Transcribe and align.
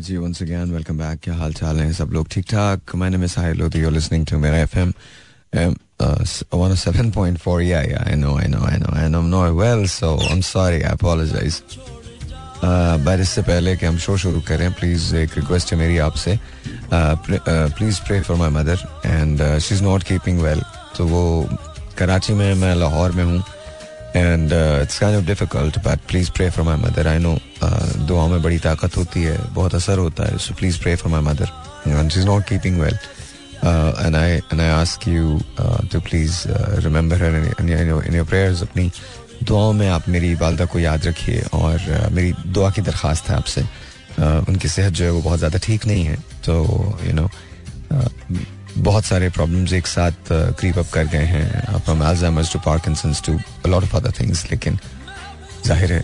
जी 0.00 0.16
once 0.16 0.42
again 0.42 0.72
welcome 0.72 0.98
back 0.98 1.20
क्या 1.24 1.34
हाल 1.34 1.52
चाल 1.54 1.80
है 1.80 1.92
सब 1.94 2.12
लोग 2.12 2.28
ठीक 2.30 2.44
ठाक 2.50 2.94
मैंने 2.96 3.16
मिस 3.18 3.38
हाई 3.38 3.52
लोधी 3.54 3.80
यू 3.80 3.90
लिसनिंग 3.90 4.26
टू 4.26 4.38
मेरा 4.38 4.58
FM 4.58 4.92
one 6.52 6.76
seven 6.76 7.10
point 7.12 7.40
four. 7.40 7.60
Yeah, 7.60 7.82
yeah. 7.82 8.04
I 8.06 8.14
know, 8.14 8.38
I 8.38 8.46
know, 8.46 8.60
I 8.62 8.78
know, 8.78 8.92
and 8.96 9.16
I'm 9.16 9.30
not 9.30 9.54
well, 9.54 9.86
so 9.86 10.18
I'm 10.18 10.42
sorry. 10.42 10.84
I 10.84 10.92
apologize. 10.92 11.62
But 12.62 13.20
इससे 13.20 13.42
पहले 13.42 13.74
कि 13.76 13.86
हम 13.86 13.96
शो 13.98 14.16
शुरू 14.18 14.40
करें 14.48 14.72
प्लीज़ 14.72 15.14
एक 15.16 15.36
रिक्वेस्ट 15.36 15.72
है 15.72 15.78
मेरी 15.78 15.96
आपसे 16.06 16.38
please 16.92 18.00
pray 18.06 18.20
for 18.22 18.36
my 18.36 18.50
mother 18.52 18.78
and 19.06 19.42
she 19.58 19.74
is 19.74 19.82
not 19.84 20.02
keeping 20.08 20.40
well 20.40 20.60
तो 20.96 21.06
वो 21.08 21.22
कराची 21.98 22.32
में 22.34 22.52
मैं 22.54 22.74
लाहौर 22.74 23.12
में 23.12 23.24
हूँ 23.24 23.42
and 24.16 24.52
it's 24.82 24.98
kind 24.98 25.18
of 25.18 25.24
difficult 25.24 25.78
but 25.78 26.00
please 26.08 26.30
pray 26.30 26.50
for 26.50 26.64
my 26.64 26.76
mother 26.76 27.06
I 27.08 27.18
know 27.18 27.38
दुआ 28.06 28.26
में 28.26 28.42
बड़ी 28.42 28.58
ताकत 28.58 28.96
होती 28.96 29.22
है 29.22 29.38
बहुत 29.54 29.74
असर 29.74 29.98
होता 29.98 30.24
है 30.24 30.38
so 30.38 30.54
please 30.54 30.80
pray 30.82 30.96
for 30.96 31.12
my 31.12 31.20
mother 31.20 31.50
and 31.86 32.10
she 32.10 32.20
is 32.20 32.26
not 32.26 32.44
keeping 32.48 32.80
well 32.80 32.98
and 34.06 34.16
I 34.16 34.30
and 34.30 34.60
I 34.60 34.68
ask 34.68 35.08
you 35.08 35.40
to 35.60 36.00
please 36.00 36.42
remember 36.84 37.24
in 37.60 38.14
your 38.14 38.26
prayers 38.26 38.62
अपनी 38.62 38.90
दुआओं 39.42 39.72
में 39.72 39.88
आप 39.88 40.08
मेरी 40.08 40.34
वालदा 40.34 40.64
को 40.64 40.78
याद 40.78 41.06
रखिए 41.06 41.42
और 41.52 41.78
uh, 41.78 42.12
मेरी 42.12 42.32
दुआ 42.46 42.70
की 42.70 42.82
दरख्वास्त 42.82 43.28
है 43.28 43.36
आपसे। 43.36 43.62
Uh, 43.62 44.48
उनकी 44.48 44.68
सेहत 44.68 44.92
जो 44.92 45.04
है 45.04 45.10
वो 45.10 45.20
बहुत 45.22 45.38
ज़्यादा 45.38 45.58
ठीक 45.58 45.86
नहीं 45.86 46.04
है 46.04 46.16
तो 46.16 46.54
यू 47.04 47.12
नो 47.12 47.28
बहुत 48.78 49.04
सारे 49.04 49.28
प्रॉब्लम्स 49.30 49.72
एक 49.72 49.86
साथ 49.86 50.32
क्रीप 50.32 50.78
अप 50.78 50.88
कर 50.92 51.04
गए 51.06 51.24
हैं। 51.26 51.78
From 51.78 52.04
Alzheimer's 52.04 52.52
to 52.52 52.58
Parkinson's 52.66 53.22
to 53.26 53.32
lot 53.68 53.82
of 53.84 53.96
other 53.96 54.12
things 54.20 54.44
लेकिन 54.50 54.78
ज़ाहिर 55.66 55.92
है 55.92 56.02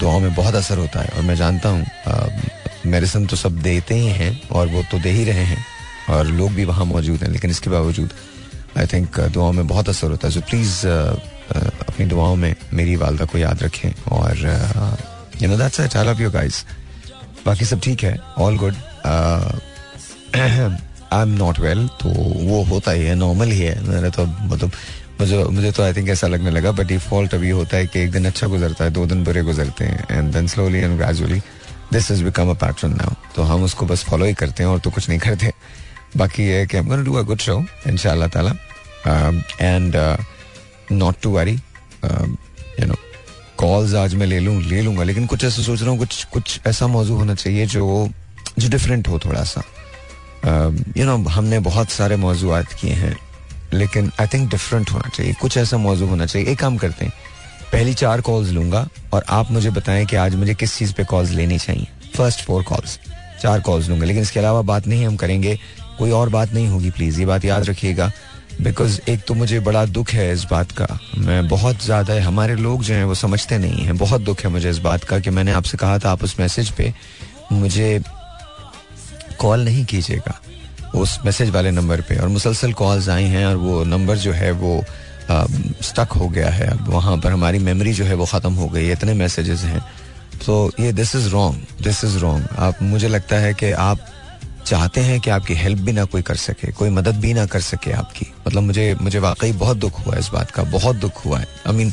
दुआओं 0.00 0.20
में 0.20 0.34
बहुत 0.34 0.54
असर 0.54 0.78
होता 0.78 1.00
है। 1.00 1.08
और 1.08 1.22
मैं 1.22 1.36
जानता 1.36 1.68
हूँ 1.68 1.86
मेडिसिन 2.86 3.26
तो 3.26 3.36
सब 3.36 3.60
देते 3.62 3.94
ही 3.94 4.06
हैं 4.08 4.48
और 4.50 4.68
वो 4.68 4.82
तो 4.90 4.98
दे 4.98 5.10
ही 5.10 5.24
रहे 5.24 5.44
हैं 5.44 5.64
और 6.10 6.26
लोग 6.26 6.50
भी 6.52 6.64
वहाँ 6.64 6.84
मौजूद 6.84 7.22
हैं, 7.22 7.30
लेकिन 7.30 7.50
इसके 7.50 7.70
बावजूद 7.70 8.12
आई 8.78 8.86
थिंक 8.86 9.20
दुआओं 9.20 9.52
में 9.52 9.66
बहुत 9.66 9.88
असर 9.88 10.10
होता 10.10 10.28
है। 10.28 10.34
सो 10.34 10.40
प्लीज़ 10.40 10.86
अपनी 10.86 12.06
दुआओं 12.06 12.36
में 12.36 12.54
मेरी 12.72 12.96
वालदा 12.96 13.24
को 13.24 13.38
याद 13.38 13.62
रखें 13.62 13.92
और 14.12 14.36
you 15.42 15.48
know 15.48 15.56
that's 15.58 15.80
I 15.80 16.04
love 16.04 16.22
you 16.22 16.30
guys 16.30 16.64
बाकी 17.46 17.64
सब 17.64 17.80
ठीक 17.80 18.02
है? 18.04 18.18
All 18.38 18.56
good 18.58 18.74
I 21.12 21.22
am 21.22 21.34
not 21.38 21.58
well 21.60 21.86
तो 22.00 22.08
वो 22.08 22.62
होता 22.64 22.90
ही 22.90 23.04
है 23.04 23.14
नॉर्मल 23.14 23.50
ही 23.50 23.60
है। 23.60 23.80
मैंने 23.88 24.10
तो 24.10 24.24
मतलब 24.24 24.72
मुझे 25.20 25.42
मुझे 25.44 25.70
तो 25.72 25.82
आई 25.82 25.92
थिंक 25.92 26.08
ऐसा 26.08 26.26
लगने 26.26 26.50
लगा 26.50 26.70
बट 26.72 26.86
डिफ़ॉल्ट 26.86 27.34
अभी 27.34 27.50
होता 27.50 27.76
है 27.76 27.86
कि 27.86 28.00
एक 28.00 28.10
दिन 28.12 28.24
अच्छा 28.26 28.46
गुजरता 28.46 28.84
है, 28.84 28.90
दो 28.90 29.06
दिन 29.06 29.24
बुरे 29.24 29.42
गुजरते 29.42 29.84
हैं 29.84 30.06
and 30.10 30.32
then 30.32 30.46
slowly 30.46 30.78
and 30.78 30.96
gradually 30.98 31.40
this 31.92 32.10
is 32.10 32.24
become 32.24 32.50
a 32.50 32.54
pattern 32.60 32.96
now 32.96 33.14
तो 33.36 33.42
हम 33.42 33.62
उसको 33.64 33.86
बस 33.86 34.04
फॉलो 34.04 34.24
ही 34.26 34.34
करते 34.34 34.62
हैं 34.62 34.70
और 34.70 34.78
तो 34.78 34.90
कुछ 34.90 35.08
नहीं 35.08 35.18
करते। 35.18 35.52
बाकी 36.16 36.42
ये 36.42 36.58
है 36.58 36.66
कि 36.66 36.76
हम 36.76 37.04
डू 37.04 37.14
अ 37.14 37.22
गुड 37.22 37.40
शो 37.40 37.58
इंशाल्लाह 37.88 38.28
ताला। 38.28 38.50
And 39.60 39.96
not 40.92 41.16
to 41.22 41.30
worry 41.30 41.52
you 41.52 42.86
know 42.86 42.94
calls 43.58 43.94
आज 43.94 44.14
मैं 44.14 44.26
ले 44.26 44.38
लूँ, 44.40 44.60
ले 44.62 44.80
लूँगा, 44.82 45.02
लेकिन 45.04 45.26
कुछ 45.26 45.44
ऐसा 45.44 45.62
सोच 45.62 45.80
रहा 45.80 45.90
हूँ, 45.90 45.98
कुछ 45.98 46.24
कुछ 46.32 46.60
ऐसा 46.66 46.86
मौजू 46.86 47.14
होना 47.16 47.34
चाहिए 47.34 47.66
जो 47.66 48.08
जो 48.58 48.68
डिफरेंट 48.68 49.08
हो 49.08 49.18
थोड़ा 49.18 49.44
सा। 49.44 49.62
यू 50.44 51.04
नो 51.04 51.16
हमने 51.28 51.58
बहुत 51.60 51.90
सारे 51.90 52.16
मौजूद 52.16 52.66
किए 52.80 52.92
हैं, 52.92 53.16
लेकिन 53.72 54.10
आई 54.20 54.26
थिंक 54.26 54.50
डिफरेंट 54.50 54.90
होना 54.90 55.08
चाहिए। 55.08 55.32
कुछ 55.32 55.56
ऐसा 55.56 55.76
मौजू 55.78 56.06
होना 56.06 56.26
चाहिए। 56.26 56.48
एक 56.48 56.58
काम 56.58 56.76
करते 56.76 57.04
हैं। 57.04 57.12
पहली 57.72 57.94
चार 57.94 58.20
कॉल्स 58.20 58.50
लूँगा 58.50 58.86
और 59.12 59.24
आप 59.30 59.50
मुझे 59.50 59.70
बताएँ 59.70 60.04
कि 60.06 60.16
आज 60.16 60.34
मुझे 60.34 60.54
किस 60.54 60.76
चीज़ 60.78 60.92
पे 60.92 61.04
कॉल्स 61.04 61.30
लेनी 61.30 61.58
चाहिए। 61.58 61.86
फ़र्स्ट 62.16 62.40
फोर 62.40 62.62
कॉल्स 62.62 62.98
चार 63.42 63.60
कॉल्स 63.60 63.88
लूँगा। 63.88 64.06
लेकिन 64.06 64.22
इसके 64.22 64.40
अलावा 64.40 64.62
बात 64.62 64.86
नहीं 64.86 65.06
हम 65.06 65.16
करेंगे। 65.16 65.58
कोई 65.98 66.10
और 66.10 66.28
बात 66.28 66.52
नहीं 66.52 66.68
होगी 66.68 66.90
प्लीज़ 66.90 67.20
ये 67.20 67.26
बात 67.26 67.44
याद 67.44 67.64
रखिएगा। 67.64 68.10
बिकॉज़ 68.60 69.00
एक 69.08 69.20
तो 69.28 69.34
मुझे 69.34 69.60
बड़ा 69.60 69.84
दुख 69.86 70.10
है 70.10 70.32
इस 70.32 70.44
बात 70.44 70.72
का। 70.72 70.86
मैं 71.18 71.46
बहुत 71.48 71.84
ज़्यादा, 71.84 72.22
हमारे 72.24 72.54
लोग 72.56 72.82
जो 72.82 72.94
हैं 72.94 73.04
वो 73.04 73.14
समझते 73.14 73.58
नहीं 73.58 73.84
हैं। 73.84 73.96
बहुत 73.98 74.20
दुख 74.20 74.40
है 74.40 74.50
मुझे 74.50 74.70
इस 74.70 74.78
बात 74.78 75.04
का 75.04 75.18
कि 75.18 75.30
मैंने 75.30 75.52
आपसे 75.52 75.78
कहा 75.78 75.98
था 75.98 76.10
आप 76.10 76.24
उस 76.24 76.38
मैसेज 76.40 76.70
पे। 76.70 76.92
मुझे 77.52 78.02
कॉल 79.32 79.64
नहीं 79.64 79.84
कीजिएगा। 79.84 80.40
उस 80.94 81.18
मैसेज 81.24 81.50
वाले 81.50 81.70
नंबर 81.70 82.00
पे। 82.00 82.16
और 82.16 82.28
मुसलसल 82.28 82.72
कॉल्स 82.72 83.08
आई 83.08 83.24
हैं 83.24 83.46
और 83.46 83.56
वो 83.56 83.82
नंबर 83.84 84.16
जो 84.18 84.32
है 84.32 84.50
वो 84.52 84.82
स्टक 85.82 86.12
हो 86.12 86.28
गया 86.28 86.50
है। 86.50 86.66
अब 86.68 86.88
वहाँ 86.88 87.16
पर 87.16 87.32
हमारी 87.32 87.58
मेमोरी 87.58 87.92
जो 87.92 88.04
है 88.04 88.14
वो 88.14 88.26
ख़त्म 88.26 88.52
हो 88.52 88.68
गई 88.68 88.86
है। 88.86 88.92
इतने 88.92 89.14
मैसेजेस 89.14 89.60
हैं। 89.60 89.80
तो 90.46 90.72
ये 90.80 90.92
this 90.92 91.14
is 91.16 91.28
wrong 91.28 91.82
this 91.82 92.04
is 92.04 92.18
wrong 92.18 92.48
आप, 92.58 92.82
मुझे 92.82 93.08
लगता 93.08 93.36
है 93.36 93.52
कि 93.54 93.70
आप 93.72 94.06
चाहते 94.66 95.00
हैं 95.00 95.18
कि 95.20 95.30
आपकी 95.30 95.54
हेल्प 95.54 95.78
भी 95.78 95.92
ना 95.92 96.04
कोई 96.04 96.22
कर 96.22 96.36
सके, 96.36 96.70
कोई 96.72 96.90
मदद 96.90 97.16
भी 97.16 97.32
ना 97.34 97.46
कर 97.46 97.60
सके 97.60 97.92
आपकी। 97.92 98.26
मतलब 98.46 98.62
मुझे 98.62 98.94
मुझे 99.02 99.18
वाकई 99.18 99.52
बहुत 99.52 99.76
दुख 99.76 100.06
हुआ 100.06 100.14
है 100.14 100.20
इस 100.20 100.28
बात 100.28 100.50
का, 100.50 100.62
बहुत 100.62 100.96
दुख 100.96 101.24
हुआ 101.26 101.38
है। 101.38 101.46
I 101.66 101.74
mean 101.74 101.92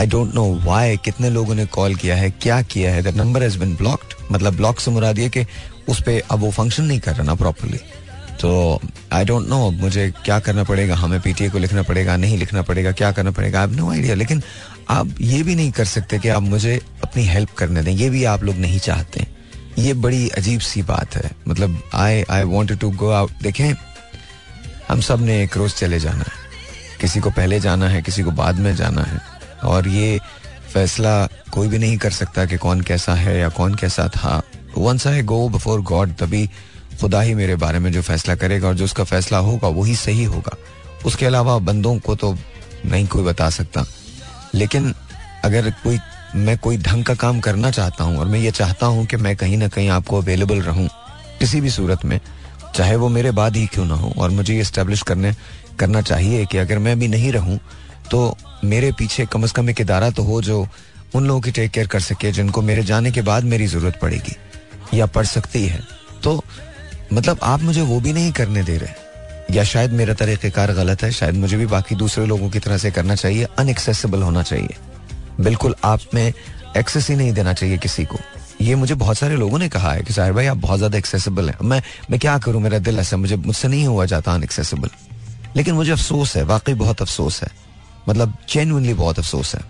I 0.00 0.06
don't 0.06 0.34
know 0.34 0.44
why 0.64 0.96
कितने 0.96 1.30
लोगों 1.30 1.54
ने 1.54 1.66
कॉल 1.68 1.94
किया 1.94 2.16
है, 2.16 2.30
क्या 2.32 2.60
किया 2.62 2.92
है। 2.94 3.02
That 3.02 3.16
number 3.16 3.42
has 3.42 3.58
been 3.58 3.74
blocked 3.76 4.11
मतलब 4.32 4.56
ब्लॉक 4.56 4.80
से 4.80 4.90
मुराद 4.90 5.18
ये 5.18 5.28
कि 5.28 5.44
उस 5.88 6.00
पर 6.02 6.20
अब 6.30 6.40
वो 6.40 6.50
फ़ंक्शन 6.50 6.84
नहीं 6.84 7.00
कर 7.00 7.12
रहा 7.12 7.22
ना 7.22 7.34
प्रॉपरली 7.34 7.80
तो 8.40 8.80
आई 9.12 9.24
डोंट 9.24 9.48
नो 9.48 9.70
मुझे 9.70 10.10
क्या 10.24 10.38
करना 10.40 10.64
पड़ेगा? 10.64 10.94
हमें 10.96 11.20
पीटीए 11.20 11.48
को 11.48 11.58
लिखना 11.58 11.82
पड़ेगा? 11.82 12.16
नहीं 12.16 12.38
लिखना 12.38 12.62
पड़ेगा? 12.62 12.92
क्या 12.92 13.10
करना 13.12 13.30
पड़ेगा? 13.30 13.60
आई 13.60 13.66
नो 13.66 13.90
आइडिया 13.90 14.14
लेकिन 14.14 14.42
आप 14.90 15.14
ये 15.20 15.42
भी 15.42 15.54
नहीं 15.54 15.70
कर 15.72 15.84
सकते 15.84 16.18
कि 16.18 16.28
आप 16.28 16.42
मुझे 16.42 16.80
अपनी 17.04 17.24
हेल्प 17.26 17.50
करने 17.58 17.82
दें। 17.82 17.92
ये 17.92 18.10
भी 18.10 18.24
आप 18.24 18.44
लोग 18.44 18.56
नहीं 18.56 18.78
चाहते 18.78 19.26
ये 19.78 19.92
बड़ी 19.94 20.28
अजीब 20.28 20.60
सी 20.60 20.82
बात 20.82 21.14
है। 21.16 21.30
मतलब 21.48 21.82
I 21.94 22.22
I 22.30 22.42
want 22.44 22.72
to 22.72 22.90
go 22.92 23.10
out 23.10 23.30
देखें, 23.42 23.72
हम 24.88 25.00
सबने 25.00 25.42
एक 25.42 25.56
रोज 25.56 25.74
चले 25.74 26.00
जाना 26.00 26.18
है। 26.18 26.40
किसी 27.00 27.20
को 27.20 27.30
पहले 27.30 27.60
जाना 27.60 27.88
है, 27.88 28.02
किसी 28.02 28.22
को 28.22 28.30
बाद 28.32 28.58
में 28.58 28.74
जाना 28.76 29.02
है। 29.02 29.20
और 29.64 29.88
ये 29.88 30.18
फैसला 30.72 31.14
कोई 31.52 31.68
भी 31.68 31.78
नहीं 31.78 31.96
कर 31.98 32.10
सकता 32.10 32.44
कि 32.46 32.56
कौन 32.56 32.80
कैसा 32.80 33.14
है 33.14 33.38
या 33.38 33.48
कौन 33.50 33.74
कैसा 33.74 34.08
था। 34.08 34.42
Once 34.78 35.06
I 35.06 35.22
go 35.22 35.48
before 35.48 35.80
God 35.82 36.14
तभी 36.16 36.46
खुदा 37.00 37.20
ही 37.20 37.34
मेरे 37.34 37.56
बारे 37.56 37.78
में 37.78 37.90
जो 37.92 38.02
फैसला 38.02 38.34
करेगा 38.34 38.68
और 38.68 38.74
जो 38.74 38.84
उसका 38.84 39.04
फैसला 39.04 39.38
होगा, 39.38 39.68
वही 39.68 39.96
सही 39.96 40.24
होगा। 40.24 40.56
उसके 41.06 41.26
अलावा 41.26 41.58
बंदों 41.60 41.98
को 41.98 42.14
तो 42.16 42.32
नहीं 42.86 43.06
कोई 43.06 43.24
बता 43.24 43.48
सकता। 43.50 43.84
लेकिन 44.54 44.92
अगर 45.44 45.70
कोई, 45.84 45.98
मैं 46.34 46.56
कोई 46.58 46.76
ढंग 46.78 47.04
का 47.04 47.14
काम 47.14 47.40
करना 47.40 47.70
चाहता 47.70 48.04
हूँ 48.04 48.18
और 48.18 48.26
मैं 48.26 48.38
ये 48.40 48.50
चाहता 48.50 48.86
हूँ 48.86 49.04
कि 49.06 49.16
मैं 49.16 49.34
कहीं 49.36 49.56
ना 49.56 49.68
कहीं 49.68 49.88
आपको 49.90 50.20
अवेलेबल 50.20 50.60
रहूँ, 50.62 50.88
किसी 51.38 51.60
भी 51.60 51.70
सूरत 51.70 52.04
में, 52.04 52.18
चाहे 52.74 52.96
वो 52.96 53.08
मेरे 53.08 53.30
बाद 53.30 53.56
ही 53.56 53.66
क्यों 53.66 53.84
ना 53.84 53.94
हो, 53.94 54.12
और 54.18 54.30
मुझे 54.30 54.56
ये 54.56 54.64
स्टेब्लिश 54.64 55.02
करने, 55.02 55.34
करना 55.78 56.02
चाहिए 56.02 56.44
कि 56.46 56.58
अगर 56.58 56.78
मैं 56.78 56.98
भी 56.98 57.08
नहीं 57.08 57.32
रहूँ 57.32 57.58
तो 58.12 58.36
मेरे 58.64 58.90
पीछे 58.92 59.24
कम 59.26 59.42
अज 59.42 59.52
कम 59.52 59.70
एक 59.70 59.80
इदारा 59.80 60.10
तो 60.10 60.22
हो 60.22 60.40
जो 60.42 60.66
उन 61.14 61.26
लोगों 61.26 61.40
की 61.40 61.50
टेक 61.50 61.70
केयर 61.70 61.86
कर 61.86 62.00
सके, 62.00 62.32
जिनको 62.32 62.62
मेरे 62.62 62.82
जाने 62.82 63.10
के 63.12 63.22
बाद 63.22 63.44
मेरी 63.44 63.66
ज़रूरत 63.66 63.98
पड़ेगी 64.02 64.36
या 64.94 65.06
पड़ 65.06 65.24
सकती 65.26 65.66
है। 65.66 65.80
तो 66.24 66.42
मतलब 67.12 67.38
आप 67.42 67.62
मुझे 67.62 67.82
वो 67.82 68.00
भी 68.00 68.12
नहीं 68.12 68.32
करने 68.32 68.62
दे 68.62 68.76
रहे 68.78 69.54
या 69.54 69.64
शायद 69.64 69.92
मेरा 69.92 70.14
तरीक़ेकार 70.14 70.72
गलत 70.72 71.02
है, 71.02 71.10
शायद 71.12 71.34
मुझे 71.34 71.56
भी 71.56 71.66
बाकी 71.66 71.94
दूसरे 71.94 72.26
लोगों 72.26 72.50
की 72.50 72.58
तरह 72.58 72.78
से 72.78 72.90
करना 72.90 73.14
चाहिए 73.14 73.46
अनएक्सेसिबल 73.58 74.22
होना 74.22 74.42
चाहिए। 74.42 74.76
बिल्कुल 75.40 75.74
आप 75.84 76.00
में 76.14 76.32
एक्सेस 76.76 77.08
ही 77.10 77.16
नहीं 77.16 77.32
देना 77.32 77.52
चाहिए 77.54 77.78
किसी 77.78 78.04
को। 78.04 78.18
ये 78.60 78.74
मुझे 78.74 78.94
बहुत 78.96 79.18
सारे 79.18 79.36
लोगों 79.36 79.58
ने 79.58 79.68
कहा 79.68 79.92
है 79.92 80.02
कि 80.02 80.12
साहिर 80.12 80.32
भाई, 80.32 80.46
आप 80.46 80.56
बहुत 80.56 80.78
ज़्यादा 80.78 80.98
एक्सेसिबल 80.98 81.48
हैं। 81.50 81.56
मैं 81.62 81.82
मैं 82.10 82.20
क्या 82.20 82.38
करूँ? 82.38 82.62
मेरा 82.62 82.78
दिल 82.80 82.98
ऐसा 82.98 83.16
मुझे, 83.16 83.36
मुझसे 83.36 83.68
नहीं 83.68 83.86
हुआ 83.86 84.04
जाता 84.06 84.34
अनएक्सेसिबल 84.34 84.90
लेकिन 85.56 85.74
मुझे 85.74 85.92
अफसोस 85.92 86.36
है, 86.36 86.42
वाकई 86.44 86.74
बहुत 86.76 87.02
अफसोस 87.02 87.42
है। 87.42 87.48
मतलब 88.08 88.36
जेन्यनली 88.50 88.94
बहुत 88.94 89.18
अफसोस 89.18 89.54
है। 89.54 89.62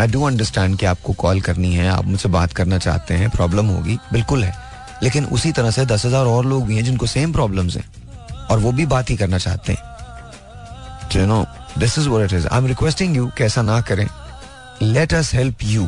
आई 0.00 0.06
डू 0.06 0.22
अंडरस्टैंड 0.24 0.76
कि 0.78 0.86
आपको 0.86 1.12
कॉल 1.14 1.40
करनी 1.40 1.74
है, 1.74 1.88
आप 1.88 2.04
मुझसे 2.04 2.28
बात 2.30 2.52
करना 2.52 2.78
चाहते 2.78 3.14
हैं 3.14 3.30
प्रॉब्लम 3.30 3.66
होगी, 3.66 3.98
बिल्कुल 4.12 4.44
है। 4.44 4.54
लेकिन 5.02 5.24
उसी 5.26 5.52
तरह 5.52 5.70
से 5.70 5.84
दस 5.86 6.04
हज़ार 6.06 6.26
और 6.26 6.44
लोग 6.46 6.66
भी 6.66 6.76
हैं 6.76 6.84
जिनको 6.84 7.06
सेम 7.06 7.32
प्रॉब्लम्स 7.32 7.76
हैं, 7.76 7.84
और 8.50 8.58
वो 8.58 8.72
भी 8.72 8.86
बात 8.86 9.10
ही 9.10 9.16
करना 9.16 9.38
चाहते 9.38 9.72
हैं। 9.72 11.16
You 11.16 11.26
know 11.26 11.44
this 11.78 11.98
is 11.98 12.08
what 12.08 12.24
it 12.24 12.32
is 12.32 12.46
I 12.46 12.58
am 12.58 12.66
requesting 12.66 13.16
you 13.16 13.26
कि 13.38 13.44
ऐसा 13.44 13.62
ना 13.62 13.80
करें। 13.82 14.06
Let 14.82 15.14
us 15.14 15.32
help 15.34 15.62
you 15.64 15.86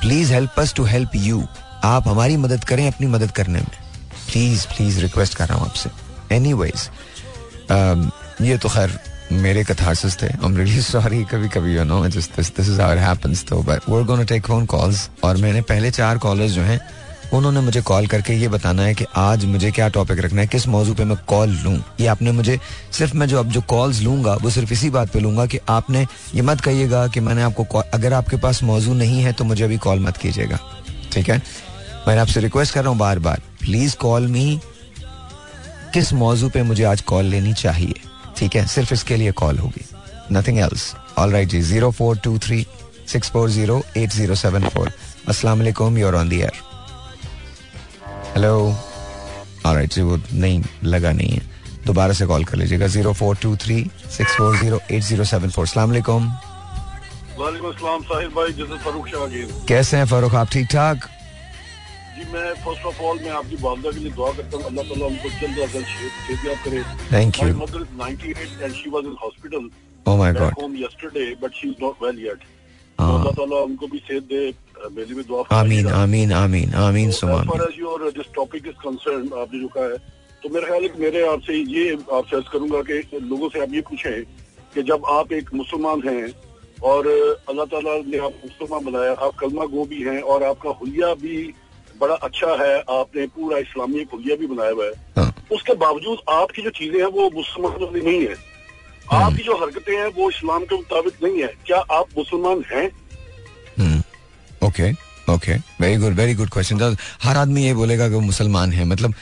please 0.00 0.32
help 0.32 0.60
us 0.60 0.74
to 0.74 0.84
help 0.84 1.10
you 1.16 1.42
आप 1.84 2.08
हमारी 2.08 2.36
मदद 2.36 2.64
करें 2.64 2.86
अपनी 2.86 3.06
मदद 3.08 3.30
करने 3.30 3.58
में। 3.58 3.70
प्लीज़ 4.26 4.66
प्लीज़ 4.66 5.00
रिक्वेस्ट 5.00 5.34
कर 5.34 5.48
रहा 5.48 5.58
हूँ 5.58 5.66
आपसे। 5.66 5.90
एनी 6.34 6.50
ये 8.42 8.56
तो 8.58 8.68
खैर 8.68 8.98
मेरे 9.34 9.64
कथारसिस 9.64 10.16
थे। 10.22 10.26
आई 10.26 10.46
एम 10.46 10.56
रियली 10.56 10.80
सॉरी 10.82 11.22
कभी 11.24 11.48
कभी 11.48 11.76
you 11.76 11.84
know 11.84 12.06
just 12.08 12.36
this 12.36 12.54
this 12.56 12.68
is 12.68 12.80
it 12.82 12.98
happens 12.98 13.44
तो 13.46 13.62
but 13.62 13.88
we 13.88 13.96
are 13.96 14.02
gonna 14.04 14.22
take 14.24 14.46
phone 14.46 14.66
calls 14.66 15.08
और 15.24 15.36
मैंने 15.36 15.60
पहले 15.62 15.90
चार 15.90 16.18
कॉलर्स 16.18 16.52
जो 16.52 16.62
हैं, 16.62 16.80
उन्होंने 17.34 17.60
मुझे 17.60 17.80
कॉल 17.82 18.06
करके 18.06 18.34
ये 18.34 18.48
बताना 18.48 18.82
है 18.82 18.94
कि 18.94 19.04
आज 19.16 19.44
मुझे 19.44 19.70
क्या 19.70 19.88
टॉपिक 19.88 20.18
रखना 20.18 20.40
है, 20.40 20.46
किस 20.46 20.66
मौजू 20.68 20.94
पे 20.94 21.04
मैं 21.04 21.16
कॉल 21.28 21.50
लूँ। 21.64 21.76
ये 22.00 22.06
आपने 22.06 22.32
मुझे, 22.32 22.58
सिर्फ़ 22.92 23.16
मैं 23.16 23.26
जो 23.26 23.38
अब 23.38 23.50
जो 23.50 23.60
कॉल्स 23.68 24.00
लूँगा, 24.02 24.34
वो 24.34 24.50
सिर्फ़ 24.50 24.72
इसी 24.72 24.90
बात 24.90 25.12
पे 25.12 25.20
लूँगा 25.20 25.46
कि 25.46 25.58
आपने 25.68 26.06
ये 26.34 26.42
मत 26.42 26.60
कहिएगा 26.60 27.06
कि 27.06 27.20
मैंने 27.20 27.42
आपको 27.42 27.78
अगर 27.78 28.12
आपके 28.12 28.36
पास 28.36 28.62
मौजू 28.62 28.94
नहीं 28.94 29.22
है 29.22 29.32
तो 29.32 29.44
मुझे 29.44 29.64
अभी 29.64 29.78
कॉल 29.78 30.00
मत 30.00 30.16
कीजिएगा। 30.16 30.58
ठीक 31.12 31.30
है? 31.30 31.42
मैं 32.08 32.18
आपसे 32.18 32.40
रिक्वेस्ट 32.40 32.74
कर 32.74 32.80
रहा 32.80 32.90
हूँ 32.90 32.98
बार 32.98 33.18
बार 33.18 33.42
प्लीज़ 33.60 33.96
कॉल 33.96 34.26
मी 34.28 34.60
किस 35.94 36.12
मौजू 36.14 36.48
पे 36.48 36.62
मुझे 36.62 36.84
आज 36.84 37.00
कॉल 37.02 37.24
लेनी 37.24 37.52
चाहिए। 37.54 37.94
ठीक 38.38 38.56
है 38.56 38.66
सिर्फ़ 38.66 38.92
इसके 38.94 39.16
लिए 39.16 39.32
कॉल 39.42 39.58
होगी। 39.58 39.84
नथिंग 40.32 40.58
एल्स 40.58 40.94
ऑल 41.18 41.32
राइट 41.32 41.48
जी 41.48 41.60
zero 41.62 41.90
four 41.90 42.18
two 42.24 42.38
three 42.46 42.66
six 43.12 43.30
four 43.30 43.50
zero 43.50 43.82
eight 43.96 44.10
zero 44.12 44.34
seven 44.34 44.68
four 44.68 44.90
अस्सलाम 45.28 45.58
वालेकुम 45.58 45.98
you're 45.98 46.14
on 46.16 46.28
the 46.28 46.40
air 46.40 46.60
hello 48.36 48.54
all 49.66 49.74
right 49.74 49.92
जी 49.94 50.02
वो 50.02 50.16
नहीं 50.32 50.62
लगा 50.84 51.12
नहीं 51.12 51.28
है। 51.28 51.50
दोबारा 51.86 52.12
से 52.14 52.26
कॉल 52.26 52.44
कर 52.44 52.56
लीजिएगा 52.56 52.86
zero 52.86 53.12
four 53.12 53.36
two 53.42 53.56
three 53.64 53.84
six 54.16 54.36
four 54.36 54.56
zero 54.58 54.80
eight 54.90 55.02
zero 55.02 55.24
seven 55.24 55.50
four 55.50 55.66
सलामकुम 55.66 56.30
कैसे 59.68 59.96
हैं 59.96 60.06
फरूख 60.06 60.34
आप 60.34 60.50
ठीक 60.52 60.66
ठाक? 60.72 61.08
जी 62.16 62.24
मैं 62.32 62.48
फ़र्स्ट 62.64 62.86
ऑफ़ 62.86 63.00
ऑल 63.02 63.18
मैं 63.24 63.30
आपकी 63.32 63.56
वालदा 63.62 63.90
के 63.90 64.00
लिए 64.00 64.12
दुआ 64.12 64.30
करता 64.38 64.56
हूँ। 64.56 64.64
अल्लाह 64.66 64.84
ताला 64.88 65.06
उनको 65.06 65.28
जल्द 65.40 65.58
अज 65.58 65.76
जल्द 66.44 66.58
करे। 66.64 66.82
Thank 67.12 67.42
you 67.42 67.54
mother 67.60 67.80
is 67.82 67.92
98 68.00 68.62
and 68.62 68.72
she 68.74 68.90
was 68.90 69.04
in 69.04 69.16
hospital 69.22 69.68
oh 70.06 70.16
my 70.18 70.32
God 70.34 70.52
home 70.60 70.76
yesterday 70.82 71.24
but 71.42 71.54
she 71.60 71.68
is 71.68 71.82
not 71.84 72.02
well 72.02 72.18
yet 72.24 72.44
अल्लाह 72.98 73.32
ताला 73.38 73.60
उनको 73.68 73.86
भी 73.94 73.98
सेहत 74.08 74.24
दे 74.32 74.42
मेरी 74.98 75.14
भी 75.14 75.22
दुआ 75.30 75.44
आमीन 75.60 75.86
आमीन 76.02 76.32
आमीन 76.40 76.74
आमीन 76.82 77.12
for 77.20 77.66
as 77.68 77.78
your 77.80 78.10
this 78.18 78.28
topic 78.34 78.66
is 78.66 78.78
concern 78.84 79.28
आपने 79.40 79.60
जो 79.60 79.68
कहा 79.78 79.84
है 79.84 79.96
तो 80.42 80.48
मेरे 80.54 80.66
ख्याल 80.66 80.84
है 80.84 81.00
मेरे 81.00 81.26
आपसे 81.28 81.58
ये 81.78 81.90
आपसे 82.18 82.36
अर्ज़ 82.36 82.52
करूँगा 82.52 82.82
कि 82.90 83.18
लोगों 83.32 83.48
से 83.48 83.62
आप 83.62 83.74
ये 83.74 83.80
पूछें 83.88 84.22
कि 84.74 84.82
जब 84.92 85.10
आप 85.16 85.32
एक 85.32 85.54
मुसलमान 85.54 86.08
हैं 86.08 86.22
और 86.90 87.08
अल्लाह 87.48 87.66
ताला 87.72 87.98
ने 88.12 88.18
आप 88.28 88.38
मुसलमान 88.44 88.84
बनाया 88.84 89.12
आप 89.26 89.34
कलमा 89.40 89.64
गो 89.74 89.84
भी 89.90 90.02
हैं 90.04 90.20
और 90.34 90.42
आपका 90.44 90.70
हुलिया 90.80 91.12
भी 91.24 91.36
बड़ा 92.02 92.14
अच्छा 92.26 92.54
है 92.62 92.78
आपने 92.90 93.26
पूरा 93.34 93.58
इस्लामी 93.58 94.06
हुलिया 94.12 94.36
भी 94.36 94.46
बनाया 94.46 94.70
हुआ 94.70 94.84
है 94.84 94.92
हाँ। 95.16 95.32
उसके 95.52 95.74
बावजूद 95.76 96.18
आपकी 96.30 96.62
जो 96.62 96.70
चीज़ें 96.70 96.98
हैं 97.00 97.10
वो 97.16 97.28
मुसलमानों 97.34 97.86
की 97.86 98.00
नहीं 98.00 98.26
है 98.26 98.34
हाँ। 99.06 99.22
आपकी 99.22 99.42
जो 99.42 99.56
हरकतें 99.56 99.96
हैं 99.96 100.06
वो 100.16 100.30
इस्लाम 100.30 100.64
के 100.64 100.76
मुताबिक 100.76 101.22
नहीं 101.24 101.42
है 101.42 101.52
क्या 101.66 101.78
आप 101.98 102.18
मुसलमान 102.18 102.64
हैं 102.72 102.86
ओके 104.62 104.82
हाँ। 104.82 105.11
Okay 105.30 105.54
very 105.80 105.96
good 105.96 106.12
very 106.12 106.34
good 106.34 106.48
question 106.50 106.96
हर 107.22 107.36
आदमी 107.36 107.64
ये 107.64 107.74
बोलेगा 107.74 108.08
कि 108.08 108.14
वो 108.14 108.20
मुसलमान 108.20 108.72
है। 108.72 108.84
मतलब 108.84 109.14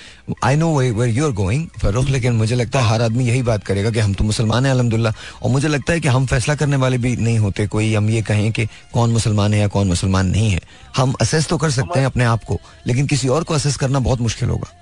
I 0.45 0.57
know 0.57 0.69
where 0.75 1.09
you 1.09 1.25
are 1.27 1.33
going 1.33 1.67
Farrukh 1.83 2.09
लेकिन 2.09 2.33
मुझे 2.33 2.57
लगता 2.57 2.81
है 2.81 2.89
हर 2.89 3.03
आदमी 3.03 3.25
यही 3.25 3.43
बात 3.43 3.65
करेगा 3.65 3.91
कि 3.91 3.99
हम 3.99 4.15
तो 4.15 4.25
मुसलमान 4.25 4.65
हैं 4.67 4.73
अलहमदुल्ला। 4.73 5.13
और 5.43 5.51
मुझे 5.51 5.69
लगता 5.69 5.93
है 5.93 6.01
कि 6.01 6.09
हम 6.09 6.27
फैसला 6.27 6.55
करने 6.55 6.77
वाले 6.77 6.99
भी 6.99 7.15
नहीं 7.17 7.39
होते। 7.39 7.67
कोई 7.67 7.93
हम 7.95 8.09
ये 8.11 8.23
कहें 8.23 8.51
कि 8.53 8.67
कौन 8.95 9.11
मुसलमान 9.11 9.55
है 9.55 9.61
या 9.61 9.69
कौन 9.69 9.89
मुसलमान 9.89 10.27
नहीं 10.29 10.51
है। 10.51 10.61
हम 10.97 11.15
असेस 11.21 11.49
तो 11.49 11.59
कर 11.59 11.71
सकते 11.71 11.99
हैं 11.99 12.07
अपने 12.07 12.25
आप 12.27 12.45
को 12.45 12.59
लेकिन 12.87 13.07
किसी 13.07 13.29
और 13.29 13.45
को 13.45 13.55
असेस 13.55 13.77
करना 13.77 13.99
बहुत 14.01 14.21
मुश्किल 14.21 14.49
होगा। 14.49 14.73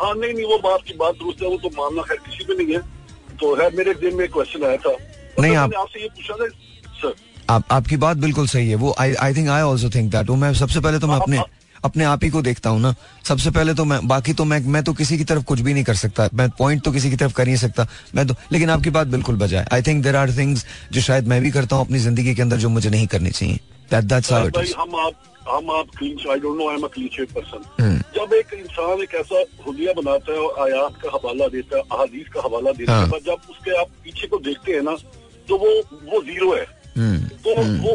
हाँ 0.00 0.14
नहीं 0.14 0.34
नहीं 0.34 0.44
वो 0.44 0.58
बात 0.60 0.80
की 0.86 0.94
बात 0.96 1.14
दुरुस्त 1.14 1.42
है 1.42 1.48
वो 1.48 1.56
तो 1.58 1.68
मानना 1.76 2.02
खैर 2.02 2.18
किसी 2.28 2.44
भी 2.44 2.62
नहीं 2.62 2.74
है। 2.74 2.80
तो 3.40 3.54
है 3.56 3.68
मेरे 3.76 3.94
दिन 3.96 4.14
में 4.16 4.28
क्वेश्चन 4.28 4.64
आया 4.66 4.76
था। 4.76 4.96
नहीं 5.40 5.56
आपसे 5.56 6.02
ये 6.02 6.08
पूछा 6.08 6.34
था 6.34 6.48
सर 7.00 7.14
आप 7.50 7.72
आपकी 7.72 7.96
बात 7.96 8.16
बिल्कुल 8.16 8.46
सही 8.46 8.68
है। 8.68 8.74
वो 8.76 8.94
I 9.00 9.14
I 9.20 9.34
think 9.34 9.48
I 9.48 9.62
also 9.62 9.88
think 9.90 10.10
that 10.12 10.28
वो 10.30 10.36
मैं 10.36 10.52
सबसे 10.54 10.80
पहले 10.80 10.98
तो 10.98 11.06
मैं 11.06 11.16
अपने 11.16 11.38
अपने 11.84 12.04
आप 12.04 12.24
ही 12.24 12.28
को 12.30 12.42
देखता 12.42 12.70
हूँ 12.70 12.80
ना। 12.80 12.94
सबसे 13.28 13.50
पहले 13.50 13.74
तो 13.74 13.84
मैं 13.84 14.06
बाकी 14.08 14.32
तो 14.32 14.44
मैं 14.44 14.60
मैं 14.74 14.82
तो 14.84 14.92
किसी 14.92 15.18
की 15.18 15.24
तरफ़ 15.24 15.44
कुछ 15.44 15.60
भी 15.60 15.72
नहीं 15.74 15.84
कर 15.84 15.94
सकता। 15.94 16.28
मैं 16.34 16.48
पॉइंट 16.58 16.82
तो 16.84 16.92
किसी 16.92 17.10
की 17.10 17.16
तरफ़ 17.16 17.32
कर 17.34 17.46
नहीं 17.46 17.56
सकता। 17.56 17.86
मैं 18.14 18.26
तो 18.26 18.34
लेकिन 18.52 18.70
आपकी 18.70 18.90
बात 18.90 19.06
बिल्कुल 19.06 19.36
बजाय। 19.36 19.64
I 19.72 19.82
think 19.82 20.02
there 20.04 20.16
are 20.16 20.32
things 20.36 20.64
जो 20.92 21.00
शायद 21.00 21.28
मैं 21.28 21.40
भी 21.42 21.50
करता 21.50 21.76
हूँ 21.76 21.84
अपनी 21.86 21.98
ज़िंदगी 21.98 22.34
के 22.34 22.42
अंदर 22.42 22.56
जो 22.56 22.68
मुझे 22.68 22.90
नहीं 22.90 23.06
करनी 23.06 23.30
चाहिए। 23.30 23.58
That 23.90 24.04
that's 24.04 24.32
how 24.32 24.46
it 24.46 24.56
is 24.56 24.74
हम 24.78 24.96
आप 24.96 25.14
हम 25.48 25.70
आप 25.70 26.02
I 26.02 26.38
don't 26.40 26.58
know 26.58 26.68
I 26.70 26.76
am 26.76 26.82
a 26.82 26.88
clean 26.94 27.26
person 27.34 28.02
जब 28.16 28.34
एक 28.34 28.54
इंसान 28.54 29.02
एक 29.02 29.14
ऐसा 29.20 29.44
हुलिया 29.66 29.92
बनाता 29.92 30.32
है 30.32 30.38
और 30.38 30.68
आयात 30.68 31.00
का 31.02 31.10
हवाला 31.14 31.48
देता 31.54 31.76
है 31.76 31.82
अहादीस 31.82 32.28
का 32.34 32.40
हवाला 32.44 32.72
देता 32.72 32.92
है 32.92 33.08
हाँ। 33.08 33.18
जब 33.26 33.50
उसके 33.50 33.80
आप 33.80 33.88
पीछे 34.04 34.26
को 34.26 34.38
देखते 34.38 34.72
हैं 34.72 34.82
ना 34.82 34.96
तो 35.48 35.56
वो 35.58 35.72
वो 36.12 36.22
ज़ीरो 36.22 36.52
है। 36.54 36.60
हम्म, 36.60 36.79
तो। 36.96 37.50
वो 37.82 37.92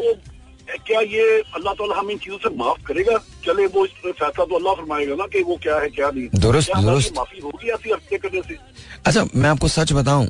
क्या 0.85 0.99
ये 1.01 1.23
अल्लाह 1.55 1.73
ताला 1.73 1.95
हम 1.95 2.09
इन 2.11 2.17
चीज़ों 2.17 2.37
से 2.37 2.49
माफ़ 2.57 2.81
करेगा? 2.85 3.17
चले 3.45 3.65
वो 3.67 3.85
फैसला 3.85 4.29
तो 4.35 4.55
अल्लाह 4.55 4.73
फरमाएगा 4.75 5.15
ना 5.15 5.25
कि 5.33 5.41
वो 5.43 5.55
क्या 5.63 5.77
है 5.79 5.89
क्या 5.89 6.09
नहीं 6.09 6.27
दुरुस्त 6.35 6.71
दुरुस्त। 6.77 7.13
माफ़ी 7.15 7.39
होगी 7.39 7.69
ऐसी 7.71 7.91
हफ़्ते 7.91 8.17
करने 8.17 8.41
से? 8.41 8.57
अच्छा 9.05 9.25
मैं 9.35 9.49
आपको 9.49 9.67
सच 9.69 9.93
बताऊँ 9.93 10.27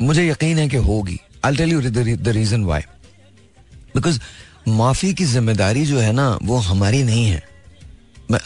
मुझे 0.00 0.28
यकीन 0.28 0.58
है 0.58 0.68
कि 0.68 0.76
होगी। 0.88 1.18
I 1.44 1.56
tell 1.56 1.72
you 1.72 1.80
the 1.82 2.28
reason 2.28 2.64
why 2.64 2.82
because 3.94 4.20
माफ़ी 4.70 5.12
की 5.14 5.24
ज़िम्मेदारी 5.26 5.84
जो 5.86 5.98
है 5.98 6.12
ना 6.12 6.26
वो 6.42 6.56
हमारी 6.70 7.02
नहीं 7.02 7.26
है। 7.26 7.42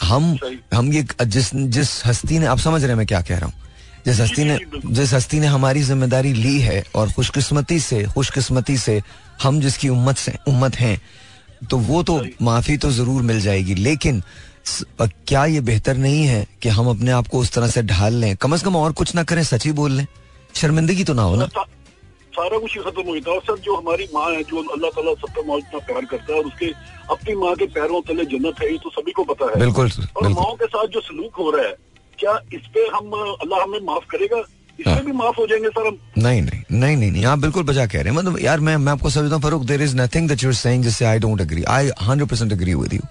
हम 0.03 0.37
हम 0.73 0.91
ये 0.93 1.05
जिस 1.25 1.53
जिस 1.75 1.89
हस्ती 2.05 2.39
ने 2.39 2.45
आप 2.45 2.59
समझ 2.59 2.81
रहे 2.81 2.91
हैं 2.91 2.97
मैं 2.97 3.07
क्या 3.07 3.21
कह 3.21 3.37
रहा 3.37 3.45
हूँ। 3.45 3.66
जिस 4.07 4.19
हस्ती 4.19 4.43
ने 4.43 4.57
जिस 4.87 5.13
हस्ती 5.13 5.39
ने 5.39 5.47
हमारी 5.47 5.81
ज़िम्मेदारी 5.83 6.33
ली 6.33 6.57
है 6.61 6.83
और 6.95 7.11
खुशकिस्मती 7.13 7.79
से 7.81 8.03
खुशकिस्मती 8.13 8.77
से 8.79 9.01
हम 9.43 9.59
जिसकी 9.61 9.89
उम्मत 9.89 10.17
से 10.17 10.33
उम्मत 10.47 10.75
हैं 10.79 10.99
तो 11.69 11.77
वो 11.87 12.03
तो 12.03 12.19
माफ़ी 12.41 12.77
तो 12.77 12.91
ज़रूर 12.91 13.21
मिल 13.21 13.39
जाएगी। 13.41 13.75
लेकिन 13.75 14.21
क्या 15.01 15.45
ये 15.45 15.61
बेहतर 15.61 15.97
नहीं 15.97 16.23
है 16.25 16.45
कि 16.61 16.69
हम 16.69 16.89
अपने 16.89 17.11
आप 17.11 17.27
को 17.27 17.39
उस 17.39 17.51
तरह 17.53 17.67
से 17.67 17.81
ढाल 17.83 18.13
लें? 18.13 18.35
कम 18.35 18.53
अज 18.53 18.63
कम 18.63 18.75
और 18.75 18.91
कुछ 18.93 19.15
ना 19.15 19.23
करें 19.23 19.43
सच 19.43 19.65
ही 19.65 19.71
बोल 19.71 19.91
लें। 19.91 20.05
शर्मिंदगी 20.55 21.03
तो 21.03 21.13
ना 21.13 21.21
हो 21.23 21.35
ना? 21.35 21.45
सारा 22.37 22.57
कुछ 22.57 22.77
खत्म 22.77 23.03
हो 23.07 23.15
जाता 23.15 23.31
है। 23.31 23.37
और 23.37 23.43
सर 23.45 23.59
जो 23.65 23.75
हमारी 23.75 24.07
माँ 24.13 24.29
है 24.31 24.43
जो 24.43 24.63
अल्लाह 24.69 24.91
ताला 24.95 25.13
सबका 25.21 25.41
माँ 25.47 25.57
इतना 25.57 25.79
प्यार 25.87 26.05
करता 26.05 26.33
है 26.33 26.39
और 26.39 26.45
उसके 26.45 26.71
अपनी 27.11 27.35
माँ 27.35 27.53
के 27.55 27.65
पैरों 27.75 28.01
तले 28.07 28.25
जन्नत 28.33 28.61
है 28.61 28.71
ये 28.71 28.77
तो 28.83 28.89
सभी 28.91 29.11
को 29.11 29.23
पता 29.33 29.45
है। 29.51 29.59
बिल्कुल 29.59 29.91
और 30.17 30.27
माओ 30.29 30.55
के 30.55 30.65
साथ 30.67 30.87
जो 30.95 31.01
सलूक 31.01 31.35
हो 31.39 31.49
रहा 31.51 31.67
है 31.67 31.75
क्या 32.19 32.39
इस 32.53 32.67
पे 32.73 32.87
हम 32.95 33.11
अल्लाह 33.41 33.63
हमें 33.63 33.79
माफ़ 33.85 34.05
करेगा? 34.11 34.37
इसमें 34.79 34.93
हाँ। 34.93 35.03
भी 35.03 35.11
माफ़ 35.11 35.35
हो 35.39 35.45
जाएँगे 35.47 35.69
सर 35.69 35.87
हम। 35.87 35.97
नहीं 36.17 36.41
नहीं 36.41 36.61
नहीं 36.71 36.97
नहीं 36.97 37.11
नहीं 37.11 37.25
आप 37.25 37.39
बिल्कुल 37.39 37.63
बजा 37.63 37.85
कह 37.85 38.01
रहे 38.01 38.13
हैं। 38.13 38.17
मतलब 38.17 38.39
यार 38.41 38.59
मैं 38.59 38.75
मैं 38.77 38.91
आपको 38.91 39.09
समझता 39.09 39.35
हूँ 39.35 39.43
Farooq 39.43 39.63
there 39.65 39.81
is 39.81 39.95
nothing 39.97 40.27
that 40.29 40.43
you 40.43 40.49
are 40.49 40.55
saying 40.55 40.83
जिससे 40.83 41.05
I 41.05 41.19
don't 41.19 41.41
agree 41.41 41.63
I 41.63 41.89
hundred 42.03 42.29
percent 42.29 42.51
agree 42.53 42.73
with 42.73 42.93
you 42.93 43.01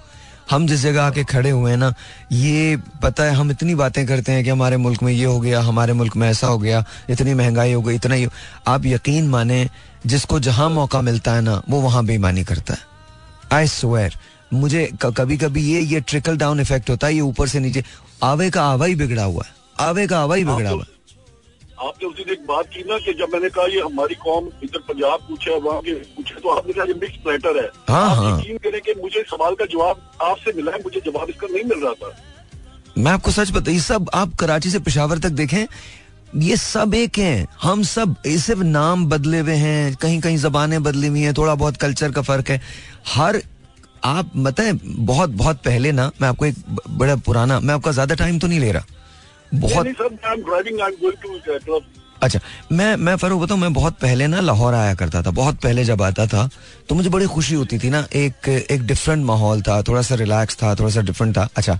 हम 0.51 0.67
जिस 0.67 0.81
जगह 0.81 1.03
आके 1.03 1.25
खड़े 1.25 1.51
हुए 1.51 1.71
हैं 1.71 1.79
ना 1.79 1.93
ये 2.33 2.77
पता 3.03 3.25
है 3.25 3.33
हम 3.35 3.51
इतनी 3.51 3.75
बातें 3.75 4.07
करते 4.07 4.33
हैं 4.33 4.45
कि 4.45 4.51
हमारे 4.51 4.77
मुल्क 4.77 5.03
में 5.03 5.13
ये 5.13 5.25
हो 5.25 5.41
गया 5.41 5.61
हमारे 5.61 5.93
मुल्क 5.93 6.17
में 6.17 6.29
ऐसा 6.29 6.47
हो 6.47 6.59
गया 6.59 6.85
इतनी 7.11 7.35
महँगाई 7.35 7.73
हो 7.73 7.83
गई 7.83 7.95
इतना 7.95 8.15
ही 8.15 8.27
आप 8.67 8.87
यकीन 8.87 9.29
माने 9.29 9.69
जिसको 10.07 10.41
जहाँ 10.41 10.69
मौका 10.71 11.01
मिलता 11.01 11.33
है 11.33 11.43
ना 11.43 11.63
वो 11.71 11.81
वहाँ 11.81 12.05
बेईमानी 12.05 12.45
करता 12.45 12.75
है। 12.75 12.81
आई 13.53 13.67
स्वेयर 13.67 14.15
मुझे 14.51 14.89
कभी 15.03 15.37
कभी 15.37 15.63
ये 15.63 15.81
ये 15.83 16.01
ट्रिकल 16.01 16.37
डाउन 16.37 16.61
इफ़ेक्ट 16.61 16.91
होता 16.91 17.07
है 17.07 17.15
ये 17.15 17.21
ऊपर 17.23 17.49
से 17.49 17.61
नीचे। 17.61 17.83
आवे 18.25 18.51
का 18.51 18.63
आवा 18.65 18.87
ही 18.87 18.95
बिगड़ा 18.95 19.25
हुआ 19.25 19.43
है। 19.47 19.55
आवे 19.81 20.07
का 20.07 20.21
आवा 20.21 20.35
ही 20.35 20.45
बिगड़ा 20.45 20.71
हुआ 20.71 20.85
आपने 21.79 22.09
उस 22.09 22.15
दिन 22.17 22.33
एक 22.33 22.47
बात 22.47 22.67
की 22.67 22.83
ना 22.83 22.97
कि 22.99 23.13
जब 23.15 23.33
मैंने 23.33 23.49
कहा 23.49 23.65
ये 23.67 23.81
हमारी 23.81 24.15
कौम 24.17 24.47
इधर 24.65 24.79
पंजाब 24.83 25.27
पूछे 25.29 25.59
वहाँ 25.61 25.81
के 25.81 25.95
पूछे 26.15 26.35
तो 26.35 26.49
आपने 26.49 26.73
कहा 26.73 26.85
ये 26.85 26.95
मिक्स 26.95 27.17
प्लेटर 27.25 27.57
है। 27.57 27.69
हाँ, 27.89 28.11
आप 28.11 28.17
हाँ. 28.17 28.39
यकीन 28.39 28.59
करें 28.59 28.81
कि 28.81 28.95
मुझे 29.03 29.23
सवाल 29.31 29.55
का 29.55 29.65
जवाब 29.67 30.01
आपसे 30.23 30.53
मिला 30.57 30.73
है 30.73 30.79
मुझे 30.85 31.01
जवाब 31.07 31.31
इसका 31.31 31.47
नहीं 31.47 31.65
मिल 31.65 31.85
रहा 31.85 31.93
था। 31.93 32.17
मैं 32.99 33.13
आपको 33.13 33.31
सच 33.31 33.51
बता 33.53 33.71
ये 33.71 33.81
सब 33.81 34.11
आप 34.15 34.35
कराची 34.41 34.71
से 34.71 34.79
पिशावर 34.81 35.19
तक 35.19 35.31
देखें 35.33 35.67
ये 36.37 36.57
सब 36.57 36.95
एक 36.95 37.19
हैं। 37.19 37.47
हम 37.63 37.83
सब 37.85 38.15
सिर्फ़ 38.27 38.63
नाम 38.63 39.05
बदले 39.09 39.39
हुए 39.39 39.55
हैं 39.57 39.95
कहीं 39.97 40.21
कहीं 40.21 40.37
जबानें 40.39 40.83
बदली 40.83 41.07
हुई 41.07 41.21
हैं 41.21 41.35
थोड़ा 41.35 41.55
बहुत 41.55 41.77
कल्चर 41.77 42.13
का 42.13 42.23
फ़र्क 42.23 42.51
है। 42.51 42.61
हर 43.09 43.43
आप 44.07 44.31
बताए 44.39 44.73
बहुत 44.83 45.31
बहुत 45.33 45.57
पहले 45.65 45.93
ना 45.93 46.11
मैं 46.21 46.29
आपको 46.29 46.47
एक 46.47 46.55
बड़ा 46.91 47.17
पुराना 47.27 47.59
मैं 47.61 47.75
आपका 47.75 47.93
ज़्यादा 47.93 48.15
टाइम 48.15 48.39
तो 48.39 48.47
नहीं 48.47 48.61
ले 48.61 48.73
रहा। 48.73 48.85
बहुत 49.53 49.87
अच्छा 52.23 52.41
मैं 52.73 52.97
मैं 52.97 53.17
फरूक 53.17 53.41
बताऊँ 53.43 53.61
मैं 53.61 53.73
बहुत 53.73 53.95
पहले 54.01 54.27
ना 54.27 54.41
लाहौर 54.41 54.75
आया 54.75 54.95
करता 54.95 55.23
था 55.23 55.31
बहुत 55.33 55.61
पहले 55.63 55.85
जब 55.85 56.03
आता 56.03 56.27
था 56.27 56.49
तो 56.89 56.95
मुझे 56.95 57.11
बड़ी 57.11 57.27
खुशी 57.27 57.55
होती 57.55 57.79
थी 57.79 57.91
ना 57.91 58.07
एक 58.17 58.49
एक 58.49 58.87
डिफरेंट 58.87 59.25
माहौल 59.25 59.63
था 59.63 59.81
थोड़ा 59.83 60.03
सा 60.03 60.15
रिलैक्स 60.15 60.57
था 60.63 60.75
थोड़ा 60.75 60.91
सा 60.91 61.01
डिफरेंट 61.03 61.37
था। 61.37 61.49
अच्छा 61.57 61.79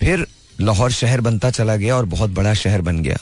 फिर 0.00 0.26
लाहौर 0.60 0.90
शहर 0.92 1.20
बनता 1.20 1.50
चला 1.50 1.76
गया 1.76 1.96
और 1.96 2.04
बहुत 2.06 2.30
बड़ा 2.30 2.54
शहर 2.56 2.80
बन 2.82 3.02
गया। 3.02 3.16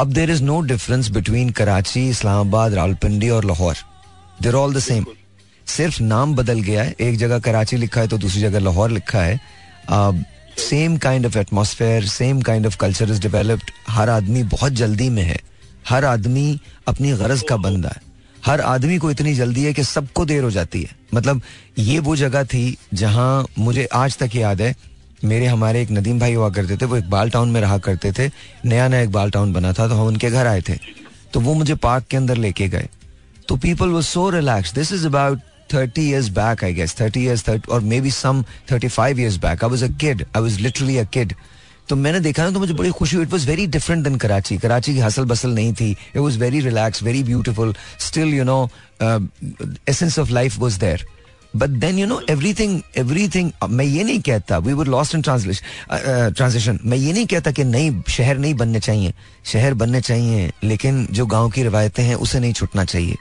अब 0.00 0.12
there 0.12 0.30
is 0.30 0.42
no 0.42 0.60
difference 0.62 1.08
between 1.10 1.50
Karachi 1.52 2.08
Islamabad 2.10 2.74
Rawalpindi 2.74 3.28
और 3.30 3.44
Lahore. 3.44 3.76
They're 4.42 4.54
all 4.54 4.74
the 4.74 4.78
same 4.80 5.04
सिर्फ़ 5.66 6.02
नाम 6.02 6.34
बदल 6.36 6.60
गया 6.60 6.82
है। 6.82 6.94
एक 7.00 7.16
जगह 7.18 7.38
कराची 7.38 7.76
लिखा 7.76 8.00
है 8.00 8.08
तो 8.08 8.18
दूसरी 8.18 8.40
जगह 8.40 8.60
लाहौर 8.60 8.90
लिखा 8.90 9.22
है। 9.22 9.40
Same 10.58 10.96
kind 10.96 11.26
of 11.26 11.38
atmosphere 11.38 12.04
same 12.06 12.40
kind 12.40 12.66
of 12.66 12.76
culture 12.76 13.10
is 13.10 13.20
developed 13.20 13.70
हर 13.88 14.10
आदमी 14.10 14.42
बहुत 14.48 14.72
जल्दी 14.72 15.08
में 15.10 15.22
है। 15.22 15.38
हर 15.88 16.04
आदमी 16.04 16.60
अपनी 16.88 17.12
गरज 17.12 17.42
का 17.48 17.56
बंदा 17.56 17.88
है। 17.88 18.02
हर 18.46 18.60
आदमी 18.60 18.98
को 18.98 19.10
इतनी 19.10 19.34
जल्दी 19.34 19.64
है 19.64 19.72
कि 19.72 19.84
सबको 19.84 20.24
देर 20.24 20.42
हो 20.42 20.50
जाती 20.50 20.82
है। 20.82 20.96
मतलब 21.14 21.40
ये 21.78 21.98
वो 21.98 22.16
जगह 22.16 22.44
थी 22.44 22.76
जहाँ 22.94 23.46
मुझे 23.58 23.84
आज 23.94 24.16
तक 24.18 24.36
याद 24.36 24.60
है। 24.62 24.74
मेरे 25.24 25.46
हमारे 25.46 25.82
एक 25.82 25.90
नदीम 25.90 26.18
भाई 26.20 26.34
हुआ 26.34 26.48
करते 26.50 26.76
थे, 26.76 26.84
वो 26.84 26.96
इकबाल 26.96 27.30
टाउन 27.30 27.50
में 27.50 27.60
रहा 27.60 27.78
करते 27.78 28.12
थे। 28.12 28.28
नया 28.64 28.88
नया 28.88 29.00
इकबाल 29.00 29.30
टाउन 29.30 29.52
बना 29.52 29.72
था 29.72 29.88
तो 29.88 29.94
हम 29.94 30.06
उनके 30.06 30.30
घर 30.30 30.46
आए 30.46 30.60
थे। 30.60 30.78
तो 31.32 31.40
वो 31.40 31.54
मुझे 31.54 31.74
पार्क 31.74 32.04
के 32.10 32.16
अंदर 32.16 32.36
लेके 32.36 32.68
गए। 32.68 32.88
तो 33.48 33.56
पीपल 33.56 33.88
वो 33.88 34.02
so 34.02 34.28
relax 34.30 34.74
this 34.74 34.92
is 34.92 35.06
about 35.06 35.40
30 35.74 36.02
years 36.02 36.30
back, 36.30 36.62
I 36.62 36.72
guess. 36.72 36.92
30 36.94 37.20
years, 37.20 37.42
30, 37.42 37.70
or 37.70 37.80
maybe 37.82 38.10
some 38.10 38.44
35 38.68 39.18
years 39.18 39.38
back. 39.38 39.62
I 39.62 39.66
was 39.66 39.82
a 39.82 39.92
kid. 40.04 40.26
I 40.34 40.40
was 40.40 40.60
literally 40.60 40.98
a 40.98 41.04
kid. 41.06 41.36
तो 41.88 41.96
मैंने 41.96 42.20
देखा 42.20 42.44
ना 42.44 42.50
तो 42.50 42.60
मुझे 42.60 42.74
बड़ी 42.74 42.90
खुशी 42.98 43.16
हुई 43.16 43.24
it 43.24 43.32
was 43.32 43.46
very 43.46 43.66
different 43.72 44.04
then 44.04 44.16
Karachi 44.18 44.56
Karachi 44.58 44.92
की 44.94 45.00
हसल 45.00 45.24
बसल 45.32 45.50
नहीं 45.54 45.72
थी 45.80 45.90
it 45.90 46.16
was 46.16 46.38
very 46.38 46.60
relax 46.60 47.02
very 47.02 47.22
beautiful 47.22 47.74
still 48.00 48.32
you 48.34 48.44
know 48.44 48.56
essence 49.88 50.18
of 50.18 50.30
life 50.32 50.56
was 50.58 50.78
there 50.80 51.04
but 51.56 51.70
then 51.84 51.98
you 51.98 52.06
know 52.06 52.20
everything 52.30 52.80
everything 52.98 53.50
मैं 53.70 53.84
ये 53.84 54.04
नहीं 54.04 54.20
कहता 54.30 54.58
we 54.58 54.72
were 54.72 54.86
lost 54.96 55.14
in 55.14 55.22
translation 55.22 56.32
transaction 56.36 56.78
मैं 56.84 56.98
ये 56.98 57.12
नहीं 57.12 57.26
कहता 57.34 57.50
कि 57.58 57.64
नई 57.64 57.92
शहर 58.16 58.38
नहीं 58.38 58.54
बनने 58.64 58.80
चाहिए 58.80 59.12
शहर 59.52 59.74
बनने 59.84 60.00
चाहिए 60.00 60.50
लेकिन 60.64 61.06
जो 61.10 61.26
गाँव 61.36 61.50
की 61.50 61.62
रिवायतें 61.62 62.02
हैं 62.02 62.14
उसे 62.14 62.40
नहीं 62.40 62.52
छुटना 62.52 62.84
चाहिए 62.84 63.16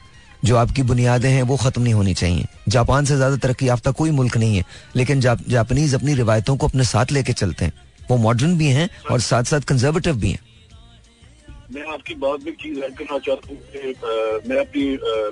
जो 0.45 0.55
आपकी 0.57 0.83
बुनियादें 0.83 1.29
हैं 1.29 1.43
वो 1.43 1.57
खत्म 1.57 1.81
नहीं 1.81 1.93
होनी 1.93 2.13
चाहिए। 2.13 2.45
जापान 2.69 3.05
से 3.05 3.15
ज़्यादा 3.15 3.35
तरक्की 3.37 3.67
याफ्ता 3.67 3.91
कोई 3.93 4.11
मुल्क 4.11 4.37
नहीं 4.37 4.57
है 4.57 4.63
लेकिन 4.95 5.19
जा, 5.21 5.35
जापानीज 5.47 5.95
अपनी 5.95 6.13
रिवायतों 6.15 6.55
को 6.57 6.67
अपने 6.67 6.83
साथ 6.85 7.11
लेके 7.11 7.33
चलते 7.33 7.65
हैं। 7.65 7.73
वो 8.09 8.17
मॉडर्न 8.19 8.57
भी 8.57 8.67
हैं 8.69 8.89
और 9.11 9.19
साथ 9.21 9.43
साथ 9.45 9.61
कंजर्वेटिव 9.67 10.15
भी 10.15 10.31
हैं। 10.31 10.39
मैं 11.73 11.85
आपकी 11.93 12.15
बात 12.15 12.39
में 12.45 12.53
चीज़ 12.53 12.79
ऐड 12.79 12.95
करना 12.95 13.17
चाहता 13.19 13.49
हूँ 13.49 13.57
मैं 14.47 14.57
अपनी 14.59 14.85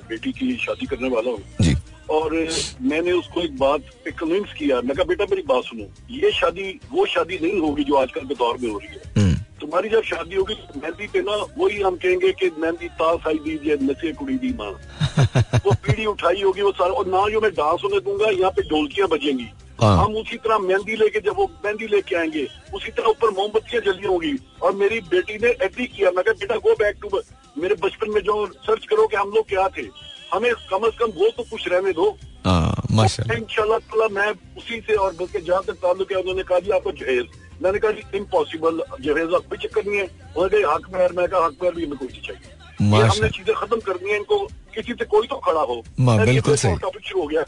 बेटी 0.08 0.32
की 0.32 0.54
शादी 0.56 0.86
करने 0.86 1.08
वाला 1.08 1.30
हूँ। 1.30 1.42
जी। 1.60 1.74
और 2.10 2.34
मैंने 2.82 3.12
उसको 3.12 3.40
एक 3.42 3.56
बात 3.58 3.80
कन्विंस 4.18 4.52
किया 4.58 4.80
मैं 4.80 4.96
कहा 4.96 5.04
बेटा 5.06 5.24
मेरी 5.30 5.42
बात 5.48 5.64
सुनो। 5.64 5.84
ये 6.14 6.30
शादी 6.32 6.80
वो 6.92 7.06
शादी 7.06 7.38
नहीं 7.42 7.60
होगी 7.60 7.84
जो 7.84 7.96
आजकल 7.96 8.26
के 8.26 8.34
दौर 8.34 8.58
में 8.62 8.70
हो 8.70 8.78
रही 8.78 8.88
है। 8.88 9.30
तुम्हारी 9.72 9.88
जब 9.88 10.02
शादी 10.04 10.36
होगी 10.36 10.54
मेहंदी 10.76 11.06
पे 11.08 11.20
ना 11.24 11.34
वही 11.56 11.80
हम 11.80 11.94
कहेंगे 11.96 12.32
कि 12.36 12.48
मेहंदी 12.60 12.88
तास 13.00 13.26
आई 13.28 13.38
दीजिए 13.44 13.76
नशे 13.82 14.12
कुड़ी 14.12 14.34
दी 14.36 14.52
माँ। 14.52 14.68
वो 15.64 15.72
पीढ़ी 15.80 16.04
उठाई 16.06 16.42
होगी 16.42 16.62
वो 16.62 16.72
सारा 16.76 16.92
और 16.92 17.06
ना 17.08 17.22
जो 17.32 17.40
मैं 17.40 17.50
डांस 17.56 17.80
होने 17.84 18.00
दूँगा 18.04 18.28
यहाँ 18.30 18.50
पे 18.52 18.62
ढोलकियाँ 18.68 19.08
बजेंगी। 19.08 19.48
हाँ। 19.80 19.96
हम 19.96 20.16
उसी 20.20 20.36
तरह 20.44 20.58
मेहंदी 20.60 20.96
लेके 20.96 21.20
जब 21.24 21.36
वो 21.36 21.46
मेहंदी 21.64 21.86
लेके 21.88 22.16
आएँगे 22.16 22.46
उसी 22.74 22.90
तरह 22.92 23.08
ऊपर 23.10 23.30
मोमबत्तियाँ 23.40 23.82
जली 23.84 24.06
होंगी। 24.06 24.36
और 24.62 24.76
मेरी 24.76 25.00
बेटी 25.08 25.38
ने 25.40 25.56
एग्री 25.64 25.86
किया 25.88 26.10
मैं 26.10 26.24
कहा 26.24 26.34
बेटा 26.40 26.56
गो 26.60 26.74
बैक 26.82 26.98
टू 27.02 27.20
मेरे 27.56 27.74
बचपन 27.82 28.10
में 28.12 28.20
जो 28.22 28.46
सर्च 28.68 28.86
करो 28.90 29.06
कि 29.06 29.16
हम 29.16 29.30
लोग 29.30 29.48
क्या 29.48 29.68
थे। 29.68 29.88
हमें 30.34 30.52
कम 30.70 30.86
अज 30.86 30.98
कम 30.98 31.16
वो 31.16 31.30
तो 31.30 31.42
कुछ 31.50 31.68
रहने 31.68 31.92
दो। 31.92 32.10
हाँ, 32.46 32.74
इंशाल्लाह 32.92 34.08
मैं 34.12 34.30
उसी 34.58 34.80
से 34.80 34.94
और 34.94 35.14
बल्कि 35.16 35.40
जहाँ 35.40 35.62
तक 35.66 35.80
ताल्लुक 35.82 36.12
है 36.12 36.18
उन्होंने 36.18 36.42
कहा 36.42 36.58
जी 36.58 36.70
आपको 36.76 36.92
जहेज 37.00 37.40
मैंने 37.62 37.78
कहा 37.78 37.90
जी 37.92 38.02
इम्पॉसिबल 38.18 38.82
जहेज 39.00 39.30
का 39.30 39.38
कोई 39.38 39.58
चक्कर 39.58 39.84
नहीं 39.86 39.98
है। 39.98 40.04
उन्होंने 40.04 40.62
कहा 40.62 40.74
हक 40.74 40.86
मेहर 40.92 41.12
मैं 41.12 41.26
कहा 41.28 41.44
हक 41.46 41.56
मेहर 41.62 41.74
भी 41.74 41.84
हमें 41.84 41.98
कोई 41.98 42.08
चीज़ 42.08 42.26
चाहिए। 42.26 43.02
हमने 43.02 43.28
चीज़ें 43.30 43.54
खत्म 43.56 43.80
करनी 43.80 44.10
है 44.10 44.16
इनको 44.16 44.38
किसी 44.74 44.92
से 44.92 45.04
कोई 45.06 45.26
तो 45.26 45.36
खड़ा 45.46 45.60
हो। 45.62 45.82
बिल्कुल 46.00 46.56
सही। 46.56 46.76
टॉपिक 46.78 47.04
शुरू 47.06 47.20
हो 47.20 47.26
गया। 47.26 47.44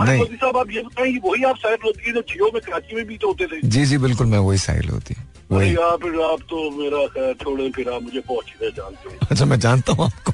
नहीं। 0.00 0.18
मोदी 0.18 0.36
साहब 0.36 0.56
आप 0.56 0.70
ये 0.70 0.82
बताएँ 0.82 1.18
वही 1.24 1.42
आप 1.44 1.56
शायद 1.62 1.80
होती 1.84 2.02
है 2.06 2.12
जो 2.14 2.20
जियो 2.28 2.50
में 2.54 2.60
कराची 2.62 2.96
में 2.96 3.04
भी 3.06 3.16
तो 3.16 3.28
होते 3.28 3.46
थे। 3.46 3.60
जी 3.64 3.84
जी 3.86 3.98
बिल्कुल 3.98 4.26
मैं 4.26 4.38
वही 4.40 4.58
साहिल 4.58 4.88
होती 4.88 5.14
वही। 5.50 5.74
आप 5.86 6.04
आप 6.24 6.40
तो 6.50 6.70
मेरा 6.72 7.06
खैर 7.14 7.34
छोड़े 7.42 7.70
फिर 7.70 7.88
आप 7.90 8.02
मुझे 8.02 8.20
पहुँचने 8.20 8.70
जानते 8.76 9.08
हो। 9.08 9.26
अच्छा 9.30 9.44
मैं 9.44 9.58
जानता 9.60 9.92
हूँ 9.92 10.04
आपको। 10.04 10.32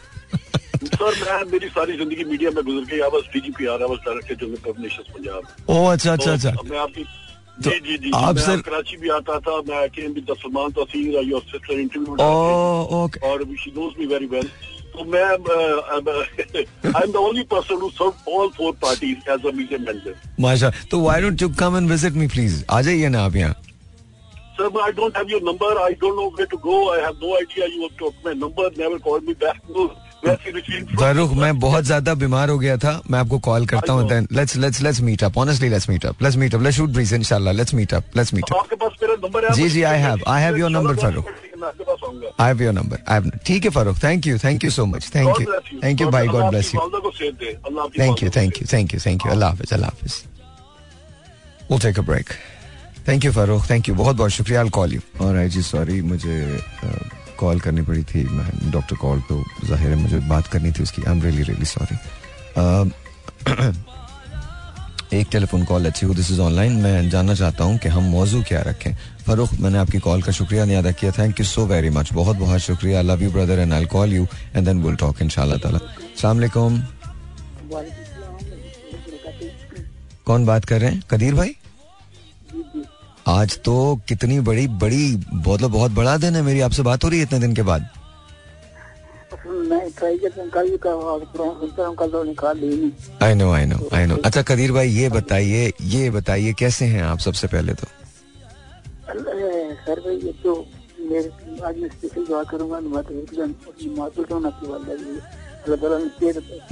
सर 0.79 1.15
मैं 1.21 1.51
मेरी 1.53 1.69
सारी 1.69 1.97
ज़िंदगी 1.97 2.25
मीडिया 2.25 2.51
में 2.51 2.65
गुजर 2.65 2.85
गई 2.91 3.01
I 3.01 3.11
was 3.15 3.23
DGP 3.33 3.67
I 3.67 3.79
was 3.83 3.99
director 4.07 4.35
general 4.35 4.73
publishers 4.73 5.09
Punjab. 5.15 5.43
ओ 5.71 5.85
अच्छा 5.87 6.13
अच्छा 6.13 6.33
अच्छा। 6.33 6.51
तो 6.51 6.63
मैं 6.71 6.79
आपकी 6.79 7.05
तो 7.65 7.71
जी 7.71 7.79
जी 7.81 7.97
जी 7.99 8.11
आप 8.15 8.35
मैं 8.35 8.43
सर- 8.43 8.63
कराची 8.65 8.97
भी 8.97 9.09
आता 9.19 9.39
था 9.47 9.57
मैं 9.69 9.89
came 9.95 10.13
with 10.15 10.33
Salman 10.43 10.71
Taseer 10.79 11.21
your 11.29 11.41
sister 11.53 11.79
interview 11.81 12.15
okay 13.05 13.29
और 13.31 13.45
she 13.63 13.71
knows 13.77 13.99
me 14.01 14.07
very 14.15 14.27
well 14.35 14.51
तो 14.97 15.05
मैं 15.15 15.23
I 15.25 17.03
am 17.03 17.13
the 17.13 17.17
only 17.17 17.43
person 17.55 17.81
who 17.83 17.89
serve 17.99 18.31
all 18.35 18.49
four 18.57 18.73
parties 18.83 19.31
as 19.31 19.47
a 19.47 19.53
media 19.57 19.79
manager 19.87 20.15
माशा 20.47 20.73
तो 20.91 21.01
why 21.01 21.21
don't 21.23 21.43
you 21.43 21.49
come 21.61 21.77
and 21.77 21.89
visit 21.91 22.13
me 22.23 22.27
please 22.37 22.63
आ 22.71 22.81
जाइए 22.91 23.09
ना 23.17 23.25
आप 23.25 23.37
यहाँ 23.37 23.55
Sir, 24.59 24.69
but 24.75 24.83
I 24.85 24.91
don't 24.95 25.17
have 25.19 25.29
your 25.33 25.39
number. 25.47 25.67
I 25.81 25.93
don't 25.99 26.17
know 26.21 26.25
where 26.37 26.47
to 26.53 26.57
go. 26.63 26.77
I 26.93 26.95
have 27.03 27.21
no 27.25 27.29
idea. 27.41 27.67
You 27.75 27.83
have 27.83 27.93
took 27.99 28.25
my 28.25 28.33
number. 28.39 28.65
Never 28.79 28.97
called 29.05 29.29
me 29.29 29.35
back. 29.43 29.61
No, 29.77 29.85
Farooq 30.99 31.33
मैं 31.41 31.59
बहुत 31.61 31.85
ज़्यादा 31.85 32.15
बीमार 32.15 32.51
हो 32.51 32.59
गया 32.59 32.77
था। 32.77 33.01
मैं 33.11 33.19
आपको 33.19 33.39
कॉल 33.49 33.67
करता 33.67 33.93
हूँ 33.93 34.09
then 34.09 34.27
let's 34.33 34.57
let's 34.57 34.81
let's 34.83 35.01
meet 35.09 35.25
up 35.25 35.39
honestly 35.39 35.69
let's 35.69 35.89
meet 35.89 36.07
up 36.07 36.23
let's 36.23 36.37
meet 36.37 36.55
up 36.55 36.63
let's 36.63 36.77
shoot 36.77 36.91
breeze 36.91 37.13
इंशाल्लाह 37.15 37.55
let's 37.55 37.75
meet 37.75 37.95
up 37.95 38.17
let's 38.17 38.35
meet 38.35 38.45
up 38.51 38.57
आपके 38.59 38.77
पास 38.77 38.97
मेरा 39.03 39.15
नंबर 39.25 39.45
है 39.45 39.55
जी, 39.55 39.69
जी, 39.69 39.83
I 39.83 39.97
have. 40.05 40.25
I 40.35 40.39
have 40.47 40.59
your 40.63 40.71
number, 40.77 40.97
Farooq. 41.03 41.27
I 42.41 42.47
have 42.47 42.63
your 42.63 42.73
number 42.73 42.99
I 43.09 43.21
have 43.21 43.31
ठीक 43.47 43.65
है 43.65 43.71
Farooq 43.71 43.97
thank 44.05 44.27
you 44.27 44.39
thank 44.45 44.65
you 44.65 44.71
so 44.71 44.87
much 44.87 45.11
thank 45.15 45.41
you 45.41 45.47
thank 45.83 46.01
you 46.01 46.07
God 46.07 46.13
भाई 46.13 46.27
God 46.27 46.45
bless 46.51 46.75
you 46.75 46.81
thank 47.99 48.23
you 48.23 48.31
thank 48.37 48.61
you 48.61 48.67
thank 48.73 48.95
you 48.95 49.01
thank 49.07 49.27
you 49.27 49.33
अल्लाह 49.33 49.51
हाफिज 49.51 49.73
अल्लाह 49.73 49.91
हाफिज 49.91 50.23
We'll 51.71 51.81
take 51.81 51.99
a 52.01 52.03
break. 52.05 52.31
Thank 53.09 53.25
you 53.25 53.33
Farooq 53.33 53.65
thank 53.71 53.89
you 53.89 53.95
बहुत 53.95 54.17
बहुत 54.17 54.31
शुक्रिया. 54.31 54.61
आई 54.61 54.69
call 54.77 54.93
you 54.93 55.01
और 55.25 55.37
आई 55.37 55.49
जी 55.49 55.63
sorry 55.63 56.01
मुझे 56.03 56.37
call 57.39 57.61
करनी 57.61 57.83
पड़ी 57.83 58.03
थी। 58.05 58.25
मैं 58.27 58.71
डॉक्टर 58.71 58.97
कॉल 58.97 59.21
तो 59.29 59.43
ज़ाहिर 59.65 59.91
है 59.91 59.97
मुझे 59.97 60.19
बात 60.29 60.47
करनी 60.47 60.73
थी 60.73 60.83
उसकी। 60.83 61.03
I 61.03 61.13
am 61.13 61.23
really 61.23 61.43
really 61.43 61.65
sorry 61.67 61.97
एक 65.13 65.27
टेलीफोन 65.33 65.65
कॉल 65.65 65.87
अच्छी 65.87 66.07
हो 66.07 66.15
दिस 66.15 66.31
इज़ 66.31 66.41
ऑनलाइन 66.41 66.73
मैं 66.83 67.09
जानना 67.11 67.35
चाहता 67.35 67.65
हूँ 67.65 67.79
कि 67.79 67.89
हम 67.89 68.05
मौजू 68.11 68.43
क्या 68.49 68.61
रखें। 68.63 68.95
फरूख, 69.27 69.53
मैंने 69.61 69.79
आपकी 69.79 69.99
कॉल 69.99 70.23
का 70.23 70.33
शुक्रिया 70.33 70.65
नहीं 70.65 70.77
अदा 70.77 70.91
किया। 70.93 71.13
Thank 71.19 71.41
you 71.41 71.47
so 71.47 71.65
very 71.67 71.91
much 71.91 72.13
बहुत 72.13 72.37
बहुत 72.37 72.61
शुक्रिया। 72.61 73.03
Love 73.03 73.23
you 73.23 73.31
brother 73.33 73.59
and 73.59 73.73
I 73.73 73.85
call 73.95 74.13
you 74.13 74.27
and 74.57 74.65
then 74.67 74.83
will 74.83 74.97
talk 74.97 75.23
इंशाल्लाह 75.23 75.59
ताला 75.59 75.79
वालेकुम 76.25 76.83
कौन 80.27 80.45
बात 80.47 80.65
कर 80.65 80.81
रहे 80.81 80.91
हैं? 80.91 81.03
कदीर 81.11 81.35
भाई? 81.35 81.55
आज 83.29 83.59
तो 83.65 83.75
कितनी 84.09 84.39
बड़ी 84.41 84.67
बड़ी 84.83 85.07
बहुत 85.33 85.61
बहुत 85.61 85.93
बड़ा 85.93 86.17
दिन 86.19 86.37
है 86.37 86.43
मेरी 86.43 86.61
आपसे 86.67 86.83
बात 86.83 87.05
हो 87.05 87.09
रही 87.09 87.19
है 87.19 87.25
इतने 87.25 87.39
दिन 87.39 87.55
के 87.55 87.63
बाद? 87.63 87.89
I 93.23 93.35
know 93.35 93.51
I 93.53 93.67
know 93.67 93.79
I 93.95 94.07
know 94.07 94.17
अच्छा 94.25 94.43
कदीर 94.51 94.73
भाई 94.73 94.89
ये 94.91 95.09
बताइए 95.09 95.73
ये 95.95 96.11
बताइए 96.11 96.53
कैसे 96.59 96.85
हैं 96.95 97.03
आप 97.03 97.19
सबसे 97.27 97.47
पहले 97.47 97.75
तो? 97.75 97.87
सर 99.09 100.01
भाई 100.07 100.17
ये 100.17 100.33
तो 100.45 100.55
मेरे 101.11 101.31
आज 101.67 101.77
मैं 101.79 101.89
स्पेशल 101.89 102.25
दुआ 102.27 102.43
करूँगा 102.51 102.81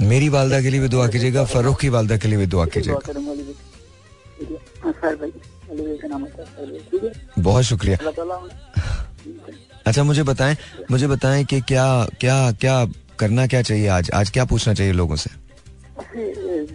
मेरी 0.07 0.29
वालदा 0.29 0.61
के 0.61 0.69
लिए 0.69 0.79
भी 0.81 0.87
दुआ 0.89 1.07
कीजिएगा 1.07 1.43
फरूख 1.55 1.79
की 1.81 1.89
वालदा 1.97 2.17
के 2.17 2.27
लिए 2.27 2.37
भी 2.37 2.45
दुआ 2.55 2.65
कीजिएगा। 2.75 2.99
बहुत 7.39 7.63
शुक्रिया। 7.63 7.97
अच्छा 9.85 10.03
मुझे 10.03 10.23
बताएँ 10.23 10.57
मुझे 10.91 11.07
बताएँ 11.07 11.45
कि 11.45 11.61
क्या 11.61 12.05
क्या 12.19 12.51
क्या 12.51 12.85
करना 13.19 13.47
क्या 13.47 13.61
चाहिए 13.61 13.87
आज? 13.87 14.11
आज 14.11 14.29
क्या 14.29 14.45
पूछना 14.45 14.73
चाहिए 14.73 14.93
लोगों 14.93 15.15
से? 15.15 15.29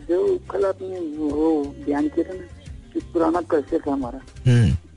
जो 0.09 0.39
कल 0.51 0.65
आपने 0.65 1.01
वो 1.17 1.65
बयान 1.87 2.09
किया 2.09 2.31
था 2.31 2.35
ना 2.35 2.47
कि 2.93 3.01
पुराना 3.01 3.41
कल्चर 3.41 3.79
था 3.79 3.93
हमारा 3.93 4.21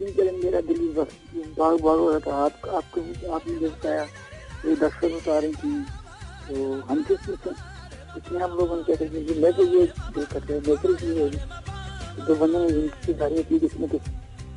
मेरा 0.01 0.62
दिल 0.62 0.88
भाग 0.98 1.77
भाग 1.77 2.00
हो 2.00 2.10
रहा 2.10 2.19
था 2.19 2.45
आप 2.45 2.69
आपको 2.75 3.34
आपने 3.36 3.60
जो 3.60 3.69
बताया 3.69 4.03
ये 4.65 4.75
दफ्तर 4.75 5.07
बता 5.07 5.39
रही 5.39 5.51
थी 5.51 5.81
तो 6.48 6.81
हम 6.81 7.03
किस 7.03 7.29
इसमें 8.17 8.41
हम 8.41 8.51
लोगों 8.51 8.75
मैं 9.41 9.53
तो 9.53 9.63
ये 9.79 9.88
करते 10.15 10.53
हैं 10.53 10.62
नेचुरल 10.62 10.95
चीज़ 10.95 11.19
होगी 11.19 11.38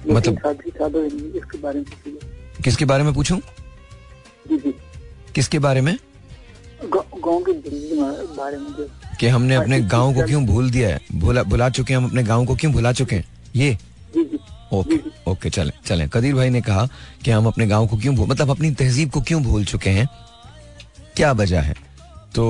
तो 0.06 0.12
मतलब- 0.12 0.36
इसके 1.36 1.58
बारे 1.58 1.78
में 1.78 1.86
किसके 2.64 2.84
बारे 2.84 3.04
में 3.04 3.14
पूछूँ? 3.14 3.38
जी 4.48 4.58
जी। 4.58 4.74
किसके 5.34 5.58
बारे 5.58 5.80
में? 5.80 5.98
गाँव 6.84 7.44
के 7.46 7.52
बारे 8.36 8.56
में 8.56 8.72
जो 8.72 8.90
कि 9.20 9.26
हमने 9.26 9.54
अपने 9.54 9.80
गाँव 9.80 10.14
को 10.14 10.22
क्यों 10.26 10.46
भूल 10.46 10.70
दिया 10.70 10.88
है? 10.88 11.00
भूला 11.12 11.42
भुला 11.42 11.68
चुके 11.68 11.92
हैं 11.92 12.00
हम 12.00 12.06
अपने 12.06 12.22
गाँव 12.22 12.46
को 12.46 12.56
क्यों 12.56 12.72
भुला 12.72 12.92
चुके 12.92 13.16
हैं? 13.16 13.24
ये? 13.56 13.78
ओके 14.72 15.30
ओके 15.30 15.50
चले 15.50 15.72
चले। 15.86 16.08
कदीर 16.12 16.34
भाई 16.34 16.50
ने 16.50 16.60
कहा 16.60 16.88
कि 17.24 17.30
हम 17.30 17.46
अपने 17.46 17.66
गाँव 17.66 17.86
को 17.86 17.96
क्यों 17.96 18.16
भूल 18.16 18.28
मतलब 18.28 18.50
अपनी 18.50 18.70
तहजीब 18.70 19.10
को 19.10 19.20
क्यों 19.20 19.42
भूल 19.42 19.64
चुके 19.64 19.90
हैं? 19.90 20.08
क्या 21.16 21.32
वजह 21.32 21.60
है? 21.60 21.87
तो 22.34 22.44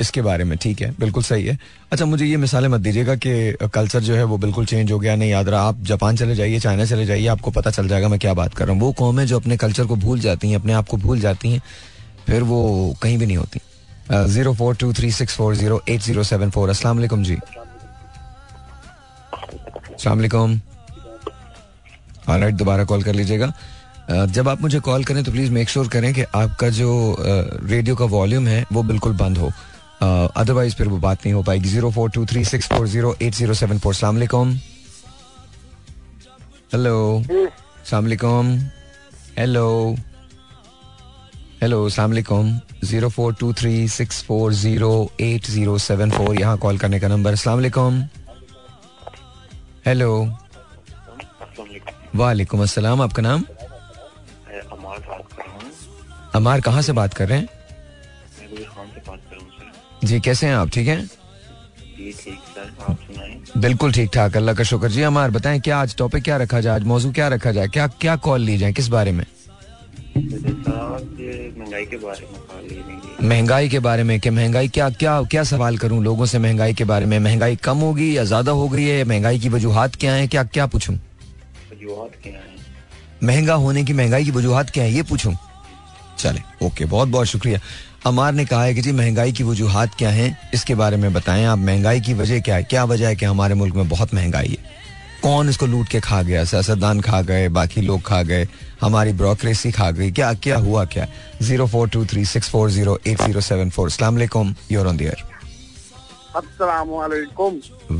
इसके 0.00 0.22
बारे 0.22 0.44
में, 0.44 0.56
ठीक 0.58 0.80
है, 0.80 0.90
बिल्कुल 1.00 1.22
सही 1.22 1.44
है। 1.44 1.58
अच्छा 1.92 2.04
मुझे 2.04 2.24
ये 2.26 2.36
मिसालें 2.36 2.68
मत 2.68 2.80
दीजिएगा 2.80 3.14
कि 3.16 3.68
कल्चर 3.74 4.00
जो 4.00 4.14
है 4.14 4.24
वो 4.24 4.36
बिल्कुल 4.38 4.66
चेंज 4.66 4.92
हो 4.92 4.98
गया, 4.98 5.16
नहीं 5.16 5.30
याद 5.30 5.48
रहा। 5.48 5.62
आप 5.62 5.82
जापान 5.82 6.16
चले 6.16 6.34
जाइए, 6.34 6.58
चाइना 6.60 6.84
चले 6.84 7.06
जाइए, 7.06 7.26
आपको 7.28 7.50
पता 7.50 7.70
चल 7.70 7.88
जाएगा 7.88 8.08
मैं 8.08 8.18
क्या 8.18 8.34
बात 8.34 8.54
कर 8.54 8.64
रहा 8.66 8.74
हूँ। 8.74 8.82
वो 8.82 8.92
कौमें 8.92 9.24
जो 9.26 9.38
अपने 9.40 9.56
कल्चर 9.56 9.86
को 9.86 9.96
भूल 9.96 10.20
जाती 10.20 10.50
हैं, 10.50 10.56
अपने 10.56 10.72
आप 10.72 10.88
को 10.88 10.96
भूल 10.96 11.20
जाती 11.20 11.52
हैं, 11.52 11.62
फिर 12.26 12.42
वो 12.42 12.96
कहीं 13.02 13.18
भी 13.18 13.26
नहीं 13.26 13.36
होती। 13.36 13.60
Zero 14.28 14.52
four 14.54 14.76
two 14.76 14.92
three 14.92 15.10
six 15.12 15.34
four 15.34 15.54
zero 15.56 15.82
eight 15.88 16.00
zero 16.00 16.22
seven 16.24 16.50
four. 16.50 16.70
असला 16.70 16.92
जी। 17.14 17.36
अलैक्म 22.28 22.56
दोबारा 22.56 22.84
कॉल 22.84 23.02
कर 23.02 23.14
लीजिएगा। 23.14 23.52
जब 24.10 24.48
आप 24.48 24.62
मुझे 24.62 24.80
कॉल 24.80 25.04
करें 25.04 25.22
तो 25.24 25.32
प्लीज़ 25.32 25.50
मेक 25.52 25.68
श्योर 25.68 25.88
करें 25.88 26.12
कि 26.14 26.22
आपका 26.36 26.68
जो 26.70 27.16
रेडियो 27.20 27.96
का 27.96 28.04
वॉल्यूम 28.04 28.46
है 28.46 28.64
वो 28.72 28.82
बिल्कुल 28.82 29.12
बंद 29.16 29.38
हो। 29.38 29.50
अदरवाइज़ 30.36 30.74
फिर 30.76 30.88
वो 30.88 30.96
बात 30.98 31.24
नहीं 31.24 31.34
हो 31.34 31.42
पाएगी। 31.42 31.68
Zero 31.68 31.90
four 31.90 32.10
two 32.10 32.24
three 32.26 32.44
six 32.44 32.66
four 32.68 32.86
zero 32.88 33.14
eight 33.22 33.34
zero 33.34 33.54
seven 33.54 33.78
four 33.78 33.94
सलामकुम 33.94 34.52
हेलो 36.74 37.22
सलामकुम 37.90 38.58
हेलो 39.38 39.96
हेलो 41.62 41.88
सलामकुम 41.88 42.58
zero 42.84 43.08
four 43.08 43.34
two 43.40 43.52
three 43.52 43.88
six 43.88 44.22
four 44.24 44.52
zero 44.54 44.92
eight 45.20 45.46
zero 45.50 45.78
seven 45.78 46.10
four 46.10 46.40
यहाँ 46.40 46.58
कॉल 46.58 46.78
करने 46.78 47.00
का 47.00 47.08
नंबर। 47.08 47.34
सलामकुम 47.36 48.02
हेलो 49.86 50.12
वालेकुम 52.16 52.62
अस्सलाम। 52.62 53.00
आपका 53.02 53.22
नाम? 53.22 53.44
अमार 54.84 55.00
बात 55.08 55.32
कर 55.32 55.42
रहा 55.42 55.58
अमार 56.34 56.60
कहाँ 56.60 56.82
से 56.82 56.92
बात 56.92 57.14
कर 57.14 57.28
रहे 57.28 57.38
हैं? 57.38 57.48
जी, 60.04 60.20
कैसे 60.20 60.46
हैं 60.46 60.54
आप? 60.54 60.68
ठीक 60.68 60.88
हैं? 60.88 61.10
बिल्कुल 63.58 63.92
ठीक 63.92 64.10
ठाक, 64.14 64.36
अल्लाह 64.36 64.54
का 64.54 64.64
शुक्र। 64.64 64.88
जी, 64.88 65.02
अमार, 65.02 65.30
बताएँ, 65.30 65.60
क्या 65.60 65.78
आज 65.78 65.96
टॉपिक 65.96 66.24
क्या 66.24 66.36
रखा 66.36 66.60
जाए? 66.60 66.74
आज 66.74 66.84
मौजू 66.84 67.12
क्या 67.12 67.28
रखा 67.28 67.52
जाए? 67.52 67.68
क्या 67.68 67.86
क्या 68.00 68.16
कॉल 68.26 68.40
ली 68.40 68.56
जाए? 68.58 68.72
किस 68.72 68.88
बारे 68.88 69.12
में? 69.12 69.24
महँगाई 70.16 71.84
के 71.84 71.96
बारे 71.96 72.26
में 72.26 73.28
महँगाई 73.28 73.68
के 73.68 73.78
बारे 73.78 74.02
में 74.02 74.18
कि 74.20 74.30
महँगाई 74.30 74.68
क्या 74.68 74.88
क्या 74.90 75.22
क्या 75.22 75.42
सवाल 75.44 75.78
करूँ 75.78 76.02
लोगों 76.04 76.26
से 76.26 76.38
महँगाई 76.38 76.74
के 76.74 76.84
बारे 76.84 77.06
में? 77.06 77.18
महँगाई 77.18 77.56
कम 77.56 77.78
होगी 77.78 78.16
या 78.16 78.24
ज़्यादा 78.24 78.52
हो 78.52 78.68
गई 78.68 78.84
है? 78.84 79.04
महँगाई 79.04 79.38
की 79.38 79.48
वजूहत 79.48 79.94
क्या 79.94 80.14
है? 80.14 80.26
क्या 80.28 80.44
क्या 80.44 80.66
पूछूँ? 80.66 80.94
वजूहत 81.72 82.18
क्या 82.22 82.32
हैं? 82.32 82.53
महँगा 83.24 83.54
होने 83.54 83.84
की 83.84 83.92
महँगाई 83.92 84.24
की 84.24 84.30
वजूहत 84.30 84.70
क्या 84.70 84.84
है 84.84 84.92
ये 84.92 85.02
पूछूँ? 85.02 85.34
चले 86.18 86.40
ओके 86.66 86.84
बहुत 86.84 87.08
बहुत 87.08 87.26
शुक्रिया। 87.26 87.60
अमार 88.06 88.32
ने 88.32 88.44
कहा 88.44 88.62
है 88.64 88.74
कि 88.74 88.82
जी 88.82 88.92
महँगाई 88.92 89.32
की 89.32 89.44
वजूहत 89.44 89.94
क्या 89.98 90.10
है? 90.10 90.36
इसके 90.54 90.74
बारे 90.74 90.96
में 90.96 91.12
बताएँ 91.12 91.44
आप 91.44 91.58
महँगाई 91.58 92.00
की 92.00 92.14
वजह 92.14 92.40
क्या 92.40 92.54
है? 92.54 92.62
क्या 92.62 92.84
वजह 92.84 93.08
है 93.08 93.16
कि 93.16 93.24
हमारे 93.24 93.54
मुल्क 93.54 93.74
में 93.74 93.88
बहुत 93.88 94.14
महँगाई 94.14 94.48
है? 94.48 94.72
कौन 95.22 95.48
इसको 95.48 95.66
लूट 95.66 95.88
के 95.88 96.00
खा 96.00 96.22
गया? 96.22 96.44
सियासतदान 96.44 97.00
खा 97.00 97.20
गए 97.22 97.48
बाकी 97.48 97.80
लोग 97.80 98.02
खा 98.06 98.22
गए 98.22 98.46
हमारी 98.80 99.12
ब्रोक्रेसी 99.12 99.70
खा 99.72 99.90
गई 99.90 100.10
क्या 100.12 100.32
क्या 100.34 100.58
हुआ 100.58 100.84
क्या? 100.84 101.06
Zero 101.42 101.66
four 101.66 101.88
two 101.88 102.04
three 102.06 102.24
six 102.24 102.48
four 102.50 102.70
zero 102.70 102.98
eight 103.06 103.22
zero 103.22 103.40
seven 103.40 103.70
four. 103.70 103.88
असलाकुम 103.88 104.54
you're 104.72 104.86
on 104.86 104.96
दियर 104.96 105.22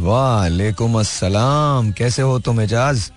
वालेकुम 0.04 0.98
अस्सलाम 1.00 1.92
कैसे 1.92 2.22
हो 2.22 2.38
तुम 2.38 2.60
एजाज? 2.60 3.10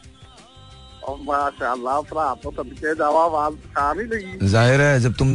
तो 4.40 4.48
ज़ाहिर 4.48 4.82
है 4.82 5.00
जब 5.00 5.14
तुम 5.14 5.34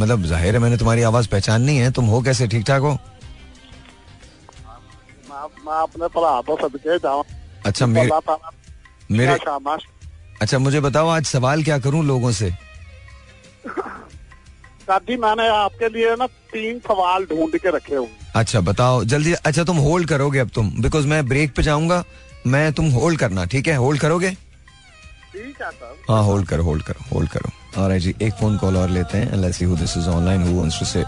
मतलब 0.00 0.22
ज़ाहिर 0.26 0.54
है 0.54 0.60
मैंने 0.60 0.76
तुम्हारी 0.76 1.02
आवाज़ 1.02 1.28
पहचाननी 1.28 1.76
है 1.76 1.90
तुम 1.92 2.04
हो 2.06 2.20
कैसे 2.22 2.46
ठीक 2.48 2.64
ठाक 2.66 2.82
हो 2.82 2.96
तो 6.96 7.32
अच्छा 7.66 7.86
मेरे 7.86 8.10
मेरे 9.10 9.32
अच्छा 10.42 10.58
मुझे 10.58 10.80
बताओ 10.80 11.08
आज 11.08 11.24
सवाल 11.26 11.62
क्या 11.64 11.78
करूँ 11.78 12.04
लोगों 12.04 12.30
से? 12.32 12.50
दादी 14.88 15.16
मैंने 15.16 15.48
आपके 15.48 15.88
लिए 15.88 16.14
ना 16.16 16.26
तीन 16.52 16.78
सवाल 16.78 17.24
ढूंढ 17.26 17.56
के 17.56 17.70
रखे 17.76 17.94
हुए 17.94 18.08
अच्छा 18.36 18.60
बताओ 18.62 19.02
जल्दी 19.12 19.32
अच्छा 19.32 19.64
तुम 19.64 19.76
होल्ड 19.86 20.08
करोगे 20.08 20.38
अब 20.38 20.48
तुम 20.54 20.70
बिकॉज़ 20.82 21.06
मैं 21.06 21.26
ब्रेक 21.28 21.54
पे 21.56 21.62
जाऊँगा 21.62 22.02
मैं 22.46 22.72
तुम 22.72 22.88
होल्ड 22.92 23.18
करना 23.18 23.44
ठीक 23.52 23.68
है? 23.68 23.76
होल्ड 23.76 24.00
करोगे? 24.00 24.36
है 25.36 25.52
हाँ 26.08 26.22
होल्ड 26.24 26.46
करो 26.48 26.62
होल्ड 26.64 26.82
करो 26.82 27.04
होल्ड 27.12 27.28
करो। 27.30 27.50
और 27.82 27.96
जी 27.98 28.14
एक 28.22 28.32
फ़ोन 28.40 28.56
कॉल 28.58 28.76
और 28.76 28.90
लेते 28.90 29.18
हैं। 29.18 29.36
Let's 29.36 29.58
see 29.58 29.64
who 29.64 29.76
this 29.76 29.96
is 29.96 30.08
online 30.08 30.42
who 30.42 30.58
wants 30.58 30.78
to 30.78 30.84
say 30.86 31.04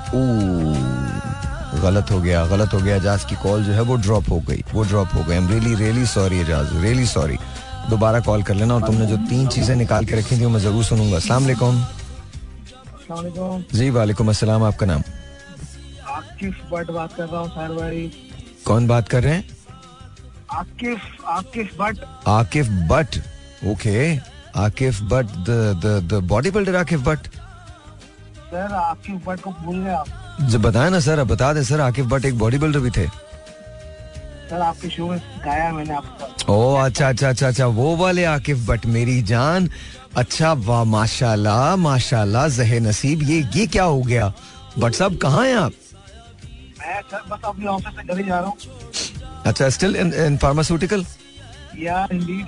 गलत 1.82 2.10
हो 2.10 2.20
गया 2.20 2.44
गलत 2.46 2.74
हो 2.74 2.78
गया। 2.80 2.96
एजाज 2.96 3.24
की 3.24 3.36
कॉल 3.42 3.64
जो 3.64 3.72
है 3.72 3.80
वो 3.82 3.96
ड्रॉप 4.06 4.30
हो 4.30 4.38
गई 4.48 4.62
वो 4.72 4.82
ड्रॉप 4.84 5.14
हो 5.14 5.22
गई 5.24 5.32
I 5.32 5.38
am 5.38 5.48
really 5.48 5.74
really 5.74 6.06
sorry 6.06 6.40
Ejaz 6.40 6.76
really 6.82 7.06
sorry 7.06 7.36
दोबारा 7.90 8.20
कॉल 8.20 8.42
कर 8.42 8.54
लेना 8.54 8.74
और 8.74 8.82
तुमने 8.86 9.06
जो 9.06 9.16
तीन 9.28 9.46
चीज़ें 9.48 9.74
निकाल 9.76 10.04
के 10.04 10.16
रखी 10.18 10.40
थी 10.40 10.46
मैं 10.46 10.60
ज़रूर 10.60 10.84
सुनूँगा। 10.84 11.16
अस्सलाम 11.16 11.42
वालेकुम 11.42 11.84
जी 13.74 13.90
वालेकुम 13.90 14.28
अस्सलाम 14.28 14.62
आपका 14.64 14.86
नाम? 14.86 15.02
आकिफ 16.08 16.54
भट्ट 16.72 16.90
बात 16.90 17.12
कर 17.16 17.24
रहा 17.24 17.40
हूँ 17.40 17.48
सर 17.50 18.10
कौन 18.66 18.86
बात 18.86 19.08
कर 19.08 19.22
रहे 19.22 19.34
हैं? 19.34 19.44
Akif 20.52 21.00
Akif 21.28 21.76
Bhatt 21.78 22.04
Akif 22.28 22.68
Bhatt. 22.90 23.18
Okay 23.70 23.96
Akif 24.60 25.00
Bhatt 25.10 25.30
the 25.48 25.50
the 25.84 26.00
the 26.12 26.22
body 26.28 26.50
builder 26.50 26.76
Akif 26.76 27.00
Bhatt 27.08 27.26
sir 28.50 28.74
Akif 28.74 29.26
Bhatt 29.26 29.40
को 29.40 29.50
भूल 29.50 29.78
गए 29.84 29.94
आप। 29.94 30.06
जब 30.50 30.62
बताया 30.62 30.88
ना 30.90 31.00
सर 31.00 31.18
अब 31.18 31.28
बता 31.28 31.52
दे 31.52 31.64
सर 31.64 31.80
आकिफ 31.80 32.06
भट्ट 32.06 32.24
एक 32.24 32.38
बॉडी 32.38 32.58
बिल्डर 32.58 32.80
भी 32.80 32.90
थे। 32.90 33.06
सर 34.50 34.60
आपके 34.62 34.88
शो 34.90 35.06
में 35.06 35.18
गाया 35.44 35.70
मैंने 35.72 35.94
आपका। 35.94 36.52
ओ 36.52 36.74
अच्छा 36.76 37.08
अच्छा 37.08 37.28
अच्छा 37.28 37.48
अच्छा 37.48 37.66
वो 37.78 37.94
वाले 37.96 38.24
आकिफ 38.24 38.66
भट्ट 38.66 38.86
मेरी 38.96 39.20
जान। 39.30 39.68
अच्छा 40.16 40.52
वाह 40.66 40.84
माशाल्लाह 40.84 41.74
माशाल्लाह 41.76 42.48
जहे 42.48 42.78
नसीब 42.80 43.22
ये 43.30 43.38
ये 43.54 43.66
क्या 43.66 43.84
हो 43.84 44.02
गया? 44.02 44.32
भट्ट 44.78 44.94
साहब 44.94 45.16
कहाँ 45.22 45.44
हैं 45.46 45.56
आप? 45.56 45.72
मैं 46.78 47.00
सर 47.10 47.22
बस 47.30 47.40
अपने 47.44 47.66
ऑफ़िस 47.66 47.96
से 47.96 48.02
घर 48.04 48.18
ही 48.18 48.24
जा 48.24 48.38
रहा 48.38 48.48
हूँ। 48.48 48.56
अच्छा 49.46 49.68
स्टिल 49.70 49.96
इन 49.96 50.36
फार्मास्यूटिकल 50.42 51.04
यार 51.78 52.14
इंडीड 52.14 52.46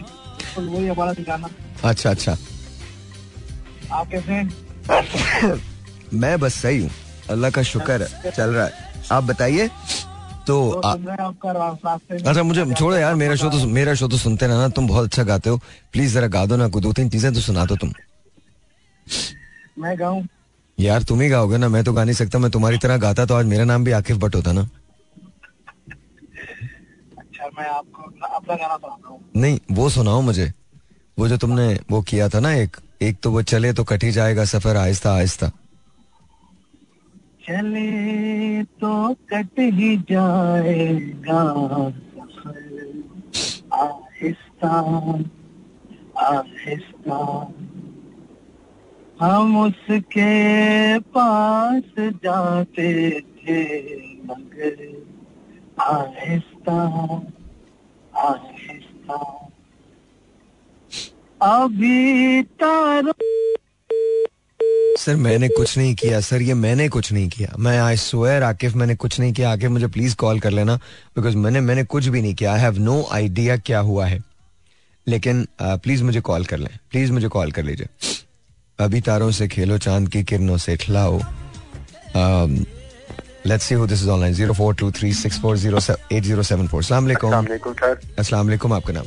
तो 0.54 0.62
वही 0.62 0.86
हमारा 0.86 1.12
ठिकाना। 1.12 1.48
अच्छा 1.84 2.10
अच्छा। 2.10 2.36
आप 3.92 4.10
कैसे 4.10 4.32
हैं? 4.32 5.60
मैं 6.14 6.38
बस 6.40 6.54
सही 6.54 6.80
हूँ। 6.82 6.90
अल्लाह 7.30 7.50
का 7.50 7.62
शुक्र 7.64 8.02
है 8.02 8.30
चल 8.30 8.50
रहा 8.50 8.64
है। 8.64 8.72
आप 9.12 9.24
बताइए 9.24 9.68
तो 10.46 10.56
तो 10.74 10.88
अच्छा 12.18 12.42
मुझे 12.42 12.64
छोड़ो 12.72 12.96
यार 12.96 13.14
मेरा 13.14 13.34
शो 13.36 13.48
तो 13.50 13.66
मेरा 13.68 13.94
शो 13.94 14.08
तो 14.08 14.16
सुनते 14.18 14.46
रहना 14.46 14.68
तुम 14.70 14.86
बहुत 14.88 15.04
अच्छा 15.04 15.22
गाते 15.24 15.50
हो। 15.50 15.56
प्लीज़ 15.92 16.14
जरा 16.14 16.26
गा 16.28 16.44
दो 16.46 16.56
ना 16.56 16.68
दो 16.68 16.92
तीन 16.92 17.08
चीज़ें 17.08 17.32
तो 17.34 17.40
सुना 17.40 17.64
दो 17.64 17.76
तुम। 17.76 17.92
मैं 19.78 19.98
गाऊँ? 19.98 20.26
यार 20.78 21.02
तुम 21.02 21.20
ही 21.20 21.28
गाओगे 21.28 21.56
ना 21.56 21.68
मैं 21.68 21.84
तो 21.84 21.92
गा 21.92 22.04
नहीं 22.04 22.14
सकता 22.14 22.38
मैं 22.38 22.50
तुम्हारी 22.50 22.78
तरह 22.78 22.96
गाता 22.98 23.26
तो 23.26 23.34
आज 23.34 23.46
मेरा 23.46 23.64
नाम 23.64 23.84
भी 23.84 23.92
आकिफ 23.92 24.16
भट्ट 24.16 24.34
होता 24.34 24.52
ना। 24.52 24.68
मैं 27.58 27.68
आपको 27.68 28.02
अपना 28.36 28.54
गाना 28.54 28.76
सुनाता 28.76 29.08
हूँ। 29.08 29.20
नहीं 29.36 29.58
वो 29.72 29.88
सुनाओ 29.90 30.20
मुझे। 30.20 30.52
वो 31.18 31.28
जो 31.28 31.36
तुमने 31.36 31.66
वो 31.90 32.00
किया 32.02 32.28
था 32.28 32.40
ना 32.40 32.52
एक 32.54 32.76
एक 33.02 33.16
तो 33.22 33.30
वो 33.30 33.42
चले 33.42 33.72
तो 33.72 33.84
कट 33.84 34.04
ही 34.04 34.10
जाएगा 34.10 34.44
सफ़र 34.44 34.76
आहिस्ता 34.76 35.12
आहिस्ता। 35.12 35.48
चले 37.46 38.62
तो 38.82 38.92
कट 39.30 39.58
ही 39.58 39.96
जाएगा 40.10 41.42
सफ़र 41.90 43.02
आहिस्ता 43.74 44.72
आहिस्ता। 46.24 47.18
हम 49.20 49.58
उसके 49.58 50.98
पास 51.16 51.82
जाते 52.24 53.20
थे 53.20 53.62
मगर 54.22 54.76
आहिस्ता 55.82 56.48
आहिस्ता 56.68 56.76
अभी 61.42 62.42
तारों 62.42 63.12
सर, 64.98 65.16
मैंने 65.16 65.48
कुछ 65.48 65.76
नहीं 65.78 65.94
किया, 65.94 66.20
सर, 66.20 66.42
ये 66.42 66.54
मैंने 66.54 66.88
कुछ 66.88 67.12
नहीं 67.12 67.28
किया। 67.28 67.54
मैं 67.58 67.78
आई 67.80 67.96
स्वेयर 67.96 68.42
आकिफ, 68.42 68.74
मैंने 68.74 68.94
कुछ 68.94 69.20
नहीं 69.20 69.32
किया। 69.32 69.52
आकिफ, 69.52 69.70
मुझे 69.70 69.86
प्लीज़ 69.86 70.16
कॉल 70.16 70.40
कर 70.40 70.50
लेना 70.50 70.76
बिकॉज़ 71.16 71.36
मैंने 71.36 71.60
मैंने 71.60 71.84
कुछ 71.84 72.06
भी 72.06 72.22
नहीं 72.22 72.34
किया। 72.34 72.52
आई 72.52 72.60
हैव 72.60 72.78
नो 72.78 73.08
आइडिया 73.12 73.56
क्या 73.56 73.78
हुआ 73.80 74.06
है। 74.06 74.22
लेकिन 75.06 75.46
प्लीज़ 75.62 76.02
मुझे 76.04 76.20
कॉल 76.20 76.44
कर 76.44 76.58
लें। 76.58 76.78
प्लीज़ 76.90 77.12
मुझे 77.12 77.28
कॉल 77.28 77.52
कर 77.52 77.62
लीजिए। 77.62 77.86
अभी 78.80 79.00
तारों 79.00 79.30
से 79.30 79.48
खेलो, 79.48 79.78
चाँद 79.78 80.08
की 80.08 80.22
किरणों 80.24 80.56
से 80.56 80.76
खिलाओ। 80.76 81.20
Let's 83.46 83.64
see 83.64 83.74
who 83.74 83.86
this 83.86 84.02
is 84.02 84.10
online 84.10 84.34
04236408074 84.34 86.78
अस्सलाम 86.78 87.04
वालेकुम 87.04 87.32
अस्सलाम 88.18 88.46
वालेकुम 88.46 88.72
आपका 88.72 88.92
नाम 88.92 89.06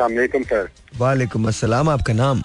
वालेकुम 0.00 0.42
सर 0.52 0.68
वालेकुम 0.98 1.48
अस्सलाम 1.48 1.88
आपका 1.90 2.12
नाम 2.14 2.42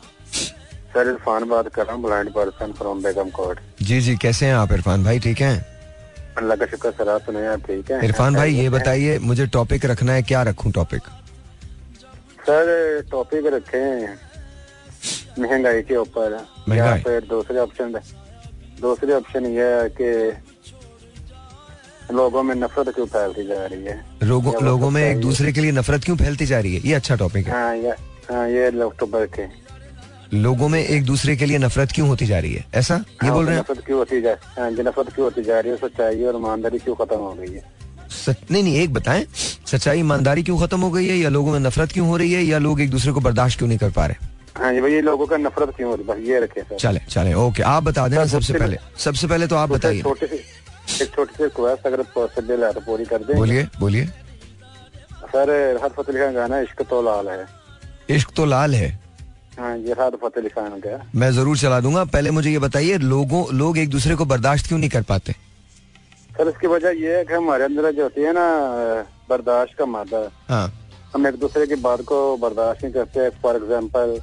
सर 0.93 1.07
इरफान 1.09 1.43
बात 1.49 1.67
कर 1.75 1.85
रहा 1.85 1.95
हूँ 1.95 2.03
blind 2.03 2.29
person 2.33 2.71
from 2.79 3.01
Begum 3.03 3.29
Kot 3.39 3.59
जी 3.81 3.99
जी 4.01 4.15
कैसे 4.23 4.45
हैं 4.45 4.53
आप 4.55 4.71
इरफान 4.73 5.03
भाई? 5.03 5.19
ठीक 5.19 5.41
हैं? 5.41 5.65
अल्लाह 6.37 6.57
का 6.57 6.65
शुक्र 6.71 6.91
सर 6.97 7.09
आप 7.09 7.21
सुनाए 7.25 7.45
आप 7.53 7.61
ठीक 7.67 7.91
है? 7.91 8.05
इरफान 8.05 8.35
भाई 8.35 8.53
ये 8.55 8.69
बताइए 8.69 9.17
मुझे 9.29 9.45
टॉपिक 9.57 9.85
रखना 9.91 10.13
है 10.13 10.21
क्या 10.31 10.41
रखूँ 10.49 10.71
टॉपिक 10.71 11.01
सर 12.47 13.01
टॉपिक 13.11 13.45
रखे 13.53 13.83
महँगाई 15.41 15.81
के 15.81 15.95
ऊपर। 15.95 16.37
या 16.69 16.95
फिर 17.03 17.25
दूसरे 17.29 17.59
ऑप्शन 17.59 17.93
दूसरे 18.81 19.13
ऑप्शन 19.13 19.45
ये 19.45 19.65
है 19.73 19.89
कि 19.99 20.09
लोगों 22.11 22.43
में 22.43 22.53
नफरत 22.55 22.93
क्यों 22.95 23.05
फैलती 23.07 23.43
जा 23.47 23.65
रही 23.65 23.83
है? 23.85 23.99
लोगों 24.23 24.53
लोगों 24.63 24.89
में 24.91 25.01
एक 25.03 25.19
दूसरे 25.21 25.51
के 25.53 25.61
लिए 25.61 25.71
नफरत 25.71 26.03
क्यों 26.03 26.15
फैलती 26.17 26.45
जा 26.45 26.59
रही 26.59 26.75
है? 26.75 26.81
ये 26.87 26.93
अच्छा 26.93 27.15
टॉपिक 27.15 27.47
है। 27.47 27.53
हाँ 27.53 27.75
ये 27.75 27.89
हाँ 28.31 28.47
ये 28.49 28.65
अक्टूबर 28.85 29.25
के 29.37 29.45
लोगों 30.33 30.67
में 30.69 30.79
एक 30.83 31.03
दूसरे 31.05 31.35
के 31.35 31.45
लिए 31.45 31.57
नफरत 31.57 31.91
क्यों 31.91 32.07
होती 32.07 32.25
जा 32.25 32.39
रही 32.39 32.53
है? 32.53 32.65
ऐसा? 32.75 32.95
ये 32.95 33.27
हाँ, 33.27 33.35
बोल 33.35 33.45
रहे 33.45 33.55
हैं? 33.55 33.61
नफरत 33.61 33.85
क्यों 33.85 33.97
होती 33.99 34.21
जा 34.21 34.35
हाँ 34.57 34.69
नफरत 34.71 35.13
क्यों 35.13 35.25
होती 35.25 35.43
जा 35.43 35.59
रही 35.59 35.71
है? 35.71 35.77
सच्चाई 35.77 36.23
और 36.23 36.35
ईमानदारी 36.35 36.79
क्यों 36.79 36.95
खत्म 36.95 37.17
हो 37.17 37.31
गई 37.39 37.53
है? 37.53 37.63
सच 38.25 38.37
नहीं 38.51 38.63
नहीं 38.63 38.75
एक 38.75 38.93
बताएँ। 38.93 39.25
सच्चाई 39.71 39.99
ईमानदारी 39.99 40.43
क्यों 40.43 40.57
खत्म 40.59 40.79
हो 40.81 40.91
गई 40.91 41.07
है? 41.07 41.17
या 41.17 41.29
लोगों 41.29 41.51
में 41.51 41.59
नफरत 41.59 41.91
क्यों 41.91 42.07
हो 42.07 42.17
रही 42.17 42.31
है? 42.33 42.43
या 42.43 42.57
लोग 42.59 42.81
एक 42.81 42.89
दूसरे 42.91 43.11
को 43.11 43.19
बर्दाश्त 43.19 43.57
क्यों 43.57 43.67
नहीं 43.69 43.79
कर 43.79 43.91
पा 43.91 44.05
रहे? 44.05 44.29
हाँ 44.57 44.73
जी 44.73 44.81
भाई 44.81 45.01
लोगों 45.01 45.25
का 45.27 45.37
नफरत 45.37 45.73
क्यों 45.77 45.89
हो? 45.89 45.95
रही 45.95 46.21
है 46.23 46.27
ये 46.29 46.39
रखे 46.39 46.63
चले 46.77 46.99
चले 47.09 47.33
ओके 47.33 47.63
आप 47.63 47.83
बता 47.83 48.07
देना 48.07 48.25
सबसे 48.25 48.53
पहले। 48.53 48.77
सबसे 48.97 49.27
पहले 49.27 49.47
तो 49.47 49.55
आप 49.55 49.69
बताइए। 49.69 50.01
छोटे 50.01 50.27
एक 51.01 51.13
छोटी 51.15 51.35
सी 51.35 51.43
रिक्वेस्ट 51.43 51.87
अगर 51.87 52.01
पॉसिबल 52.15 52.63
है 52.63 52.71
तो 52.73 52.79
पूरी 52.81 53.05
कर 53.05 53.23
दें 53.23 53.35
बोलिए 53.37 53.67
बोलिए। 53.79 54.05
सर 55.25 55.49
हर 55.83 55.89
फतेह 55.91 56.19
खान 56.19 56.33
गाना 56.35 56.59
इश्क 56.59 56.81
तो 56.89 57.01
लाल 57.01 57.29
है। 57.29 57.45
इश्क 58.09 58.31
तो 58.35 58.45
लाल 58.45 58.75
है। 58.75 58.89
हाँ 59.59 59.75
ये 59.77 59.93
फतेह 59.93 60.47
खान 60.49 60.79
का। 60.79 60.99
मैं 61.15 61.31
ज़रूर 61.31 61.57
चला 61.57 61.79
दूँगा। 61.79 62.03
पहले 62.07 62.31
मुझे 62.31 62.51
ये 62.51 62.59
बताइए 62.59 62.97
लोगों 62.97 63.45
लोग 63.55 63.77
एक 63.77 63.89
दूसरे 63.89 64.15
को 64.15 64.25
बर्दाश्त 64.25 64.67
क्यों 64.67 64.79
नहीं 64.79 64.89
कर 64.89 65.01
पाते? 65.03 65.35
सर 66.31 66.47
इसकी 66.49 66.67
वजह 66.67 67.01
ये 67.01 67.17
है 67.17 67.23
कि 67.25 67.33
हमारे 67.33 67.63
अंदर 67.63 67.91
जो 67.91 68.03
होती 68.03 68.21
है 68.21 68.33
ना 68.33 68.45
बर्दाश्त 69.29 69.77
का 69.77 69.85
मादा। 69.87 70.29
हाँ। 70.49 70.71
हम 71.13 71.27
एक 71.27 71.35
दूसरे 71.39 71.65
की 71.67 71.75
बात 71.77 72.01
को 72.01 72.37
बर्दाश्त 72.37 72.83
नहीं 72.83 72.93
करते। 72.93 73.29
फॉर 73.41 73.55
एग्ज़ाम्पल 73.55 74.19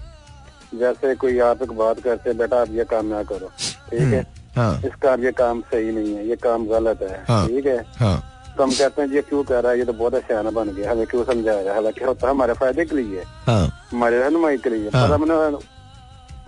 जैसे 0.75 1.14
कोई 1.16 1.38
आप 1.40 1.62
एक 1.62 1.73
बात 1.77 2.01
करते 2.01 2.33
बेटा 2.35 2.61
आप 2.61 2.68
ये 2.73 2.85
काम 2.85 3.07
ना 3.07 3.23
करो। 3.25 3.51
ठीक 3.90 4.12
है? 4.14 4.23
हाँ। 4.59 4.81
इसका 4.87 5.12
अब 5.12 5.25
ये 5.25 5.33
काम 5.40 5.61
सही 5.73 5.90
नहीं 5.92 6.14
है 6.14 6.29
ये 6.29 6.37
काम 6.42 6.66
गलत 6.68 7.03
है 7.03 7.23
हाँ। 7.29 7.47
ठीक 7.49 7.66
है? 7.66 7.79
हाँ। 7.99 8.16
तो 8.57 8.62
हम 8.62 8.71
कहते 8.71 9.03
हैं 9.03 9.09
ये 9.14 9.23
क्यों 9.23 9.42
कह 9.44 9.59
रहा 9.61 9.73
है? 9.73 9.79
ये 9.79 9.85
तो 9.85 9.92
बहुत 9.94 10.14
सियाना 10.14 10.51
बन 10.51 10.75
गया 10.75 10.90
हमें 10.92 11.07
क्यों 11.07 11.25
समझा 11.25 11.51
रहा 11.51 11.61
है? 11.61 11.75
हालाँकि 11.75 12.05
होता 12.05 12.31
हमारे 12.31 12.53
फ़ायदे 12.55 12.85
के 12.85 12.97
लिए 12.97 13.23
हाँ। 13.47 13.88
हमारे 13.90 14.18
रहनुमाई 14.21 14.57
के 14.59 14.71
लिए 14.71 14.90
हाँ। 14.94 15.09
पर 15.09 15.14
हम 15.14 15.55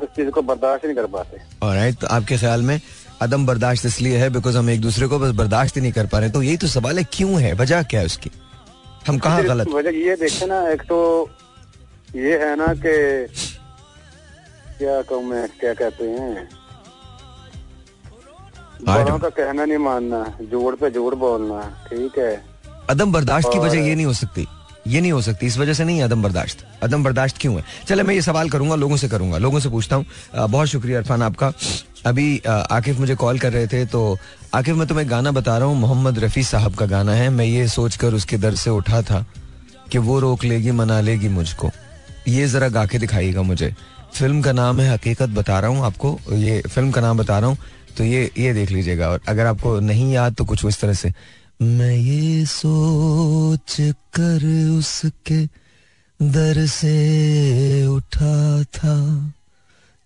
उस 0.03 0.09
चीज़ 0.17 0.31
को 0.31 0.43
बर्दाश्त 0.43 0.85
नहीं 0.85 0.95
कर 0.97 1.07
पाते। 1.15 1.39
और 1.63 1.91
तो 2.01 2.07
आपके 2.07 2.37
ख्याल 2.39 2.63
में 2.63 2.81
अदम 3.23 3.45
बर्दाश्त 3.47 3.87
इसलिए 3.87 4.19
है 4.19 4.29
बिकॉज़ 4.31 4.57
हम 4.59 4.71
एक 4.71 4.81
दूसरे 4.81 5.07
को 5.07 5.19
बस 5.19 5.35
बर्दाश्त 5.37 5.77
ही 5.77 5.83
नहीं 5.83 5.93
कर 5.93 6.07
पा 6.07 6.19
रहे 6.19 6.31
तो 6.31 6.43
यही 6.43 6.57
तो 6.57 6.67
सवाल 6.67 6.99
है 6.99 7.05
क्यों 7.13 7.41
है? 7.41 7.53
वजह 7.55 7.83
क्या 7.83 8.01
है 8.01 8.07
उसकी? 8.07 8.31
हम 9.07 9.19
कहा 9.19 9.43
गलत? 9.43 9.69
वजह 9.69 9.99
ये 9.99 10.17
देखे 10.17 10.47
ना 10.47 10.61
एक 10.69 10.83
तो 10.89 10.99
ये 12.17 12.39
है 12.39 12.55
ना 12.57 12.67
कि 12.85 12.95
क्या 14.79 15.01
कहूँ 15.03 15.23
मैं 15.25 15.47
क्या 15.61 15.75
कहते 15.75 16.05
हैं? 16.11 16.49
बड़ों 18.85 19.19
का 19.19 19.29
कहना 19.31 19.65
नहीं 19.65 19.79
मानना 19.79 20.25
जोड़ 20.51 20.75
पे 20.77 20.91
जोड़ 20.91 21.15
बोलना 21.17 21.61
ठीक 21.89 22.19
है? 22.19 22.33
अदम 22.91 23.13
बर्दाश्त 23.13 23.49
की 23.53 23.59
वजह 23.59 23.87
ये 23.89 23.95
नहीं 23.95 24.07
हो 24.07 24.13
सकती 24.15 24.47
ये 24.89 25.01
नहीं 25.01 25.13
हो 25.13 25.21
सकती 25.23 25.47
इस 25.47 25.57
वजह 25.59 25.73
से 25.75 25.85
नहीं 25.85 26.03
अदम 26.03 26.23
बर्दाश्त 26.23 26.65
अदम 26.83 27.05
बर्दाश्त 27.05 27.37
क्यों 27.41 27.55
है? 27.57 27.65
चले 27.89 28.03
मैं 28.03 28.15
ये 28.15 28.23
सवाल 28.23 28.51
करूँगा 28.51 28.75
लोगों 28.77 28.97
से 28.97 29.09
करूँगा 29.09 29.39
लोगों 29.39 29.61
से 29.61 29.69
पूछता 29.69 29.97
हूँ। 29.97 30.05
बहुत 30.35 30.69
शुक्रिया 30.69 30.99
इरफान 30.99 31.23
आपका। 31.23 31.53
अभी 32.07 32.41
आकिफ 32.47 32.99
मुझे 33.01 33.15
कॉल 33.15 33.39
कर 33.39 33.53
रहे 33.53 33.67
थे 33.67 33.85
तो 33.87 34.17
आकिफ 34.55 34.77
मैं 34.77 34.87
तुम्हें 34.89 35.09
गाना 35.11 35.31
बता 35.33 35.57
रहा 35.59 35.69
हूँ 35.69 35.77
मोहम्मद 35.79 36.19
रफी 36.19 36.43
साहब 36.45 36.75
का 36.75 36.87
गाना 36.87 37.13
है। 37.15 37.29
मैं 37.31 37.45
ये 37.45 37.67
सोचकर 37.69 38.15
उसके 38.15 38.39
दर 38.39 38.55
से 38.55 38.71
उठा 38.71 39.03
था 39.03 39.25
कि 39.93 39.99
वो 39.99 40.19
रोक 40.21 40.45
लेगी 40.45 40.71
मना 40.71 41.01
लेगी 41.01 41.29
मुझको। 41.29 41.71
ये 42.29 42.47
जरा 42.49 42.69
गा 42.69 42.87
के 42.87 42.99
दिखाइएगा 42.99 43.43
मुझे। 43.43 43.75
फ़िल्म 44.15 44.41
का 44.43 44.53
नाम 44.53 44.81
है 44.81 44.93
हकीकत 44.93 45.29
बता 45.31 45.59
रहा 45.61 45.71
हूँ 45.71 45.85
आपको 45.87 46.19
ये 46.31 46.61
फ़िल्म 46.69 46.91
का 46.91 47.01
नाम 47.01 47.19
बता 47.19 47.39
रहा 47.39 47.49
हूँ। 47.49 47.59
तो 47.97 48.05
ये 48.05 48.31
ये 48.39 48.53
देख 48.55 48.71
लीजिएगा 48.71 49.09
और 49.11 49.21
अगर 49.29 49.47
आपको 49.47 49.79
नहीं 49.81 50.13
याद 50.13 50.35
तो 50.35 50.45
कुछ 50.45 50.65
इस 50.67 50.81
तरह 50.81 50.95
से, 50.95 51.13
मैं 51.63 51.95
ये 51.95 52.45
सोच 52.47 53.77
कर 54.19 54.45
उसके 54.79 55.45
दर 56.21 56.67
से 56.67 57.87
उठा 57.87 58.63
था 58.77 58.97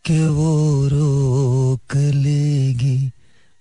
कि 0.05 0.19
वो 0.29 0.89
रोक 0.93 1.97
लेगी 1.97 2.99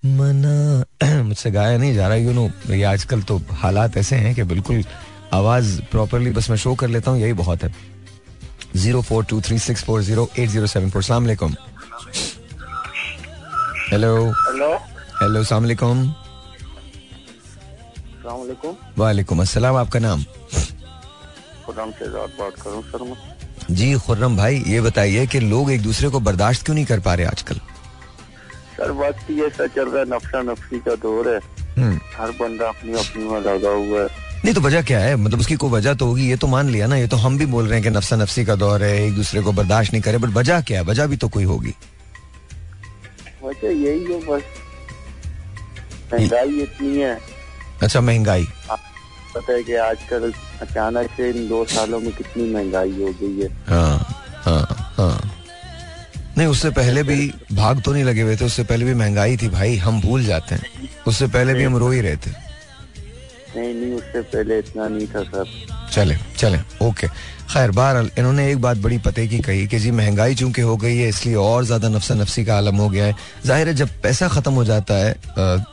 मना। 0.04 1.22
मुझसे 1.24 1.52
गाया 1.52 1.78
नहीं 1.78 1.94
जा 1.96 2.08
रहा 2.08 2.18
यू 2.18 2.34
नो 2.34 2.50
ये 2.70 2.84
आजकल 2.84 3.22
तो 3.24 3.42
हालात 3.62 3.98
ऐसे 3.98 4.16
हैं 4.16 4.34
कि 4.36 4.44
बिल्कुल 4.44 4.84
आवाज़ 5.34 5.80
प्रॉपरली 5.92 6.32
बस 6.32 6.50
मैं 6.50 6.58
शो 6.58 6.74
कर 6.76 6.88
लेता 6.88 7.12
हूँ, 7.12 7.20
यही 7.20 7.34
बहुत 7.34 7.64
है। 7.64 7.74
Zero 8.76 9.02
four 9.02 9.26
two 9.26 9.40
three 9.42 9.60
six 9.60 9.84
four 9.84 10.02
zero 10.04 10.30
eight 10.40 10.50
zero 10.50 10.68
seven 10.68 10.90
four 10.90 11.04
सलामकुम 11.04 11.56
हेलो 13.92 14.10
हेलो 14.32 14.68
हेलो 15.22 15.44
सलामकुम 15.44 16.04
सलामकुम 18.24 18.76
वालेकुम 18.98 19.42
अस्सलाम 19.42 19.76
आपका 19.78 20.00
नाम? 20.00 20.24
खुदाम 21.66 21.92
शहजाद 21.92 22.30
बात 22.40 22.62
करूँ 22.62 22.82
सर 22.84 23.04
मैं? 23.04 23.18
जी 23.72 23.94
खुर्रम 24.06 24.38
भाई 24.38 24.64
ये 24.68 24.82
बताइए 24.82 25.26
कि 25.28 25.40
लोग 25.40 25.72
एक 25.72 25.82
दूसरे 25.82 26.10
को 26.10 26.20
बर्दाश्त 26.28 26.66
क्यों 26.66 26.76
नहीं 26.76 26.86
कर 26.86 27.00
पा 27.00 27.14
रहे 27.14 27.26
आजकल? 27.28 27.58
सर 28.78 28.92
बात 29.02 29.20
की 29.28 29.42
ऐसा 29.46 29.68
चल 29.76 29.90
रहा 29.90 30.00
है 30.00 30.10
नफसा 30.16 30.42
नफसी 30.52 30.80
का 30.88 30.96
दौर 31.06 31.30
है। 31.30 31.40
हम्म। 31.78 32.00
हर 32.18 32.32
बंदा 32.42 32.68
अपनी 32.70 32.94
अपनी 33.00 33.24
में 33.24 33.40
लगा 33.42 33.70
हुआ 33.70 34.02
है। 34.02 34.08
नहीं 34.46 34.54
तो 34.54 34.62
वजह 34.62 34.82
क्या 34.84 35.00
है? 35.00 35.16
मतलब 35.16 35.40
उसकी 35.40 35.56
कोई 35.56 35.70
वजह 35.70 35.94
तो 35.94 36.06
होगी 36.06 36.30
ये 36.30 36.36
तो 36.38 36.48
मान 36.48 36.70
लिया 36.70 36.88
ना 36.88 36.96
ये 36.96 37.08
तो 37.08 37.18
हम 37.18 37.38
भी 37.38 37.46
बोल 37.56 37.66
रहे 37.66 37.80
हैं 37.80 37.84
कि 37.84 37.98
नफसा 37.98 38.16
नफसी 38.16 38.46
का 38.46 38.56
दौर 38.64 38.84
है 38.84 38.96
एक 39.06 39.16
दूसरे 39.16 39.42
को 39.42 39.52
बर्दाश्त 39.60 39.94
नहीं 39.94 40.02
करे 40.04 40.18
बट 40.18 40.30
वजह 40.38 40.62
क्या 40.62 40.80
है? 40.80 40.86
वजह 40.86 41.08
भी 41.08 41.18
तो 41.18 41.30
कोई 41.30 41.44
होगी। 41.44 41.74
वजह 43.46 43.70
यही 43.84 44.14
है 44.14 44.20
बस। 44.26 44.44
महँगाई 46.14 46.62
इतनी 46.62 46.98
है। 47.00 47.20
अच्छा 47.82 48.02
महँगाई। 48.02 48.48
पता 49.36 49.52
है 49.54 49.64
कि 49.64 49.76
आजकल 49.76 50.34
अचानक 50.62 51.10
से 51.18 51.30
इन 51.30 51.48
दो 51.50 51.64
सालों 51.66 52.00
में 52.00 52.12
कितनी 52.12 52.44
महँगाई 52.54 52.92
हो 52.92 53.14
गई 53.22 53.42
है। 53.42 53.50
हाँ 53.68 53.98
हाँ 54.46 54.94
हाँ। 54.98 55.32
नहीं 56.38 56.48
उससे 56.48 56.70
पहले 56.70 57.04
भी 57.04 57.34
भाग 57.54 57.82
तो 57.82 57.94
नहीं 57.94 58.04
लगे 58.04 58.22
हुए 58.22 58.36
थे 58.36 58.46
उससे 58.46 58.64
पहले 58.64 58.86
भी 58.86 58.94
महँगाई 58.94 59.38
थी 59.38 59.48
भाई 59.50 59.76
हम 59.78 60.02
भूल 60.02 60.24
जाते 60.26 60.56
हैं। 60.56 60.90
उससे 61.08 61.28
पहले 61.28 61.54
भी 61.54 61.64
हम 61.64 61.78
रो 61.78 61.90
ही 61.90 62.02
रहे 62.02 62.16
थे। 62.16 62.32
नहीं 63.56 63.74
नहीं 63.74 63.94
उससे 63.94 64.22
पहले 64.22 64.58
इतना 64.60 64.88
नहीं 64.88 65.08
था 65.08 65.24
सर। 65.24 65.46
चले 65.92 66.16
चले 66.38 66.60
ओके। 66.88 67.08
खैर, 67.50 67.72
बहरहाल, 67.72 68.10
इन्होंने 68.18 68.50
एक 68.52 68.62
बात 68.62 68.78
बड़ी 68.78 68.98
पते 68.98 69.28
की 69.28 69.40
कही 69.40 69.66
कि 69.68 69.80
जी, 69.80 69.92
महँगाई 69.92 70.36
चूँकि 70.36 70.62
हो 70.62 70.76
गई 70.78 70.98
है, 70.98 71.08
इसलिए 71.10 71.36
और 71.36 71.66
ज़्यादा 71.66 71.90
नफसा 71.90 72.14
नफसी 72.16 72.44
का 72.46 72.56
आलम 72.58 72.76
हो 72.76 72.88
गया 72.90 73.06
है। 73.06 73.16
ज़ाहिर 73.46 73.68
है, 73.68 73.74
जब 73.74 73.90
पैसा 74.04 74.28
खत्म 74.30 74.54
हो 74.54 74.64
जाता 74.66 74.94
है 74.96 75.14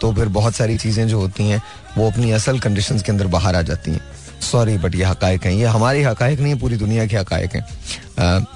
तो 0.00 0.12
फिर 0.14 0.28
बहुत 0.30 0.54
सारी 0.54 0.76
चीज़ें 0.78 1.06
जो 1.08 1.20
होती 1.20 1.48
हैं, 1.48 1.62
वो 1.96 2.10
अपनी 2.10 2.30
असल 2.32 2.58
कंडीशन 2.60 2.98
के 2.98 3.12
अंदर 3.12 3.26
बाहर 3.28 3.56
आ 3.56 3.62
जाती 3.62 3.90
हैं। 3.90 4.00
सॉरी 4.42 4.76
बट 4.78 4.94
ये 4.94 5.04
हकायक 5.04 5.44
हैं। 5.44 5.52
ये 5.52 5.64
हमारी 5.68 6.02
हकायक 6.02 6.40
नहीं 6.40 6.52
है, 6.52 6.58
पूरी 6.60 6.76
दुनिया 6.76 7.06
के 7.06 7.16
हकायक 7.16 7.56
हैं। 7.56 8.46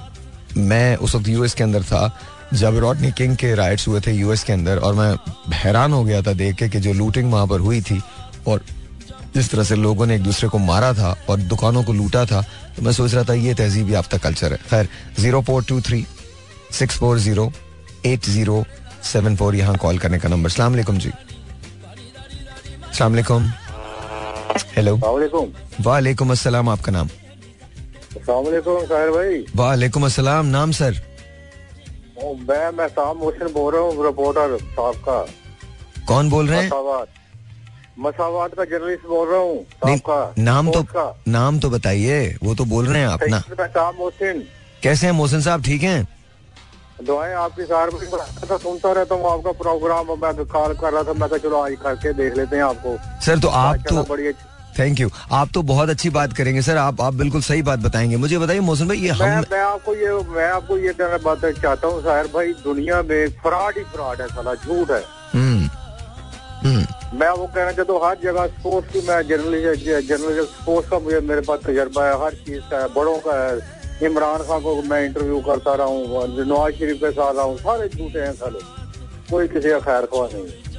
मैं 0.59 0.95
उस 0.97 1.15
वक्त 1.15 1.27
यूएस 1.27 1.53
के 1.53 1.63
अंदर 1.63 1.83
था, 1.83 2.17
जब 2.53 2.77
रॉडनी 2.77 3.11
किंग 3.11 3.35
के 3.35 3.53
राइट्स 3.55 3.87
हुए 3.87 3.99
थे 4.01 4.11
यूएस 4.13 4.43
के 4.43 4.53
अंदर, 4.53 4.77
और 4.77 4.93
मैं 4.95 5.15
हैरान 5.55 5.93
हो 5.93 6.03
गया 6.03 6.21
था 6.21 6.33
देख 6.35 6.55
के 6.55 6.69
कि 6.69 6.79
जो 6.79 6.93
लूटिंग 6.93 7.31
वहाँ 7.31 7.47
पर 7.47 7.59
हुई 7.59 7.81
थी, 7.81 8.01
और 8.47 8.61
जिस 9.35 9.49
तरह 9.51 9.63
से 9.63 9.75
लोगों 9.75 10.05
ने 10.05 10.15
एक 10.15 10.23
दूसरे 10.23 10.49
को 10.49 10.57
मारा 10.59 10.93
था 10.93 11.15
और 11.29 11.37
दुकानों 11.51 11.83
को 11.83 11.93
लूटा 11.93 12.25
था 12.25 12.41
तो 12.75 12.81
मैं 12.81 12.91
सोच 12.93 13.13
रहा 13.13 13.23
था 13.23 13.33
ये 13.33 13.53
तहजीब 13.53 13.89
याफ्ता 13.91 14.17
कल्चर 14.17 14.53
है। 14.53 14.57
खैर 14.69 14.87
zero 15.19 15.41
four 15.41 15.63
two 15.63 15.79
three 15.81 16.05
six 16.73 16.97
four 16.99 17.19
zero 17.19 17.51
eight 18.05 18.25
zero 18.25 18.63
seven 19.11 19.35
four 19.35 19.55
यहाँ 19.55 19.75
कॉल 19.77 19.97
करने 19.99 20.19
का 20.19 20.29
नंबर। 20.29 20.49
सलाम 20.49 20.75
जी। 20.75 21.11
सलाम 22.93 23.15
हेलो 24.77 24.95
वालेकुम। 25.81 26.31
अस्सलाम 26.31 26.69
आपका 26.69 26.91
नाम? 26.91 27.09
भाई। 29.11 29.43
वालेकुम 29.55 30.05
अस्सलाम 30.05 30.45
नाम 30.45 30.71
सर? 30.71 31.01
मैं 32.17 32.71
मैं 32.77 32.87
बोल 33.53 33.73
रहा 33.73 33.81
हूँ 33.81 34.05
रिपोर्टर 34.05 34.57
साहब 34.61 34.95
का। 35.07 35.19
कौन 36.07 36.29
बोल 36.29 36.47
रहे 36.47 36.61
हैं? 36.61 36.69
मसावात 37.97 38.53
का 38.53 38.63
जर्नलिस्ट 38.65 39.05
बोल 39.07 39.27
रहा 39.29 39.39
हूँ 39.39 39.65
नाम 40.39 40.71
तो 40.71 40.81
का। 40.85 41.05
नाम 41.27 41.59
तो 41.59 41.69
बताइए 41.69 42.17
वो 42.43 42.55
तो 42.55 42.65
बोल 42.65 42.87
रहे 42.87 43.01
हैं 43.01 43.31
मैं 43.31 43.67
साम 43.67 43.95
मोहसिन। 43.97 44.43
कैसे 44.83 45.05
हैं 45.07 45.13
मोहसिन 45.13 45.41
साहब 45.41 45.63
ठीक 45.63 45.83
हैं? 45.83 46.07
दुआएँ 47.03 47.33
आपकी 47.35 47.63
सार 47.63 47.89
में। 47.89 48.09
तो 48.49 48.57
सुनता 48.57 48.91
रहता 48.91 49.15
हूँ 49.15 49.31
आपका 49.31 49.51
प्रोग्राम 49.61 50.11
मैं 50.21 50.33
कॉल 50.45 50.73
कर 50.73 50.93
रहा 50.93 51.03
था 51.03 51.13
मैं 51.13 51.29
कहा 51.29 51.37
चलो 51.39 51.61
आज 51.61 51.75
करके 51.83 52.13
देख 52.13 52.37
लेते 52.37 52.55
हैं 52.55 52.63
आपको। 52.63 52.97
सर 53.25 53.39
तो 53.39 53.47
आप 53.47 53.83
तो 53.89 54.03
बड़ी 54.03 54.31
थैंक 54.79 54.99
यू 54.99 55.09
आप 55.31 55.49
तो 55.53 55.61
बहुत 55.63 55.89
अच्छी 55.89 56.09
बात 56.09 56.33
करेंगे 56.33 56.61
सर 56.61 56.77
आप 56.77 57.01
आप 57.01 57.13
बिल्कुल 57.13 57.41
सही 57.41 57.61
बात 57.61 57.79
बताएँगे। 57.79 58.17
मुझे 58.17 58.37
बताइए 58.39 58.59
मोहसिन 58.59 58.87
भाई 58.87 58.97
ये 58.97 59.11
मैं 59.11 59.35
हम 59.35 59.45
मैं 59.51 59.61
आपको 59.61 59.95
ये 59.95 60.13
मैं 60.29 60.49
आपको 60.51 60.77
ये 60.77 60.93
कहना 60.93 61.17
बात 61.25 61.45
चाहता 61.61 61.87
हूँ 61.87 62.01
साहिर 62.03 62.27
भाई 62.33 62.53
दुनिया 62.63 63.01
में 63.01 63.29
फ्रॉड 63.41 63.77
ही 63.77 63.83
फ्रॉड 63.93 64.21
है 64.21 64.27
साला 64.27 64.53
झूठ 64.55 64.91
है। 64.91 65.03
मैं 67.15 67.29
वो 67.31 67.45
कहना 67.47 67.71
चाहता 67.71 67.93
हूँ, 67.93 68.01
हर 68.03 68.17
जगह 68.23 68.47
स्पोर्ट्स 68.49 68.91
की 68.93 69.01
मैं 69.07 69.21
जर्नलिस्ट 69.27 69.85
जर्नलिस्ट 70.07 70.51
स्पोर्ट्स 70.53 70.89
का 70.89 70.99
मुझे, 70.99 71.19
मेरे 71.21 71.41
पास 71.41 71.59
तजर्बा 71.65 72.05
है, 72.05 72.13
हर 72.23 72.33
चीज़ 72.45 72.63
का 72.71 72.79
है, 72.79 72.87
बड़ों 72.95 73.17
का 73.25 73.35
है। 73.39 73.53
इमरान 74.03 74.43
खान 74.43 74.61
को 74.61 74.81
मैं 74.83 75.03
इंटरव्यू 75.05 75.39
करता 75.41 75.73
रहा 75.75 75.87
हूँ 75.87 76.01
नवाज़ 76.39 76.73
शरीफ 76.75 76.97
के 76.97 77.11
साथ 77.11 77.33
रहा 77.35 77.43
हूँ, 77.43 77.57
सारे 77.59 77.87
झूठे 77.89 78.19
हैं 78.19 78.33
साले। 78.33 78.59
कोई 79.31 79.47
किसी 79.47 79.69
का 79.69 79.79
खैर 79.81 80.05
ख्वाह 80.05 80.27
नहीं। 80.33 80.73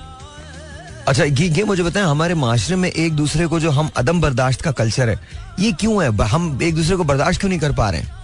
अच्छा 1.09 1.25
ये 1.25 1.47
ये 1.49 1.65
मुझे 1.65 1.83
बताएँ, 1.83 2.07
हमारे 2.07 2.35
माशरे 2.37 2.77
में 2.77 2.91
एक 2.91 3.13
दूसरे 3.17 3.47
को 3.47 3.61
जो 3.61 3.71
हम 3.71 3.91
अदम 3.97 4.21
बर्दाश्त 4.21 4.61
का 4.61 4.71
कल्चर 4.75 5.09
है, 5.09 5.19
ये 5.61 5.73
क्यों 5.73 6.03
है? 6.03 6.11
हम 6.29 6.59
एक 6.63 6.75
दूसरे 6.75 6.97
को 6.97 7.05
बर्दाश्त 7.05 7.41
क्यों 7.41 7.51
नहीं 7.51 7.61
कर 7.61 7.73
पा 7.73 7.91
रहे 7.91 8.01
हैं? 8.01 8.15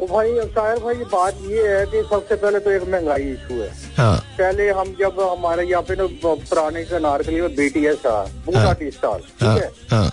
वो 0.00 0.06
भाई 0.06 0.32
शायर 0.54 0.78
भाई 0.80 0.94
बात 1.12 1.38
ये 1.50 1.66
है 1.68 1.84
कि 1.86 2.02
सबसे 2.10 2.34
पहले 2.34 2.58
तो 2.60 2.70
एक 2.70 2.82
महँगाई 2.88 3.22
इशू 3.30 3.54
है। 3.60 3.70
हाँ। 3.96 4.16
पहले 4.38 4.68
हम 4.70 4.94
जब 5.00 5.20
हमारे 5.20 5.64
यहाँ 5.68 5.82
पे 5.88 5.94
ना 5.96 6.06
पुराने 6.22 6.84
का 6.84 6.98
नारकली 6.98 7.40
में 7.40 7.54
बीटीएस 7.56 7.96
था 8.04 8.22
बूटा 8.46 8.60
हाँ। 8.60 8.74
टी 8.74 8.90
स्टॉल 8.90 9.20
हाँ 9.42 9.54
ठीक 9.54 9.64
है 9.64 9.70
हाँ? 9.90 10.08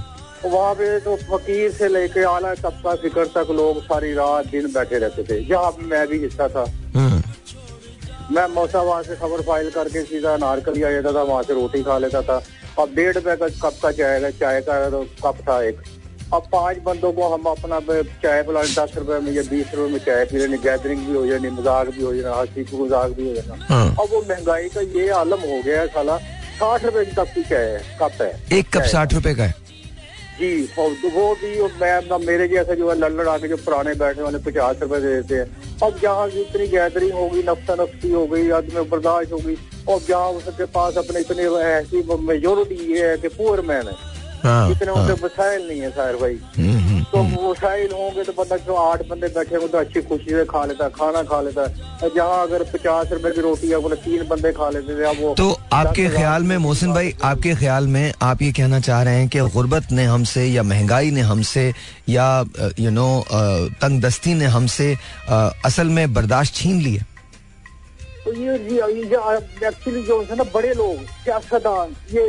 वहाँ 0.45 0.73
पे 0.75 0.99
तो 0.99 1.15
फकीर 1.29 1.71
से 1.71 1.87
लेके 1.87 2.23
आला 2.31 2.53
तबका 2.55 2.95
फिकर 3.03 3.27
तक 3.35 3.51
लोग 3.51 3.81
सारी 3.83 4.13
रात 4.13 4.47
दिन 4.47 4.71
बैठे 4.73 4.97
रहते 4.99 5.23
थे। 5.23 5.43
जहाँ 5.45 5.71
पे 5.71 5.85
मैं 5.85 6.07
भी 6.07 6.19
हिस्सा 6.19 6.47
था। 6.49 6.65
हम्म, 6.95 7.21
मैं 8.35 8.47
मौसाबाद 8.53 9.05
से 9.05 9.15
खबर 9.15 9.41
फ़ाइल 9.47 9.69
करके 9.71 10.03
सीधा 10.03 10.35
नारकली 10.37 10.83
आ 10.83 10.91
जाता 10.91 11.13
था 11.13 11.21
वहाँ 11.23 11.43
से 11.43 11.53
रोटी 11.53 11.81
खा 11.83 11.97
लेता 11.97 12.21
था। 12.21 12.41
अब 12.79 12.93
डेढ़ 12.95 13.13
रुपए 13.15 13.35
का 13.35 13.47
कप 13.47 13.79
का 13.83 13.91
चाय 13.91 14.19
का 14.21 14.29
चाय 14.39 14.61
का 14.61 14.89
तो 14.89 15.03
कप 15.25 15.41
था 15.49 15.61
एक। 15.63 15.81
अब 16.33 16.47
पाँच 16.51 16.77
बंदों 16.83 17.11
को 17.13 17.27
हम 17.29 17.43
अपना 17.47 17.79
चाय 18.21 18.41
पिला 18.43 18.61
दस 18.61 18.93
रुपए 18.97 19.19
में 19.25 19.31
या 19.31 19.41
बीस 19.49 19.73
रुपए 19.75 19.91
में 19.91 19.99
चाय 20.05 20.23
पी 20.25 20.37
लेनी 20.37 20.57
गैदरिंग 20.59 21.05
भी 21.07 21.13
हो 21.13 21.25
जानी 21.27 21.49
मज़ाक 21.51 21.87
भी 21.89 22.03
हो 22.03 22.13
जाना 22.15 22.35
हँसी 22.35 22.65
मज़ाक 22.73 23.11
भी 23.11 23.27
हो 23.27 23.33
जाना। 23.35 23.65
हाँ। 23.65 23.89
अब 23.89 24.07
वो 24.11 24.21
महँगाई 24.29 24.69
का 24.69 24.81
ये 24.95 25.09
आलम 25.17 25.41
हो 25.41 25.61
गया 25.65 25.81
है 25.81 25.87
साला। 25.89 26.17
साठ 26.55 26.85
रुपए 26.85 27.05
की 27.05 27.11
कप 27.11 27.31
की 27.35 27.43
चाय 27.43 27.65
है 27.65 27.97
कप 28.01 28.21
है। 28.21 28.57
एक 28.57 28.69
कप 28.73 28.83
साठ 28.91 29.13
रुपए 29.13 29.33
का 29.35 29.43
है? 29.43 29.53
जी 30.39 30.49
और 30.79 30.91
वो 31.13 31.33
भी 31.41 31.59
और 31.59 31.71
मैं 31.81 32.17
मेरे 32.25 32.47
जैसे 32.47 32.75
जो 32.75 32.89
है 32.89 32.97
लल्लड़ 32.99 33.27
आके 33.29 33.47
जो 33.47 33.57
पुराने 33.57 33.93
बैठने 33.95 34.23
वाले 34.23 34.37
पचास 34.45 34.81
रुपए 34.81 34.99
दे 35.01 35.13
देते 35.13 35.35
हैं। 35.35 35.77
अब 35.83 35.99
जहाँ 36.01 36.27
इतनी 36.41 36.67
गैदरिंग 36.67 37.13
होगी 37.13 37.43
नफ्सा 37.49 37.75
नफ्सी 37.81 38.11
हो 38.11 38.25
गई 38.27 38.49
आदमी 38.57 38.81
बर्दाश्त 38.89 39.31
होगी 39.31 39.57
और 39.87 40.01
जहाँ 40.07 40.29
उसके 40.31 40.65
पास 40.73 40.97
अपने 40.97 41.19
इतने 41.19 41.43
ऐसी 41.61 42.03
मेजोरिटी 42.23 42.93
ये 42.93 43.07
है 43.07 43.17
कि 43.17 43.27
पुअर 43.29 43.61
मैन 43.61 43.87
हाँ। 43.87 44.13
इतने 44.71 44.91
हाँ, 44.91 45.01
उनके 45.01 45.13
वसाइल 45.25 45.67
नहीं 45.67 45.79
है 45.81 45.89
सायर 45.91 46.15
भाई। 46.21 46.37
हम्म, 46.57 46.77
हम्म, 46.79 47.03
तो 47.11 47.17
हम्म। 47.17 47.47
वसाइल 47.47 47.91
होंगे 47.91 48.23
तो 48.23 48.33
बंदा 48.37 48.57
जो 48.65 48.75
आठ 48.75 49.01
बंदे 49.09 49.27
बैठे 49.37 49.55
होंगे 49.55 49.67
तो 49.71 49.77
अच्छी 49.77 50.01
खुशी 50.09 50.29
से 50.29 50.43
खा 50.51 50.63
लेता 50.65 50.87
खाना 50.97 51.23
खा 51.31 51.41
लेता। 51.41 51.63
है 52.03 52.09
जहाँ 52.15 52.41
अगर 52.47 52.63
पचास 52.73 53.11
रुपए 53.11 53.31
की 53.31 53.41
रोटी 53.41 53.69
है 53.69 53.79
बोले 53.85 53.95
तीन 54.05 54.27
बंदे 54.29 54.51
खा 54.59 54.69
लेते 54.69 54.97
थे 54.99 55.13
वो 55.21 55.33
तो 55.37 55.49
आपके 55.73 56.07
ख्याल 56.17 56.43
में 56.51 56.57
मोहसिन 56.67 56.93
भाई 56.93 57.13
आपके 57.31 57.55
ख्याल 57.55 57.87
में 57.95 58.13
आप 58.29 58.41
ये 58.41 58.51
कहना 58.59 58.79
चाह 58.89 59.01
रहे 59.03 59.19
हैं 59.19 59.27
कि 59.29 59.39
गुर्बत 59.55 59.91
ने 59.91 60.03
हमसे 60.13 60.45
या 60.45 60.63
महँगाई 60.63 61.11
ने 61.11 61.21
हमसे 61.31 61.71
या 62.09 62.27
यू 62.79 62.91
नो 62.91 63.09
तंग 63.81 64.01
दस्ती 64.01 64.33
ने 64.33 64.45
हमसे 64.57 64.95
असल 65.65 65.89
में 65.97 66.13
बर्दाश्त 66.13 66.55
छीन 66.55 66.81
ली 66.81 66.95
है? 66.95 67.05
तो 68.25 68.33
ये 68.33 68.53
एक्चुअली 68.55 70.01
जो 70.03 70.21
है 70.29 70.35
ना 70.35 70.43
बड़े 70.53 70.73
लोग 70.73 71.01
सियासतदान 71.23 71.95
ये 72.13 72.23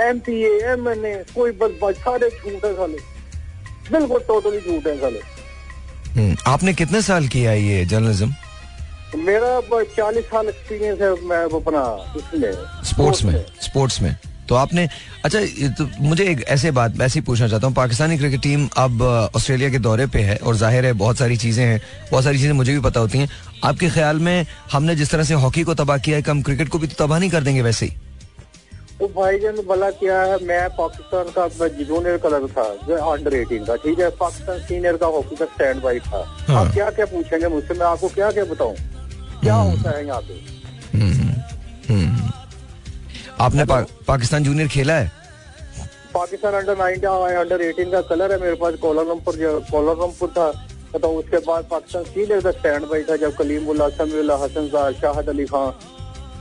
M 0.00 0.18
P 0.20 0.42
M 0.64 0.88
N 0.88 1.04
A 1.04 1.14
कोई 1.34 1.50
बस 1.60 1.94
सारे 1.98 2.28
झूठ 2.30 2.64
है 2.64 2.74
साले। 2.74 2.98
बिल्कुल 3.92 4.20
टोटली 4.28 4.60
झूठ 4.60 4.86
है 4.86 4.96
साले। 5.00 5.20
हम्म, 6.10 6.36
आपने 6.46 6.74
कितने 6.74 7.02
साल 7.02 7.26
किया 7.28 7.50
है 7.50 7.62
ये 7.62 7.84
जर्नलिज्म 7.86 8.34
मेरा 9.16 9.60
चालीस 9.96 10.24
साल 10.24 10.48
एक्सपीरियंस 10.48 11.00
है 11.00 11.10
मैं 11.28 11.44
अपना 11.56 11.82
इसमें। 12.16 12.52
स्पोर्ट्स 12.86 13.22
में 13.24 13.44
स्पोर्ट्स 13.62 14.00
में। 14.02 14.16
तो 14.48 14.54
आपने 14.54 14.86
अच्छा 15.24 15.40
तो 15.78 15.86
मुझे 16.00 16.24
एक 16.24 16.42
ऐसे 16.48 16.70
बात 16.70 17.00
ऐसे 17.02 17.18
ही 17.18 17.24
पूछना 17.24 17.48
चाहता 17.48 17.66
हूँ। 17.66 17.74
पाकिस्तानी 17.74 18.18
क्रिकेट 18.18 18.40
टीम 18.42 18.68
अब 18.78 19.02
ऑस्ट्रेलिया 19.36 19.70
के 19.70 19.78
दौरे 19.78 20.06
पे 20.06 20.20
है 20.22 20.36
और 20.36 20.56
ज़ाहिर 20.56 20.86
है 20.86 20.92
बहुत 20.94 21.18
सारी 21.18 21.36
चीज़ें 21.36 21.64
हैं 21.64 21.80
बहुत 22.10 22.24
सारी 22.24 22.38
चीज़ें 22.38 22.52
मुझे 22.52 22.72
भी 22.72 22.80
पता 22.80 23.00
होती 23.00 23.18
हैं। 23.18 23.28
आपके 23.64 23.88
ख्याल 23.90 24.18
में 24.18 24.46
हमने 24.72 24.94
जिस 24.96 25.10
तरह 25.10 25.24
से 25.24 25.34
हॉकी 25.44 25.62
को 25.62 25.74
तबाह 25.74 25.98
किया 25.98 26.16
है 26.16 26.22
कि 26.22 26.30
हम 26.30 26.42
क्रिकेट 26.42 26.68
को 26.68 26.78
भी 26.78 26.86
तो 26.86 27.04
तबाह 27.04 27.18
नहीं 27.18 27.30
कर 27.30 27.42
देंगे 27.42 27.62
वैसे 27.62 27.86
ही? 27.86 27.92
वो 29.00 29.08
भाईजान 29.08 29.56
भला 29.56 29.90
क्या 29.90 30.22
है 30.22 30.44
मैं 30.44 30.68
पाकिस्तान 30.70 31.24
का 31.24 31.68
जूनियर 31.68 32.16
कलर 32.16 32.46
था 32.46 32.74
जो 32.74 32.94
अंडर 32.96 33.34
एटीन 33.34 33.64
का 33.64 33.76
ठीक 33.76 33.98
है? 33.98 34.10
पाकिस्तान 34.10 34.58
सीनियर 34.58 34.96
का 34.96 35.06
हॉकी 35.06 35.36
का 35.36 35.44
स्टैंड 35.44 35.82
बाई 35.82 35.98
था। 35.98 36.36
हाँ। 36.48 36.66
आप 36.66 36.74
क्या 36.74 36.90
क्या 36.90 37.06
पूछेंगे 37.06 37.46
मुझसे 37.46 37.74
मैं 37.74 37.86
आपको 37.86 38.08
क्या 38.08 38.30
क्या 38.30 38.44
बताऊँ? 38.44 38.74
क्या 39.40 39.54
होता 39.54 39.90
है 39.90 40.06
यहाँ 40.06 40.20
पे? 40.20 40.32
हम्म, 40.98 41.12
हम्म, 41.12 41.32
हम्म। 41.94 42.30
आपने 43.40 43.64
पा, 43.64 43.80
पाकिस्तान 43.80 44.44
जूनियर 44.44 44.68
खेला 44.68 44.94
है? 44.94 45.12
Pakistan 46.14 46.54
under 46.54 46.78
nineteen 46.78 47.10
under 47.10 47.60
eighteen 47.60 47.90
का 47.90 48.00
कलर 48.00 48.32
है 48.32 48.40
मेरे 48.40 48.54
पास 48.54 48.74
कोलालमपुर 48.74 49.34
जो- 49.34 49.62
कोलालमपुर 49.70 50.28
था। 50.28 50.68
तो 50.98 51.08
उसके 51.08 51.36
बाद 51.36 51.64
पाकिस्तान 51.70 52.04
सीनियर 52.04 52.40
का 52.40 52.50
स्टैंड 52.50 52.82
बाई 52.82 53.02
था 53.02 53.16
जब 53.16 53.36
कलीमुल्ला 53.36 53.88
समीउल्ला 53.88 54.36
हसन 54.36 54.94
शाहद 55.00 55.28
अली 55.28 55.44
खान 55.44 55.72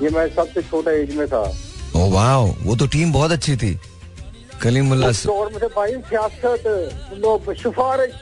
ये 0.03 0.09
मैं 0.09 0.35
सबसे 0.35 0.61
छोटा 0.61 0.91
एज 0.91 1.15
में 1.15 1.27
था। 1.27 1.55
ओ 1.97 2.09
वाह 2.11 2.35
वो 2.63 2.75
तो 2.75 2.87
टीम 2.87 3.11
बहुत 3.13 3.31
अच्छी 3.31 3.55
थी। 3.57 3.77
कलीमुल्ला 4.63 5.07
उस 5.07 5.25
दौर 5.25 5.51
में 5.51 5.59
से 5.59 5.67
भाई 5.75 5.91
सियासत 6.09 6.63
सिफारिश 7.59 8.13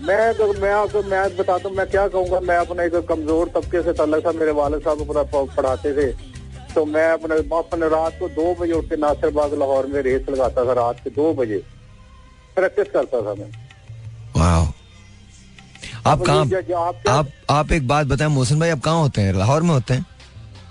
मैं 0.00 0.16
अगर 0.28 0.60
मैं 0.60 0.72
आपको 0.72 1.02
मैं 1.04 1.36
बताता 1.36 1.68
हूँ 1.68 1.76
मैं 1.76 1.86
क्या 1.90 2.06
कहूँगा? 2.08 2.40
मैं 2.40 2.56
अपने 2.56 2.84
एक 2.86 2.94
कमज़ोर 3.08 3.48
तबके 3.54 3.82
से 3.82 3.92
तल्लक 3.94 4.26
था। 4.26 4.32
मेरे 4.32 4.52
वाले 4.58 4.78
साहब 4.78 5.00
अपना 5.02 5.22
पढ़ाते 5.32 5.92
थे। 5.92 6.06
तो 6.74 6.84
मैं 6.86 7.08
अपने 7.12 7.36
अपने 7.58 7.88
रात 7.88 8.16
को 8.20 8.28
दो 8.30 8.54
बजे 8.60 8.72
उठ 8.72 8.84
के 8.88 8.96
नासिरबाग 8.96 9.54
लाहौर 9.58 9.86
में 9.86 10.00
रेस 10.02 10.28
लगाता 10.30 10.64
था 10.64 10.72
रात 10.74 11.00
के 11.04 11.10
दो 11.10 11.32
बजे। 11.34 11.58
प्रैक्टिस 12.56 12.88
करता 12.92 13.20
था 13.20 13.34
मैं। 13.34 13.50
आप 16.06 16.22
कहाँ 16.26 16.44
आप 17.08 17.26
आप 17.50 17.72
एक 17.72 17.86
बात 17.88 18.06
बताएँ। 18.06 18.30
मोहसिन 18.30 18.60
भाई 18.60 18.70
आप 18.70 18.80
कहाँ 18.80 19.00
होते 19.00 19.20
हैं? 19.20 19.32
लाहौर 19.34 19.62
में 19.62 19.70
होते 19.70 19.94
हैं? 19.94 20.06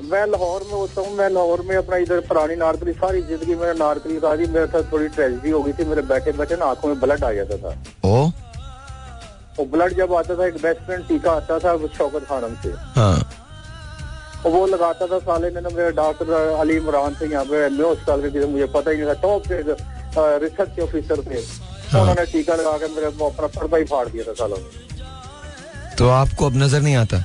मैं 0.01 0.25
लाहौर 0.27 0.63
में 0.63 0.71
होता 0.71 1.01
हूँ 1.01 1.15
मैं 1.15 1.29
लाहौर 1.29 1.61
में 1.61 1.75
अपना 1.75 1.97
इधर 1.97 2.19
पुरानी 2.27 2.55
नारकली 2.55 2.91
सारी 2.93 3.21
ज़िंदगी 3.21 3.55
मेरा 3.55 3.73
नारकली 3.75 4.19
थी 4.19 4.47
मेरे 4.47 4.67
साथ 4.67 4.91
थोड़ी 4.91 5.07
ट्रेजिडी 5.09 5.49
हो 5.49 5.61
गई 5.63 5.73
थी 5.73 5.85
मेरे 5.85 6.01
बैठे 6.11 6.31
बैठे 6.33 6.55
ना 6.55 6.65
आँखों 6.65 6.87
में 6.89 6.99
ब्लड 6.99 7.23
आ 7.23 7.31
जाता 7.33 7.57
था। 7.57 7.71
ओ? 8.05 8.31
और 9.59 9.65
ब्लड 9.67 9.93
जब 9.97 10.13
आता 10.15 10.35
था 10.35 10.45
एक 10.47 10.61
बेस्ट 10.61 10.81
फ्रेंड 10.85 11.07
टीका 11.07 11.31
आता 11.31 11.59
था 11.59 11.73
वो 11.73 11.87
शौकत 11.97 12.23
खानम 12.29 12.55
से। 12.63 12.69
हाँ। 12.95 13.17
और 14.45 14.51
वो 14.51 14.65
लगाता 14.67 15.07
था 15.07 15.19
साले 15.19 15.49
ने 15.51 15.61
ना 15.61 15.69
मेरे 15.69 15.91
डॉक्टर 15.93 16.31
अली 16.33 16.75
इमरान 16.77 17.15
थे 17.21 17.25
यहाँ 17.31 17.45
पे 17.45 17.65
एमए 17.65 17.89
अस्पताल 17.89 18.29
के 18.29 18.45
मुझे 18.45 18.65
पता 18.75 18.91
ही 18.91 18.97
नहीं 18.97 19.07
था 19.07 19.13
टॉप 19.21 19.43
रिसर्च 20.43 20.75
के 20.75 20.81
ऑफिसर 20.81 21.23
थे। 21.25 21.41
हाँ। 21.91 22.01
उन्होंने 22.01 22.25
टीका 22.31 22.55
लगा 22.55 22.77
के 22.77 22.87
मेरे 22.95 23.07
अपना 23.07 23.47
पर्दा 23.49 23.77
ही 23.77 23.85
फाड़ 23.91 24.07
दिया 24.07 24.23
था 24.23 24.33
सालों 24.39 24.57
में। 24.57 25.95
तो 25.97 26.09
आपको 26.09 26.45
अब 26.45 26.57
नज़र 26.57 26.81
नहीं 26.81 26.95
आता? 26.95 27.23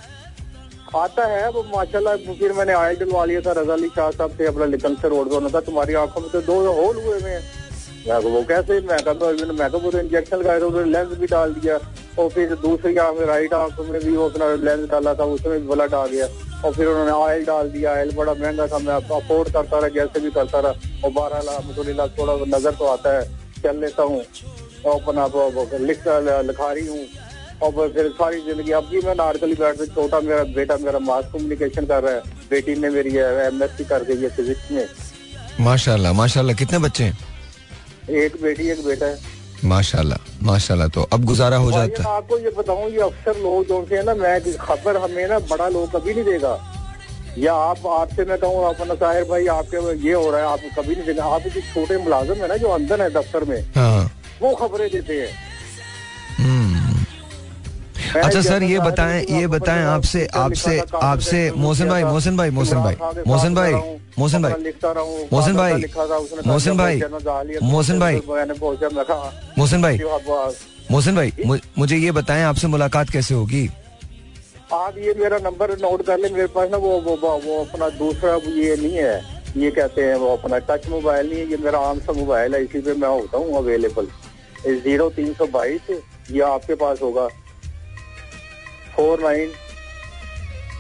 आता 0.95 1.25
है, 1.27 1.49
वो 1.51 1.63
माशाल्लाह 1.67 2.17
फिर 2.35 2.53
मैंने 2.53 2.73
आयल 2.75 2.97
डलवा 2.97 3.25
लिया 3.25 3.41
था, 3.41 3.53
रजा 3.59 3.73
अली 3.73 3.89
शाह 3.89 4.11
साहब 4.13 4.31
से 4.39 4.47
अपना 4.47 4.65
लिकन 4.67 4.95
से 4.97 5.09
रोड 5.09 5.31
पर 5.31 5.51
था 5.55 5.61
तुम्हारी 5.67 5.95
आँखों 5.97 6.21
में 6.21 6.31
तो 6.31 6.41
दो 6.43 6.55
होल 6.73 6.97
हुए 6.97 7.21
हुए 7.21 7.31
हैं। 7.31 7.43
वो 8.25 8.43
कैसे? 8.45 8.81
मैं 8.81 8.99
कहा 9.05 9.31
मैं 9.31 9.71
कहा, 9.71 9.79
वो 9.79 9.91
तो 9.91 9.99
इंजेक्शन 9.99 10.37
लगाया 10.37 10.61
था, 10.61 10.67
उन्होंने 10.67 10.91
लेंस 10.91 11.19
भी 11.19 11.27
डाल 11.27 11.53
दिया, 11.55 11.79
और 12.19 12.29
फिर 12.31 12.55
दूसरी 12.63 12.97
आँख 12.97 13.19
में 13.19 13.27
राइट 13.27 13.55
आँख 13.55 13.81
में 13.81 14.01
भी 14.01 14.17
वो 14.17 14.29
अपना 14.29 14.55
लेंस 14.65 14.89
डाला 14.91 15.15
था, 15.15 15.25
उसमें 15.37 15.61
भी 15.61 15.67
ब्लड 15.69 15.95
आ 15.95 16.07
गया, 16.07 16.29
और 16.65 16.73
फिर 16.75 16.87
उन्होंने 16.87 17.13
ऑयल 17.13 17.45
डाल 17.45 17.71
दिया 17.71 17.93
ऑयल 17.93 18.15
बड़ा 18.17 18.35
महँगा 18.35 18.67
था, 18.67 18.79
मैं 18.79 18.95
अफोर्ड 18.95 19.53
करता 19.53 19.79
रहा, 19.79 19.89
जैसे 19.91 20.21
भी 20.21 20.31
करता 20.31 20.61
रहा, 20.61 20.73
और 21.05 21.11
बारह 21.13 21.41
लाख 21.41 21.57
अलहमदुलिल्लाह 21.57 22.07
थोड़ा 22.19 22.35
नज़र 22.57 22.73
तो 22.75 22.85
आता 22.87 23.17
है, 23.19 23.25
चल 23.63 23.81
लेता 23.81 24.03
हूँ 24.03 24.21
अपना 24.87 25.27
लिख, 25.81 26.09
लिखा 26.47 26.73
रही 26.73 26.87
हूँ 26.87 27.05
और 27.63 27.89
फिर 27.89 28.09
सारी 28.13 28.41
ज़िंदगी 28.43 28.73
अब 28.73 28.89
भी 28.91 29.01
मैं 29.01 29.15
नारकली 29.15 29.55
बैठ 29.55 29.77
से 29.79 29.87
छोटा 29.89 30.21
मेरा 30.21 30.43
बेटा 30.55 30.77
मेरा 30.81 30.99
मास 31.01 31.25
कम्युनिकेशन 31.33 31.87
कर 31.87 32.03
रहा 32.03 32.15
है। 32.15 32.49
बेटी 32.51 32.75
ने 32.77 32.91
मेरी 32.91 33.17
एम 33.19 33.63
एस 33.63 33.71
सी 33.79 33.85
कर 33.85 34.05
गई 34.05 34.23
है 34.23 34.29
फिजिक्स 34.37 34.71
में। 34.73 34.87
माशाल्लाह 35.61 36.13
माशाल्लाह 36.15 36.57
कितने 36.57 36.79
बच्चे 36.79 37.05
हैं? 37.05 37.19
एक 38.23 38.43
बेटी 38.43 38.69
एक 38.71 38.85
बेटा 38.85 39.07
है। 39.07 39.33
माशाल्लाह 39.65 40.45
माशाल्लाह 40.45 40.89
तो 40.95 41.03
अब 41.13 41.25
गुजारा 41.25 41.57
हो 41.57 41.71
जाता 41.73 42.03
है। 42.03 42.17
आपको 42.17 42.39
ये 42.39 42.51
बताऊँ 42.57 42.91
ये 42.91 43.01
अक्सर 43.03 43.39
लोग 43.43 43.67
जो 43.67 43.85
से 43.89 43.97
है 43.97 44.05
ना 44.05 44.15
मैं 44.15 44.57
खबर 44.57 44.97
हमें 45.03 45.27
ना 45.29 45.39
बड़ा 45.51 45.69
लोग 45.69 45.91
कभी 45.93 46.15
नहीं 46.15 46.25
देगा। 46.25 46.59
या 47.39 47.53
आप 47.53 47.87
आपसे 47.91 48.25
मैं 48.25 48.39
कहूँ 48.39 48.65
अपना 48.67 48.95
साहिर 48.95 49.25
भाई 49.29 49.47
आपके 49.53 49.77
ये 50.07 50.13
हो 50.15 50.31
रहा 50.31 50.41
है 50.41 50.47
आप 50.49 50.61
कभी 50.77 50.95
नहीं 50.95 51.07
देगा। 51.07 51.25
आप 51.27 51.49
छोटे 51.75 51.97
मुलाजिम 51.99 52.43
है 52.43 52.49
ना 52.49 52.57
जो 52.57 52.69
अंदर 52.71 53.03
है 53.03 53.09
दफ्तर 53.13 53.45
में 53.45 53.61
हाँ। 53.77 54.11
वो 54.43 54.55
खबरें 54.57 54.89
देते 54.91 55.21
हैं। 55.21 55.33
अच्छा 58.23 58.41
सर 58.43 58.63
ये 58.63 58.79
बताएँ 58.81 59.25
ये 59.31 59.47
बताएँ 59.55 59.85
आपसे 59.85 60.27
आपसे 60.37 60.79
आपसे 61.03 61.51
मोहसिन 61.57 61.89
भाई 61.89 62.05
मोहसिन 62.05 62.37
भाई 62.37 62.51
मोहसिन 62.51 62.83
भाई 62.83 62.95
मोहसिन 63.27 63.55
भाई 63.55 63.73
मोहसिन 64.19 64.43
भाई 64.43 64.53
मोहसिन 65.33 65.57
भाई 65.57 65.83
मोहसिन 66.47 66.77
भाई 66.77 67.01
मोहसिन 67.63 67.99
भाई 67.99 68.21
मोहसिन 69.59 69.83
भाई 69.83 69.99
मोहसिन 70.91 71.17
भाई 71.17 71.33
मुझे 71.79 71.97
ये 71.97 72.11
बताएँ 72.13 72.43
आपसे 72.45 72.67
मुलाकात 72.69 73.11
कैसे 73.11 73.35
होगी? 73.35 73.69
आप 74.73 74.95
ये 74.99 75.15
मेरा 75.19 75.39
नंबर 75.45 75.71
नोट 75.83 76.05
कर 76.07 76.19
ले 76.19 76.29
मेरे 76.31 76.47
पास 76.55 76.71
ना 76.71 76.77
वो 76.77 76.91
वो 77.01 77.17
वो, 77.23 77.37
वो 77.47 77.65
अपना 77.65 77.89
दूसरा 77.99 78.35
ये 78.57 78.77
नहीं 78.77 78.97
है 78.97 79.21
ये 79.57 79.71
कहते 79.71 80.03
हैं 80.03 80.15
वो 80.17 80.37
अपना 80.37 80.59
टच 80.69 80.89
मोबाइल 80.91 81.31
नहीं 81.31 81.39
है 81.41 81.51
ये 81.51 81.57
मेरा 81.65 81.79
आम 81.89 81.99
सा 82.07 82.13
मोबाइल 82.13 82.55
है 82.55 82.63
इसी 82.65 82.81
पे 82.81 82.95
मैं 83.03 83.09
होता 83.09 83.39
हूँ 83.39 83.57
अवेलेबल 83.57 84.07
ज़ीरो 84.85 85.09
तीन 85.17 85.33
सौ 85.39 85.47
बाईस 85.55 85.91
ये 86.31 86.41
आपके 86.43 86.75
पास 86.83 87.03
होगा। 87.03 87.29
Four 88.97 89.23
nine. 89.23 89.53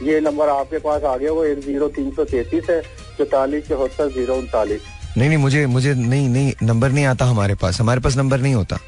ये 0.02 0.20
नंबर 0.20 0.48
आपके 0.48 0.78
पास 0.78 1.02
आ 1.02 1.16
गया 1.16 1.32
वो 1.32 1.44
एक 1.44 1.58
ज़ीरो 1.64 1.88
तीन 1.96 2.10
सौ 2.14 2.24
तैतीस 2.24 2.70
है 2.70 2.80
चौतालीस 3.18 3.68
चौहत्तर 3.68 4.08
ज़ीरो 4.12 4.34
उनतालीस। 4.34 4.82
नहीं 5.16 5.28
नहीं 5.28 5.38
मुझे 5.38 5.66
मुझे 5.66 5.94
नहीं 5.94 6.28
नहीं 6.28 6.52
नंबर 6.62 6.90
नहीं 6.90 7.04
आता 7.06 7.24
हमारे 7.24 7.54
पास। 7.54 7.80
हमारे 7.80 8.00
पास 8.00 8.16
नंबर 8.16 8.38
नहीं 8.40 8.54
होता। 8.54 8.78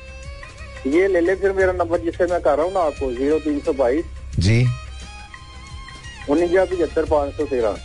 ये 0.86 1.06
ले 1.08 1.20
ले 1.20 1.34
फिर 1.34 1.52
मेरा 1.52 1.72
नंबर 1.72 2.00
जिससे 2.00 2.26
मैं 2.30 2.40
कर 2.40 2.56
रहा 2.56 2.66
हूँ 2.66 2.72
ना 2.74 2.80
आपको 2.80 3.12
ज़ीरो 3.12 3.38
तीन 3.40 3.60
सौ 3.60 3.72
बाईस। 3.72 4.04
जी। 4.38 4.66
उन्नीस 6.30 6.50
पचहत्तर 6.50 7.04
पाँच 7.10 7.32
सौ 7.34 7.44
तेरह। 7.46 7.76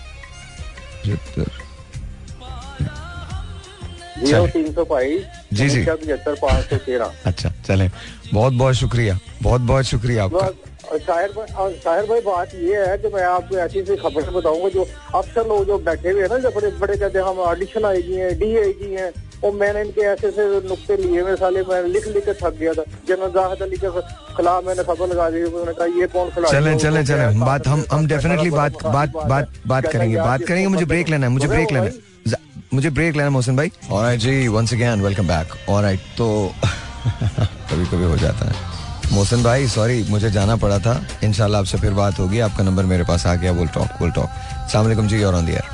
ज़ीरो 4.23 4.45
तीन 4.47 4.71
सौ 4.73 4.86
बाईस 4.86 5.21
जी, 5.54 5.69
जी। 5.69 5.84
पचहत्तर 5.86 6.36
पाँच 6.41 6.65
सौ 6.65 6.77
तेरह। 6.86 7.13
अच्छा 7.25 7.49
चले। 7.67 7.89
बहुत 8.34 8.54
बहुत 8.54 8.75
शुक्रिया। 8.75 9.17
बहुत 9.41 9.62
बहुत 9.62 9.86
शुक्रिया 9.86 10.23
आपका। 10.23 10.47
और 10.91 10.99
शाहिर 10.99 11.32
भाई 11.36 11.54
और 11.63 11.73
शाहिर 11.84 12.06
भाई 12.06 12.21
बात 12.21 12.54
ये 12.62 12.86
है 12.86 12.97
कि 12.97 13.08
मैं 13.13 13.23
आपको 13.23 13.58
ऐसी 13.65 13.82
सी 13.89 13.95
खबर 13.97 14.30
बताऊँगा 14.38 14.69
जो 14.69 14.86
अक्सर 15.15 15.47
लोग 15.47 15.65
जो 15.67 15.77
बैठे 15.89 16.10
हुए 16.10 16.21
हैं 16.21 16.30
ना 16.30 16.38
जो 16.45 16.49
बड़े 16.56 16.71
बड़े 16.80 16.95
कहते 16.97 17.19
हैं 17.19 17.25
हम 17.25 17.39
ऑडिशन 17.51 17.86
आएगी 17.86 18.15
हैं 18.15 18.38
डी 18.39 18.56
आएगी 18.58 18.93
हैं 18.93 19.12
और 19.43 19.51
मैंने 19.60 19.82
इनके 19.82 20.01
ऐसे 20.08 20.27
ऐसे 20.27 20.67
नुक्ते 20.69 20.97
लिए 20.97 21.21
हुए 21.21 21.36
साले 21.36 21.62
मैं 21.69 21.82
लिख 21.93 22.08
लिख 22.08 22.25
के 22.25 22.34
थक 22.41 22.58
गया 22.60 22.73
था। 22.73 22.84
जनरल 23.08 23.30
जाहिद 23.38 23.62
अली 23.62 23.77
के 23.84 23.89
खिलाफ 24.38 24.65
मैंने 24.65 24.84
खबर 24.89 25.08
लगा 25.13 25.30
दी 25.30 25.43
उन्होंने 25.43 25.73
कहा 25.80 25.86
ये 25.99 26.08
कौन 26.15 26.30
खिलाड़ी 26.36 26.58
चलें 26.58 26.77
चलें 26.77 27.04
चलें 27.06 27.39
बात 27.39 27.67
हम 27.67 27.84
हम 27.91 28.08
डेफिनेटली 28.08 28.49
बात 28.51 28.84
बात 28.86 29.15
बात 29.30 29.54
बात 29.67 29.91
करेंगे 29.91 30.17
बात 30.17 30.43
करेंगे 30.47 30.67
मुझे 30.67 30.86
ब्रेक 30.93 31.10
लेना 31.10 31.25
है 31.27 31.32
मुझे 31.34 31.47
ब्रेक 31.47 31.71
लेना 31.71 31.86
है। 31.86 32.39
मुझे 32.73 32.89
ब्रेक 32.89 33.15
लेना 33.15 33.30
मोहसिन 33.30 33.56
भाई। 33.58 33.71
ऑलराइट 33.91 34.19
जी 34.19 34.47
once 34.47 34.73
again 34.73 35.01
welcome 35.01 35.27
back 35.27 35.56
all right 35.69 35.99
तो 36.17 36.27
कभी 37.06 37.86
कभी 37.86 38.04
हो 38.04 38.17
जाता 38.17 38.45
है। 38.49 38.70
मोहसिन 39.12 39.43
भाई 39.43 39.67
सॉरी 39.67 40.04
मुझे 40.10 40.30
जाना 40.32 40.56
पड़ा 40.56 40.78
था। 40.80 40.93
इंशाल्लाह 41.24 41.62
आपसे 41.62 41.78
फिर 41.78 41.93
बात 41.93 42.19
होगी। 42.19 42.39
आपका 42.39 42.63
नंबर 42.63 42.86
मेरे 42.86 43.04
पास 43.04 43.26
आ 43.26 43.36
गया 43.36 43.52
विल 43.52 43.67
टॉक 43.76 44.02
विल 44.02 44.12
टॉक 44.12 44.30
अस्सलाम 44.30 45.08
जी 45.08 45.24
और 45.24 45.36
ऑन 45.36 45.45
द 45.45 45.50
एयर 45.50 45.65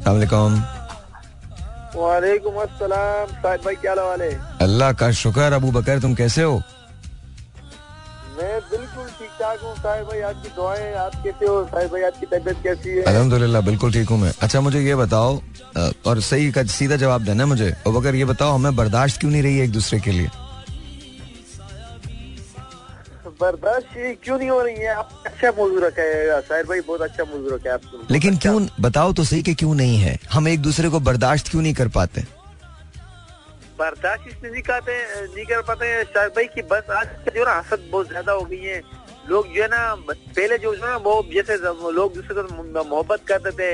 अस्सलाम 0.00 0.14
वालेकुम। 0.14 0.54
वालेकुम 1.94 2.54
अस्सलाम। 2.62 3.26
साहिब 3.42 3.60
भाई 3.64 3.74
क्या 3.76 3.92
हाल 4.00 4.22
है? 4.22 4.32
अल्लाह 4.62 4.92
का 4.92 5.10
शुक्र 5.22 5.52
अबू 5.52 5.70
बकर 5.72 6.00
तुम 6.00 6.14
कैसे 6.14 6.42
हो? 6.42 6.60
मैं 8.36 8.58
बिल्कुल 8.70 9.06
ठीक 9.18 9.30
ठाक 9.40 9.58
हूँ 9.62 9.74
साहिब 9.76 10.06
भाई 10.08 10.20
आपकी 10.28 10.48
दुआएँ 10.56 10.92
आप 10.96 11.14
कैसे 11.24 11.46
हो? 11.46 11.64
साहिब 11.64 11.90
भाई 11.92 12.02
आपकी 12.02 12.26
तबीयत 12.26 12.62
कैसी 12.64 12.90
है? 12.90 13.02
अल्हम्दुलिल्लाह 13.04 13.62
बिल्कुल 13.62 13.92
ठीक 13.92 14.08
हूँ 14.10 14.18
मैं। 14.18 14.32
अच्छा 14.42 14.60
मुझे 14.60 14.80
ये 14.80 14.94
बताओ 14.96 15.40
और 16.06 16.20
सही 16.28 16.50
का 16.52 16.62
सीधा 16.74 16.96
जवाब 16.96 17.24
देना 17.24 17.46
मुझे। 17.46 17.70
अब 17.86 17.96
अगर 17.96 18.14
ये 18.14 18.24
बताओ 18.34 18.54
हमें 18.54 18.76
बर्दाश्त 18.76 19.20
क्यों 19.20 19.30
नहीं 19.30 19.42
रही 19.42 19.58
है 19.58 19.64
एक 19.64 19.72
दूसरे 19.72 20.00
के 20.00 20.12
लिए? 20.12 20.30
बर्दाश्त 23.40 23.88
क्यों 24.24 24.38
नहीं 24.38 24.50
हो 24.50 24.60
रही 24.62 24.74
है? 24.76 24.94
आप 24.94 25.22
अच्छा 25.26 25.50
मौजू 25.58 25.78
रखा 25.80 26.02
है 26.02 26.40
साहिर 26.42 26.66
भाई 26.66 26.80
बहुत 26.80 27.00
अच्छा 27.02 27.24
मौजू 27.24 27.54
रखा 27.54 27.68
है 27.68 27.74
आप 27.74 28.08
लेकिन 28.10 28.34
अच्छा। 28.36 28.42
क्यों 28.42 28.66
बताओ 28.80 29.12
तो 29.12 29.24
सही 29.24 29.42
कि 29.42 29.54
क्यों 29.54 29.74
नहीं 29.74 29.96
है? 29.98 30.18
हम 30.32 30.48
एक 30.48 30.60
दूसरे 30.62 30.88
को 30.90 31.00
बर्दाश्त 31.08 31.50
क्यों 31.50 31.62
नहीं 31.62 31.74
कर 31.74 31.88
पाते? 31.96 32.24
बर्दाश्त 33.78 34.28
इसलिए 34.28 34.52
नहीं 34.52 34.62
करते 34.62 34.94
नहीं 35.26 35.44
कर 35.46 35.62
पाते 35.68 35.86
शायद 36.04 36.32
भाई 36.36 36.46
की 36.54 36.62
बस 36.72 36.90
आज 36.96 37.06
जो 37.36 37.44
ना 37.44 37.58
हसद 37.58 37.88
बहुत 37.92 38.08
ज़्यादा 38.08 38.32
हो 38.32 38.44
गई 38.44 38.62
है। 38.62 38.82
लोग 39.28 39.46
जो 39.54 39.62
है 39.62 39.68
ना 39.68 39.94
पहले 40.10 40.58
जो 40.58 40.72
है 40.72 40.80
ना 40.80 40.96
वो 41.04 41.14
जैसे 41.32 41.56
लोग 41.92 42.14
दूसरे 42.14 42.42
को 42.42 42.84
मोहब्बत 42.84 43.20
करते 43.28 43.50
थे 43.58 43.70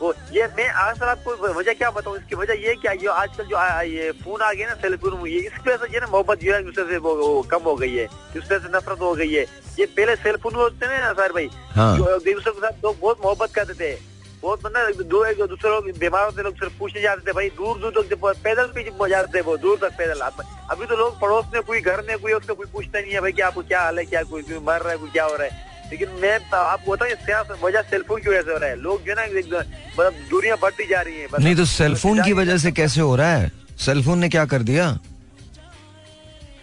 वो 0.00 0.12
ये 0.32 0.46
मैं 0.56 0.68
आज 0.68 0.96
सर 0.98 1.08
आपको 1.08 1.30
वजह 1.54 1.72
क्या 1.72 1.90
बताऊँ 1.90 2.16
इसकी 2.18 2.34
वजह 2.36 2.54
ये 2.62 2.74
क्या 2.82 2.92
ये 2.92 3.08
आजकल 3.08 3.44
जो 3.44 3.56
आ- 3.56 3.82
ये 3.82 4.10
फ़ोन 4.22 4.40
आ 4.40 4.52
गया 4.52 4.68
ना 4.68 4.74
सेलफोन 4.82 5.26
ये 5.26 5.38
इसकी 5.40 5.70
वजह 5.70 5.76
से 5.76 5.92
है 5.94 6.00
ना 6.00 6.06
मोहब्बत 6.06 6.40
जो 6.40 6.52
है 6.52 6.58
एक 6.60 6.66
दूसरे 6.66 6.84
से 6.84 6.96
वो, 6.96 7.14
वो 7.14 7.42
कम 7.42 7.62
हो 7.64 7.74
गई 7.76 7.94
है 7.94 8.06
दूसरे 8.34 8.58
से 8.58 8.68
नफरत 8.74 9.00
हो 9.00 9.14
गई 9.14 9.32
है। 9.32 9.44
ये 9.78 9.86
पहले 9.86 10.16
सेलफोन 10.16 10.54
होते 10.54 10.86
ना 10.86 11.12
सर 11.12 11.32
भाई 11.32 11.48
हाँ। 11.76 11.96
जो 11.98 12.04
दूसरे 12.04 12.52
के 12.52 12.60
साथ 12.60 12.84
लोग 12.84 12.98
बहुत 13.00 13.20
मोहब्बत 13.24 13.54
करते 13.54 13.74
थे। 13.74 13.94
बहुत 14.42 14.64
मतलब 14.64 15.02
दो 15.08 15.24
एक 15.24 15.38
दूसरे 15.42 15.70
लोग 15.70 15.90
बीमार 15.98 16.24
होते 16.24 16.42
लोग 16.42 16.54
सिर्फ़ 16.54 16.78
पूछने 16.78 17.02
जाते 17.02 17.26
थे 17.26 17.32
भाई 17.32 17.48
दूर 17.50 17.78
दूर 17.78 18.06
तक 18.10 18.42
पैदल 18.44 18.66
भी 18.74 18.84
जाते 19.10 19.38
थे 19.38 19.40
वो 19.42 19.56
दूर 19.56 19.78
तक 19.78 19.96
पैदल। 19.98 20.20
अभी 20.20 20.86
तो 20.86 20.96
लोग 20.96 21.20
पड़ोस 21.20 21.46
में 21.54 21.62
कोई 21.62 21.80
घर 21.80 22.02
में 22.08 22.18
कोई 22.18 22.32
उसका 22.32 22.54
कोई 22.54 22.66
पूछता 22.72 23.00
नहीं 23.00 23.12
है 23.12 23.20
भाई 23.20 23.32
कि 23.32 23.42
आपको 23.42 23.62
क्या 23.62 23.80
हाल 23.82 23.98
है 23.98 24.04
क्या 24.04 24.22
कोई 24.22 24.42
कोई 24.42 24.58
मर 24.66 24.80
रहा 24.80 24.92
है 24.92 24.98
कोई 24.98 25.10
क्या 25.10 25.24
हो 25.24 25.36
रहा 25.36 25.46
है। 25.46 25.73
लेकिन 25.94 26.10
मैं 26.20 26.38
तो 26.50 26.56
आपको 26.56 26.92
बताऊँ 26.92 27.10
सियासत 27.22 27.58
वजह 27.62 27.82
सेलफोन 27.90 28.20
की 28.20 28.28
वजह 28.28 28.42
से 28.42 28.52
हो 28.52 28.58
रहा 28.58 28.70
है। 28.70 28.76
लोग 28.82 29.04
जो 29.06 29.14
है 29.14 29.16
ना 29.16 29.58
मतलब 29.94 30.14
दूरियाँ 30.30 30.56
बढ़ती 30.62 30.86
जा 30.90 31.00
रही 31.00 31.20
है। 31.20 31.26
नहीं 31.38 31.56
तो 31.56 31.64
सेलफोन 31.70 32.22
की 32.24 32.32
वजह 32.34 32.56
से 32.58 32.72
कैसे 32.72 33.00
हो 33.00 33.14
रहा 33.16 33.34
है? 33.34 33.50
सेलफोन 33.78 34.18
ने 34.18 34.28
क्या 34.28 34.44
कर 34.50 34.62
दिया? 34.70 34.86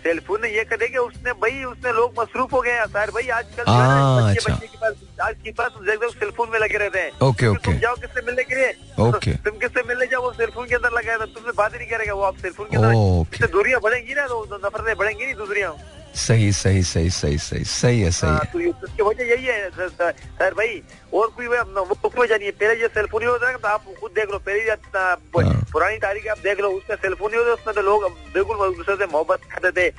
सेलफोन 0.03 0.41
ने 0.41 0.49
ये 0.49 0.63
कर 0.65 0.83
कि 0.83 0.97
उसने 0.97 1.31
भाई 1.39 1.63
उसने 1.63 1.91
लोग 1.93 2.19
मसरूफ 2.19 2.53
हो 2.53 2.61
गए 2.61 2.85
सर 2.91 3.11
भाई 3.15 3.27
आजकल 3.29 3.63
बच्चे 3.63 4.39
अच्छा। 4.39 4.53
बच्चे 4.53 4.67
के 4.67 4.77
पास 4.77 4.93
आज 5.21 5.35
के 5.43 5.51
पास 5.59 5.71
एकदम 5.87 6.09
सेलफोन 6.19 6.49
में 6.53 6.59
लगे 6.59 6.77
रहते 6.77 6.99
हैं। 6.99 7.11
Okay, 7.27 7.47
okay. 7.47 7.63
तुम 7.65 7.79
जाओ 7.79 7.95
किससे 7.95 8.25
मिलने 8.25 8.43
के 8.43 8.55
लिए? 8.55 8.73
ओके। 9.07 9.33
तुम 9.47 9.57
किससे 9.63 9.83
मिलने 9.87 10.05
जाओ 10.11 10.21
वो 10.21 10.31
सेलफोन 10.33 10.67
के 10.67 10.75
अंदर 10.75 10.91
लगा 10.97 11.11
है 11.11 11.17
तो 11.19 11.25
तुमसे 11.37 11.51
बात 11.57 11.73
ही 11.73 11.79
नहीं 11.79 11.89
करेगा 11.89 12.13
वो 12.13 12.23
आप 12.31 12.37
सेलफोन 12.43 12.67
के 12.71 12.77
अंदर 12.77 13.47
दूरियाँ 13.47 13.81
बढ़ेंगी 13.81 14.13
ना 14.13 14.27
तो 14.27 14.45
तो 14.45 14.61
नफरतें 14.67 14.95
बढ़ेंगी 14.97 15.23
नहीं 15.25 15.35
दूसरियाँ 15.35 15.73
सही 16.15 16.51
सही 16.51 16.83
सही 16.83 17.09
सही 17.09 17.37
सही 17.37 17.63
सही 17.63 18.01
है 18.01 18.11
सही 18.11 18.29
हाँ, 18.29 18.45
तो 18.53 18.59
ये- 18.59 18.73
उसकी 18.83 19.03
वजह 19.03 19.23
यही 19.23 19.45
है 19.45 19.69
सर, 19.69 20.53
भाई 20.53 20.81
और 21.13 21.27
कोई 21.27 21.47
वजह- 21.47 22.37
नहीं 22.37 22.45
है? 22.45 22.51
पहले 22.51 22.81
ये 22.81 22.87
सेलफोन 22.87 23.21
ही 23.21 23.27
होता 23.27 23.49
है 23.49 23.57
तो 23.57 23.67
आप 23.67 23.85
खुद 23.99 24.11
देख 24.11 24.31
लो 24.31 24.37
पहले 24.39 24.59
हाँ। 24.69 25.65
पुरानी 25.71 25.97
तारीख 25.97 26.27
आप 26.27 26.37
देख 26.39 26.59
लो 26.59 26.69
उसमें 26.69 26.95
सेलफोन 26.97 27.31
ही 27.31 27.37
होता 27.37 27.53
उसमें 27.53 27.75
तो 27.75 27.81
लोग 27.81 28.03
बिल्कुल 28.33 28.69
एक 28.71 28.77
दूसरे 28.77 28.95
से 28.95 29.05
मोहब्बत 29.05 29.39
करते 29.51 29.71
थे 29.81 29.89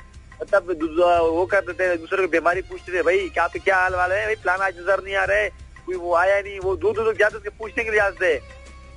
तब 0.51 0.71
वो 1.21 1.45
करते 1.45 1.73
थे 1.73 1.97
दूसरे 1.97 2.21
को 2.21 2.27
बीमारी 2.27 2.61
पूछते 2.61 2.93
थे 2.93 3.01
भाई 3.01 3.29
क्या 3.29 3.43
आपके 3.43 3.59
क्या 3.59 3.77
हाल 3.77 3.95
वाल 3.95 4.11
है? 4.11 4.25
भाई 4.25 4.35
प्लान 4.35 4.59
आज 4.61 4.77
नज़र 4.79 5.03
नहीं 5.03 5.15
आ 5.15 5.23
रहा 5.23 5.47
कोई 5.85 5.95
वो 5.95 6.15
आया 6.15 6.39
नहीं 6.41 6.59
वो 6.59 6.75
दूर 6.75 6.93
दूर 6.95 7.11
तक 7.13 7.19
जाते 7.19 7.39
थे 7.39 7.49
पूछने 7.49 7.83
के 7.83 7.89
लिए 7.91 7.99
जाते 7.99 8.35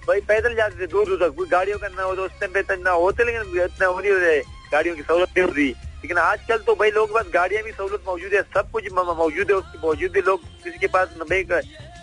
भाई 0.09 0.21
पैदल 0.21 0.55
जाते 0.55 0.81
थे 0.81 0.87
दूर 0.87 1.07
दूर 1.09 1.19
तक 1.29 1.37
कोई 1.37 1.49
गाड़ियों 1.49 1.79
का 1.79 1.89
ना 1.89 2.03
हो 2.03 2.15
तो 2.17 2.25
उस 2.25 2.31
टाइम 2.41 2.53
पे 2.53 2.61
इतना 2.61 2.91
होते 2.91 3.25
लेकिन 3.25 3.63
इतना 3.65 3.87
हो 3.87 4.01
नहीं 4.01 4.13
होते 4.13 4.41
गाड़ियों 4.73 4.97
की 4.97 5.03
सहूलत 5.03 5.29
नहीं 5.37 5.47
होती। 5.47 5.75
लेकिन 5.97 6.19
आजकल 6.19 6.59
तो 6.67 6.75
भाई 6.81 6.91
लोग 6.91 7.15
पास 7.15 7.27
गाड़ियाँ 7.35 7.63
भी 7.65 7.73
सहूलत 7.73 8.03
मौजूद 8.07 8.35
है 8.35 8.43
सब 8.55 8.71
कुछ 8.71 8.93
मौजूद 8.95 9.51
है 9.51 9.57
उसकी 9.57 9.79
मौजूद 9.85 10.11
भी 10.13 10.21
लोग 10.27 10.43
किसी 10.65 10.79
के 10.79 10.87
पास 10.97 11.07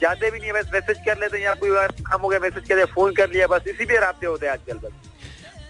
जाते 0.01 0.29
भी 0.31 0.39
नहीं 0.39 0.51
है 0.51 0.53
बस 0.53 0.69
मैसेज 0.73 0.97
कर 1.05 1.19
लेते 1.19 1.37
हैं 1.37 1.43
या 1.43 1.53
कोई 1.59 1.69
काम 2.01 2.21
हो 2.21 2.27
गया 2.29 2.39
मैसेज 2.39 2.67
कर 2.67 2.75
दिया 2.75 2.85
फ़ोन 2.93 3.13
कर 3.15 3.29
लिया 3.33 3.47
बस 3.47 3.67
इसी 3.67 3.85
पे 3.85 3.99
रास्ते 4.01 4.25
होते 4.27 4.45
हैं 4.45 4.53
आजकल 4.53 4.77
बस। 4.83 4.91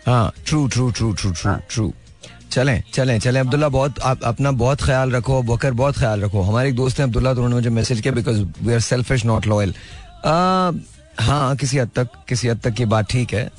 हाँ 0.08 0.32
true 0.46 0.68
true 0.68 0.90
true 0.92 1.12
true 1.14 1.32
true 1.32 1.54
true 1.70 1.94
चलें 2.52 2.84
चलें 2.94 3.20
चलें 3.20 3.40
अब्दुल्ला 3.40 3.68
बहुत 3.76 4.00
आप 4.06 4.24
अपना 4.26 4.52
बहुत 4.64 4.82
ख्याल 4.84 5.12
रखो 5.12 5.42
बकर 5.44 5.72
बहुत 5.74 5.98
ख्याल 5.98 6.24
रखो। 6.24 6.42
हमारे 6.42 6.70
एक 6.70 6.76
दोस्त 6.76 7.00
हैं 7.00 7.06
अब्दुल्ला 7.08 7.34
तो 7.34 7.44
उन्होंने 7.44 7.56
मुझे 7.56 7.70
मैसेज 7.76 8.02
किया 8.02 8.14
because 8.14 8.42
we 8.62 8.74
are 8.74 8.80
selfish 8.88 9.26
not 9.26 9.48
loyal 9.48 9.74
हाँ 11.20 11.56
किसी 11.56 11.78
हद 11.78 11.90
तक, 11.96 12.08
किसी 12.28 12.48
हद 12.48 12.60
तक 12.64 12.74
की 12.74 12.86
बात 12.86 13.10
ठीक 13.10 13.34
है। 13.34 13.50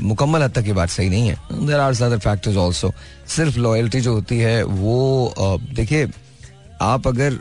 मुकम्मल 0.00 0.42
हद 0.42 0.52
तक 0.52 0.62
की 0.64 0.72
बात 0.72 0.88
सही 0.90 1.08
नहीं 1.08 1.28
है। 1.28 1.66
There 1.66 1.80
are 1.80 2.02
other 2.02 2.18
factors 2.18 2.56
also 2.56 2.92
सिर्फ़ 3.28 3.58
लॉयल्टी 3.58 4.00
जो 4.00 4.14
होती 4.14 4.38
है, 4.38 4.62
वो 4.64 5.54
देखिए, 5.74 6.08
आप 6.82 7.06
अगर 7.08 7.38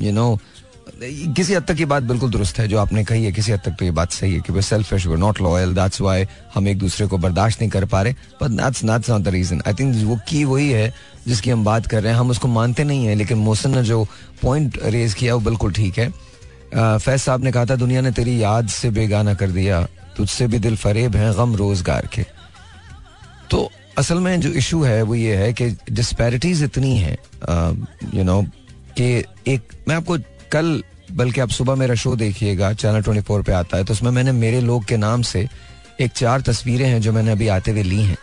यू 0.00 0.12
नो 0.12 0.38
किसी 1.00 1.54
हद 1.54 1.64
तक 1.64 1.80
ये 1.80 1.84
बात 1.84 2.02
बिल्कुल 2.02 2.30
दुरुस्त 2.30 2.58
है, 2.58 2.66
जो 2.68 2.78
आपने 2.78 3.04
कही 3.04 3.24
है, 3.24 3.32
किसी 3.32 3.52
हद 3.52 3.60
तक 3.64 3.76
तो 3.78 3.84
ये 3.84 3.90
बात 3.90 4.12
सही 4.12 4.34
है 4.34 4.40
कि 4.40 4.52
वे 4.52 4.62
selfish 4.62 5.06
way 5.06 5.16
not 5.16 5.40
loyal 5.42 5.74
that's 5.74 6.00
why 6.00 6.26
हम 6.54 6.68
एक 6.68 6.78
दूसरे 6.78 7.06
को 7.06 7.18
बर्दाश्त 7.18 7.60
नहीं 7.60 7.70
कर 7.70 7.84
पा 7.84 8.02
रहे। 8.02 8.12
But 8.42 8.50
that's 8.52 8.84
that's 8.84 9.10
not 9.10 9.22
the 9.22 9.28
reason 9.28 9.62
I 9.66 9.74
think 9.74 9.94
वो 10.04 10.18
की 10.28 10.44
वही 10.44 10.70
है, 10.70 10.92
जिसकी 11.26 11.50
हम 11.50 11.64
बात 11.64 11.86
कर 11.86 12.02
रहे 12.02 12.12
हैं। 12.12 12.18
हम 12.20 12.30
उसको 12.30 12.48
मानते 12.48 12.84
नहीं 12.84 13.06
है, 13.06 13.14
लेकिन 13.14 13.38
मोहसिन 13.38 13.74
ने 13.76 13.82
जो 13.82 14.06
पॉइंट 14.42 14.78
रेज 14.84 15.14
किया, 15.14 15.34
वो 15.34 15.40
बिल्कुल 15.40 15.72
ठीक 15.72 15.98
है। 15.98 16.12
फैज 16.76 17.20
साहब 17.20 17.44
ने 17.44 17.52
कहा 17.52 17.64
था, 17.64 17.76
दुनिया 17.76 18.00
ने 18.00 18.10
तेरी 18.12 18.42
याद 18.42 18.68
से 18.68 18.90
बेगाना 18.90 19.34
कर 19.34 19.50
दिया, 19.50 19.86
तुझसे 20.16 20.46
भी 20.46 20.58
दिल 20.58 20.76
फरेब 20.76 21.16
है 21.16 21.32
गम 21.34 21.54
रोज़गार 21.56 22.08
के। 22.14 22.24
तो 23.50 23.70
असल 23.98 24.18
में 24.20 24.40
जो 24.40 24.50
इशू 24.52 24.82
है, 24.82 25.02
वो 25.02 25.14
ये 25.14 25.36
है 25.36 25.52
कि 25.52 25.68
डिस्पैरिटीज 25.90 26.62
इतनी 26.62 26.96
हैं 26.96 27.16
यू 28.14 28.24
नो 28.24 28.42
कि 28.98 29.24
एक, 29.46 29.72
मैं 29.88 29.96
आपको 29.96 30.18
कल, 30.52 30.82
बल्कि 31.12 31.40
आप 31.40 31.48
सुबह 31.50 31.74
मेरा 31.74 31.94
शो 31.94 32.14
देखिएगा 32.16 32.72
चैनल 32.74 33.02
24 33.02 33.42
पे 33.46 33.52
आता 33.54 33.76
है 33.76 33.84
तो 33.84 33.92
उसमें 33.92 34.10
मैंने 34.10 34.32
मेरे 34.34 34.60
लोग 34.60 34.84
के 34.84 34.96
नाम 34.96 35.22
से 35.22 35.46
एक 36.00 36.12
चार 36.12 36.40
तस्वीरें 36.42 36.86
हैं 36.88 37.00
जो 37.00 37.12
मैंने 37.12 37.32
अभी 37.32 37.48
आते 37.48 37.70
हुए 37.70 37.82
ली 37.82 38.02
हैं। 38.02 38.16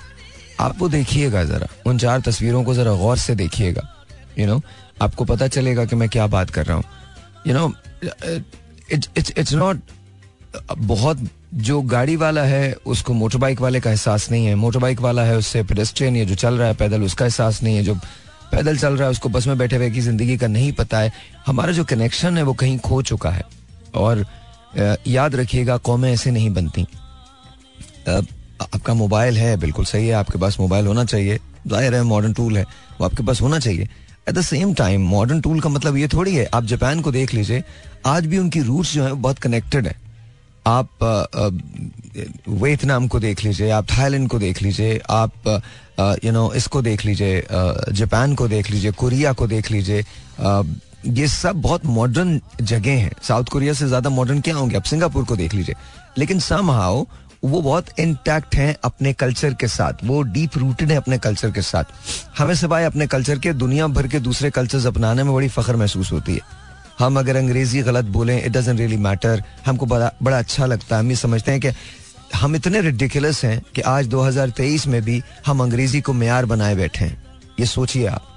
आप 0.60 0.76
वो 0.80 0.89
देखिएगा 0.89 1.44
जरा, 1.44 1.68
उन 1.86 1.98
चार 1.98 2.22
तस्वीरों 2.22 2.63
को 2.63 2.74
जरा 2.74 2.94
गौर 2.96 3.18
से 3.18 3.36
देखिएगा 3.36 3.88
यू 4.39 4.48
नो 4.48 4.62
आपको 5.02 5.26
पता 5.26 5.48
चलेगा 5.50 5.86
कि 5.86 5.96
मैं 5.96 6.10
क्या 6.10 6.28
बात 6.28 6.50
कर 6.50 6.66
रहा 6.66 6.78
हूँ। 6.78 6.84
You 7.48 7.54
know 7.54 7.72
it's 8.04 9.34
it's 9.38 9.54
not 9.54 9.80
बहुत 10.70 11.20
जो 11.56 11.82
गाड़ी 11.82 12.16
वाला 12.16 12.44
है, 12.44 12.74
उसको 12.86 13.13
मोटर 13.13 13.38
बाइक 13.38 13.62
वाले 13.62 13.80
का 13.80 13.89
एहसास 13.89 14.30
नहीं 14.32 14.46
है। 14.46 14.56
मोटर 14.56 14.80
बाइक 14.80 15.02
वाला 15.02 15.23
है, 15.23 15.38
उससे 15.38 15.63
पेडेस्ट्रियन 15.63 16.15
या 16.15 16.23
जो 16.23 16.36
चल 16.36 16.54
रहा 16.54 16.67
है, 16.67 16.73
पैदल, 16.73 17.04
उसका 17.04 17.25
एहसास 17.25 17.62
नहीं 17.63 17.75
है। 17.75 17.84
जो 17.84 17.96
पैदल 18.52 18.77
चल 18.77 18.94
रहा 18.94 19.04
है, 19.04 19.12
उसको 19.12 19.30
बस 19.30 19.48
में 19.48 19.58
बैठे 19.58 19.75
हुए 19.75 19.90
की 19.92 20.02
ज़िंदगी 20.02 20.38
का 20.38 20.48
नहीं 20.48 20.71
पता 20.73 21.00
है। 21.00 21.12
हमारा 21.46 21.71
जो 21.71 21.84
कनेक्शन 21.84 22.38
है, 22.38 22.44
वो 22.44 22.54
कहीं 22.54 22.77
खो 22.80 23.02
चुका 23.02 23.30
है। 23.30 23.44
और 23.96 24.25
याद 25.08 25.36
रखिएगा, 25.36 25.77
कौमें 25.77 26.12
ऐसे 26.12 26.32
नहीं 26.32 26.50
बनती। 26.54 26.86
आपका 28.10 28.94
मोबाइल 28.94 29.38
है, 29.38 29.56
बिल्कुल 29.58 29.86
सही 29.86 30.08
है, 30.08 30.13
आपके 30.13 30.40
पास 30.40 30.60
मोबाइल 30.60 30.88
होना 30.88 31.06
चाहिए। 31.06 31.40
ज़ाहिर 31.67 31.96
है 31.96 32.04
मॉडर्न 32.04 32.34
टूल 32.34 32.58
है, 32.58 32.63
वो 33.00 33.06
आपके 33.06 33.23
पास 33.23 33.42
होना 33.42 33.60
चाहिए। 33.60 33.90
At 34.28 34.36
the 34.36 34.42
same 34.42 34.74
time 34.74 35.02
modern 35.08 35.42
tool 35.42 35.60
का 35.60 35.69
मतलब 35.69 35.98
ये 35.98 36.08
थोड़ी 36.08 36.36
है, 36.36 36.46
आप 36.46 36.63
जापान 36.65 37.02
को 37.02 37.12
देख 37.12 37.34
लीजिए, 37.34 37.63
आज 38.06 38.26
भी 38.26 38.38
उनकी 38.38 38.62
रूट्स 38.62 38.94
जो 38.94 39.04
है 39.04 39.13
बहुत 39.13 39.40
कनेक्टेड 39.40 39.88
है। 39.88 39.96
आप 40.67 40.90
वियतनाम 42.50 43.08
को 43.08 43.19
देख 43.19 43.44
लीजिए, 43.44 43.69
आप 43.69 43.88
थाईलैंड 43.88 44.30
को 44.30 44.40
देख 44.40 44.62
लीजिए, 44.62 45.00
आप 45.10 45.62
यू 46.26 46.32
नो 46.32 46.52
इसको 46.54 46.82
देख 46.82 47.06
लीजिए 47.06 47.44
जापान 47.92 48.36
को 48.36 48.48
देख 48.48 48.71
लीजिए 48.71 48.92
कोरिया 48.94 49.34
को 49.34 49.48
देख 49.48 49.71
लीजिए 49.71 50.04
ये 51.06 51.28
सब 51.28 51.62
बहुत 51.62 51.86
मॉडर्न 51.86 52.40
जगह 52.62 52.92
हैं। 52.94 53.12
साउथ 53.24 53.46
कोरिया 53.52 53.74
से 53.74 53.88
ज़्यादा 53.88 54.10
मॉडर्न 54.10 54.40
क्या 54.42 54.56
होंगे? 54.56 54.76
आप 54.78 54.84
सिंगापुर 54.84 55.24
को 55.24 55.36
देख 55.36 55.54
लीजिए। 55.54 55.76
लेकिन 56.17 56.40
सम 56.40 56.69
वो 57.46 57.62
बहुत 57.62 58.00
इंटैक्ट 58.00 58.56
हैं 58.56 58.75
अपने 58.83 59.13
कल्चर 59.13 59.54
के 59.54 59.67
साथ। 59.67 59.94
वो 60.04 60.21
डीप 60.21 60.58
रूटेड 60.58 60.91
है 60.91 60.98
अपने 60.98 61.17
कल्चर 61.17 61.52
के 61.52 61.62
साथ। 61.62 61.83
हमें 62.37 62.56
सिवाय 62.56 62.83
अपने 62.83 63.08
कल्चर 63.08 63.39
के, 63.39 63.54
दुनिया 63.54 63.87
भर 63.87 64.08
के 64.08 64.19
दूसरे 64.19 64.50
कल्चर्स 64.50 64.85
अपनाने 64.85 65.23
में 65.23 65.33
बड़ी 65.33 65.48
फख्र 65.48 65.75
महसूस 65.75 66.12
होती 66.12 66.33
है। 66.33 66.39
हम 67.00 67.19
अगर 67.19 67.35
अंग्रेज़ी 67.35 67.81
गलत 67.81 68.06
बोलें 68.06 68.44
इट 68.44 68.52
डजेंट 68.52 68.79
रियली 68.79 68.98
मैटर 68.98 69.44
हमको 69.65 69.85
बड़ा 69.85 70.12
बड़ा 70.23 70.39
अच्छा 70.39 70.65
लगता 70.65 70.96
है। 70.96 71.04
हम 71.04 71.10
ये 71.10 71.15
समझते 71.15 71.52
हैं 71.52 71.62
कि 71.62 71.67
हम 72.35 72.56
इतने 72.56 72.81
रिडिकुलस 72.81 73.46
हैं 73.46 73.62
कि 73.75 73.81
आज 73.81 74.08
2023 74.08 74.87
में 74.87 75.02
भी 75.02 75.23
हम 75.46 75.62
अंग्रेज़ी 75.63 76.02
को 76.02 76.13
मैार 76.13 76.46
बनाए 76.46 76.75
बैठे 76.75 77.06
हैं। 77.06 77.23
ये 77.60 77.65
सोचिए 77.65 78.08
आप। 78.08 78.27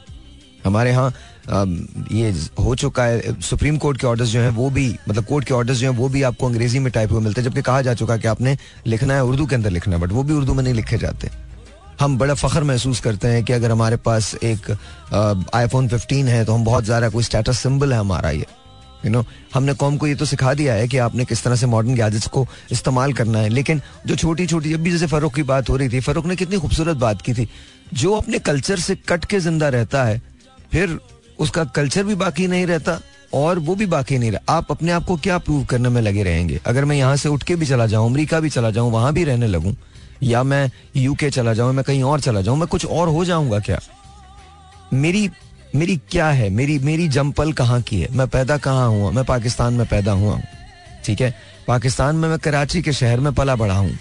हमारे 0.67 0.91
यहाँ 0.91 1.15
ये 1.49 2.31
हो 2.59 2.75
चुका 2.75 3.05
है, 3.05 3.41
सुप्रीम 3.41 3.77
कोर्ट 3.79 4.01
के 4.01 4.07
ऑर्डर्स 4.07 4.29
जो 4.29 4.41
हैं 4.41 4.51
वो 4.53 4.69
भी 4.71 4.89
मतलब 5.09 5.25
कोर्ट 5.25 5.45
के 5.45 5.55
ऑर्डर्स 5.55 5.79
जो 5.79 5.91
हैं 5.91 5.97
वो 5.97 6.09
भी 6.09 6.23
आपको 6.25 6.47
अंग्रेज़ी 6.47 6.79
में 6.79 6.93
टाइप 6.93 7.13
हुए 7.13 7.21
मिलते 7.21 7.41
हैं, 7.41 7.49
जबकि 7.49 7.63
कहा 7.63 7.83
जा 7.83 7.95
चुका 7.95 8.15
है 8.15 8.21
कि 8.21 8.29
आपने 8.29 8.57
लिखना 8.87 9.15
है, 9.15 9.25
उर्दू 9.25 9.47
के 9.47 9.55
अंदर 9.55 9.71
लिखना 9.71 9.97
है 9.97 10.03
बट 10.03 10.13
वो 10.13 10.23
भी 10.23 10.35
उर्दू 10.35 10.55
में 10.55 10.63
नहीं 10.65 10.75
लिखे 10.75 10.99
जाते। 10.99 11.31
हम 12.01 12.19
बड़ा 12.19 12.35
फख्र 12.35 12.63
महसूस 12.65 13.01
करते 13.01 13.29
हैं 13.29 13.45
कि 13.45 13.53
अगर 13.53 13.71
हमारे 13.71 13.97
पास 13.99 14.35
एक 14.37 14.71
आईफोन 15.55 15.89
15 15.89 16.29
है 16.29 16.45
तो 16.45 16.55
हम 16.55 16.65
बहुत 16.65 16.85
ज़्यादा 16.85 17.09
कोई 17.09 17.23
स्टेटस 17.25 17.59
सिंबल 17.59 17.93
है 17.93 17.99
हमारा 17.99 18.31
ये। 18.31 18.47
यू 19.05 19.11
नो 19.11 19.25
हमने 19.55 19.75
कौम 19.75 19.97
को 19.97 20.07
ये 20.07 20.15
तो 20.15 20.25
सिखा 20.25 20.53
दिया 20.55 20.75
है 20.75 20.89
कि 20.89 20.99
आपने 20.99 21.25
किस 21.25 21.43
तरह 21.45 21.57
से 21.57 21.67
मॉडर्न 21.67 21.95
गैजेट्स 21.95 22.27
को 22.29 22.47
इस्तेमाल 22.73 23.13
करना 23.13 23.39
है, 23.39 23.49
लेकिन 23.49 23.81
जो 24.07 24.17
छोटी 24.17 24.47
छोटी 24.47 24.71
जब 24.71 24.83
भी 24.83 24.91
जैसे 24.91 25.07
फरूक 25.07 25.35
की 25.35 25.43
बात 25.45 25.71
हो 25.71 25.77
रही 25.77 25.89
थी 25.89 26.01
फरूक 26.03 26.27
ने 26.27 26.37
कितनी 26.37 26.59
खूबसूरत 26.59 26.97
बात 26.99 27.23
की 27.23 27.35
थी, 27.35 27.49
जो 27.95 28.13
अपने 28.13 28.39
कल्चर 28.41 28.79
से 28.79 28.97
कट 29.09 29.25
के 29.25 29.41
ज़िंदा 29.41 29.69
रहता 29.71 30.05
है, 30.05 30.21
फिर 30.73 30.99
उसका 31.39 31.65
कल्चर 31.65 32.05
भी 32.05 32.15
बाकी 32.15 32.47
नहीं 32.47 32.67
रहता 32.67 32.99
और 33.35 33.59
वो 33.59 33.75
भी 33.75 33.87
बाकी 33.87 34.19
नहीं 34.19 34.31
रहा, 34.31 34.57
आप 34.57 34.71
अपने 34.71 34.93
आप 34.93 35.05
को 35.05 35.17
क्या 35.17 35.39
प्रूव 35.39 35.65
करने 35.65 35.89
में 35.89 36.01
लगे 36.03 36.23
रहेंगे? 36.23 36.61
अगर 36.67 36.85
मैं 36.85 36.97
यहाँ 36.97 37.17
से 37.17 37.29
उठ 37.29 37.43
के 37.43 37.57
भी 37.57 37.67
चला 37.67 37.87
जाऊँ, 37.87 38.11
अमरीका 38.11 38.41
भी 38.41 38.51
चला 38.51 38.71
जाऊँ, 38.71 38.93
वहाँ 38.93 39.13
भी 39.13 39.25
रहने 39.25 39.47
लगूं, 39.47 39.73
या 40.23 40.43
मैं 40.43 40.71
यूके 40.97 41.31
चला 41.31 41.55
जाऊँ 41.55 41.73
मैं 41.75 41.85
कहीं 41.85 42.03
और 42.03 42.21
चला 42.21 42.41
जाऊँ, 42.41 42.59
मैं 42.59 42.69
कुछ 42.69 42.87
और 42.87 43.09
हो 43.09 43.25
जाऊँगा 43.25 43.59
क्या? 43.59 43.81
मेरी 44.93 45.29
मेरी 45.75 45.97
क्या 46.11 46.29
है? 46.29 46.49
मेरी 46.51 46.79
मेरी 46.79 47.09
जंपल 47.09 47.53
कहाँ 47.53 47.81
की 47.83 48.01
है? 48.01 48.09
मैं 48.13 48.27
पैदा 48.29 48.57
कहाँ 48.59 48.89
हुआ? 48.89 49.11
मैं 49.11 49.25
पाकिस्तान 49.25 49.75
में 49.75 49.87
पैदा 49.87 50.13
हुआ 50.13 50.35
हूँ, 50.35 50.43
ठीक 51.05 51.21
है? 51.21 51.35
पाकिस्तान 51.69 52.17
में 52.17 52.29
मैं 52.29 52.39
कराची 52.39 52.83
के 52.83 52.93
शहर 52.93 53.21
में 53.21 53.33
पला 53.35 53.57
बढ़ा 53.57 53.75
हूँ। 53.75 53.99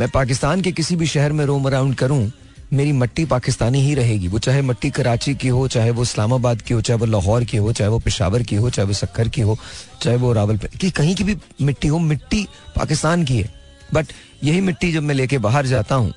मैं 0.00 0.08
पाकिस्तान 0.08 0.60
के 0.60 0.72
किसी 0.72 0.96
भी 0.96 1.06
शहर 1.06 1.32
में 1.32 1.44
रोम 1.44 1.66
अराउंड 1.66 1.94
करूँ 1.94 2.30
मेरी 2.72 2.92
मट्टी 2.92 3.24
पाकिस्तानी 3.24 3.80
ही 3.80 3.94
रहेगी। 3.94 4.28
वो 4.28 4.38
चाहे 4.38 4.62
मट्टी 4.62 4.90
कराची 4.90 5.34
की 5.34 5.48
हो, 5.48 5.66
चाहे 5.68 5.90
वो 5.90 6.02
इस्लामाबाद 6.02 6.62
की 6.62 6.74
हो, 6.74 6.80
चाहे 6.80 6.98
वो 6.98 7.06
लाहौर 7.06 7.44
की 7.44 7.56
हो, 7.56 7.72
चाहे 7.72 7.90
वो 7.90 7.98
पेशावर 7.98 8.42
की 8.42 8.56
हो, 8.56 8.70
चाहे 8.70 8.86
वो 8.86 8.94
सक्कर 8.94 9.28
की 9.28 9.40
हो, 9.40 9.56
चाहे 10.02 10.16
वो 10.16 10.32
रावल 10.32 10.56
की 10.56 10.90
कहीं 10.90 11.14
की 11.14 11.24
भी 11.24 11.36
मिट्टी 11.62 11.88
हो, 11.88 11.98
मिट्टी 11.98 12.46
पाकिस्तान 12.76 13.24
की 13.24 13.36
है। 13.36 13.50
बट 13.94 14.12
यही 14.44 14.60
मिट्टी 14.60 14.92
जब 14.92 15.02
मैं 15.02 15.14
लेके 15.14 15.38
बाहर 15.38 15.66
जाता 15.66 15.94
हूँ 15.94 16.12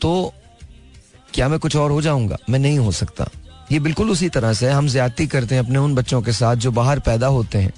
तो 0.00 0.32
क्या 1.34 1.48
मैं 1.48 1.58
कुछ 1.58 1.76
और 1.76 1.90
हो 1.90 2.00
जाऊँगा? 2.02 2.36
मैं 2.50 2.58
नहीं 2.58 2.78
हो 2.78 2.92
सकता। 2.92 3.28
ये 3.72 3.78
बिल्कुल 3.80 4.10
उसी 4.10 4.28
तरह 4.28 4.52
से 4.52 4.70
हम 4.70 4.88
ज्यादती 4.88 5.26
करते 5.26 5.54
हैं 5.54 5.62
अपने 5.62 5.78
उन 5.78 5.94
बच्चों 5.94 6.20
के 6.22 6.32
साथ 6.32 6.56
जो 6.56 6.70
बाहर 6.70 6.98
पैदा 7.00 7.26
होते 7.28 7.58
हैं। 7.58 7.72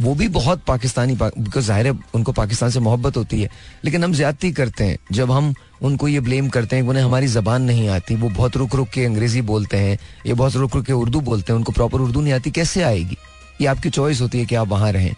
वो 0.00 0.14
भी 0.14 0.28
बहुत 0.28 0.62
पाकिस्तानी 0.66 1.14
बिकॉज़ 1.14 1.64
ज़ाहिर 1.64 1.86
है 1.86 1.92
उनको 2.14 2.32
पाकिस्तान 2.32 2.70
से 2.70 2.80
मोहब्बत 2.80 3.16
होती 3.16 3.40
है। 3.42 3.50
लेकिन 3.84 4.04
हम 4.04 4.12
ज्यादती 4.12 4.50
करते 4.52 4.84
हैं। 4.84 4.98
जब 5.12 5.30
हम 5.30 5.54
उनको 5.82 6.08
ये 6.08 6.20
ब्लेम 6.20 6.48
करते 6.48 6.76
हैं 6.76 6.82
उन्हें 6.82 7.02
हमारी 7.04 7.26
जबान 7.28 7.62
नहीं 7.62 7.88
आती, 7.88 8.14
वो 8.14 8.28
बहुत 8.28 8.56
रुक 8.56 8.74
रुक 8.74 8.88
के 8.88 9.04
अंग्रेज़ी 9.04 9.42
बोलते 9.42 9.76
हैं, 9.76 9.98
ये 10.26 10.34
बहुत 10.34 10.56
रुक 10.56 10.76
रुक 10.76 10.86
के 10.86 10.92
उर्दू 10.92 11.20
बोलते 11.20 11.52
हैं, 11.52 11.58
उनको 11.58 11.72
प्रॉपर 11.72 12.00
उर्दू 12.00 12.20
नहीं 12.20 12.32
आती, 12.32 12.50
कैसे 12.50 12.82
आएगी? 12.82 13.16
ये 13.60 13.66
आपकी 13.66 13.90
चॉइस 13.90 14.20
होती 14.20 14.38
है 14.38 14.46
कि 14.46 14.54
आप 14.54 14.68
वहाँ 14.68 14.92
रहें। 14.92 15.14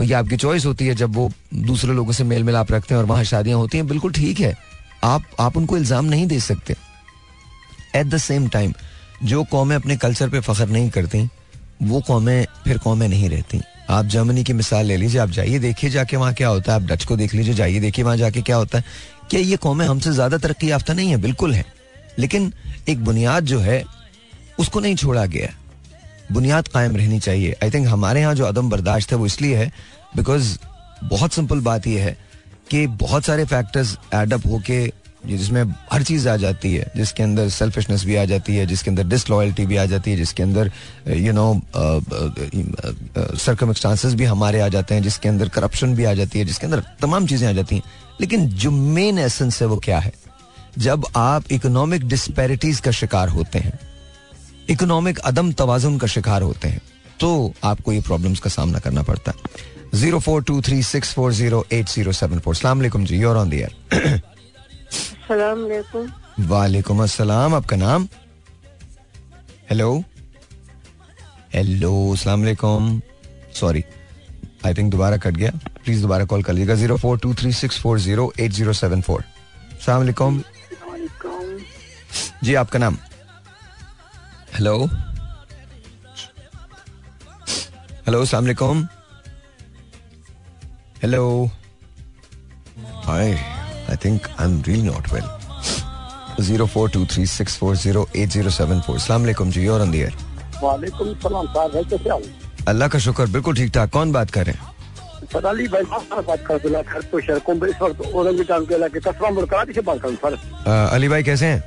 ये 0.00 0.12
आपकी 0.14 0.36
चॉइस 0.36 0.66
होती 0.66 0.86
है 0.86 0.94
जब 0.94 1.14
वो 1.14 1.30
दूसरे 1.54 1.92
लोगों 1.92 2.12
से 2.12 2.24
मेल 2.24 2.44
मिलाप 2.44 2.72
रखते 2.72 2.94
हैं 2.94 3.00
और 3.00 3.06
वहाँ 3.06 3.24
शादियाँ 3.24 3.58
होती 3.58 3.78
हैं। 3.78 3.86
बिल्कुल 3.86 4.12
ठीक 4.12 4.40
है। 4.40 4.56
आप 5.04 5.22
आप 5.40 5.56
उनको 5.56 5.76
इल्ज़ाम 5.76 6.04
नहीं 6.04 6.26
दे 6.26 6.40
सकते। 6.40 6.76
एट 7.96 8.06
द 8.06 8.18
सेम 8.18 8.48
टाइम 8.48 8.72
जो 9.24 9.42
कौमें 9.44 9.76
अपने 9.76 9.96
कल्चर 9.96 10.28
पे 10.28 10.40
फख्र 10.40 10.66
नहीं 10.68 10.90
करती 10.90 11.28
वो 11.82 12.00
कौमें, 12.00 12.46
फिर 12.64 12.78
कौमें 12.78 13.08
नहीं 13.08 13.28
रहती। 13.28 13.60
आप 13.90 14.06
जर्मनी 14.06 14.44
की 14.44 14.52
मिसाल 14.52 14.86
ले 14.86 14.96
लीजिए, 14.96 15.20
आप 15.20 15.30
जाइए, 15.30 15.58
देखिए 15.58 15.90
जाके 15.90 16.16
वहाँ 16.16 16.34
क्या 16.34 16.48
होता 16.48 16.72
है। 16.72 16.82
आप 16.82 16.88
डच 16.88 17.04
को 17.04 17.16
देख 17.16 17.34
लीजिए, 17.34 17.54
जाइए, 17.54 17.80
देखिए 17.80 18.04
वहाँ 18.04 18.16
जाके 18.16 18.42
क्या 18.42 18.56
होता 18.56 18.78
है। 18.78 18.84
क्या 19.30 19.40
ये 19.40 19.56
कौमें 19.56 19.86
हमसे 19.86 20.12
ज़्यादा 20.12 20.38
तरक्की 20.38 20.70
याफ्ता 20.70 20.94
नहीं 20.94 21.10
है? 21.10 21.16
बिल्कुल 21.16 21.54
है। 21.54 21.64
लेकिन 22.18 22.52
एक 22.88 23.04
बुनियाद 23.04 23.44
जो 23.44 23.58
है, 23.58 23.84
उसको 24.58 24.80
नहीं 24.80 24.96
छोड़ा 24.96 25.26
गया। 25.26 25.48
बुनियाद 26.32 26.68
कायम 26.68 26.96
रहनी 26.96 27.20
चाहिए। 27.20 27.56
आई 27.62 27.70
थिंक 27.70 27.88
हमारे 27.88 28.20
यहाँ 28.20 28.34
जो 28.34 28.44
अदम 28.44 28.70
बर्दाश्त 28.70 29.12
है, 29.12 29.18
वो 29.18 29.26
इसलिए 29.26 29.56
है 29.56 29.72
बिकॉज़ 30.16 30.58
बहुत 31.04 31.32
सिंपल 31.32 31.60
बात 31.60 31.86
यह 31.86 32.04
है 32.04 32.16
कि 32.70 32.86
बहुत 32.86 33.24
सारे 33.24 33.44
फैक्टर्स 33.44 33.96
एडअप 34.14 34.46
होके 34.46 34.92
जिसमें 35.26 35.62
हर 35.92 36.02
चीज़ 36.02 36.28
आ 36.28 36.36
जाती 36.36 36.74
है, 36.74 36.90
जिसके 36.96 37.22
अंदर 37.22 37.48
सेल्फिशनेस 37.48 38.04
भी 38.04 38.16
आ 38.16 38.24
जाती 38.24 38.56
है, 38.56 38.66
जिसके 38.66 38.90
अंदर 38.90 39.04
डिसलॉयल्टी 39.06 39.66
भी 39.66 39.76
आ 39.76 39.84
जाती 39.86 40.10
है, 40.10 40.16
जिसके 40.16 40.42
अंदर 40.42 40.70
यू 41.08 41.32
नो 41.32 41.60
सर्कमस्टांसेस 43.38 44.14
भी 44.14 44.24
हमारे 44.24 44.60
आ 44.60 44.68
जाते 44.68 44.94
हैं, 44.94 45.02
जिसके 45.02 45.28
अंदर 45.28 45.48
करप्शन 45.48 45.94
भी 45.94 46.04
आ 46.04 46.14
जाती 46.14 46.38
है, 46.38 46.44
जिसके 46.44 46.66
अंदर 46.66 46.82
तमाम 47.00 47.26
चीज़ें 47.26 47.48
आ 47.48 47.52
जाती 47.52 47.76
हैं। 47.76 47.82
लेकिन 48.20 48.48
जो 48.56 48.70
मेन 48.70 49.18
एसेंस 49.18 49.60
है 49.62 49.68
वो 49.68 49.76
क्या 49.78 49.98
है? 49.98 50.12
जब 50.78 51.06
आप 51.16 51.52
इकोनॉमिक 51.52 52.08
डिस्पैरिटीज 52.08 52.80
का 52.80 52.90
शिकार 52.92 53.28
होते 53.28 53.58
हैं 53.58 53.78
इकोनॉमिक 54.70 55.18
अदम 55.18 55.52
तोज़ुन 55.52 55.98
का 55.98 56.06
शिकार 56.06 56.42
होते 56.42 56.68
हैं 56.68 56.80
तो 57.20 57.52
आपको 57.64 57.92
ये 57.92 58.00
प्रॉब्लम्स 58.00 58.40
का 58.40 58.50
सामना 58.50 58.78
करना 58.78 59.02
पड़ता 59.02 59.32
है। 59.32 59.98
Zero 60.00 60.18
four 60.20 60.42
two 60.42 60.60
three 60.62 60.82
six 60.82 61.12
four 61.12 61.32
zero 61.32 61.64
eight 61.72 61.88
zero 61.88 62.12
seven 62.12 62.38
four. 62.38 62.54
सलाम 62.56 63.04
जी 63.04 63.16
योर 63.16 63.36
ऑन 63.36 63.50
द 63.50 63.54
वालेकुम 66.48 67.02
अस्सलाम 67.02 67.54
आपका 67.54 67.76
नाम 67.76 68.06
हेलो 69.70 69.90
हेलो 71.54 71.90
अस्सलाम 72.12 72.40
वालेकुम 72.40 73.00
सॉरी 73.60 73.84
आई 74.66 74.74
थिंक 74.74 74.90
दोबारा 74.92 75.16
कट 75.16 75.36
गया. 75.36 75.50
प्लीज़ 75.84 76.00
दोबारा 76.02 76.24
कॉल 76.32 76.42
कर 76.42 76.52
लीजिएगा. 76.52 76.74
Zero 76.74 76.96
four 76.96 77.18
two 77.18 77.34
three 77.34 77.52
six 77.52 77.78
four 77.80 77.98
zero 78.00 78.32
eight 78.40 78.52
zero 78.52 78.72
seven 78.80 79.00
four 79.02 79.24
वालेकुम 79.88 80.42
जी 82.44 82.54
आपका 82.64 82.78
नाम? 82.78 82.96
हेलो 84.54 84.76
हेलो 88.06 88.20
अस्सलाम 88.22 88.44
वालेकुम 88.44 88.86
hello 91.02 91.24
hi 93.06 93.59
I 93.90 93.96
think 94.04 94.28
I 94.38 94.46
am 94.46 94.62
really 94.66 94.82
not 94.82 95.12
well 95.12 96.44
zero 96.44 96.66
four 96.74 96.90
two 96.90 97.04
three 97.12 97.26
six 97.28 97.56
four 97.58 97.76
zero 97.76 98.08
eight 98.16 98.28
zero 98.30 98.50
seven 98.50 98.80
four 98.86 98.98
सलाम 99.00 99.26
जी 99.50 99.66
और 99.68 99.94
air 99.94 100.14
वालेकुम 100.62 101.14
सलाम 101.22 101.46
साहब 101.54 101.76
है 101.76 101.82
कैसे 101.90 102.10
आओ 102.10 102.20
अल्लाह 102.68 102.88
का 102.88 102.98
शुक्र 102.98 103.26
बिल्कुल 103.34 103.54
ठीक 103.56 103.70
ठाक। 103.74 103.90
कौन 103.90 104.12
बात 104.12 104.30
कर 104.30 104.46
रहे 104.46 104.54
हैं? 104.54 104.68
सर 105.32 105.46
अली 105.46 105.66
भाई 105.68 105.82
बात 105.82 106.44
कर 106.46 106.58
दिला 106.58 106.80
घर 106.82 107.02
तो 107.10 107.20
शहर 107.20 107.38
को 107.46 107.52
इस 107.66 107.80
वक्त 107.82 108.00
औरंगज़ेब 108.14 108.66
के 108.68 108.74
इलाके 108.74 109.00
कसरा 109.00 109.30
मुड़काती 109.30 109.72
से 109.72 109.80
बात 109.80 110.00
करूँ 110.02 110.16
सर। 110.16 110.36
अली 110.68 111.08
भाई 111.08 111.22
कैसे 111.22 111.46
हैं? 111.46 111.60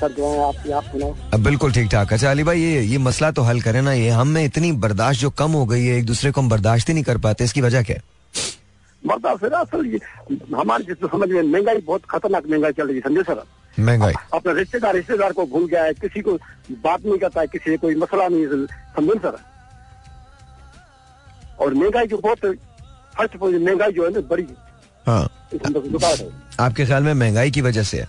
सर 0.00 0.12
दुआएँ 0.12 0.38
आपकी 0.44 0.72
आप 0.72 0.84
सुनाओ। 0.92 1.14
अब 1.34 1.42
बिल्कुल 1.44 1.72
ठीक 1.72 1.90
ठाक। 1.90 2.12
अच्छा 2.12 2.30
अली 2.30 2.44
भाई 2.44 2.60
ये 2.60 2.82
ये 2.82 2.98
मसला 2.98 3.30
तो 3.30 3.42
हल 3.42 3.60
करें 3.60 3.82
ना 3.82 3.92
ये 3.92 4.08
हम 4.10 4.28
में 4.28 4.44
इतनी 4.44 4.72
बर्दाश्त 4.84 5.20
जो 5.20 5.30
कम 5.42 5.52
हो 5.52 5.64
गई 5.66 5.84
है 5.84 5.98
एक 5.98 6.06
दूसरे 6.06 6.30
को 6.30 6.40
हम 6.40 6.48
बर्दाश्त 6.48 6.88
ही 6.88 6.94
नहीं 6.94 7.04
कर 7.04 7.18
पाते 7.26 7.44
इसकी 7.44 7.60
वजह 7.60 7.82
क्या 7.82 7.96
है? 7.96 8.02
मरदा 9.06 9.34
फिर 9.34 9.52
असल 9.52 9.86
ये 9.86 9.98
हमारे 10.54 10.84
जिस 10.84 11.10
समझ 11.10 11.28
में 11.28 11.42
महँगाई 11.42 11.78
बहुत 11.86 12.02
खतरनाक 12.10 12.46
महँगाई 12.50 12.72
चल 12.72 12.86
रही 12.86 12.96
है 12.96 13.02
समझे 13.02 13.22
सर? 13.22 13.42
महँगाई। 13.80 14.14
अपने 14.34 14.54
रिश्तेदार 14.54 14.94
रिश्तेदार 14.94 15.32
को 15.32 15.46
भूल 15.46 15.66
गया 15.66 15.84
है 15.84 15.92
किसी 15.94 16.20
को 16.20 16.32
बात 16.84 17.04
नहीं 17.04 17.18
करता 17.18 17.40
है 17.40 17.46
किसी 17.46 17.70
से 17.70 17.76
कोई 17.76 17.94
मसला 17.94 18.28
नहीं 18.28 18.42
है, 18.42 18.66
समझे 18.96 19.18
सर? 19.18 19.38
और 21.60 21.74
महँगाई 21.74 22.06
जो 22.06 22.18
बहुत 22.18 22.38
फ़र्स्ट 23.16 23.36
महँगाई 23.42 23.92
जो 23.92 24.04
है 24.04 24.10
ना 24.10 24.20
बड़ी 24.30 24.46
हाँ। 25.06 25.22
है। 25.52 26.30
आपके 26.60 26.84
ख्याल 26.86 27.02
में 27.02 27.14
महँगाई 27.14 27.50
की 27.50 27.60
वजह 27.60 27.82
से 27.82 28.00
है? 28.00 28.06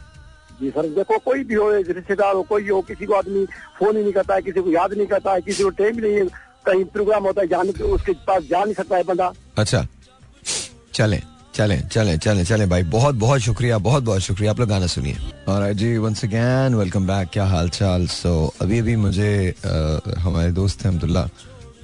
जी 0.61 0.69
सर 0.69 0.87
देखो 0.95 1.17
कोई 1.17 1.43
भी 1.43 1.55
हो 1.55 1.69
रिश्तेदार 1.71 2.35
हो 2.35 2.41
कोई 2.43 2.67
हो 2.69 2.81
किसी 2.81 3.05
को 3.05 3.13
आदमी 3.13 3.45
फ़ोन 3.79 3.97
ही 3.97 4.03
नहीं 4.03 4.13
करता 4.13 4.35
है 4.35 4.41
किसी 4.41 4.61
को 4.61 4.71
याद 4.71 4.93
नहीं 4.93 5.07
करता 5.07 5.33
है 5.33 5.41
किसी 5.41 5.63
को 5.63 5.69
टाइम 5.69 5.99
नहीं 5.99 6.13
है 6.13 6.25
कहीं 6.65 6.83
प्रोग्राम 6.85 7.23
होता 7.23 7.41
है 7.41 7.47
जाने 7.47 7.71
उसके 7.83 8.11
पास 8.27 8.43
जा 8.43 8.63
नहीं 8.63 8.73
सकता 8.73 8.97
है 8.97 9.03
बंदा। 9.03 9.31
अच्छा। 9.57 9.85
चलें 10.95 11.21
चलें 11.55 11.87
चलें 11.87 12.17
चलें 12.17 12.43
चलें 12.43 12.69
भाई 12.69 12.83
बहुत 12.83 13.15
बहुत 13.15 13.41
शुक्रिया 13.41 13.77
बहुत 13.77 14.03
बहुत 14.03 14.21
शुक्रिया। 14.21 14.51
आप 14.51 14.59
लोग 14.59 14.69
गाना 14.69 14.87
सुनिए। 14.87 15.17
और 15.47 15.73
जी 15.73 15.97
वंस 15.97 16.23
अगैन 16.25 16.75
वेलकम 16.75 17.07
बैक 17.07 17.29
क्या 17.33 17.45
हाल 17.45 17.69
चाल 17.69 18.05
सो 18.07 18.33
so, 18.47 18.61
अभी 18.61 18.79
अभी 18.79 18.95
मुझे 18.95 19.55
अ, 19.65 19.99
हमारे 20.19 20.51
दोस्त 20.51 20.85
हैं 20.85 20.91
अब्दुल्ला। 20.93 21.23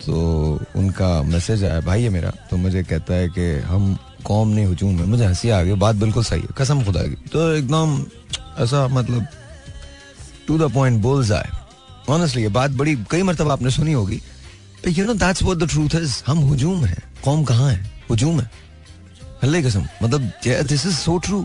तो 0.06 0.60
उनका 0.76 1.10
मैसेज 1.24 1.64
आया 1.64 1.80
भाई 1.82 2.04
है 2.04 2.10
मेरा 2.10 2.32
तो 2.52 2.58
मुझे 2.58 2.84
कहता 2.84 3.14
है 3.14 3.28
कि 3.30 3.50
हम 3.66 3.98
कौम 4.26 4.48
नहीं 4.48 4.66
हजूम 4.66 4.96
है 5.00 5.06
मुझे 5.06 5.26
हँसी 5.26 5.50
आ 5.50 5.62
गई 5.64 5.74
बात 5.80 5.96
बिल्कुल 5.96 6.24
सही 6.24 6.42
है 6.42 6.48
कसम 6.58 6.84
खुदा 6.84 7.04
की। 7.04 7.16
तो 7.34 7.52
एकदम 7.54 8.06
ऐसा 8.60 8.88
मतलब 8.88 9.28
टू 10.48 10.58
द 10.58 10.72
पॉइंट 10.74 11.02
बोल 11.02 11.26
जाए 11.26 11.50
ऑनेस्टली 12.10 12.44
ये 12.44 12.50
बात 12.50 12.72
बड़ी 12.72 12.96
कई 13.12 13.24
मरतबा 13.24 13.54
आपने 13.54 13.70
सुनी 13.72 13.94
होगी। 13.94 14.22
You 14.88 15.06
know 15.06 15.14
that's 15.14 15.44
what 15.44 15.58
the 15.58 15.70
truth 15.70 15.96
is 15.96 16.24
हम 16.28 16.38
हुजूम 16.38 16.86
है 16.86 16.98
कौम 17.24 17.44
कहाँ 17.44 17.72
है? 17.72 17.92
हुजूम 18.10 18.40
है। 18.40 18.69
अल्लाह 19.44 19.62
कसम। 19.62 19.88
मतलब 20.04 20.22
दिस 20.44 20.86
इज़ 20.86 20.96
सो 20.96 21.18
ट्रू 21.20 21.40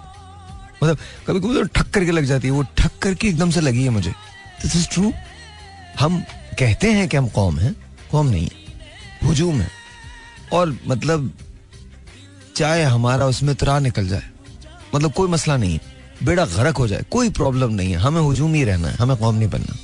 मतलब 0.83 0.99
कभी 1.27 1.41
कभी 1.41 1.55
तो 1.55 1.63
ठक 1.75 1.91
करके 1.91 2.11
लग 2.11 2.25
जाती 2.25 2.49
है, 2.49 2.53
वो 2.53 2.63
ठक 2.79 2.99
करके 3.03 3.29
एकदम 3.29 3.51
से 3.51 3.61
लगी 3.61 3.85
है 3.85 3.91
मुझे। 3.91 4.11
दिस 4.63 4.77
इज़ 4.77 4.89
ट्रू 4.93 5.13
हम 6.01 6.21
कहते 6.59 6.91
हैं 6.93 7.09
कि 7.09 7.17
हम 7.17 7.29
कौम 7.31 7.59
हैं, 7.59 7.75
कौम 8.11 8.27
नहीं 8.27 8.45
है, 8.45 8.51
हजूम 9.25 9.61
है। 9.61 9.69
और 10.53 10.77
मतलब 10.89 11.33
चाहे 12.57 12.83
हमारा 12.85 13.27
उसमें 13.27 13.55
तरा 13.57 13.79
निकल 13.81 14.09
जाए 14.09 14.29
मतलब 14.95 15.13
कोई 15.13 15.29
मसला 15.29 15.57
नहीं 15.57 15.73
है, 15.73 15.81
बेड़ा 16.23 16.45
गरक 16.47 16.77
हो 16.77 16.87
जाए, 16.89 17.05
कोई 17.11 17.31
प्रॉब्लम 17.33 17.73
नहीं 17.73 17.93
है। 17.93 17.99
हमें 17.99 18.21
हजूम 18.23 18.55
ही 18.55 18.65
रहना 18.65 18.89
है, 18.89 18.97
हमें 18.97 19.17
कौम 19.17 19.35
नहीं 19.35 19.49
बनना। 19.51 19.77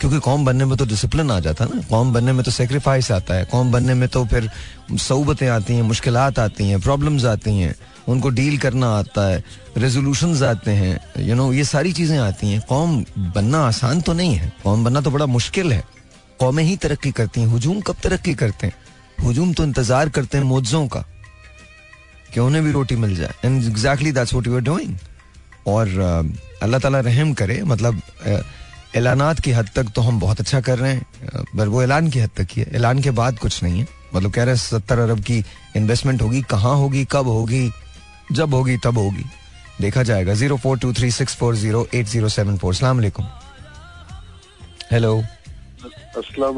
क्योंकि 0.00 0.18
कौम 0.20 0.44
बनने 0.44 0.64
में 0.64 0.76
तो 0.78 0.84
डिसिप्लिन 0.86 1.30
आ 1.30 1.38
जाता 1.40 1.64
है 1.64 1.74
ना। 1.74 1.82
कौम 1.90 2.12
बनने 2.12 2.32
में 2.32 2.42
तो 2.44 2.50
सेक्रीफाइस 2.50 3.10
आता 3.12 3.34
है। 3.34 3.44
कौम 3.44 3.72
बनने 3.72 3.94
में 3.94 4.08
तो 4.08 4.24
फिर 4.26 4.50
सऊबतें 4.98 5.48
आती 5.48 5.74
हैं 5.74 5.82
मुश्किल 5.84 6.16
आती 6.16 6.68
हैं 6.68 6.80
प्रॉब्लम्स 6.80 7.24
आती 7.26 7.56
हैं, 7.58 7.74
उनको 8.08 8.28
डील 8.30 8.58
करना 8.58 8.90
आता 8.98 9.26
है 9.28 9.42
रेजोल्यूशन 9.78 10.44
आते 10.46 10.70
हैं 10.72 10.98
यू 11.18 11.34
नो 11.34 11.52
ये 11.52 11.64
सारी 11.66 11.92
चीज़ें 11.92 12.18
आती 12.18 12.50
हैं। 12.50 12.60
कौम 12.68 13.04
बनना 13.34 13.66
आसान 13.66 14.00
तो 14.00 14.12
नहीं 14.12 14.34
है। 14.34 14.52
कौम 14.64 14.84
बनना 14.84 15.00
तो 15.00 15.10
बड़ा 15.10 15.26
मुश्किल 15.28 15.72
है। 15.72 15.82
कौमें 16.40 16.62
ही 16.64 16.76
तरक्की 16.76 17.10
करती 17.12 17.40
हैं। 17.40 17.48
हजूम 17.48 17.80
कब 17.80 17.96
तरक्की 18.02 18.34
करते 18.34 18.66
हैं? 18.66 18.74
हजूम 19.20 19.52
तो 19.52 19.64
इंतज़ार 19.64 20.08
करते 20.08 20.38
हैं 20.38 20.44
मुआवजों 20.44 20.86
का। 20.88 21.04
कि 22.34 22.40
उन्हें 22.40 22.62
भी 22.64 22.72
रोटी 22.72 22.96
मिल 22.96 23.14
जाए। 23.16 23.34
And 23.44 23.62
exactly 23.64 24.12
that's 24.12 24.32
what 24.34 24.46
you 24.46 24.54
are 24.54 24.60
doing 24.62 24.96
और 25.66 25.88
अल्लाह 26.62 26.80
ताला 26.80 27.00
रहम 27.00 27.32
करे 27.34 27.62
मतलब 27.64 28.02
ऐलानात 28.96 29.40
की 29.44 29.50
हद 29.52 29.68
तक 29.76 29.86
तो 29.94 30.02
हम 30.02 30.20
बहुत 30.20 30.40
अच्छा 30.40 30.60
कर 30.60 30.78
रहे 30.78 30.92
हैं 30.92 31.44
पर 31.56 31.68
वो 31.68 31.82
ऐलान 31.82 32.08
की 32.10 32.18
हद 32.20 32.30
तक 32.36 32.48
ही 32.52 32.62
है। 32.62 32.66
ऐलान 32.76 33.00
के 33.02 33.10
बाद 33.12 33.38
कुछ 33.38 33.62
नहीं 33.62 33.80
है। 33.80 33.86
मतलब 34.14 34.30
कह 34.32 34.44
रहे 34.44 34.54
हैं 34.54 34.60
सत्तर 34.60 34.98
अरब 34.98 35.20
की 35.24 35.38
इन्वेस्टमेंट 35.76 36.22
होगी 36.22 36.42
कहाँ 36.50 36.74
होगी 36.76 37.04
कब 37.12 37.26
होगी 37.28 37.70
जब 38.32 38.54
होगी 38.54 38.76
तब 38.84 38.98
होगी। 38.98 39.24
देखा 39.80 40.02
जाएगा। 40.02 40.34
Zero 40.34 40.56
four 40.56 40.78
two 40.78 40.92
three 40.92 41.10
six 41.10 41.34
four 41.36 41.56
zero 41.56 41.86
eight 41.94 42.06
zero 42.06 42.28
seven 42.28 42.56
four. 42.58 42.74
सलाम 42.74 43.00
हेलो। 44.92 45.22
अस्सलाम 46.16 46.54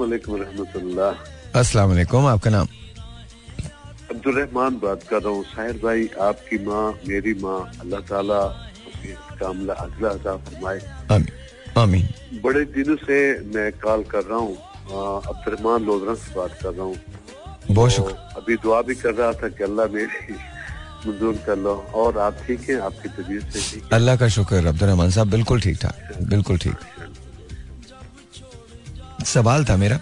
वालेकुम 1.89 2.27
आपका 2.27 2.51
नाम? 2.51 2.67
अब्दुल 4.11 4.35
रहमान 4.35 4.79
बात 4.83 5.03
कर 5.11 5.23
रहा 5.23 5.33
हूँ। 5.33 5.45
साहिर 5.45 5.81
भाई 5.83 6.09
आपकी 6.23 6.59
माँ 6.67 6.87
मेरी 7.09 7.35
माँ 7.43 7.59
अल्लाह 7.81 8.01
ताला 8.11 8.41
कामला 9.41 9.75
अगला 9.75 10.09
अदा 10.09 10.37
फरमाए। 10.37 10.79
आमीन। 11.81 12.09
बड़े 12.45 12.65
दिनों 12.77 12.97
से 13.07 13.19
मैं 13.55 13.71
कॉल 13.85 14.03
कर 14.11 14.23
रहा 14.31 14.39
हूँ। 14.39 14.57
अब्दुलरहमान 14.89 15.85
लोधरा 15.85 16.15
से 16.15 16.35
बात 16.35 16.59
कर 16.63 16.73
रहा 16.75 16.85
हूँ। 16.87 16.97
बहुत 17.71 17.91
तो 17.91 17.97
शुक्र 17.97 18.13
अभी 18.41 18.57
दुआ 18.63 18.81
भी 18.83 18.95
कर 18.95 19.15
रहा 19.15 19.33
था 19.43 19.49
कि 19.49 19.65
अल्लाह 19.65 19.87
मेरी 19.95 20.35
मंजूर 21.07 21.35
कर 21.47 21.57
लो। 21.59 21.75
और 22.03 22.19
आप 22.19 22.37
ठीक 22.47 22.61
हैं? 22.71 22.79
आपकी 22.81 23.09
तबीयत 23.23 23.53
से 23.53 23.61
ठीक 23.71 23.93
अल्लाह 23.95 24.17
का 24.23 24.29
शुक्र 24.37 24.67
अब्दुलरहमान 24.67 25.11
साहब 25.11 25.31
बिल्कुल 25.31 25.61
ठीक 25.61 25.79
ठाक 25.83 26.17
बिल्कुल 26.35 26.59
ठीक। 26.59 26.77
सवाल 29.27 29.65
था 29.69 29.77
मेरा 29.77 30.01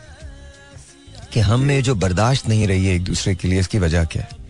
कि 1.32 1.40
हम 1.40 1.60
में 1.68 1.82
जो 1.82 1.94
बर्दाश्त 2.02 2.48
नहीं 2.48 2.66
रही 2.66 2.86
है 2.86 2.94
एक 2.96 3.04
दूसरे 3.04 3.34
के 3.34 3.48
लिए 3.48 3.60
इसकी 3.60 3.78
वजह 3.78 4.04
क्या 4.12 4.22
है? 4.22 4.44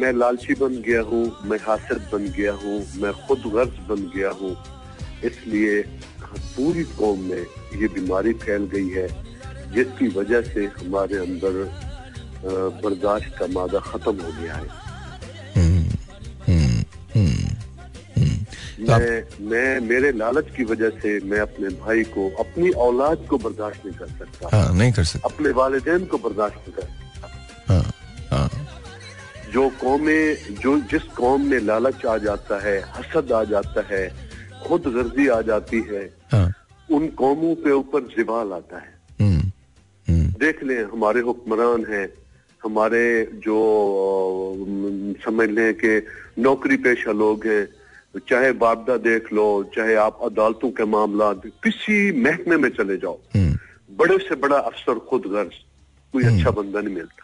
मैं 0.00 0.12
लालची 0.12 0.54
बन 0.60 0.80
गया 0.86 1.00
हूँ 1.10 1.24
मैं 1.50 1.58
हासिल 1.66 1.98
बन 2.12 2.24
गया 2.36 2.52
हूँ 2.62 2.78
मैं 3.02 3.12
खुद 3.26 3.42
गर्ज 3.54 3.78
बन 3.88 4.00
गया 4.16 4.30
हूँ। 4.40 4.56
इसलिए 5.24 5.82
पूरी 6.56 6.84
कौम 6.98 7.20
में 7.30 7.44
ये 7.80 7.88
बीमारी 7.94 8.32
फैल 8.44 8.64
गई 8.74 8.88
है 8.90 9.08
जिसकी 9.74 10.08
वजह 10.16 10.40
से 10.52 10.64
हमारे 10.78 11.16
अंदर 11.18 11.52
बर्दाश्त 12.84 13.38
का 13.38 13.46
मादा 13.52 13.78
खत्म 13.90 14.16
हो 14.22 14.32
गया 14.40 14.54
है। 14.54 14.82
तो 18.76 18.96
मैं 18.98 19.48
मैं 19.50 19.80
मेरे 19.80 20.10
लालच 20.12 20.48
की 20.56 20.64
वजह 20.64 20.90
से 21.00 21.10
मैं 21.24 21.38
अपने 21.40 21.68
भाई 21.80 22.02
को 22.14 22.28
अपनी 22.40 22.70
औलाद 22.86 23.26
को 23.30 23.38
बर्दाश्त 23.38 23.86
नहीं 23.86 23.96
कर 23.98 24.08
सकता। 24.18 24.56
हाँ 24.56 24.74
नहीं 24.74 24.92
कर 24.92 25.04
सकता। 25.04 25.28
अपने 25.28 25.50
वालदेन 25.58 26.04
को 26.06 26.18
बर्दाश्त 26.18 26.56
नहीं 26.56 26.74
कर 26.76 26.82
सकता। 26.82 27.26
हाँ 27.68 27.84
हाँ। 28.30 28.48
जो 29.52 29.68
कौमें 29.80 30.54
जो 30.60 30.78
जिस 30.92 31.02
कौम 31.16 31.46
में 31.50 31.58
लालच 31.60 32.04
आ 32.06 32.16
जाता 32.26 32.60
है 32.66 32.76
हसद 32.96 33.32
आ 33.32 33.42
जाता 33.44 33.86
है 33.90 34.04
खुद 34.66 34.82
गर्जी 34.94 35.28
आ 35.28 35.40
जाती 35.42 35.80
है। 35.90 36.04
हाँ। 36.32 36.52
उन 36.90 37.06
कौमों 37.08 37.54
के 37.54 37.70
ऊपर 37.70 38.00
जिबाल 38.16 38.52
आता 38.52 38.78
है। 38.78 38.92
हम्म, 39.20 39.40
हम्म, 40.08 40.26
देख 40.40 40.62
लें 40.64 40.84
हमारे 40.84 41.20
हुक्मरान 41.20 41.84
हैं 41.90 42.06
हमारे 42.64 43.04
जो 43.44 43.56
समझ 45.24 45.48
लें 45.50 45.74
कि 45.74 46.06
नौकरी 46.38 46.76
पेशा 46.76 47.12
लोग 47.12 47.46
हैं 47.46 47.64
चाहे 48.28 48.52
बाबदा 48.52 48.96
देख 48.96 49.32
लो 49.32 49.46
चाहे 49.76 49.94
आप 50.00 50.18
अदालतों 50.22 50.70
के 50.70 50.84
मामला 50.84 51.32
किसी 51.64 51.96
महकमे 52.22 52.56
में 52.56 52.68
चले 52.70 52.96
जाओ 52.96 53.18
हम्म, 53.36 53.56
बड़े 53.96 54.18
से 54.18 54.34
बड़ा 54.34 54.56
अफसर 54.56 54.98
खुद 55.10 55.22
गर्ज 55.26 55.54
कोई 56.12 56.24
अच्छा 56.24 56.50
बंदा 56.50 56.80
नहीं 56.80 56.94
मिलता। 56.94 57.20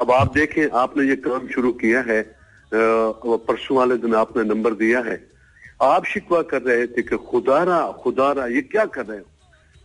अब 0.00 0.10
आप 0.10 0.32
देखें 0.34 0.66
आपने 0.78 1.04
ये 1.08 1.16
काम 1.16 1.48
शुरू 1.48 1.72
किया 1.72 2.00
है 2.00 2.39
परसों 2.72 3.76
वाले 3.76 3.96
दिन 3.98 4.14
आपने 4.16 4.44
नंबर 4.44 4.74
दिया 4.76 5.00
है। 5.00 5.18
आप 5.82 6.04
शिकवा 6.06 6.40
कर 6.44 6.62
रहे 6.62 6.86
थे 6.86 7.02
कि 7.02 7.16
खुदारा 7.30 7.80
खुदारा 8.02 8.46
ये 8.48 8.62
क्या 8.64 8.84
कर 8.86 9.06
रहे 9.06 9.18
हो? 9.18 9.24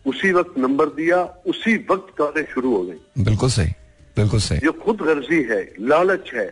उसी 0.06 0.32
वक्त 0.32 0.58
नंबर 0.58 0.86
दिया 0.96 1.22
उसी 1.46 1.76
वक्त 1.90 2.14
कारें 2.18 2.44
शुरू 2.54 2.76
हो 2.76 2.82
गई। 2.82 3.24
बिल्कुल 3.24 3.50
सही 3.50 3.70
बिल्कुल 4.16 4.40
सही। 4.40 4.58
ये 4.58 4.72
खुद 4.84 5.00
गर्जी 5.02 5.42
है 5.44 5.62
लालच 5.82 6.30
है 6.34 6.46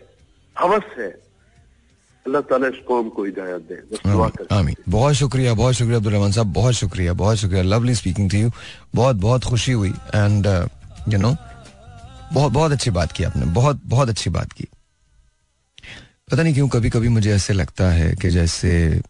हवस 0.56 0.86
है। 0.98 1.10
अल्लाह 2.26 2.42
ताला 2.42 2.68
इस 2.68 2.80
कौम 2.88 3.08
को 3.08 3.24
हिदायत 3.24 3.62
दे 3.62 3.74
बस 3.88 4.00
दुआ 4.06 4.30
आमीन, 4.52 4.76
बहुत 4.88 5.14
शुक्रिया 5.14 5.54
बहुत 5.54 5.74
शुक्रिया 5.74 5.98
अब्दुल 5.98 6.30
साहब 6.32 6.52
बहुत 6.52 6.74
शुक्रिया 6.74 7.12
बहुत 7.14 7.36
शुक्रिया। 7.36 7.62
लवली 7.64 7.94
स्पीकिंग 7.94 8.30
टू 8.30 8.36
यू 8.38 8.50
बहुत 8.94 9.16
बहुत 9.16 9.44
खुशी 9.44 9.72
हुई। 9.72 9.92
एंड 10.14 10.46
यू 11.08 11.18
नो 11.18 11.34
बहुत 12.32 12.52
बहुत 12.52 12.72
अच्छी 12.72 12.90
बात 12.90 13.12
की 13.12 13.24
आपने 13.24 13.46
बहुत 13.52 13.80
बहुत 13.86 14.08
अच्छी 14.08 14.30
बात 14.30 14.52
की। 14.52 14.66
पता 16.30 16.42
नहीं 16.42 16.54
क्यों 16.54 16.68
कभी 16.68 16.90
कभी 16.90 17.08
मुझे 17.08 17.34
ऐसे 17.34 17.52
लगता 17.52 17.90
है 17.90 18.14
कि 18.16 18.30
जैसे 18.30 18.70
यू 18.94 19.00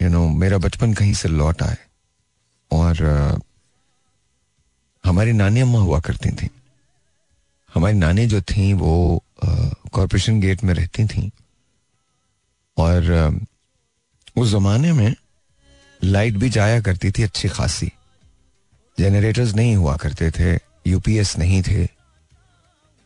you 0.00 0.10
नो 0.10 0.24
know, 0.26 0.38
मेरा 0.40 0.58
बचपन 0.58 0.94
कहीं 0.94 1.14
से 1.14 1.28
लौट 1.28 1.62
आए 1.62 1.76
और 2.70 2.96
uh, 2.96 3.42
हमारी 5.04 5.32
नानी 5.32 5.60
अम्मा 5.60 5.78
हुआ 5.78 6.00
करती 6.00 6.30
थी। 6.30 6.48
हमारी 7.74 7.96
नानी 7.98 8.26
जो 8.26 8.40
थी 8.42 8.72
वो 8.72 9.22
कॉरपोरेशन 9.44 10.40
गेट 10.40 10.64
में 10.64 10.74
रहती 10.74 11.06
थी 11.06 11.30
और 12.76 13.10
अ, 13.10 13.30
उस 14.36 14.50
जमाने 14.50 14.92
में 14.92 15.14
लाइट 16.04 16.34
भी 16.34 16.50
जाया 16.50 16.80
करती 16.80 17.10
थी 17.10 17.22
अच्छी 17.22 17.48
खासी। 17.48 17.92
जनरेटर्स 18.98 19.54
नहीं 19.54 19.76
हुआ 19.76 19.96
करते 19.96 20.30
थे 20.30 20.52
यूपीएस 20.86 21.38
नहीं 21.38 21.62
थे। 21.62 21.86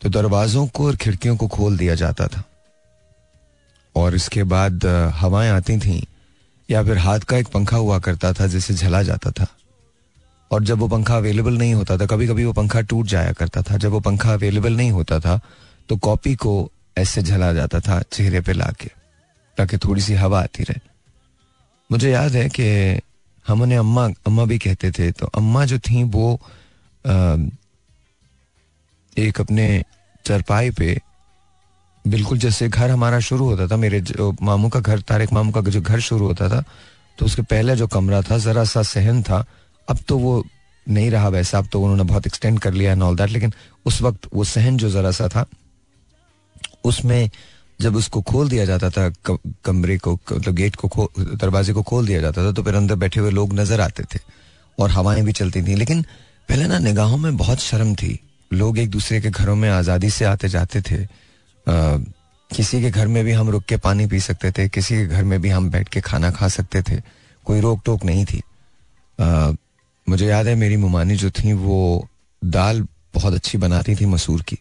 तो 0.03 0.09
दरवाजों 0.09 0.67
को 0.67 0.87
और 0.87 0.97
खिड़कियों 0.97 1.37
को 1.37 1.49
खोल 1.49 1.77
दिया 1.79 1.95
जाता 1.95 2.27
था। 2.27 2.43
और 3.97 4.14
इसके 4.14 4.42
बाद 4.45 4.86
हवाएँ 5.14 5.51
आती 5.51 5.78
थीं 5.78 6.03
या 6.68 6.82
फिर 6.84 6.99
हाथ 6.99 7.20
का 7.20 7.36
एक 7.36 7.49
पंखा 7.49 7.76
हुआ 7.76 7.99
करता 7.99 8.32
था 8.32 8.47
जिसे 8.47 8.74
झला 8.74 9.03
जाता 9.03 9.30
था। 9.30 9.47
और 10.51 10.64
जब 10.64 10.78
वो 10.78 10.88
पंखा 10.88 11.16
अवेलेबल 11.16 11.57
नहीं 11.59 11.74
होता 11.74 11.97
था 11.99 12.07
कभी 12.07 12.26
कभी 12.28 12.45
वो 12.45 12.53
पंखा 12.53 12.80
टूट 12.80 13.07
जाया 13.07 13.32
करता 13.32 13.62
था। 13.62 13.76
जब 13.76 13.90
वो 13.90 14.01
पंखा 14.01 14.32
अवेलेबल 14.32 14.76
नहीं 14.76 14.90
होता 14.90 15.18
था 15.20 15.40
तो 15.88 15.97
कॉपी 15.97 16.34
को 16.36 16.70
ऐसे 16.99 17.22
झला 17.22 17.53
जाता 17.53 17.80
था 17.80 18.01
चेहरे 18.12 18.40
पे 18.40 18.53
लाके 18.53 18.90
ताकि 19.59 19.78
थोड़ी 19.78 20.01
सी 20.01 20.14
हवा 20.14 20.42
आती 20.42 20.62
रहे। 20.62 20.80
मुझे 21.90 22.11
याद 22.11 22.32
है 22.32 22.49
कि 22.51 23.01
हम 23.47 23.62
उन्हें 23.62 23.78
अम्मा 23.78 24.07
अम्मा 24.26 24.45
भी 24.45 24.59
कहते 24.59 24.90
थे 24.90 25.11
तो 25.12 25.26
अम्मा 25.26 25.64
जो 25.64 25.78
थी 25.78 26.03
वो 26.05 26.34
अ, 27.05 27.12
एक 29.16 29.40
अपने 29.40 29.66
चरपाई 30.24 30.70
पे 30.70 31.01
बिल्कुल 32.05 32.38
जैसे 32.38 32.68
घर 32.68 32.90
हमारा 32.90 33.18
शुरू 33.20 33.44
होता 33.44 33.66
था, 33.68 33.76
मेरे 33.76 34.02
मामू 34.42 34.68
का 34.68 34.80
घर, 34.80 35.00
तारिक 35.02 35.32
मामू 35.32 35.52
का 35.52 35.61
जो 35.62 35.80
घर 35.80 36.00
शुरू 36.02 36.26
होता 36.26 36.48
था 36.48 36.64
तो 37.18 37.26
उसके 37.26 37.42
पहले 37.44 37.76
जो 37.76 37.86
कमरा 37.88 38.20
था, 38.22 38.38
जरा 38.38 38.64
सा 38.64 38.82
सहन 38.84 39.22
था। 39.22 39.44
अब 39.88 39.98
तो 40.09 40.18
वो 40.18 40.44
नहीं 40.86 41.11
रहा 41.11 41.28
वैसा, 41.28 41.59
अब 41.59 41.68
तो 41.72 41.80
उन्होंने 41.82 42.02
बहुत 42.05 42.26
एक्सटेंड 42.26 42.59
कर 42.61 42.72
लिया 42.72 42.92
एंड 42.92 43.02
ऑल 43.02 43.16
दैट 43.16 43.30
लेकिन 43.30 43.52
उस 43.86 44.00
वक्त 44.02 44.28
वो 44.34 44.44
सहन 44.44 44.76
जो 44.76 44.90
जरा 44.90 45.11
सा 45.11 45.28
था, 45.28 45.44
उसमें 46.84 47.30
जब 47.80 47.96
उसको 47.96 48.20
खोल 48.22 48.48
दिया 48.48 48.64
जाता 48.64 48.90
था 48.90 49.09
कमरे 49.64 49.96
को 49.98 50.12
मतलब 50.14 50.55
गेट 50.55 50.76
को 50.76 51.09
दरवाजे 51.18 51.72
को 51.72 51.82
खोल 51.82 52.07
दिया 52.07 52.20
जाता 52.20 52.44
था 52.44 52.52
तो 52.52 52.62
फिर 52.62 52.74
अंदर 52.74 52.94
बैठे 52.96 53.20
हुए 53.20 53.30
लोग 53.30 53.55
नज़र 53.55 53.80
आते 53.80 54.02
थे 54.05 54.18
और 54.78 54.90
हवाएँ 54.90 55.22
भी 55.22 55.32
चलती 55.32 55.62
थी। 55.62 55.74
लेकिन 55.74 56.02
पहले 56.48 56.66
ना 56.66 56.78
निगाहों 56.80 57.16
में 57.16 57.36
बहुत 57.36 57.61
शर्म 57.61 57.94
थी। 57.94 58.18
लोग 58.50 58.78
एक 58.78 58.90
दूसरे 58.90 59.20
के 59.20 59.30
घरों 59.30 59.57
में 59.57 59.68
आज़ादी 59.70 60.11
से 60.11 60.24
आते 60.26 60.48
जाते 60.48 60.82
थे। 60.82 61.05
किसी 61.67 62.81
के 62.83 62.91
घर 62.91 63.07
में 63.07 63.25
भी 63.25 63.33
हम 63.33 63.51
रुक 63.51 63.65
के 63.65 63.77
पानी 63.77 64.07
पी 64.07 64.21
सकते 64.21 64.51
थे 64.51 64.69
किसी 64.69 64.97
के 64.97 65.07
घर 65.07 65.25
में 65.25 65.41
भी 65.43 65.49
हम 65.49 65.71
बैठ 65.71 65.89
के 65.89 66.01
खाना 66.01 66.31
खा 66.31 66.49
सकते 66.49 66.83
थे 66.83 67.01
कोई 67.47 67.61
रोक 67.61 67.81
टोक 67.85 68.05
नहीं 68.05 68.25
थी। 68.25 68.43
आ, 69.19 69.53
मुझे 70.07 70.27
याद 70.27 70.47
है 70.47 70.55
मेरी 70.55 70.77
मुमानी 70.77 71.17
जो 71.17 71.31
थी 71.31 71.53
वो 71.53 72.09
दाल 72.43 72.81
बहुत 73.15 73.35
अच्छी 73.35 73.59
बनाती 73.59 73.95
थी 73.97 74.07
मसूर 74.07 74.43
की 74.43 74.59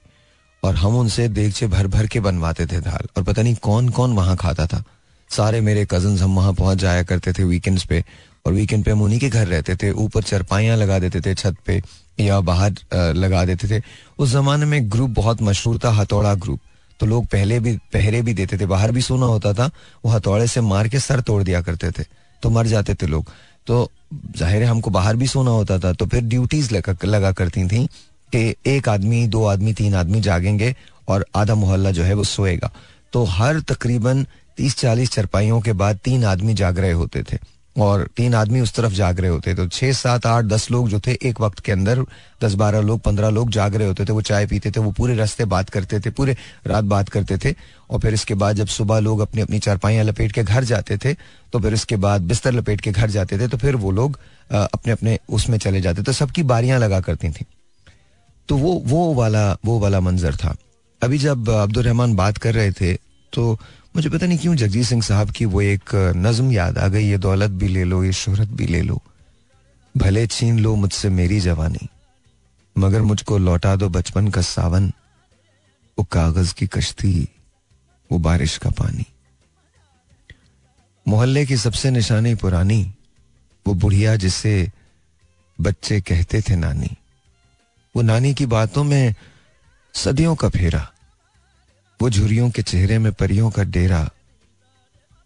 और 0.64 0.76
हम 0.76 0.96
उनसे 0.96 1.28
देगचे 1.30 1.68
भर 1.68 1.88
भर 1.88 2.08
के 2.08 2.20
बनवाते 2.20 2.66
थे 2.66 2.80
दाल 2.82 3.08
और 3.18 3.24
पता 3.24 3.42
नहीं 3.42 3.56
कौन 3.62 3.90
कौन 3.90 4.14
वहाँ 4.14 4.36
खाता 4.38 4.66
था। 4.68 4.84
सारे 5.30 5.62
मेरे 5.62 5.86
कज़न 5.92 6.18
हम 6.18 6.36
वहाँ 6.36 6.54
पहुँच 6.54 6.78
जाया 6.78 7.04
करते 7.04 7.34
थे 7.34 7.44
वीकेंड्स 7.44 7.86
पे 7.86 8.04
और 8.46 8.54
वीकेंड 8.54 8.84
पे 8.86 8.92
हम 8.92 9.02
उन्हीं 9.02 9.20
के 9.20 9.30
घर 9.30 9.48
रहते 9.48 9.76
थे 9.76 9.92
ऊपर 9.92 10.24
चरपाइयाँ 10.24 10.78
लगा 10.78 11.00
देते 11.00 11.22
थे 11.22 11.34
छत 11.36 11.56
पे 11.66 11.82
या 12.20 12.40
बाहर 12.42 13.14
लगा 13.16 13.44
देते 13.46 13.68
थे। 13.70 13.82
उस 14.20 14.30
जमाने 14.30 14.66
में 14.66 14.92
ग्रुप 14.92 15.10
बहुत 15.10 15.42
मशहूर 15.42 15.80
था 15.84 15.92
हथौड़ा 15.92 16.34
ग्रुप 16.36 16.60
तो 17.00 17.06
लोग 17.06 17.26
पहले 17.28 17.60
भी 17.60 17.76
पहरे 17.94 18.22
भी 18.22 18.34
देते 18.34 18.58
थे 18.58 18.66
बाहर 18.66 18.92
भी 18.92 19.02
सोना 19.02 19.26
होता 19.26 19.54
था 19.54 19.70
वो 20.06 20.12
हथौड़े 20.12 20.48
से 20.48 20.62
मार 20.64 20.88
के 20.88 21.00
सर 21.00 21.22
तोड़ 21.22 21.42
दिया 21.44 21.62
करते 21.62 21.92
थे 21.92 22.04
तो 22.44 22.50
मर 22.50 22.68
जाते 22.68 22.94
थे 22.96 23.08
लोग। 23.08 23.32
तो 23.68 23.90
ज़ाहिर 24.38 24.62
है 24.64 24.68
हमको 24.68 24.90
बाहर 24.92 25.16
भी 25.16 25.28
सोना 25.28 25.52
होता 25.52 25.78
था 25.80 25.94
तो 25.94 26.06
फिर 26.06 26.24
ड्यूटीज़ 26.24 26.74
लगा, 26.74 26.96
लगा 27.06 27.32
करती 27.32 27.68
थी 27.68 27.86
कि 28.34 28.56
एक 28.68 28.90
आदमी 28.90 29.26
दो 29.28 29.44
आदमी 29.46 29.74
तीन 29.74 29.96
आदमी 29.96 30.22
जागेंगे 30.22 30.76
और 31.08 31.26
आधा 31.36 31.56
मोहल्ला 31.56 31.92
जो 31.92 32.04
है 32.04 32.14
वो 32.14 32.24
सोएगा। 32.26 32.72
तो 33.14 33.24
हर 33.26 33.60
तकरीबन 33.62 34.26
तीस 34.58 34.78
चालीस 34.78 35.12
चरपाइयों 35.12 35.60
के 35.62 35.74
बाद 35.74 36.00
तीन 36.04 36.24
आदमी 36.26 36.54
जाग 36.54 36.80
रहे 36.80 36.92
होते 36.92 37.24
थे। 37.24 37.38
और 37.76 38.08
तीन 38.18 38.34
आदमी 38.36 38.60
उस 38.62 38.74
तरफ़ 38.74 38.94
जाग 38.94 39.20
रहे 39.20 39.30
होते 39.30 39.54
तो 39.56 39.68
छह, 39.68 39.92
सात, 39.94 40.26
आठ, 40.26 40.46
दस 40.46 40.70
लोग 40.72 40.90
जो 40.90 41.00
थे 41.00 41.18
एक 41.24 41.40
वक्त 41.42 41.60
के 41.60 41.72
अंदर, 41.72 42.04
दस, 42.44 42.54
बारह 42.54 42.82
लोग, 42.82 43.00
पंद्रह 43.02 43.30
लोग 43.30 43.50
जाग 43.52 43.76
रहे 43.76 43.88
होते 43.88 44.06
थे, 44.06 44.14
वो 44.14 44.22
चाय 44.22 44.46
पीते 44.48 44.72
थे, 44.72 44.80
वो 44.80 44.92
पूरे 44.92 45.16
रास्ते 45.16 45.46
बात 45.46 45.70
करते 45.70 46.00
थे, 46.00 46.10
पूरे 46.10 46.36
रात 46.68 46.84
बात 46.86 47.10
करते 47.10 47.38
थे, 47.38 47.56
और 47.90 48.00
फिर 48.00 48.14
इसके 48.14 48.34
बाद 48.36 48.56
जब 48.56 48.68
सुबह 48.68 49.00
लोग 49.00 49.20
अपनी 49.20 49.42
अपनी 49.42 49.60
चारपाइयाँ 49.60 50.04
लपेट 50.06 50.32
के 50.32 50.44
घर 50.44 50.64
जाते 50.64 50.98
थे 50.98 51.14
तो 51.54 51.60
फिर 51.60 51.74
इसके 51.74 51.96
बाद 51.96 52.22
बिस्तर 52.24 52.52
लपेट 52.52 52.82
के 52.82 52.92
घर 52.92 53.10
जाते 53.10 53.38
थे 53.40 53.48
तो 53.48 53.58
फिर 53.58 53.76
वो 53.76 53.92
लोग 53.92 54.20
अपने 54.52 54.92
अपने 54.92 55.18
उसमें 55.30 55.58
चले 55.58 55.82
जाते 55.82 56.04
तो 56.04 56.12
सबकी 56.12 56.44
बारियाँ 56.44 56.80
लगा 56.80 57.00
करती 57.00 57.30
थी। 57.30 57.46
तो 58.50 58.58
वो 58.58 58.74
वो 58.86 59.14
वाला 59.14 59.52
वो 59.66 59.80
वाला 59.80 60.00
मंजर 60.00 60.36
था। 60.36 60.56
अभी 61.02 61.18
जब 61.18 61.50
अब्दुलरहमान 61.50 62.16
बात 62.16 62.38
कर 62.38 62.54
रहे 62.54 62.72
थे 62.72 62.94
तो 63.34 63.58
मुझे 63.96 64.10
पता 64.10 64.26
नहीं 64.26 64.38
क्यों 64.38 64.56
जगजीत 64.56 64.86
सिंह 64.86 65.02
साहब 65.02 65.32
की 65.32 65.46
वो 65.46 65.62
एक 65.62 66.14
नज्म 66.18 66.52
याद 66.52 66.78
आ 66.78 66.88
गई, 66.88 67.06
ये 67.06 67.18
दौलत 67.18 67.52
भी 67.52 67.68
ले 67.68 67.84
लो, 67.84 68.04
ये 68.04 68.12
शोहरत 68.12 68.48
भी 68.48 68.68
ले 68.68 68.82
लो। 68.82 69.02
भले 69.98 70.28
छीन 70.28 70.60
लो 70.60 70.76
मुझसे 70.76 71.10
मेरी 71.10 71.40
जवानी, 71.40 71.90
मगर 72.78 73.02
मुझको 73.02 73.38
लौटा 73.38 73.76
दो 73.76 73.90
बचपन 73.90 74.28
का 74.28 74.42
सावन। 74.42 74.92
वो 75.98 76.04
कागज़ 76.04 76.54
की 76.54 76.68
कश्ती, 76.68 77.28
वो 78.12 78.18
बारिश 78.20 78.58
का 78.58 78.70
पानी। 78.70 79.06
मोहल्ले 81.08 81.46
की 81.46 81.58
सबसे 81.58 81.92
निशानी 81.92 82.36
पुरानी, 82.36 82.94
वो 83.68 83.74
बुढ़िया 83.74 84.16
जिसे 84.16 84.72
बच्चे 85.62 86.02
कहते 86.02 86.42
थे 86.42 86.56
नानी। 86.56 86.90
वो 87.96 88.02
नानी 88.02 88.34
की 88.34 88.46
बातों 88.46 88.84
में 88.84 89.14
सदियों 89.94 90.36
का 90.36 90.50
फेरा 90.50 90.93
वो 92.04 92.10
झुरियों 92.10 92.50
के 92.52 92.62
चेहरे 92.62 92.98
में 93.00 93.14
परियों 93.14 93.50
का 93.52 93.64
डेरा 93.64 94.10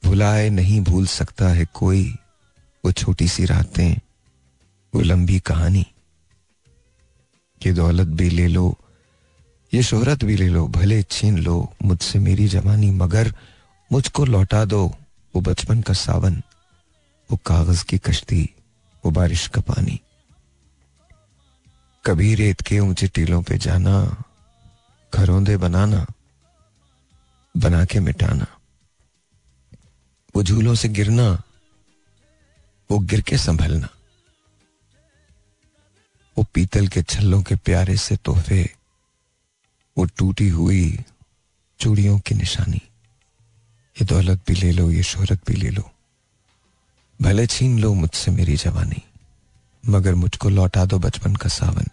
भुलाए 0.04 0.50
नहीं 0.50 0.82
भूल 0.82 1.06
सकता 1.08 1.48
है 1.50 1.66
कोई 1.74 2.04
वो 2.86 2.92
छोटी 2.92 3.28
सी 3.28 3.46
रातें, 3.46 3.96
वो 4.96 5.02
लंबी 5.02 5.40
कहानी। 5.40 5.86
ये 7.66 7.74
दौलत 7.74 8.08
भी 8.08 8.30
ले 8.30 8.48
लो, 8.48 8.78
ये 9.74 9.84
शोहरत 9.84 10.24
भी 10.24 10.36
ले 10.38 10.48
लो, 10.48 10.68
भले 10.68 11.02
छीन 11.04 11.38
लो 11.38 11.74
मुझसे 11.84 12.20
मेरी 12.20 12.48
जवानी, 12.48 12.92
मगर 12.92 13.34
मुझको 13.92 14.26
लौटा 14.26 14.66
दो 14.66 14.86
वो 15.36 15.42
बचपन 15.42 15.82
का 15.82 15.94
सावन, 15.94 16.42
वो 17.30 17.40
कागज़ 17.46 17.84
की 17.86 17.98
कश्ती, 17.98 18.50
वो 19.06 19.12
बारिश 19.12 19.48
का 19.48 19.62
पानी। 19.62 20.00
कभी 22.06 22.36
रेत 22.36 22.62
के 22.62 22.80
ऊँचे 22.80 23.08
टीलों 23.08 23.42
पे 23.44 23.58
जाना, 23.58 24.24
घरों 25.16 25.44
दे 25.44 25.58
बनाना 25.58 26.06
बना 27.58 27.86
के 27.86 27.99
मिटाना। 27.99 28.47
वो 30.36 30.43
झूलों 30.43 30.76
से 30.76 30.89
गिरना, 30.89 31.43
वो 32.91 32.99
गिर 32.99 33.22
के 33.22 33.38
संभलना। 33.38 33.89
वो 36.38 36.43
पीतल 36.43 36.88
के 36.88 37.03
छल्लों 37.03 37.43
के 37.43 37.55
प्यारे 37.55 37.97
से 37.97 38.18
तोहफे, 38.18 38.76
वो 39.97 40.05
टूटी 40.05 40.49
हुई 40.49 40.99
चूड़ियों 41.80 42.20
की 42.20 42.36
निशानी। 42.36 42.82
ये 43.97 44.05
दौलत 44.05 44.41
भी 44.47 44.53
ले 44.53 44.72
लो, 44.72 44.91
ये 44.91 45.03
शोहरत 45.03 45.41
भी 45.47 45.53
ले 45.53 45.70
लो। 45.70 45.91
भले 47.22 47.47
छीन 47.47 47.80
लो 47.80 47.93
मुझसे 47.93 48.32
मेरी 48.32 48.55
जवानी, 48.55 49.03
मगर 49.86 50.16
मुझको 50.16 50.49
लौटा 50.49 50.86
दो 50.86 50.99
बचपन 50.99 51.36
का 51.36 51.49
सावन। 51.49 51.88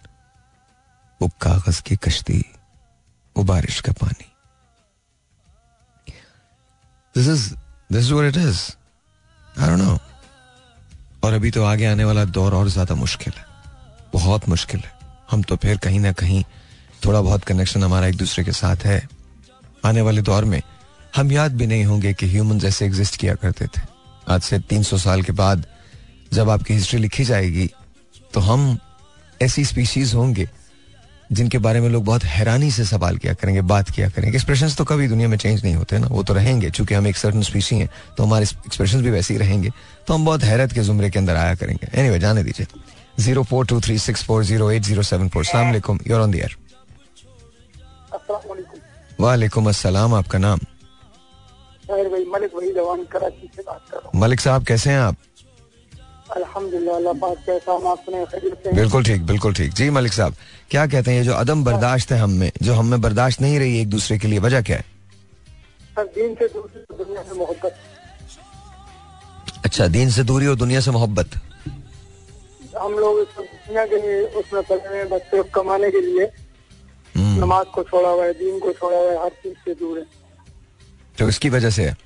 वो 1.22 1.30
कागज़ 1.42 1.82
की 1.82 1.96
कश्ती, 1.96 2.44
वो 3.36 3.44
बारिश 3.44 3.80
का 3.80 3.92
पानी। 3.92 4.33
This 7.14 7.28
is 7.28 7.48
this 7.92 8.10
what 8.10 8.26
it 8.26 8.36
is 8.36 8.60
I 9.60 9.68
don't 9.68 9.78
know 9.78 9.98
और 11.24 11.32
अभी 11.32 11.50
तो 11.50 11.64
आगे 11.64 11.86
आने 11.86 12.04
वाला 12.04 12.24
दौर 12.26 12.54
और 12.54 12.68
ज़्यादा 12.68 12.94
मुश्किल 12.94 13.32
है। 13.36 13.44
बहुत 14.12 14.48
मुश्किल 14.48 14.80
है। 14.80 14.92
हम 15.30 15.42
तो 15.42 15.56
फिर 15.56 15.76
कहीं 15.78 16.00
ना 16.00 16.12
कहीं 16.12 16.42
थोड़ा 17.04 17.20
बहुत 17.20 17.44
कनेक्शन 17.44 17.82
हमारा 17.84 18.06
एक 18.06 18.16
दूसरे 18.16 18.44
के 18.44 18.52
साथ 18.52 18.84
है। 18.84 19.08
आने 19.84 20.00
वाले 20.00 20.22
दौर 20.22 20.44
में 20.44 20.60
हम 21.16 21.32
याद 21.32 21.56
भी 21.56 21.66
नहीं 21.66 21.84
होंगे 21.84 22.12
कि 22.14 22.26
ह्यूमन 22.26 22.60
ऐसे 22.66 22.86
एग्जिस्ट 22.86 23.16
किया 23.16 23.34
करते 23.34 23.66
थे। 23.66 23.80
आज 24.28 24.42
से 24.42 24.58
300 24.60 24.98
साल 24.98 25.22
के 25.22 25.32
बाद 25.34 25.66
जब 26.32 26.50
आपकी 26.50 26.74
हिस्ट्री 26.74 26.98
लिखी 27.00 27.24
जाएगी 27.24 27.68
तो 28.34 28.40
हम 28.40 28.78
ऐसी 29.42 29.64
स्पीशीज 29.64 30.14
होंगे 30.14 30.48
जिनके 31.34 31.58
बारे 31.58 31.80
में 31.80 31.88
लोग 31.88 32.04
बहुत 32.04 32.24
हैरानी 32.26 32.70
से 32.70 32.84
सवाल 32.84 33.16
किया 33.16 33.34
करेंगे 33.34 33.60
बात 33.62 33.90
किया 33.90 34.08
करेंगे। 34.08 34.36
एक्सप्रेशन 34.36 34.70
तो 34.78 34.84
कभी 34.84 35.08
दुनिया 35.08 35.28
में 35.28 35.36
चेंज 35.38 35.62
नहीं 35.64 35.74
होते 35.74 35.98
ना 35.98 36.08
वो 36.10 36.22
तो 36.22 36.34
रहेंगे। 36.34 36.70
चूँकि 36.70 36.94
हम 36.94 37.06
एक 37.06 37.16
सर्टन 37.16 37.42
स्पीसी 37.42 37.76
हैं 37.76 37.88
तो 38.16 38.24
हमारे 38.24 38.44
एक्सप्रेशन 38.44 39.02
भी 39.02 39.10
वैसे 39.10 39.34
ही 39.34 39.40
रहेंगे। 39.40 39.70
तो 40.06 40.14
हम 40.14 40.24
बहुत 40.24 40.42
हैरत 40.44 40.72
के 40.72 40.80
जुमरे 40.82 41.10
के 41.10 41.18
अंदर 41.18 41.36
आया 41.36 41.54
करेंगे। 41.54 41.86
एनी 41.86 42.02
anyway, 42.02 42.20
जाने 42.22 42.42
दीजिए। 42.42 42.66
Zero 43.20 43.42
four 43.44 43.66
two 43.66 43.80
three 43.80 43.98
six 44.00 44.24
four 44.24 44.44
zero 44.44 44.70
eight 44.70 44.82
zero 44.82 45.02
seven 45.04 45.28
four 45.28 45.44
सलाम 45.44 45.98
यूर 46.06 46.20
ऑन 46.20 46.30
दियर 46.30 46.56
वालेकुम 49.20 49.68
असलम 49.68 50.14
आपका 50.14 50.38
नाम? 50.38 50.60
मलिक 51.90 52.54
वही 52.54 52.72
जवान 52.72 53.04
कराची 53.12 53.50
से 53.56 53.62
बात 53.62 53.80
कर 53.90 53.96
रहा 53.96 54.18
मलिक 54.18 54.40
साहब 54.40 54.64
कैसे 54.64 54.90
हैं 54.90 54.98
आप? 54.98 55.16
बिल्कुल 58.74 59.04
ठीक 59.04 59.22
बिल्कुल 59.26 59.54
ठीक। 59.54 59.72
जी 59.72 59.88
मलिक 59.90 60.12
साहब 60.12 60.34
क्या 60.70 60.86
कहते 60.86 61.10
हैं 61.10 61.18
ये 61.18 61.24
जो 61.24 61.32
अदम 61.34 61.64
बर्दाश्त 61.64 62.12
है 62.12 62.18
हम 62.18 62.30
में 62.40 62.50
जो 62.62 62.74
हम 62.74 62.86
में 62.90 63.00
बर्दाश्त 63.00 63.40
नहीं 63.40 63.58
रही 63.58 63.80
एक 63.80 63.88
दूसरे 63.90 64.18
के 64.18 64.28
लिए 64.28 64.38
वजह 64.38 64.62
क्या 64.62 64.76
है? 64.76 64.84
दीन 65.98 66.34
से 66.34 66.48
दुनिया 66.48 67.22
से 67.22 67.34
मोहब्बत। 67.38 67.76
अच्छा 69.64 69.86
दीन 69.88 70.10
से 70.10 70.22
दूरी 70.24 70.46
और 70.46 70.56
दुनिया 70.56 70.80
से 70.80 70.90
मोहब्बत। 70.90 71.34
हम 72.78 72.92
लोग 72.92 73.20
दुनिया 73.38 73.84
के 73.86 73.96
लिए 73.96 74.22
उसमें 74.40 74.62
पड़े 74.62 74.96
हैं 74.96 75.08
बस 75.08 75.20
सिर्फ़ 75.30 75.48
कमाने 75.54 75.90
के 75.90 76.00
लिए 76.00 76.24
हम्म। 77.16 77.44
नमाज़ 77.44 77.66
को 77.74 77.82
छोड़ा 77.82 78.08
हुआ 78.08 78.24
है 78.24 78.32
दीन 78.32 78.58
को 78.58 78.72
छोड़ा 78.72 78.98
हुआ 78.98 79.10
है 79.10 79.22
हर 79.22 79.30
चीज़ 79.42 79.54
से 79.64 79.74
दूर 79.74 79.98
है। 79.98 80.04
तो 81.18 81.28
इसकी 81.28 81.48
वजह 81.48 81.70
से 81.70 81.84
है? 81.84 81.96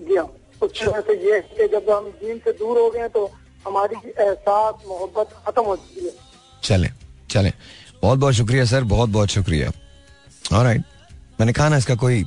जी 0.00 0.16
हाँ। 0.16 0.26
उस 0.64 0.80
तरह 0.80 1.00
से 1.00 1.14
ये 1.24 1.34
है 1.34 1.40
कि 1.40 1.68
जब 1.68 1.90
हम 1.90 2.10
दीन 2.20 2.38
से 2.38 2.52
दूर 2.52 2.78
हो 2.78 2.90
गए 2.90 3.08
तो 3.08 3.30
हमारी 3.66 3.96
एहसास, 3.96 4.74
मोहब्बत 4.88 5.30
खत्म 5.46 5.62
हो 5.62 5.76
चुकी 5.76 6.06
है। 6.06 6.12
चले 6.62 6.88
चले। 7.30 7.52
बहुत 8.02 8.18
बहुत 8.18 8.34
शुक्रिया 8.34 8.64
सर, 8.64 8.84
बहुत 8.84 9.10
बहुत 9.10 9.28
शुक्रिया। 9.28 9.70
और 10.52 10.64
राइट 10.64 10.82
मैंने 11.40 11.52
कहा 11.52 11.68
ना, 11.68 11.76
इसका 11.76 11.94
कोई 11.94 12.24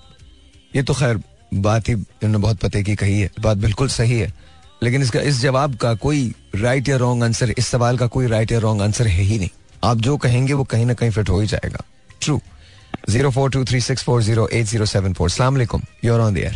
ये 0.75 0.83
तो 0.83 0.93
खैर 0.93 1.19
बात 1.53 1.89
ही 1.89 1.93
इन्होंने 1.93 2.37
बहुत 2.37 2.59
पते 2.59 2.83
की 2.83 2.95
कही 2.95 3.19
है। 3.19 3.29
बात 3.39 3.57
बिल्कुल 3.57 3.87
सही 3.89 4.19
है। 4.19 4.33
लेकिन 4.83 5.01
इसका 5.01 5.19
इस 5.21 5.39
जवाब 5.41 5.75
का 5.75 5.93
कोई 5.95 6.33
राइट 6.55 6.89
या 6.89 6.97
रॉन्ग 6.97 7.23
आंसर 7.23 7.51
इस 7.51 7.67
सवाल 7.67 7.97
का 7.97 8.07
कोई 8.07 8.27
राइट 8.27 8.51
या 8.51 8.59
रॉन्ग 8.59 8.81
आंसर 8.81 9.07
है 9.07 9.23
ही 9.23 9.37
नहीं। 9.39 9.49
आप 9.83 9.97
जो 9.97 10.17
कहेंगे, 10.17 10.53
वो 10.53 10.63
कहीं 10.63 10.85
ना 10.85 10.93
कहीं 10.93 11.11
फिट 11.11 11.29
हो 11.29 11.39
ही 11.39 11.47
जाएगा। 11.47 11.83
True 12.21 12.39
zero 13.09 13.29
four 13.31 13.49
two 13.49 13.63
three 13.65 13.81
six 13.81 14.03
four 14.03 14.21
zero 14.23 14.47
eight 14.47 14.65
zero 14.65 14.85
seven 14.85 15.13
four 15.13 15.29
सलाम 15.29 15.61
यूर 16.05 16.19
ऑन 16.19 16.33
दियर 16.33 16.55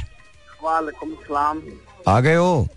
वालेकुम 0.63 1.13
सलाम। 1.23 1.61
आ 2.07 2.19
गए 2.19 2.35
हो? 2.35 2.67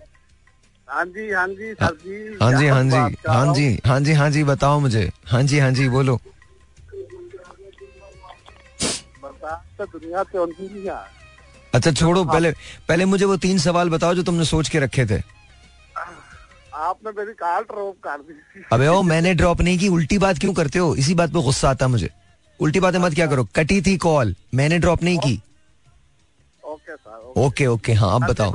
हाँ 0.88 1.04
जी 1.06 1.30
हाँ 1.30 1.46
जी 1.48 1.72
सर 1.74 1.94
जी। 2.04 2.38
हाँ 2.42 2.52
जी 2.58 2.66
हाँ 2.66 2.82
जी 2.84 2.96
हाँ 3.28 3.54
जी 3.54 3.78
हाँ 3.86 4.00
जी 4.00 4.12
हाँ 4.12 4.30
जी 4.30 4.44
बताओ 4.44 4.80
मुझे। 4.80 5.10
हाँ 5.26 5.42
जी 5.42 5.58
हाँ 5.58 5.70
जी 5.72 5.88
बोलो। 5.88 6.18
तो 9.78 9.84
दुनिया 9.88 10.22
से 10.24 10.38
है 10.88 10.98
अच्छा 11.74 11.90
छोड़ो 11.92 12.24
पहले 12.24 12.50
पहले 12.88 13.04
मुझे 13.04 13.24
वो 13.24 13.36
तीन 13.36 13.58
सवाल 13.58 13.88
बताओ 13.90 14.14
जो 14.14 14.22
तुमने 14.22 14.44
सोच 14.44 14.68
के 14.68 14.78
रखे 14.80 15.06
थे। 15.06 15.18
आपने 16.74 17.10
मेरी 17.18 17.32
कार 17.32 17.62
ड्रॉप 17.62 17.96
कर 18.04 18.18
दी। 18.18 18.62
अबे 18.72 18.86
ओ 18.88 19.02
मैंने 19.02 19.34
ड्रॉप 19.34 19.60
नहीं 19.60 19.78
की 19.78 19.88
उल्टी 19.88 20.18
बात 20.18 20.38
क्यों 20.38 20.52
करते 20.54 20.78
हो? 20.78 20.94
इसी 20.96 21.14
बात 21.14 21.32
पे 21.32 21.42
गुस्सा 21.42 21.70
आता 21.70 21.88
मुझे। 21.88 22.10
उल्टी 22.60 22.80
बातें 22.80 22.98
मत 22.98 23.14
क्या 23.14 23.26
करो 23.26 23.44
कटी 23.56 23.80
थी 23.82 23.96
कॉल 23.96 24.34
मैंने 24.54 24.78
ड्रॉप 24.78 25.02
नहीं 25.02 25.18
की। 25.18 25.40
Okay 26.74 26.96
sir 26.96 27.32
okay. 27.36 27.66
ओके 27.66 27.92
हाँ 27.94 28.14
अब 28.14 28.26
बताओ। 28.30 28.52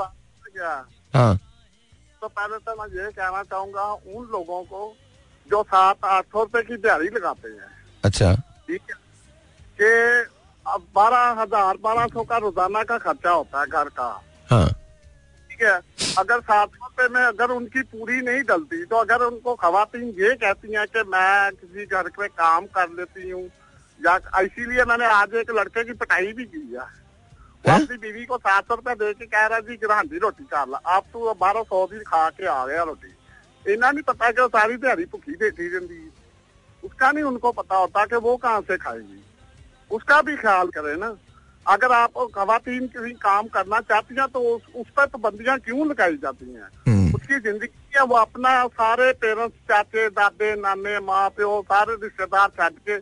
हाँ 1.14 1.36
तो 2.22 2.28
पहले 2.28 2.58
तो 2.58 2.76
मैं 2.76 2.88
ये 2.96 3.12
कहना 3.12 3.44
चाहूँगा 3.44 3.84
उन 3.92 4.26
लोगों 4.32 4.64
को 4.64 4.82
जो 5.50 5.62
सात 5.66 6.06
आठ 6.06 6.26
सौ 6.26 6.42
रुपए 6.42 6.62
की 6.64 6.78
दिहाड़ी 6.78 7.08
लगाते 7.10 7.50
हैं। 7.50 7.70
अच्छा। 8.04 8.34
ठीक 8.68 8.82
है? 8.90 8.96
कि 9.80 9.92
अब 10.66 10.82
बारह 10.96 11.42
हज़ार 11.42 11.78
बारह 11.84 12.08
सौ 12.14 12.24
का 12.24 12.38
रोज़ाना 12.38 12.84
का 12.84 12.98
खर्चा 12.98 13.32
होता 13.32 13.60
है 13.60 13.66
घर 13.68 13.90
का। 14.00 14.10
हाँ। 14.50 14.68
ठीक 15.50 15.62
है? 15.62 15.80
अगर 16.18 16.42
सात 16.42 16.70
सौ 16.70 16.86
रुपए 16.86 17.08
में 17.14 17.22
अगर 17.22 17.52
उनकी 17.52 17.82
पूरी 17.88 18.22
नहीं 18.22 18.44
डलती 18.50 18.84
तो 18.86 18.96
अगर 18.98 19.24
उनको 19.24 19.56
खातन 19.56 20.04
ये 20.20 20.36
कहती 20.36 20.74
हैं 20.76 20.86
कि 20.88 21.04
मैं 21.10 21.52
किसी 21.54 21.86
घर 21.86 22.10
पे 22.18 22.28
काम 22.28 22.66
कर 22.76 22.90
लेती 22.98 23.30
हूँ 23.30 23.44
या 24.00 24.20
इसीलिए 24.42 24.84
मैंने 24.86 25.06
आज 25.14 25.34
एक 25.36 25.52
लड़के 25.58 25.84
की 25.84 25.94
पटाई 25.94 26.32
भी 26.34 26.46
की 26.46 26.68
है। 26.74 26.86
बीवी 27.68 28.26
को 28.26 28.38
सात 28.38 28.68
सौ 28.68 28.76
रुपया 28.76 28.94
दे 28.94 29.14
तो 29.14 29.26
के 29.26 29.36
अगर 41.68 41.92
आप 41.92 42.14
खातन 42.36 43.14
काम 43.14 43.48
करना 43.48 43.80
चाहती 43.80 44.16
है 44.20 44.28
तो 44.28 44.40
उस, 44.40 44.62
उस 44.76 44.88
पर 44.98 45.06
पाबंदियाँ 45.06 45.60
क्यों 45.60 45.88
लगाई 45.88 46.18
जाती 46.18 46.54
है? 46.54 46.62
हम्म। 46.88 47.16
उसकी 47.16 47.40
ज़िंदगी 47.40 48.00
वो 48.00 48.16
अपना 48.16 48.68
सारे 48.68 49.14
पेरेंट्स 49.14 49.56
चाचे 49.56 50.10
दादे 50.10 50.56
नाने 50.56 51.00
माँ 51.00 51.30
प्यो 51.30 51.62
सारे 51.62 51.94
रिश्तेदार 51.94 52.48
छड़ 52.48 52.90
के 52.90 52.94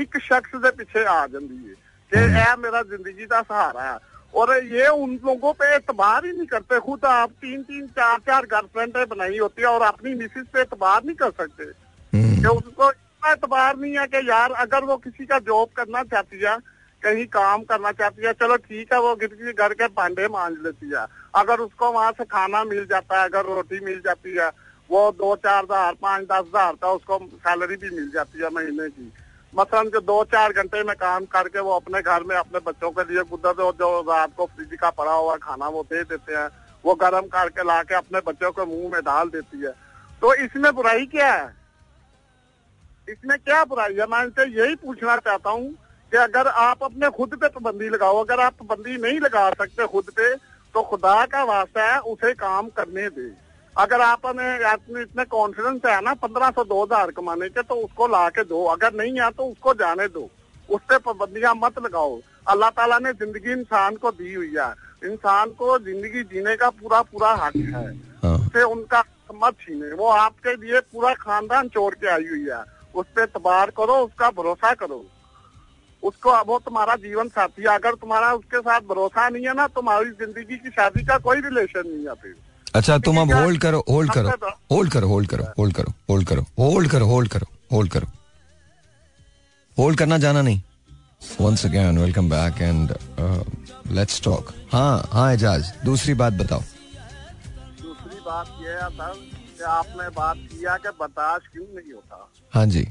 एक 0.00 0.16
शख्स 0.16 0.50
के 0.54 0.70
पिछे 0.70 1.04
आ 1.04 1.26
जाती 1.26 1.66
है। 1.68 1.87
कि 2.12 2.18
यह 2.18 2.54
मेरा 2.58 2.82
ज़िंदगी 2.84 3.26
का 3.26 3.40
सहारा 3.42 3.82
है। 3.82 3.98
और 4.34 4.52
ये 4.66 4.86
उन 4.88 5.18
लोगों 5.24 5.52
पे 5.52 5.74
एतबार 5.74 6.26
ही 6.26 6.32
नहीं 6.32 6.46
करते। 6.46 6.78
खुद 6.80 7.04
आप 7.06 7.30
तीन 7.42 7.62
तीन 7.64 7.86
चार 7.88 8.18
चार 8.20 8.46
गर्लफ्रेंडें 8.46 9.06
बनाई 9.08 9.38
होती 9.38 9.62
है 9.62 9.68
और 9.68 9.82
अपनी 9.84 10.14
मिसिस 10.14 10.46
पे 10.52 10.60
एतबार 10.60 11.04
नहीं 11.04 11.16
कर 11.16 11.30
सकते। 11.32 11.64
हम्म, 12.12 12.40
कि 12.40 12.48
उसको 12.48 12.90
इतना 12.90 13.32
एतबार 13.32 13.76
नहीं 13.76 13.96
है 13.98 14.06
कि 14.06 14.28
यार 14.28 14.52
अगर 14.64 14.84
वो 14.84 14.96
किसी 14.98 15.26
का 15.26 15.38
जॉब 15.40 15.68
करना 15.76 16.02
चाहती 16.04 16.40
है 16.40 16.56
कहीं 17.02 17.24
काम 17.28 17.62
करना 17.64 17.90
चाहती 17.92 18.26
है 18.26 18.32
चलो 18.34 18.56
ठीक 18.58 18.92
है 18.92 19.00
वो 19.00 19.14
किसी 19.16 19.52
घर 19.52 19.74
के 19.74 19.86
भांडे 19.88 20.28
मांज 20.28 20.56
लेती 20.62 20.90
है। 20.90 21.04
अगर 21.36 21.60
उसको 21.60 21.90
वहाँ 21.92 22.12
से 22.12 22.24
खाना 22.26 22.62
मिल 22.64 22.86
जाता 22.86 23.20
है 23.20 23.28
अगर 23.28 23.44
रोटी 23.46 23.80
मिल 23.84 24.00
जाती 24.04 24.34
है 24.36 24.48
वो 24.90 25.10
दो 25.12 25.34
चार 25.36 25.64
हज़ार 25.64 25.94
पाँच 26.02 26.24
दस 26.24 26.44
हज़ार 26.46 26.72
का 26.82 26.90
उसको 26.92 27.18
सैलरी 27.18 27.76
भी 27.76 27.90
मिल 27.90 28.10
जाती 28.10 28.42
है 28.42 28.50
महीने 28.50 28.88
की। 28.88 29.12
मसलन 29.52 29.88
जो 29.88 30.00
दो 30.02 30.22
चार 30.24 30.52
घंटे 30.52 30.82
में 30.84 30.94
काम 30.96 31.24
करके 31.26 31.60
वो 31.60 31.74
अपने 31.76 32.00
घर 32.02 32.22
में 32.22 32.34
अपने 32.36 32.58
बच्चों 32.60 32.90
के 32.90 33.02
लिए 33.04 33.22
गुदर 33.24 33.52
जो, 33.52 33.72
जो 33.72 34.00
रात 34.02 34.30
को 34.36 34.46
फ्रिज 34.46 34.78
का 34.80 34.90
पड़ा 34.92 35.12
हुआ 35.12 35.36
खाना 35.38 35.68
वो 35.68 35.82
दे 35.82 36.02
देते 36.04 36.34
हैं। 36.34 36.48
वो 36.84 36.94
गर्म 36.94 37.26
करके 37.28 37.64
ला 37.64 37.82
के 37.82 37.94
अपने 37.94 38.20
बच्चों 38.26 38.50
के 38.52 38.64
मुँह 38.66 38.90
में 38.92 39.00
डाल 39.02 39.28
देती 39.28 39.60
है। 39.60 39.72
तो 40.22 40.34
इसमें 40.36 40.72
बुराई 40.74 41.06
क्या 41.06 41.32
है? 41.32 41.48
इसमें 43.08 43.38
क्या 43.38 43.64
बुराई 43.64 43.94
है? 43.94 44.06
मैं 44.06 44.22
इनसे 44.24 44.44
यही 44.54 44.74
पूछना 44.76 45.16
चाहता 45.18 45.50
हूँ 45.50 45.70
कि 46.12 46.16
अगर 46.16 46.46
आप 46.46 46.82
अपने 46.82 47.10
खुद 47.10 47.34
पे 47.40 47.48
पाबंदी 47.48 47.88
लगाओ 47.88 48.22
अगर 48.24 48.40
आप 48.40 48.54
पाबंदी 48.60 48.96
नहीं 48.98 49.20
लगा 49.20 49.50
सकते 49.52 49.86
खुद 49.86 50.10
पे 50.16 50.34
तो 50.74 50.82
खुदा 50.82 51.24
का 51.26 51.42
वास्ता 51.44 51.92
है 51.92 51.98
उसे 52.06 52.32
काम 52.36 52.68
करने 52.70 53.08
दे। 53.10 53.28
अगर 53.78 54.00
आपने 54.00 54.46
आपने 54.64 55.02
इतने 55.02 55.24
कॉन्फिडेंस 55.26 55.84
है 55.86 56.00
ना 56.02 56.14
पंद्रह 56.16 56.50
सौ 56.50 56.64
दो 56.64 56.82
हज़ार 56.82 57.10
कमाने 57.12 57.48
के 57.48 57.62
तो 57.62 57.74
उसको 57.76 58.06
ला 58.08 58.28
के 58.30 58.44
दो। 58.44 58.64
अगर 58.68 58.94
नहीं 58.94 59.20
है 59.20 59.30
तो 59.32 59.44
उसको 59.44 59.74
जाने 59.76 60.06
दो। 60.08 60.28
उस 60.68 60.80
पे 60.88 60.98
पाबंदियाँ 60.98 61.54
मत 61.56 61.78
लगाओ। 61.78 62.18
अल्लाह 62.46 62.70
ताला 62.70 62.98
ने 62.98 63.12
ज़िंदगी 63.14 63.52
इंसान 63.52 63.96
को 63.96 64.10
दी 64.12 64.32
हुई 64.34 64.52
है। 64.56 64.70
इंसान 65.04 65.50
को 65.54 65.78
ज़िंदगी 65.78 66.22
जीने 66.24 66.56
का 66.56 66.70
पूरा 66.72 67.02
पूरा 67.04 67.30
हक 67.36 67.56
है। 67.56 67.86
हाँ। 68.24 68.38
से 68.48 68.62
उनका 68.64 69.04
मत 69.34 69.54
छीने। 69.60 69.92
वो 69.94 70.08
आपके 70.08 70.54
लिए 70.56 70.80
पूरा 70.82 71.14
खानदान 71.16 71.68
छोड़ 71.68 71.94
के 71.94 72.08
आई 72.08 72.26
हुई 72.28 72.44
है। 72.48 72.62
उस 72.94 73.06
पर 73.16 73.26
तबार 73.28 73.70
करो 73.78 73.94
उसका 74.04 74.30
भरोसा 74.32 74.74
करो। 74.74 75.04
उसको 76.02 76.36
वो 76.44 76.58
तुम्हारा 76.58 76.94
जीवन 76.98 77.28
साथी 77.30 77.62
है। 77.62 77.74
अगर 77.74 77.94
तुम्हारा 77.96 78.32
उसके 78.34 78.60
साथ 78.60 78.80
भरोसा 78.90 79.28
नहीं 79.28 79.46
है 79.46 79.54
ना 79.54 79.66
तुम्हारी 79.70 80.10
ज़िंदगी 80.18 80.56
की 80.56 80.70
शादी 80.70 81.06
का 81.06 81.18
कोई 81.20 81.40
रिलेशन 81.40 81.88
नहीं 81.88 82.06
है 82.06 82.14
फिर। 82.16 82.36
अच्छा 82.76 82.96
तुम 83.06 83.20
अब 83.20 83.30
होल्ड 83.32 83.60
करो 83.60 83.84
होल्ड 83.88 84.12
करो 84.12 84.30
होल्ड 84.72 84.90
करो 84.92 85.08
होल्ड 85.08 85.28
करो 85.30 85.44
होल्ड 85.58 85.74
करो 85.76 85.92
होल्ड 86.10 86.26
करो 86.28 86.44
होल्ड 86.58 86.88
करो 86.90 87.06
होल्ड 87.06 87.28
करो 87.30 87.46
होल्ड 87.72 87.90
करो। 87.92 88.06
होल्ड 89.76 89.98
करना 89.98 90.18
जाना 90.18 90.42
नहीं। 90.42 90.60
Once 91.40 91.64
again 91.66 91.98
welcome 91.98 92.28
back 92.30 92.60
and 92.62 92.94
let's 93.96 94.22
talk 94.24 94.52
हाँ 94.72 95.08
हाँ 95.12 95.32
एजाज 95.34 95.72
दूसरी 95.84 96.14
बात 96.22 96.32
बताओ। 96.32 96.60
दूसरी 97.82 98.20
बात 98.26 98.54
यह 98.62 98.82
है 98.82 98.88
सर 98.90 99.14
कि 99.58 99.64
आपने 99.76 100.08
बात 100.16 100.36
किया 100.52 100.76
कि 100.76 100.88
बर्दाश्त 101.00 101.46
क्यों 101.52 101.64
नहीं 101.74 101.92
होता? 101.92 102.30
हाँ 102.54 102.66
जी। 102.66 102.86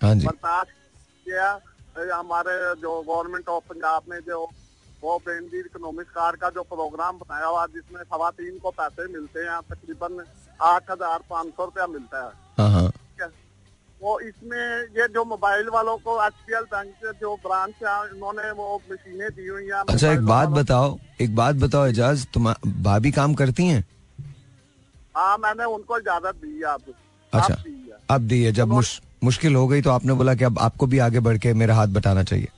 हाँ 0.00 0.14
जी। 0.14 0.26
बर्दाश्त 0.26 0.72
किया 1.26 1.48
हमारे 2.18 2.52
जो 2.82 3.00
गवर्नमेंट 3.08 3.48
ऑफ़ 3.48 3.64
पंजाब 3.68 4.12
ने 4.12 4.20
जो 4.28 4.44
वो 5.04 5.16
बेनजी 5.20 5.58
इकोनॉमिक 5.60 6.06
कार 6.10 6.36
का 6.42 6.48
जो 6.50 6.62
प्रोग्राम 6.64 7.18
बनाया 7.18 7.46
हुआ 7.46 7.66
जिसमें 7.72 8.02
खवातीन 8.04 8.58
को 8.58 8.70
पैसे 8.72 9.06
मिलते 9.12 9.40
हैं 9.40 9.60
तकरीबन 9.70 10.24
आठ 10.60 10.90
हज़ार 10.90 11.18
पाँच 11.30 11.48
सौ 11.48 11.64
रुपया 11.64 11.86
मिलता 11.88 12.24
है। 12.24 12.32
हाँ 12.58 12.70
हाँ। 12.72 12.90
है? 13.20 13.28
वो 14.00 14.18
इसमें 14.22 14.64
ये 14.96 15.08
जो 15.10 15.24
मोबाइल 15.26 15.68
वालों 15.74 15.96
को 15.98 16.16
एच 16.26 16.32
पी 16.46 16.56
एल 16.56 16.64
बैंक 16.72 16.90
के 17.02 17.12
जो 17.20 17.34
ब्रांच 17.44 17.74
है 17.82 17.98
उन्होंने 18.06 18.50
वो 18.52 18.80
मशीनें 18.90 19.28
दी 19.30 19.46
हुई 19.46 19.64
हैं। 19.64 19.84
अच्छा 19.88 20.12
एक 20.12 20.24
बात 20.26 20.48
बताओ 20.56 20.96
एक 21.20 21.34
बात 21.36 21.54
बताओ 21.58 21.86
एजाज 21.86 22.26
तुम 22.34 22.52
भाभी 22.82 23.10
काम 23.12 23.34
करती 23.34 23.66
हैं? 23.66 23.84
हाँ 25.16 25.36
मैंने 25.38 25.64
उनको 25.74 25.98
इजाज़त 25.98 26.34
दी 26.36 26.56
है 26.56 26.72
अब। 26.72 26.94
अच्छा 27.32 27.54
अब 27.54 27.60
दी 27.60 27.78
है। 27.90 27.98
अब 28.10 28.28
दी 28.28 28.42
है 28.42 28.52
जब 28.52 28.80
मुश्किल 29.24 29.54
हो 29.54 29.66
गई 29.68 29.82
तो 29.82 29.90
आपने 29.90 30.12
बोला 30.14 30.34
कि 30.34 30.44
अब 30.44 30.58
आपको 30.60 30.86
भी 30.86 30.98
आगे 31.00 31.20
बढ़ 31.20 31.38
के 31.38 31.52
मेरा 31.54 31.74
हाथ 31.74 31.88
बटाना 31.94 32.22
चाहिए। 32.24 32.48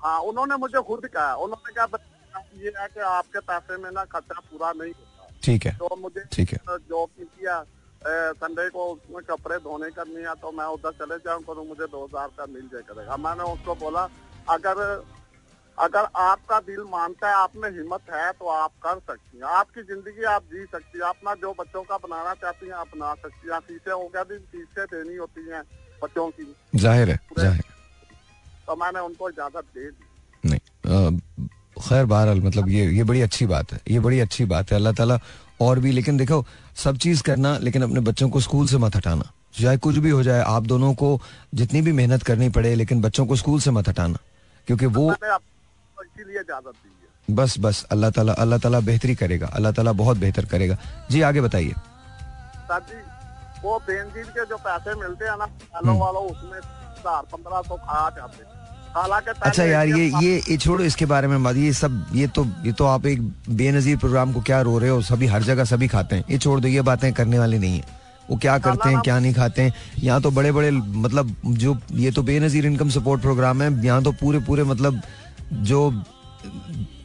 हाँ 0.00 0.18
उन्होंने 0.22 0.56
मुझे 0.56 0.82
खुद 0.82 1.06
कहा। 1.08 1.34
उन्होंने 1.36 1.72
कहा 1.72 1.86
"बच्चा, 1.86 2.42
ये 2.56 2.72
है 2.78 2.86
कि 2.88 3.00
आपके 3.02 3.40
पैसे 3.42 3.76
में 3.76 3.90
ना 3.90 4.04
खर्चा 4.06 4.40
पूरा 4.42 4.72
नहीं 4.72 4.92
होता। 4.92 5.28
ठीक 5.42 5.66
है। 5.66 5.76
तो 5.78 5.96
मुझे 5.96 6.24
ठीक 6.32 6.52
है। 6.52 6.58
जॉब 6.68 7.08
की 7.08 7.24
किया 7.26 7.64
संडे 8.34 8.68
को 8.70 8.84
उसमें 8.86 9.22
कपड़े 9.24 9.56
धोने 9.60 9.90
करनी 9.90 10.22
है 10.22 10.34
तो 10.36 10.50
मैं 10.52 10.64
उधर 10.72 10.92
चले 10.94 11.16
जाऊँ 11.20 11.42
करूँ 11.44 11.66
मुझे 11.68 11.86
दो 11.86 12.04
हज़ार 12.04 12.28
का 12.38 12.46
मिल 12.48 12.68
जाए 12.68 12.82
करेगा। 12.88 13.16
मैंने 13.18 13.44
उसको 13.52 13.74
बोला 13.76 14.08
अगर 14.48 14.82
अगर 15.78 16.06
आपका 16.16 16.58
दिल 16.62 16.82
मानता 16.90 17.28
है 17.28 17.34
आप 17.36 17.56
में 17.56 17.68
हिम्मत 17.70 18.10
है 18.10 18.30
तो 18.32 18.48
आप 18.48 18.72
कर 18.82 18.98
सकती 19.00 19.36
हैं। 19.36 19.44
आपकी 19.54 19.82
ज़िंदगी 19.84 20.24
आप 20.26 20.42
जी 20.52 20.64
सकती 20.66 20.98
है। 20.98 21.08
अपना 21.08 21.34
जो 21.36 21.52
बच्चों 21.58 21.82
का 21.82 21.96
बनाना 21.98 22.34
चाहती 22.34 22.66
हैं 22.66 22.74
आप 22.74 22.88
बना 22.94 23.14
सकती 23.14 23.50
हैं। 23.50 23.58
फीसें 23.60 23.92
हो 23.92 24.06
गया 24.06 24.22
फीसें 24.24 24.84
देनी 24.86 25.16
होती 25.16 25.48
हैं 25.48 25.62
बच्चों 26.02 26.28
की। 26.30 26.54
ज़ाहिर 26.76 27.10
है 27.10 27.18
ज़ाहिर 27.38 27.64
तो 28.66 28.76
मैंने 28.76 29.00
उनको 29.00 29.28
इजाज़त 29.30 29.64
दे 29.74 29.90
दी 29.90 30.50
नहीं 30.50 30.60
खैर 31.78 32.04
बहरहाल 32.06 32.40
मतलब 32.42 32.68
ये 32.68 32.84
ये 32.96 33.04
बड़ी 33.04 33.20
अच्छी 33.22 33.46
बात 33.46 33.72
है 33.72 33.80
ये 33.90 34.00
बड़ी 34.00 34.20
अच्छी 34.20 34.44
बात 34.52 34.70
है 34.70 34.76
अल्लाह 34.76 34.92
ताला 34.94 35.18
और 35.60 35.78
भी 35.80 35.90
लेकिन 35.92 36.16
देखो 36.16 36.44
सब 36.76 36.96
चीज़ 36.98 37.22
करना 37.22 37.56
लेकिन 37.58 37.82
अपने 37.82 38.00
बच्चों 38.06 38.28
को 38.30 38.40
स्कूल 38.40 38.66
से 38.68 38.78
मत 38.78 38.96
हटाना। 38.96 39.30
चाहे 39.56 39.76
कुछ 39.84 39.96
भी 40.04 40.10
हो 40.10 40.22
जाए 40.22 40.42
आप 40.46 40.62
दोनों 40.66 40.92
को 40.94 41.08
जितनी 41.54 41.80
भी 41.82 41.92
मेहनत 41.92 42.22
करनी 42.22 42.48
पड़े 42.56 42.74
लेकिन 42.74 43.00
बच्चों 43.02 43.26
को 43.26 43.36
स्कूल 43.36 43.60
से 43.60 43.70
मत 43.70 43.88
हटाना 43.88 44.18
क्योंकि 44.68 44.86
वो 44.96 45.12
इसीलिए 45.12 46.40
इजाज़त 46.40 46.74
दी 46.74 46.90
है। 47.28 47.34
बस 47.36 47.58
बस 47.60 47.82
अल्लाह 47.92 48.10
ताला 48.10 48.32
अल्लाह 48.44 48.58
ताला 48.58 48.80
बेहतरी 48.88 49.14
करेगा 49.14 49.46
अल्लाह 49.54 49.72
ताला 49.72 49.92
बहुत 50.00 50.16
बेहतर 50.18 50.44
करेगा। 50.46 50.76
जी 51.10 51.20
आगे 51.22 51.40
बताइए। 51.40 51.74
वो 53.62 53.78
के 53.88 54.44
जो 54.46 54.56
पैसे 54.58 54.94
मिलते 55.00 55.24
हैं 55.24 55.36
ना 55.38 55.46
वालों 55.74 55.98
वालों 55.98 56.24
उसमें 56.30 56.60
पंद्रह 57.06 57.60
सौ 57.62 57.76
खा 57.76 58.08
जाते 58.16 58.44
हैं। 58.44 58.55
हालाँकि 58.96 59.30
अच्छा 59.42 59.64
यार 59.64 59.88
ये 59.88 60.10
ये 60.22 60.42
ये 60.50 60.56
छोड़ो 60.56 60.84
इसके 60.84 61.06
बारे 61.06 61.28
में 61.28 61.52
ये 61.52 61.72
सब 61.72 62.06
ये 62.14 62.26
तो 62.26 62.46
ये 62.64 62.72
तो 62.72 62.84
आप 62.84 63.06
एक 63.06 63.22
बेनजीर 63.50 63.96
प्रोग्राम 63.96 64.32
को 64.32 64.40
क्या 64.40 64.60
रो 64.60 64.78
रहे 64.78 64.90
हो? 64.90 65.02
सभी 65.02 65.26
हर 65.26 65.42
जगह 65.42 65.64
सभी 65.64 65.88
खाते 65.88 66.16
हैं। 66.16 66.24
ये 66.30 66.38
छोड़ 66.38 66.60
दो 66.60 66.68
ये 66.68 66.82
बातें 66.82 67.12
करने 67.12 67.38
वाली 67.38 67.58
नहीं 67.58 67.76
है। 67.76 67.84
वो 68.30 68.36
क्या 68.36 68.58
करते 68.58 68.88
हैं 68.88 69.00
क्या 69.00 69.18
नहीं 69.18 69.34
खाते 69.34 69.62
हैं? 69.62 69.74
यहाँ 69.98 70.22
तो 70.22 70.30
बड़े 70.30 70.52
बड़े 70.52 70.70
मतलब 70.70 71.36
जो 71.46 71.78
ये 71.92 72.10
तो 72.10 72.22
बेनजीर 72.22 72.66
इनकम 72.66 72.88
सपोर्ट 72.88 73.22
प्रोग्राम 73.22 73.62
है। 73.62 73.84
यहाँ 73.84 74.02
तो 74.02 74.12
पूरे 74.12 74.38
पूरे 74.38 74.64
मतलब 74.64 75.02
जो 75.52 76.02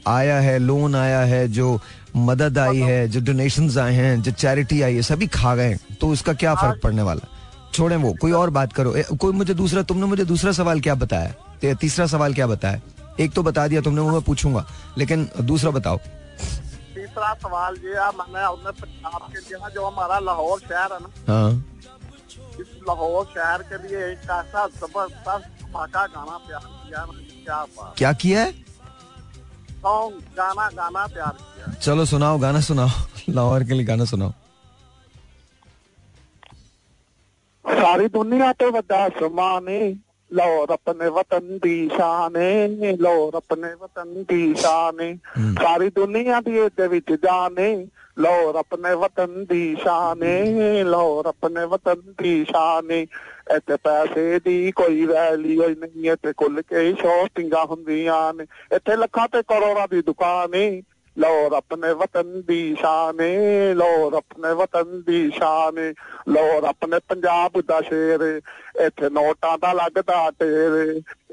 आया 0.08 0.40
है 0.40 0.60
लोन 0.60 0.96
आया 0.96 1.20
है 1.20 1.48
जो 1.48 1.80
मदद 2.16 2.58
आई 2.58 2.78
है 2.78 3.08
जो 3.08 3.22
डोनेशन 3.22 3.80
आए 3.80 3.94
हैं 3.94 4.22
जो 4.22 4.32
चैरिटी 4.32 4.82
आई 4.82 4.96
है 4.96 5.02
सभी 5.02 5.28
खा 5.28 5.56
गए 5.56 5.78
तो 6.02 6.08
उसका 6.08 6.34
क्या 6.34 6.56
फ़र्क 6.56 6.82
पड़ने 6.84 7.02
वाला 7.02 7.28
छोड़े 7.74 7.96
वो 7.96 8.14
कोई 8.14 8.32
और 8.32 8.50
बात 8.50 8.74
करो। 8.74 8.96
कोई 9.20 9.34
मुझे 9.34 9.54
दूसरा 9.54 9.82
तुमने 9.82 10.06
मुझे 10.06 10.26
दूसरा 10.26 10.52
सवाल 10.52 10.82
क्या 10.82 10.96
बताया? 10.96 11.28
ते- 11.28 11.51
तीसरा 11.62 12.06
सवाल 12.08 12.34
क्या 12.34 12.48
बताया? 12.48 12.82
एक 13.20 13.32
तो 13.34 13.44
बता 13.44 13.68
दिया 13.68 13.82
तुमने 13.82 14.02
वो 14.02 14.12
मैं 14.12 14.22
पूछूँगा। 14.22 14.66
लेकिन 14.98 15.30
दूसरा 15.42 15.72
बताओ। 15.72 15.98
तीसरा 16.96 17.34
सवाल 17.44 17.76
ये 17.86 17.94
है 17.96 18.08
मैंने 18.18 18.72
पंजाब 18.72 19.22
के 19.34 19.40
लिए 19.40 19.70
जो 19.76 19.86
हमारा 19.86 20.20
लाहौर 20.20 20.60
शहर 20.60 20.94
है 20.94 21.00
ना 21.00 21.10
हाँ। 21.28 21.52
इस 22.62 22.68
लाहौर 22.88 23.26
शहर 23.36 23.62
के 23.70 23.78
लिए 23.88 24.06
एक 24.12 24.30
ऐसा 24.32 24.68
ज़बरदस्त 24.68 25.48
धमाका 25.62 26.06
गाना 26.08 26.38
प्यार 26.48 26.62
किया 26.66 27.06
क्या 27.46 27.64
बात। 27.78 27.94
क्या 27.98 28.12
किया 28.14 28.42
है? 28.42 28.52
सॉन्ग 29.82 30.14
गाना 30.38 30.70
गाना 30.76 31.06
प्यार 31.14 31.38
किया 31.42 31.74
चलो 31.82 32.06
सुनाओ 32.06 32.38
गाना 32.40 32.60
सुनाओ। 32.62 32.90
लाहौर 33.30 33.64
के 33.64 33.74
लिए 33.74 33.86
गाना 33.86 34.06
सुनाओ। 34.06 34.32
सारी 37.66 38.08
दुनिया 38.14 38.52
तो 38.54 38.72
बता 38.72 39.08
सुमानी 39.20 39.80
ਏ 40.31 40.35
ਲਾਹੌਰ 40.35 40.71
ਆਪਣੇ 40.71 41.09
ਵਤਨ 41.09 41.59
ਦੀ 41.59 41.89
ਸ਼ਾਨ 41.97 42.37
ਏ 42.37 42.97
ਲਾਹੌਰ 43.01 43.35
ਆਪਣੇ 43.35 43.75
ਵਤਨ 43.75 44.25
ਦੀ 44.29 44.55
ਸ਼ਾਨ 44.55 45.01
ਏ 45.01 45.17
ਸਾਰੀ 45.63 45.91
ਦੁਨੀਆ 45.91 46.41
ਦੀ 46.41 46.57
ਇਹਦੇ 46.59 46.89
ਵਿੱਚ 46.89 47.13
ਜਾਨ 47.13 47.59
ਏ 47.59 47.87
ਲਾਹੌਰ 48.19 48.55
ਆਪਣੇ 48.55 48.95
ਵਤਨ 48.95 49.45
ਦੀ 49.45 49.77
ਸ਼ਾਨ 49.83 50.23
ਏ 50.23 50.83
ਲਾਹੌਰ 50.85 51.27
ਆਪਣੇ 51.27 51.65
ਵਤਨ 51.65 51.95
ਦੀ 52.23 52.45
ਸ਼ਾਨ 52.45 52.91
ਏ 52.91 53.07
ਇੱਥੇ 53.57 53.77
ਪੈਸੇ 53.77 54.39
ਦੀ 54.39 54.73
ਕੋਈ 54.73 55.07
ਵੈਲਿਊ 55.07 55.69
ਨਹੀਂ 55.69 56.11
ਇੱਥੇ 56.11 56.33
ਖੁੱਲ 56.33 56.63
ਕੇ 56.63 56.93
ਸ਼ੋਪਿੰਗਾਂ 56.93 57.67
ਹੁੰਦੀਆਂ 57.67 58.35
ਨੇ 58.35 58.47
ਇੱਥੇ 58.77 58.97
ਲੱਖਾਂ 58.97 59.29
ਤੇ 59.29 59.43
ਕਰੋੜਾਂ 59.43 59.89
ਦੀ 59.91 60.03
ਦੁਕਾਨ 60.03 60.55
ਏ 60.55 60.83
लौर 61.18 61.54
अपने 61.54 61.92
वतन 61.94 62.44
दी 62.48 62.62
शाने 62.76 63.74
लौर 63.74 64.14
अपने 64.16 64.52
वतन 64.62 65.04
दी 65.08 65.30
शान 65.32 65.76
लौर 66.30 66.64
अपने 66.66 66.98
पंजाब 67.04 67.60
दा 67.68 67.80
शेर 67.82 68.24
इथे 68.82 69.10
नोटा 69.12 69.56
दा 69.58 69.72
लगदा 69.74 70.20
टेर 70.40 70.78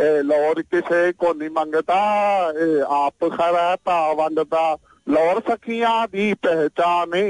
ए 0.03 0.11
लौर 0.24 0.62
किसे 0.66 1.01
को 1.14 1.33
नहीं 1.33 1.51
मंगदा 1.57 2.03
ए 2.59 2.68
आप 2.93 3.24
खरा 3.33 3.74
पा 3.87 3.99
वंडदा 4.20 4.66
लौर 5.09 5.41
सखियाँ 5.49 6.07
दी 6.09 6.33
पहचाने 6.43 7.26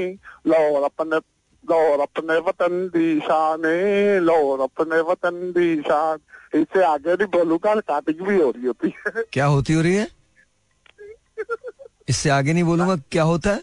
लौर 0.47 0.83
अपने 0.83 1.19
लोर 1.63 1.99
अपने 2.01 2.37
वतन 2.39 2.85
दी 2.93 3.19
शाने 3.21 3.77
है 4.19 4.61
अपने 4.63 4.99
वतन 5.09 5.51
दी 5.55 5.75
शान 5.81 6.17
इससे 6.55 6.83
आगे 6.83 7.15
भी 7.15 7.25
बोलूँगा 7.35 7.75
का 7.81 7.99
भी 8.23 8.37
हो 8.37 8.49
रही 8.49 8.65
होती 8.65 8.93
है 9.07 9.23
क्या 9.33 9.45
होती 9.45 9.73
हो 9.73 9.81
रही 9.81 9.95
है 9.95 10.07
इससे 12.08 12.30
आगे 12.30 12.52
नहीं 12.52 12.64
बोलूंगा 12.64 12.96
क्या 13.10 13.22
होता 13.24 13.50
है 13.50 13.62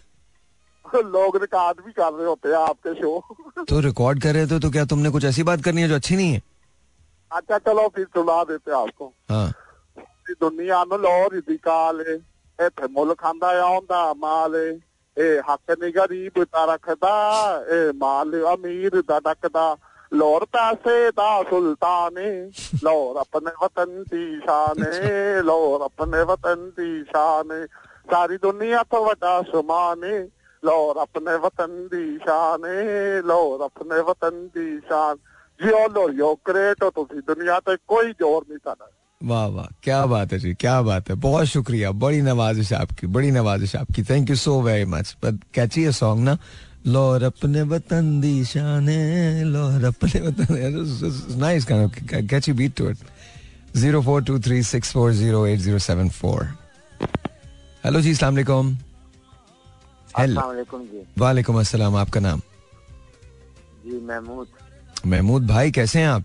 लोग 1.07 1.35
रिकॉर्ड 1.37 1.81
भी 1.81 1.91
कर 1.93 2.13
रहे 2.13 2.25
होते 2.25 2.49
हैं 2.49 2.55
आपके 2.59 2.93
शो 2.95 3.11
तो 3.65 3.79
रिकॉर्ड 3.81 4.21
कर 4.23 4.33
रहे 4.33 4.47
थे 4.47 4.59
तो 4.59 4.69
क्या 4.71 4.85
तुमने 4.87 5.09
कुछ 5.09 5.25
ऐसी 5.25 5.43
बात 5.45 5.63
करनी 5.63 5.81
है 5.81 5.89
जो 5.89 5.95
अच्छी 5.95 6.15
नहीं 6.15 6.33
है 6.33 6.41
अच्छा 7.31 7.57
चलो 7.59 7.87
फिर 7.95 8.05
सुना 8.15 8.43
देते 8.45 8.71
हैं 8.71 8.77
आपको 8.77 9.13
हाँ 9.31 9.49
ਦੀ 10.27 10.35
ਦੁਨੀਆ 10.41 10.83
ਨੂੰ 10.85 10.99
ਲੋਰ 11.01 11.39
ਦੀ 11.47 11.57
ਕਾਲ 11.57 12.01
ਏ 12.01 12.15
ਇੱਥੇ 12.59 12.87
ਮੁੱਲ 12.91 13.13
ਖਾਂਦਾ 13.15 13.47
ਆਉਂਦਾ 13.61 14.13
ਮਾਲ 14.17 14.55
ਏ 14.55 14.69
ਇਹ 15.17 15.41
ਹੱਕ 15.49 15.71
ਨਹੀਂ 15.71 15.93
ਗਰੀਬ 15.93 16.43
ਦਾ 16.43 16.65
ਰੱਖਦਾ 16.65 17.13
ਇਹ 17.71 17.93
ਮਾਲ 17.97 18.35
ਅਮੀਰ 18.53 19.01
ਦਾ 19.07 19.19
ਡੱਕਦਾ 19.19 19.75
ਲੋਰ 20.13 20.45
ਪੈਸੇ 20.53 21.11
ਦਾ 21.11 21.43
ਸੁਲਤਾਨ 21.49 22.17
ਏ 22.17 22.31
ਲੋਰ 22.83 23.17
ਆਪਣੇ 23.17 23.51
ਵਤਨ 23.61 24.03
ਦੀ 24.11 24.39
ਸ਼ਾਨ 24.39 24.83
ਏ 24.93 25.41
ਲੋਰ 25.41 25.81
ਆਪਣੇ 25.81 26.23
ਵਤਨ 26.23 26.69
ਦੀ 26.77 27.03
ਸ਼ਾਨ 27.03 27.65
सारी 28.10 28.36
दुनिया 28.42 28.82
तो 28.92 28.98
वड़ा 29.04 29.40
समान 29.52 30.04
है 30.04 30.18
लाहौर 30.62 30.96
अपने 30.98 31.34
वतन 31.44 31.72
दी 31.92 32.04
शान 32.26 32.64
है 32.64 33.20
लाहौर 33.28 33.60
अपने 33.64 34.00
वतन 34.10 34.34
दी 34.56 34.68
शान 34.90 35.16
जियो 35.60 35.86
लोहियो 35.94 36.30
क्रेटो 36.46 36.88
तुसी 36.96 37.20
दुनिया 37.32 37.56
तो 37.66 37.70
कोई 37.88 38.06
ज़ोर 38.20 38.40
नहीं 38.50 38.58
था 38.66 38.74
वाह 39.20 39.46
वाह 39.56 39.66
क्या 39.82 40.00
बात 40.06 40.32
है 40.32 40.38
जी 40.38 40.52
क्या 40.60 40.80
बात 40.88 41.08
है 41.10 41.14
बहुत 41.26 41.46
शुक्रिया 41.46 41.90
बड़ी 42.04 42.20
नवाजिश 42.22 42.72
आपकी 42.80 43.06
बड़ी 43.16 43.30
नवाजिश 43.30 43.76
आपकी 43.76 44.02
thank 44.10 44.30
you 44.30 44.36
so 44.36 44.60
very 44.62 44.84
much 44.94 45.16
but 45.24 45.34
catchy 45.54 45.82
ये 45.84 45.92
सॉन्ग 45.98 46.24
ना 46.24 46.36
लोर 46.86 47.22
अपने 47.24 47.62
वतन 47.72 48.20
दी 48.20 48.44
शान 48.44 48.88
लोर 49.52 49.84
अपने 49.86 50.20
वतन 50.28 50.46
nice 51.40 51.66
catchy 51.70 52.52
beat 52.52 52.72
to 52.78 52.88
it 52.90 52.96
04236408074 53.76 56.65
hello 57.86 58.00
जी 58.00 58.10
अस्सलाम 58.10 58.34
वालेकुम। 58.34 58.70
जी। 60.84 61.02
वालेकुम 61.18 61.58
अस्सलाम 61.58 61.96
आपका 61.96 62.20
नाम? 62.20 62.40
जी 63.84 63.98
महमूद। 64.06 64.46
महमूद 65.06 65.46
भाई 65.46 65.70
कैसे 65.70 65.98
हैं 65.98 66.06
आप? 66.08 66.24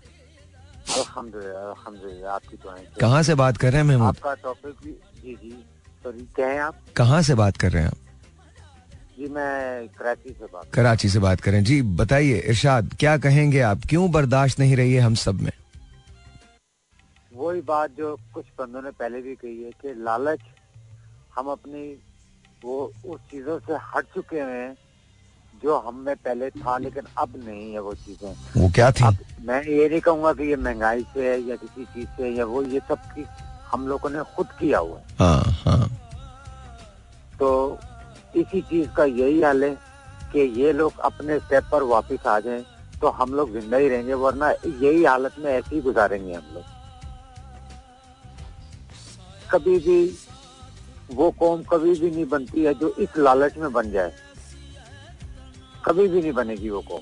अल्हम्दुलिल्लाह 0.96 1.62
अल्हम्दुलिल्लाह 1.64 2.34
आपकी 2.34 2.56
से। 2.56 3.00
कहाँ 3.00 3.22
से 3.22 3.34
बात 3.34 3.56
कर 3.56 3.72
रहे 3.72 3.80
हैं 3.80 3.88
महमूद? 3.88 4.06
आपका 4.06 4.34
टॉपिक 4.42 4.74
भी 4.84 4.92
जी 5.22 5.34
जी 5.42 5.50
सॉरी 6.04 6.26
क्या 6.36 6.46
है 6.48 6.58
आप? 6.60 6.74
कहाँ 6.96 7.20
से 7.22 7.34
बात 7.34 7.56
कर 7.56 7.72
रहे 7.72 7.82
हैं 7.82 7.90
आप? 7.90 7.98
जी 9.18 9.28
मैं 9.28 9.88
कराची 9.98 10.30
से 10.30 10.46
बात 10.52 10.64
कराची 10.74 11.08
से 11.08 11.18
बात 11.18 11.40
करें 11.40 11.62
जी 11.64 11.80
बताइए 12.00 12.38
इरशाद 12.40 12.96
क्या 13.00 13.16
कहेंगे 13.18 13.60
आप? 13.60 13.78
क्यों 13.88 14.10
बर्दाश्त 14.10 14.58
नहीं 14.60 14.76
रही 14.76 14.92
है 14.94 15.00
हम 15.00 15.14
सब 15.26 15.42
में? 15.42 15.52
वही 17.34 17.60
बात 17.70 17.90
जो 17.98 18.16
कुछ 18.34 18.46
बंदों 18.58 18.82
ने 18.82 18.90
पहले 18.90 19.22
भी 19.22 19.34
कही 19.34 19.62
है 19.62 19.70
कि 19.70 19.94
लालच 20.02 20.40
हम 21.36 21.46
अपनी 21.50 21.82
वो 22.64 22.80
उस 23.06 23.20
चीज़ों 23.30 23.58
से 23.58 23.76
हट 23.94 24.06
चुके 24.14 24.40
हैं 24.40 24.76
जो 25.62 25.76
हम 25.86 25.96
में 26.06 26.14
पहले 26.16 26.48
था 26.50 26.76
लेकिन 26.78 27.04
अब 27.18 27.32
नहीं 27.44 27.72
है 27.72 27.80
वो 27.80 27.92
चीज़ें। 27.94 28.32
वो 28.56 28.68
क्या 28.74 28.90
थी? 28.90 29.04
अब 29.04 29.16
मैं 29.46 29.62
ये 29.64 29.88
नहीं 29.88 30.00
कहूँगा 30.00 30.32
कि 30.32 30.48
ये 30.48 30.56
महँगाई 30.56 31.02
से 31.14 31.28
है 31.30 31.40
या 31.42 31.56
किसी 31.56 31.84
चीज़ 31.84 32.08
से 32.16 32.30
या 32.36 32.44
वो 32.44 32.62
ये 32.62 32.80
सब 32.88 32.98
की 33.14 33.24
हम 33.72 33.86
लोगों 33.88 34.10
ने 34.10 34.22
खुद 34.36 34.46
किया 34.58 34.78
हुआ 34.78 34.98
है। 34.98 35.04
हाँ 35.18 35.42
हाँ। 35.64 35.88
तो 37.38 37.78
इसी 38.36 38.60
चीज़ 38.62 38.88
का 38.96 39.04
यही 39.04 39.40
हाल 39.42 39.64
है 39.64 39.74
कि 40.32 40.40
ये 40.60 40.72
लोग 40.72 40.98
अपने 41.04 41.38
स्टेप 41.38 41.64
पर 41.72 41.82
वापस 41.92 42.26
आ 42.26 42.38
जाएँ 42.40 42.64
तो 43.00 43.08
हम 43.10 43.34
लोग 43.34 43.52
ज़िंदा 43.52 43.76
ही 43.76 43.88
रहेंगे 43.88 44.14
वरना 44.14 44.50
यही 44.50 45.04
हालत 45.04 45.38
में 45.38 45.50
ऐसे 45.52 45.74
ही 45.74 45.80
गुजारेंगे 45.82 46.34
हम 46.34 46.54
लोग। 46.54 46.64
कभी 49.50 49.78
भी 49.78 50.04
वो 51.10 51.30
कौम 51.30 51.62
कभी 51.62 51.94
भी 52.00 52.10
नहीं 52.10 52.24
बनती 52.28 52.64
है 52.64 52.74
जो 52.74 52.94
इस 52.98 53.16
लालच 53.18 53.56
में 53.58 53.72
बन 53.72 53.90
जाए। 53.90 54.12
कभी 55.84 56.06
भी 56.08 56.20
नहीं 56.20 56.32
बनेगी 56.32 56.68
वो 56.70 56.80
कौम। 56.80 57.00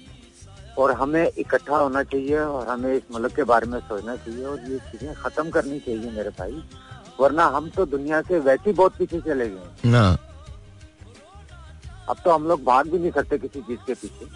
और 0.79 0.93
हमें 0.93 1.31
इकट्ठा 1.39 1.77
होना 1.77 2.03
चाहिए 2.03 2.39
और 2.39 2.69
हमें 2.69 2.93
इस 2.95 3.03
मुल्क 3.13 3.35
के 3.37 3.43
बारे 3.45 3.67
में 3.67 3.79
सोचना 3.81 4.17
चाहिए 4.17 4.45
और 4.45 4.61
ये 4.71 4.79
चीज़ें 4.81 5.15
खत्म 5.15 5.51
करनी 5.51 5.79
चाहिए 5.79 6.11
मेरे 6.11 6.31
भाई। 6.31 6.63
वरना 7.21 7.47
हम 7.47 7.69
तो 7.71 7.87
दुनिया 7.87 8.21
से 8.23 8.39
वैसे 8.39 8.71
ही 8.71 8.73
बहुत 8.77 8.97
पीछे 8.97 9.21
चले 9.21 9.49
गए 9.49 9.91
ना। 9.91 10.05
अब 12.09 12.17
तो 12.25 12.31
हम 12.31 12.47
लोग 12.47 12.65
भाग 12.65 12.89
भी 12.91 12.99
नहीं 12.99 13.11
सकते 13.11 13.39
किसी 13.39 13.61
चीज़ 13.61 13.81
के 13.87 13.95
पीछे। 13.95 14.29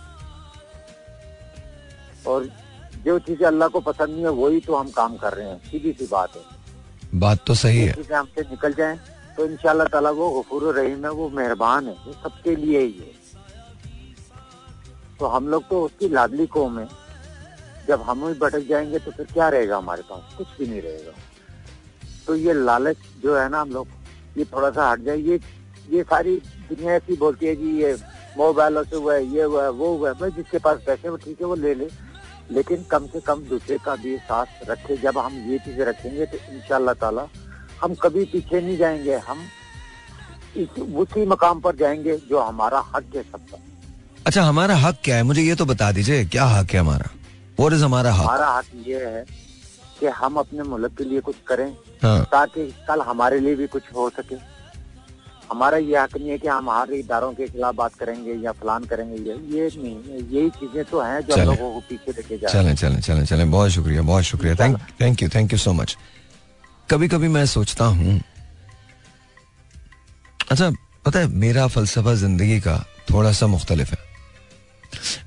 और 2.26 2.48
जो 3.04 3.18
चीज़ें 3.18 3.46
अल्लाह 3.46 3.68
को 3.68 3.80
पसंद 3.80 4.10
नहीं 4.10 4.22
है 4.22 4.30
वही 4.32 4.60
तो 4.60 4.76
हम 4.76 4.90
काम 4.90 5.16
कर 5.16 5.32
रहे 5.32 5.48
हैं। 5.48 5.58
सीधी 5.70 5.92
सी 5.92 6.06
बात 6.06 6.36
है। 6.36 7.18
बात 7.20 7.44
तो 7.46 7.54
सही 7.54 7.80
है। 7.80 7.94
हमसे 8.12 8.42
निकल 8.42 8.72
जाएँ। 8.72 8.98
तो 9.36 9.46
इंशाल्लाह 9.46 9.86
ताला 9.86 10.10
वो 10.10 10.30
गफूर 10.30 10.74
रहीम 10.74 11.04
है, 11.04 11.10
वो 11.10 11.28
मेहरबान 11.28 11.86
है, 11.88 11.94
वो 12.06 12.12
सबके 12.12 12.56
लिए 12.56 12.80
ही 12.80 12.92
है। 12.92 13.12
तो 15.18 15.26
हम 15.26 15.48
लोग 15.48 15.68
तो 15.68 15.82
उसकी 15.82 16.08
लाडली 16.08 16.46
कौम 16.46 16.78
है। 16.78 16.88
जब 17.88 18.02
हम 18.02 18.26
ही 18.28 18.34
भटक 18.34 18.66
जाएँगे 18.68 18.98
तो 18.98 19.10
फिर 19.10 19.26
क्या 19.26 19.48
रहेगा 19.48 19.76
हमारे 19.76 20.02
पास? 20.02 20.34
कुछ 20.38 20.46
भी 20.58 20.66
नहीं 20.66 20.82
रहेगा। 20.82 21.12
तो 22.26 22.34
ये 22.34 22.52
लालच 22.52 22.96
जो 23.22 23.36
है 23.36 23.48
ना 23.48 23.60
हम 23.60 23.70
लोग, 23.70 23.88
ये 24.38 24.44
थोड़ा 24.44 24.70
सा 24.70 24.90
हट 24.90 25.00
जाए। 25.00 25.16
ये 25.16 25.40
ये 25.90 26.02
सारी 26.02 26.36
दुनिया 26.68 26.94
ऐसी 26.94 27.16
बोलती 27.16 27.46
है 27.46 27.56
कि 27.56 27.68
ये 27.82 27.96
मोबाइलों 28.36 28.82
से 28.84 28.96
हुआ 28.96 29.14
है, 29.14 29.24
ये 29.26 29.42
हुआ 29.42 29.62
है, 29.62 29.70
वो 29.70 29.96
हुआ 29.96 30.08
है। 30.08 30.14
भाई 30.14 30.30
जिसके 30.30 30.58
पास 30.58 30.78
पैसे 30.86 31.08
वो 31.08 31.16
ठीक 31.16 31.40
है, 31.40 31.46
वो 31.46 31.54
ले 31.54 31.74
ले। 31.74 31.88
लेकिन 32.50 32.84
कम 32.84 33.06
से 33.06 33.20
कम 33.20 33.42
दूसरे 33.42 33.78
का 33.78 33.96
भी 33.96 34.16
साथ 34.18 34.68
रखे। 34.68 34.96
जब 34.96 35.18
हम 35.18 35.36
ये 35.50 35.58
चीज़ें 35.58 35.84
रखेंगे 35.84 36.26
तो 36.26 36.38
इंशाल्लाह 36.52 36.94
ताला 36.94 37.26
हम 37.84 37.94
कभी 38.02 38.24
पीछे 38.32 38.60
नहीं 38.60 38.76
जाएँगे 38.78 39.16
हम 39.28 39.38
इस 40.56 40.78
उसी 41.02 41.26
मकाम 41.26 41.60
पर 41.60 41.76
जाएँगे 41.76 42.16
जो 42.30 42.40
हमारा 42.40 42.78
हक 42.94 43.16
है 43.16 43.22
सबका 43.22 43.58
अच्छा 44.26 44.42
हमारा 44.42 44.76
हक 44.76 44.98
क्या 45.04 45.16
है? 45.16 45.22
मुझे 45.22 45.42
ये 45.42 45.54
तो 45.54 45.64
बता 45.66 45.90
दीजिए 45.92 46.24
क्या 46.24 46.44
हक 46.46 46.70
है 46.72 46.80
हमारा? 46.80 47.10
वॉट 47.60 47.72
इज़ 47.72 47.84
हमारा 47.84 48.12
हक? 48.12 48.20
हमारा 48.20 48.46
हक 48.50 48.64
ये 48.86 49.04
है 49.06 49.24
कि 50.00 50.06
हम 50.20 50.36
अपने 50.36 50.62
मुल्क 50.62 50.96
के 50.98 51.04
लिए 51.04 51.20
कुछ 51.20 51.36
करें 51.46 51.68
हाँ। 52.02 52.24
ताकि 52.32 52.64
कल 52.88 53.00
हमारे 53.08 53.40
लिए 53.40 53.54
भी 53.54 53.66
कुछ 53.66 53.82
हो 53.94 54.08
सके। 54.10 54.36
हमारा 55.52 55.76
ये 55.78 55.98
हक 55.98 56.16
नहीं 56.16 56.30
है 56.30 56.38
कि 56.38 56.48
हम 56.48 56.56
हमारे 56.58 56.98
इदारों 56.98 57.32
के 57.34 57.46
खिलाफ 57.48 57.74
बात 57.74 57.94
करेंगे 57.94 58.32
या 58.44 58.52
फलान 58.62 58.84
करेंगे 58.92 59.16
ये 59.30 59.36
ये 59.56 59.68
नहीं 59.76 60.22
यही 60.32 60.50
चीज़ें 60.50 60.84
तो 60.84 61.00
हैं 61.00 61.20
जो। 61.20 61.36
लोगों 61.36 61.70
को 61.74 61.80
पीछे 61.88 62.12
लेके 62.12 62.38
जा 62.38 62.48
रही 62.48 62.66
हैं। 62.66 62.74
चलें 62.74 62.90
चलें 62.90 63.00
चलें 63.00 63.24
चलें। 63.26 63.50
बहुत 63.50 63.70
शुक्रिया 63.70 64.02
बहुत 64.02 64.24
शुक्रिया। 64.24 64.54
Thank 65.00 65.22
you 65.22 65.28
thank 65.34 65.52
you 65.52 65.58
so 65.58 65.72
much 65.72 65.96
कभी 66.90 67.08
कभी 67.08 67.28
मैं 67.28 67.44
सोचता 67.46 67.84
हूँ 67.86 68.20
अच्छा 70.50 70.70
पता 71.04 71.18
है, 71.18 71.26
मेरा 71.28 71.66
फलसफा 71.66 72.14
ज़िंदगी 72.14 72.58
का 72.60 72.76
थोड़ा 73.10 73.32
सा 73.32 73.46
मुख्तलिफ़ 73.46 73.90
है। 73.90 73.98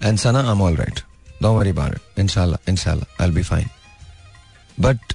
And 0.04 0.20
I 0.28 0.52
am 0.52 0.62
all 0.62 0.76
right 0.78 1.00
worry 1.44 1.70
it 1.70 2.20
इंशाल्लाह 2.20 2.72
इंशाल्लाह 2.72 3.24
आई 3.24 3.32
बी 3.32 3.44
फाइन 3.44 3.68
बट 4.78 5.14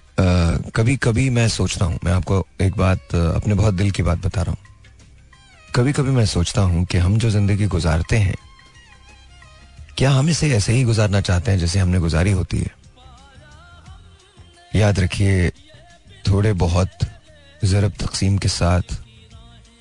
कभी 0.77 0.97
कभी 0.97 1.29
मैं 1.31 1.49
सोचता 1.49 1.85
हूँ, 1.85 1.99
मैं 2.05 2.13
आपको 2.13 2.47
एक 2.61 2.77
बात, 2.77 3.15
अपने 3.15 3.55
बहुत 3.55 3.75
दिल 3.75 3.91
की 3.91 4.03
बात 4.03 4.19
बता 4.27 4.43
रहा 4.43 4.51
हूँ। 4.51 4.71
कभी 5.75 5.93
कभी 5.93 6.11
मैं 6.11 6.27
सोचता 6.27 6.63
हूँ 6.63 6.85
कि 6.85 6.99
हम 6.99 7.19
जो 7.19 7.31
ज़िंदगी 7.31 7.67
गुजारते 7.67 8.17
हैं, 8.19 8.35
क्या 9.99 10.11
हम 10.11 10.29
इसे 10.29 10.51
ऐसे 10.57 10.73
ही 10.73 10.85
गुजारना 10.85 11.21
चाहते 11.21 11.51
हैं 11.51 11.59
जैसे 11.59 11.79
हमने 11.79 11.99
गुजारी 11.99 12.31
होती 12.33 12.59
है? 12.59 12.71
याद 14.77 15.01
रखिए 15.01 15.53
थोड़े 16.29 16.53
बहुत 16.59 16.91
जरब 17.65 17.93
तकसीम 18.01 18.39
के 18.39 18.49
साथ 18.49 18.97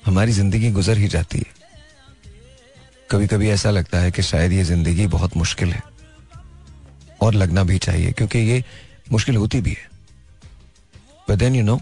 हमारी 0.06 0.32
ज़िंदगी 0.32 0.70
गुजर 0.72 0.98
ही 0.98 1.08
जाती 1.08 1.38
है। 1.38 1.60
कभी 3.10 3.26
कभी 3.26 3.48
ऐसा 3.50 3.70
लगता 3.70 3.98
है 3.98 4.10
कि 4.10 4.22
शायद 4.22 4.52
ये 4.52 4.64
ज़िंदगी 4.64 5.06
बहुत 5.08 5.36
मुश्किल 5.36 5.72
है 5.72 5.82
और 7.22 7.34
लगना 7.34 7.62
भी 7.64 7.78
चाहिए, 7.78 8.12
क्योंकि 8.12 8.38
ये 8.38 8.62
मुश्किल 9.12 9.36
होती 9.36 9.60
भी 9.60 9.70
है। 9.70 9.90
But 11.28 11.38
then 11.38 11.54
you 11.54 11.62
know 11.64 11.76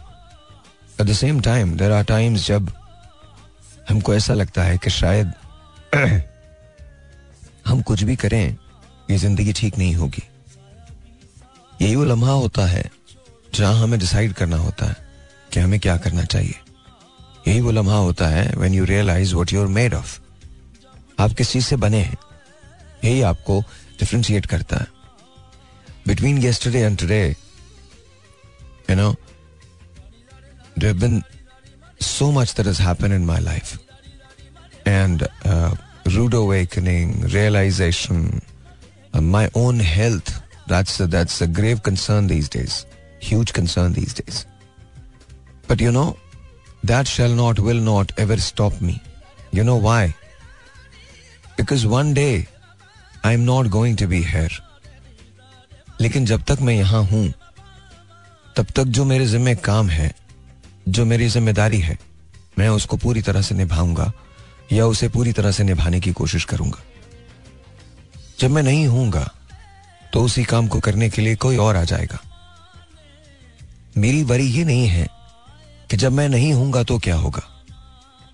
at 1.01 1.07
the 1.07 1.13
same 1.15 1.41
time 1.41 1.77
there 1.77 1.93
are 1.93 2.05
times 2.05 2.47
जब 2.47 2.73
हमको 3.89 4.15
ऐसा 4.15 4.35
लगता 4.35 4.63
है 4.63 4.79
कि 4.79 4.91
शायद 4.91 5.33
हम 7.67 7.81
कुछ 7.83 8.03
भी 8.03 8.17
करें, 8.17 8.57
ये 9.11 9.17
ज़िंदगी 9.19 9.53
ठीक 9.53 9.79
नहीं 9.79 9.95
होगी। 9.95 10.23
यही 11.83 11.95
वो 11.97 12.05
लम्हा 12.05 12.33
होता 12.33 12.67
है 12.67 12.83
जहाँ 13.55 13.75
हमें 13.83 13.99
डिसाइड 14.01 14.33
करना 14.33 14.57
होता 14.57 14.87
है 14.87 14.97
कि 15.53 15.61
हमें 15.61 15.79
क्या 15.81 15.97
करना 15.97 16.25
चाहिए। 16.25 16.55
यही 17.49 17.61
वो 17.61 17.71
लम्हा 17.71 17.97
होता 17.97 18.27
है 18.29 18.53
when 18.57 18.75
you 18.75 18.85
realise 18.85 19.35
what 19.35 19.53
you're 19.53 19.67
made 19.69 19.95
of 19.95 20.19
आप 21.19 21.33
किस 21.39 21.51
चीज़ 21.53 21.65
से 21.65 21.77
बने 21.77 22.01
हैं, 22.01 22.17
यही 23.05 23.23
आपको 23.23 23.61
डिफ्रेंशिएट 24.01 24.47
करता 24.47 24.77
है। 24.77 24.87
Between 26.07 26.39
yesterday 26.41 26.81
and 26.81 26.99
today 26.99 27.23
you 28.91 28.97
know 28.97 29.15
so 32.03 32.31
much 32.33 32.55
that 32.61 32.67
is 32.67 32.83
happen 32.83 33.13
in 33.13 33.25
my 33.25 33.41
life 33.41 33.79
and 34.87 35.27
rude 36.07 36.35
awakening 36.35 37.25
realisation 37.25 38.41
my 39.17 39.49
own 39.57 39.81
health 39.81 40.31
that's 40.71 41.43
grave 41.43 41.79
concern 41.85 42.27
these 42.27 42.49
days 42.53 42.85
huge 43.25 43.51
concern 43.51 43.93
these 43.93 44.15
days 44.17 44.45
but 45.71 45.83
you 45.83 45.91
know 45.91 46.07
that 46.87 47.07
shall 47.07 47.33
not 47.33 47.61
will 47.61 47.81
not 47.85 48.13
ever 48.19 48.41
stop 48.41 48.83
me 48.83 48.99
you 49.55 49.65
know 49.65 49.79
why 49.81 50.09
because 51.59 51.87
one 51.87 52.13
day 52.15 52.33
I 53.25 53.35
am 53.35 53.41
not 53.41 53.67
going 53.69 53.97
to 53.99 54.07
be 54.09 54.23
here 54.25 54.63
लेकिन 56.01 56.27
जब 56.27 56.43
तक 56.43 56.59
मैं 56.61 56.75
यहाँ 56.75 57.03
हूँ, 57.05 57.33
तब 58.57 58.67
तक 58.77 58.85
जो 58.85 59.05
मेरे 59.05 59.27
जिम्मे 59.27 59.55
काम 59.57 59.89
है, 59.89 60.15
जो 60.89 61.05
मेरी 61.05 61.29
ज़िम्मेदारी 61.29 61.81
है, 61.81 61.99
मैं 62.59 62.69
उसको 62.69 62.97
पूरी 62.97 63.23
तरह 63.23 63.43
से 63.43 63.55
निभाऊँगा 63.55 64.13
या 64.73 64.87
उसे 64.87 65.09
पूरी 65.09 65.33
तरह 65.33 65.53
से 65.53 65.65
निभाने 65.65 66.01
की 66.01 66.13
कोशिश 66.13 66.45
करूँगा। 66.45 66.83
जब 68.41 68.51
मैं 68.51 68.63
नहीं 68.63 68.87
हूँगा 68.87 69.29
तो 70.13 70.23
उसी 70.25 70.45
काम 70.45 70.69
को 70.69 70.81
करने 70.81 71.11
के 71.11 71.23
लिए 71.23 71.37
कोई 71.37 71.57
और 71.57 71.77
आ 71.77 71.85
जाएगा। 71.85 72.19
मेरी 73.99 74.23
वरी 74.23 74.47
ये 74.47 74.65
नहीं 74.65 74.87
है 74.89 75.07
कि 75.91 75.97
जब 75.97 76.13
मैं 76.13 76.29
नहीं 76.29 76.53
हूँगा 76.53 76.83
तो 76.83 76.99
क्या 76.99 77.17
होगा? 77.17 77.43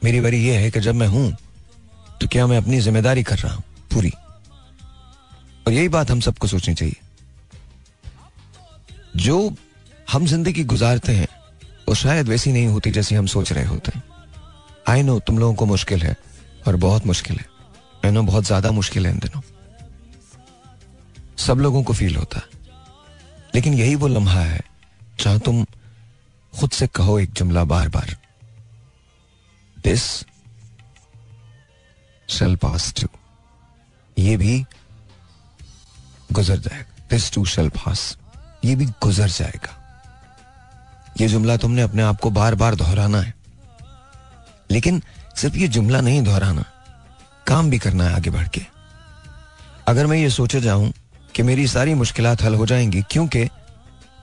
मेरी 0.05 0.21
वरी 0.21 0.45
ये 0.45 0.57
है 0.57 0.71
कि 0.71 0.81
जब 0.81 0.95
मैं 0.95 1.07
हूँ 1.07 1.37
तो 2.21 2.27
क्या 2.29 2.47
मैं 2.47 2.57
अपनी 2.57 2.81
ज़िम्मेदारी 2.81 3.23
कर 3.23 3.39
रहा 3.39 3.55
हूँ? 3.55 3.63
पूरी। 3.95 4.13
और 5.67 5.73
यही 5.73 5.89
बात 5.89 6.11
हम 6.11 6.21
सबको 6.21 6.47
सोचनी 6.47 6.75
चाहिए। 6.75 6.97
जो 9.17 9.57
हम 10.13 10.27
ज़िंदगी 10.27 10.65
गुजारते 10.65 11.13
हैं, 11.13 11.29
वो 11.89 11.95
शायद 11.95 12.29
वैसी 12.29 12.53
नहीं 12.53 12.67
होती 12.67 12.91
जैसी 12.91 13.15
हम 13.15 13.27
सोच 13.27 13.53
रहे 13.53 13.65
होते 13.65 13.93
हैं। 13.95 14.03
आई 14.89 15.03
नो 15.03 15.19
तुम 15.19 15.39
लोगों 15.39 15.55
को 15.55 15.67
मुश्किल 15.67 16.03
है, 16.03 16.17
और 16.69 16.77
बहुत 16.77 17.07
मुश्किल 17.07 17.37
है। 17.37 17.47
आई 18.05 18.11
नो 18.11 18.23
बहुत 18.23 18.45
ज़्यादा 18.45 18.71
मुश्किल 18.71 19.07
है 19.07 19.13
इन 19.13 19.19
दिनों। 19.19 19.41
सब 21.37 21.59
लोगों 21.59 21.83
को 21.83 21.93
फील 21.93 22.17
होता 22.17 22.39
है। 22.39 22.45
लेकिन 23.55 23.75
यही 23.75 23.95
वो 23.95 24.09
लम्हा 24.09 24.41
है 24.41 24.61
जहाँ 25.21 25.39
तुम 25.39 25.65
खुद 26.53 26.71
से 26.71 26.87
कहो 26.87 27.19
एक 27.19 27.33
जुमला 27.33 27.65
बार 27.65 27.89
बार 27.89 28.17
दिस 29.77 30.03
शेल 32.29 32.57
पास 32.57 32.93
टू 33.01 33.09
ये 34.19 34.37
भी 34.37 34.65
गुजर 36.33 36.59
जाएगा। 36.59 37.07
दिस 37.11 37.33
टू 37.33 37.45
शेल 37.45 37.69
पास 37.69 38.17
ये 38.65 38.75
भी 38.77 38.87
गुजर 38.87 39.29
जाएगा। 39.29 39.73
ये 41.21 41.29
जुमला 41.29 41.57
तुमने 41.57 41.83
अपने 41.83 42.03
आप 42.03 42.21
को 42.21 42.31
बार 42.31 42.55
बार 42.55 42.75
दोहराना 42.75 43.21
है। 43.21 43.35
लेकिन 44.71 45.03
सिर्फ़ 45.37 45.57
ये 45.57 45.69
जुमला 45.69 46.01
नहीं 46.01 46.23
दोहराना, 46.23 46.65
काम 47.47 47.71
भी 47.71 47.79
करना 47.79 48.05
है 48.05 48.15
आगे 48.15 48.31
बढ़ 48.31 48.49
के। 48.49 48.61
अगर 49.89 50.07
मैं 50.07 50.19
ये 50.19 50.31
सोचे 50.31 50.61
जाऊँ 50.61 50.93
कि 51.35 51.43
मेरी 51.43 51.67
सारी 51.69 51.95
मुश्किल 51.95 52.27
हल 52.27 52.55
हो 52.55 52.67
जाएँगी, 52.67 53.03
क्योंकि 53.03 53.49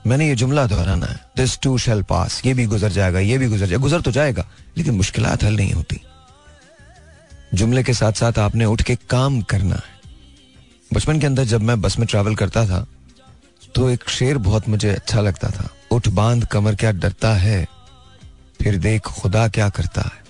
मैंने 0.06 0.28
ये 0.28 0.34
जुमला 0.34 0.66
दोहराना 0.66 1.06
है। 1.06 1.18
दिस 1.36 1.58
टू 1.58 1.76
शेल 1.78 2.02
पास 2.02 2.40
ये 2.46 2.54
भी 2.54 2.66
गुजर 2.66 2.90
जाएगा, 2.92 3.18
ये 3.18 3.38
भी 3.38 3.46
गुजर 3.48 3.66
जाएगा। 3.66 3.82
गुजर 3.82 4.00
तो 4.00 4.10
जाएगा, 4.10 4.46
लेकिन 4.76 4.94
मुश्किल 4.94 5.26
हल 5.26 5.56
नहीं 5.56 5.72
होती। 5.72 6.00
जुमले 7.54 7.82
के 7.82 7.94
साथ 7.94 8.12
साथ 8.12 8.38
आपने 8.38 8.64
उठ 8.64 8.82
के 8.82 8.96
काम 9.10 9.40
करना 9.42 9.74
है। 9.74 9.92
बचपन 10.94 11.20
के 11.20 11.26
अंदर 11.26 11.44
जब 11.44 11.62
मैं 11.62 11.80
बस 11.80 11.98
में 11.98 12.06
ट्रैवल 12.08 12.34
करता 12.34 12.66
था 12.66 12.86
तो 13.74 13.88
एक 13.90 14.08
शेर 14.08 14.38
बहुत 14.38 14.68
मुझे 14.68 14.88
अच्छा 14.88 15.20
लगता 15.20 15.48
था। 15.50 15.68
उठ, 15.90 16.08
बाँध, 16.08 16.46
कमर 16.46 16.74
क्या 16.74 16.90
डरता 16.92 17.32
है? 17.34 17.66
फिर 18.62 18.76
देख, 18.78 19.02
खुदा 19.02 19.48
क्या 19.48 19.68
करता 19.68 20.02
है? 20.02 20.22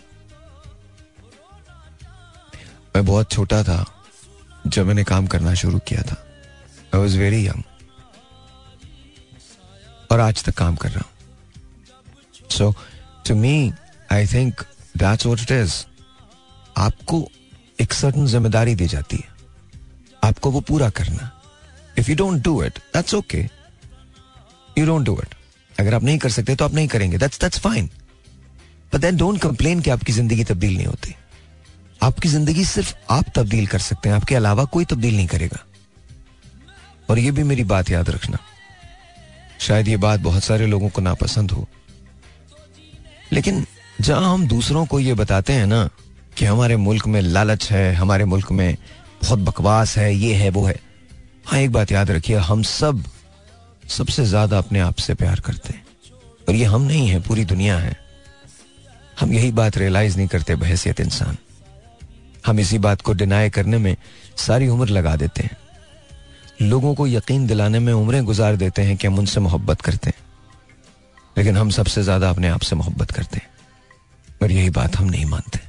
मैं 2.97 3.05
बहुत 3.07 3.31
छोटा 3.33 3.62
था, 3.62 3.85
जब 4.66 4.87
मैंने 4.87 5.05
काम 5.05 5.27
करना 5.27 5.55
शुरू 5.55 5.79
किया 5.79 6.03
था। 6.03 6.25
आई 6.95 7.01
वॉज़ 7.01 7.18
वेरी 7.18 7.47
यंग 7.47 7.62
और 10.11 10.20
आज 10.20 10.42
तक 10.44 10.55
काम 10.55 10.76
कर 10.76 10.90
रहा 10.90 11.00
हूँ। 11.00 12.48
So 12.50 12.74
to 13.28 13.34
me 13.34 13.72
I 14.12 14.26
think 14.26 14.61
that's 14.96 15.26
what 15.26 15.40
it 15.40 15.50
is 15.52 15.74
आपको 16.78 17.28
एक 17.80 17.92
सर्टन 17.92 18.26
ज़िम्मेदारी 18.26 18.74
दी 18.74 18.86
जाती 18.86 19.16
है। 19.16 19.32
आपको 20.22 20.50
वो 20.50 20.61
पूरा 20.62 20.88
करना। 20.90 21.30
If 21.98 22.11
you 22.11 22.16
don't 22.16 22.42
do 22.44 22.62
it 22.64 22.78
that's 22.94 23.14
okay 23.14 23.40
you 24.78 24.86
don't 24.86 25.05
do 25.07 25.18
it 25.22 25.34
अगर 25.80 25.94
आप 25.94 26.02
नहीं 26.02 26.18
कर 26.18 26.30
सकते 26.30 26.55
तो 26.57 26.64
आप 26.64 26.74
नहीं 26.74 26.88
करेंगे। 26.88 27.18
That's 27.18 27.40
that's 27.40 27.59
fine 27.59 27.90
but 28.92 29.00
then 29.00 29.16
don't 29.16 29.40
complain 29.42 29.80
कि 29.80 29.90
आपकी 29.90 30.12
ज़िंदगी 30.12 30.44
तब्दील 30.44 30.76
नहीं 30.76 30.86
होती। 30.86 31.14
आपकी 32.02 32.28
ज़िंदगी 32.28 32.64
सिर्फ़ 32.64 32.94
आप 33.11 33.24
तब्दील 33.36 33.66
कर 33.66 33.78
सकते 33.80 34.09
हैं। 34.09 34.16
आपके 34.16 34.34
अलावा 34.34 34.64
कोई 34.66 34.84
तब्दील 34.84 35.16
नहीं 35.16 35.26
करेगा। 35.26 35.64
और 37.11 37.18
ये 37.18 37.30
भी 37.30 37.42
मेरी 37.42 37.64
बात 37.66 37.90
याद 37.90 38.11
रखना। 38.11 38.38
शायद 39.61 39.88
ये 39.88 39.96
बात 39.96 40.20
बहुत 40.20 40.44
सारे 40.44 40.66
लोगों 40.66 40.88
को 40.88 41.02
नापसंद 41.02 41.50
हो। 41.50 41.66
लेकिन 43.32 43.66
जहाँ 44.00 44.32
हम 44.34 44.46
दूसरों 44.46 44.86
को 44.86 45.00
ये 45.00 45.14
बताते 45.14 45.52
हैं 45.52 45.66
ना 45.66 45.88
कि 46.36 46.44
हमारे 46.44 46.76
मुल्क 46.76 47.07
में 47.07 47.20
लालच 47.20 47.70
है, 47.70 47.94
हमारे 47.94 48.24
मुल्क 48.24 48.52
में 48.52 48.76
बहुत 49.22 49.38
बकवास 49.38 49.96
है, 49.98 50.14
ये 50.14 50.34
है, 50.34 50.50
वो 50.50 50.64
है 50.64 50.80
हाँ 51.46 51.61
एक 51.61 51.72
बात 51.72 51.92
याद 51.92 52.11
रखिए, 52.11 52.36
हम 52.36 52.62
सब 52.62 53.05
सबसे 53.88 54.24
ज़्यादा 54.24 54.59
अपने 54.59 54.80
आप 54.80 54.94
से 54.94 55.14
प्यार 55.14 55.40
करते 55.40 55.72
हैं। 55.72 55.84
और 56.48 56.55
ये 56.55 56.64
हम 56.64 56.82
नहीं 56.82 57.09
है, 57.09 57.20
पूरी 57.20 57.44
दुनिया 57.44 57.78
है। 57.78 57.96
हम 59.20 59.32
यही 59.32 59.52
बात 59.52 59.78
रियलाइज़ 59.78 60.16
नहीं 60.16 60.28
करते, 60.28 60.55
बहसियत 60.55 61.00
इंसान। 61.00 61.36
हम 62.46 62.61
इसी 62.61 62.78
बात 62.78 63.00
को 63.00 63.12
डिनाई 63.12 63.50
करने 63.50 63.78
में 63.78 63.96
सारी 64.36 64.68
उम्र 64.68 64.88
लगा 64.88 65.16
देते 65.16 65.42
हैं। 65.42 65.57
लोगों 66.64 66.94
को 66.94 67.06
यकीन 67.06 67.46
दिलाने 67.46 67.78
में 67.78 67.92
उम्रें 67.92 68.24
गुजार 68.24 68.56
देते 68.56 68.82
हैं 68.82 68.96
कि 68.96 69.06
हम 69.06 69.18
उनसे 69.18 69.40
मोहब्बत 69.40 69.80
करते 69.80 70.10
हैं। 70.10 70.22
लेकिन 71.36 71.56
हम 71.56 71.70
सबसे 71.72 72.02
ज़्यादा 72.02 72.30
अपने 72.30 72.48
आप 72.48 72.60
से 72.60 72.76
मोहब्बत 72.76 73.10
करते 73.10 73.36
हैं। 73.36 73.48
और 74.42 74.52
यही 74.52 74.70
बात 74.72 74.96
हम 74.96 75.06
नहीं 75.06 75.24
मानते। 75.26 75.60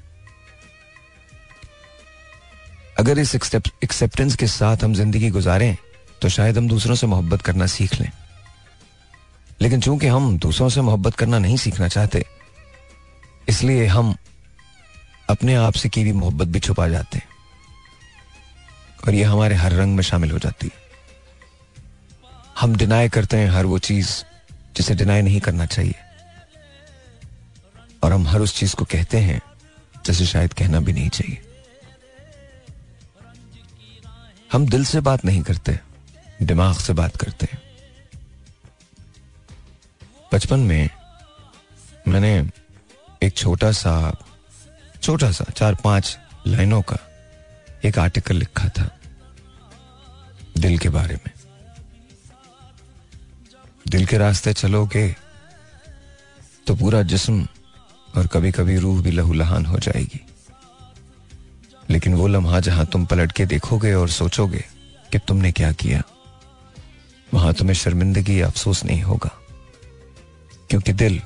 अगर 2.98 3.20
इस 3.20 3.36
एक्सेप्टेंस 3.36 4.36
के 4.36 4.48
साथ 4.50 4.84
हम 4.84 4.94
ज़िंदगी 4.94 5.30
गुजारें 5.30 5.76
तो 6.22 6.30
शायद 6.30 6.58
हम 6.58 6.68
दूसरों 6.68 6.96
से 6.96 7.08
मोहब्बत 7.08 7.42
करना 7.42 7.66
सीख 7.68 8.00
लें। 8.02 8.12
लेकिन 9.60 9.82
चूँकि 9.82 10.08
हम 10.08 10.38
दूसरों 10.40 10.70
से 10.70 10.82
मोहब्बत 10.82 11.16
करना 11.16 11.40
नहीं 11.40 11.58
सीखना 11.58 11.88
चाहते, 11.90 12.24
इसलिए 13.48 13.86
हम 13.88 14.16
अपने 15.30 15.56
आप 15.58 15.74
से 15.74 15.90
की 15.90 16.04
भी 16.04 16.12
मोहब्बत 16.14 16.48
भी 16.48 16.60
छुपा 16.60 16.88
जाते 16.88 17.18
हैं। 17.18 17.28
और 19.00 19.14
ये 19.14 19.24
हमारे 19.26 19.56
हर 19.56 19.74
रंग 19.74 19.96
में 19.96 20.04
शामिल 20.04 20.32
हो 20.32 20.40
जाती 20.40 20.68
है। 20.68 20.84
हम 22.60 22.76
डिनाई 22.76 23.10
करते 23.10 23.38
हैं 23.38 23.50
हर 23.50 23.66
वो 23.66 23.78
चीज़ 23.80 24.10
जिसे 24.78 24.96
डिनाई 24.96 25.22
नहीं 25.22 25.40
करना 25.40 25.66
चाहिए। 25.66 25.96
और 28.04 28.14
हम 28.14 28.28
हर 28.28 28.40
उस 28.40 28.56
चीज़ 28.56 28.76
को 28.76 28.86
कहते 28.86 29.18
हैं 29.18 29.42
जिसे 30.06 30.26
शायद 30.26 30.54
कहना 30.54 30.80
भी 30.80 30.94
नहीं 30.94 31.10
चाहिए। 31.10 31.42
हम 34.52 34.68
दिल 34.68 34.86
से 34.86 35.00
बात 35.00 35.26
नहीं 35.26 35.42
करते, 35.42 35.80
दिमाग 36.42 36.76
से 36.76 36.94
बात 36.94 37.16
करते 37.18 37.48
हैं। 37.54 37.62
बचपन 40.34 40.60
में 40.60 40.90
मैंने 42.08 42.50
एक 43.24 43.38
छोटा 43.38 43.72
सा 43.72 44.16
छोटा 45.02 45.32
सा, 45.32 45.46
चार 45.56 45.76
पाँच 45.76 46.18
लाइनों 46.48 46.82
का 46.82 46.98
एक 47.86 48.00
आर्टिकल 48.00 48.36
लिखा 48.36 48.70
था 48.70 48.90
दिल 50.58 50.78
के 50.80 50.90
बारे 50.90 51.16
में। 51.16 51.35
दिल 53.86 54.06
के 54.06 54.18
रास्ते 54.18 54.54
चलोगे 54.54 55.16
तो 56.68 56.76
पूरा 56.76 57.02
जिस्म 57.04 57.48
और 58.18 58.28
कभी 58.28 58.52
कभी 58.52 58.78
रूह 58.78 59.02
भी 59.04 59.12
लहूलहान 59.12 59.66
हो 59.66 59.78
जाएगी। 59.80 60.20
लेकिन 61.90 62.14
वो 62.14 62.28
लम्हा 62.28 62.60
जहाँ 62.60 62.86
तुम 62.86 63.06
पलट 63.06 63.32
के 63.32 63.46
देखोगे 63.46 63.94
और 63.94 64.10
सोचोगे 64.10 64.64
कि 65.12 65.20
तुमने 65.20 65.52
क्या 65.52 65.72
किया, 65.74 66.02
वहाँ 67.34 67.54
तुम्हें 67.54 67.76
शर्मिंदगी 67.76 68.40
अफसोस 68.42 68.84
नहीं 68.86 69.02
होगा, 69.02 69.32
क्योंकि 70.70 70.94
दिल 70.94 71.22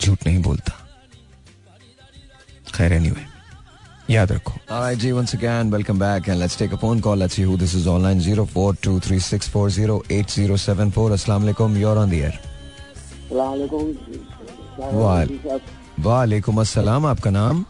झूठ 0.00 0.26
नहीं 0.26 0.42
बोलता। 0.42 0.72
खैर 2.74 2.92
एनीवे 2.92 3.35
याद 4.10 4.32
रखो। 4.32 4.52
Alright, 4.52 4.98
ji 5.00 5.12
once 5.12 5.34
again 5.34 5.70
welcome 5.74 5.98
back 5.98 6.28
and 6.28 6.40
let's 6.42 6.56
take 6.62 6.72
a 6.72 6.76
phone 6.82 7.00
call. 7.00 7.16
Let's 7.22 7.34
see 7.38 7.44
who 7.50 7.56
this 7.62 7.72
is 7.78 7.86
online 7.86 8.20
0423640874 8.20 11.12
अस्सलाम 11.12 11.42
वालेकुम 11.42 11.80
you're 11.80 11.98
on 11.98 12.10
the 12.10 12.20
air. 12.28 12.34
वाल- 14.94 15.60
वालेकुम 16.00 16.60
अस्सलाम 16.60 17.06
आपका 17.06 17.30
नाम 17.30 17.64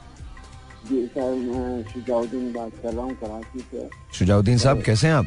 जी 0.93 1.07
सर 1.07 1.35
मैं 1.35 1.83
शुजाउद्दीन 1.83 2.53
बात 2.53 2.73
कर 2.83 2.95
रहा 2.95 3.05
हूँ 3.05 3.15
कराची 3.15 3.61
से 3.61 3.89
शुजाउद्दीन 4.19 4.59
साहब 4.59 4.83
कैसे 4.83 5.07
हैं 5.07 5.15
आप 5.15 5.27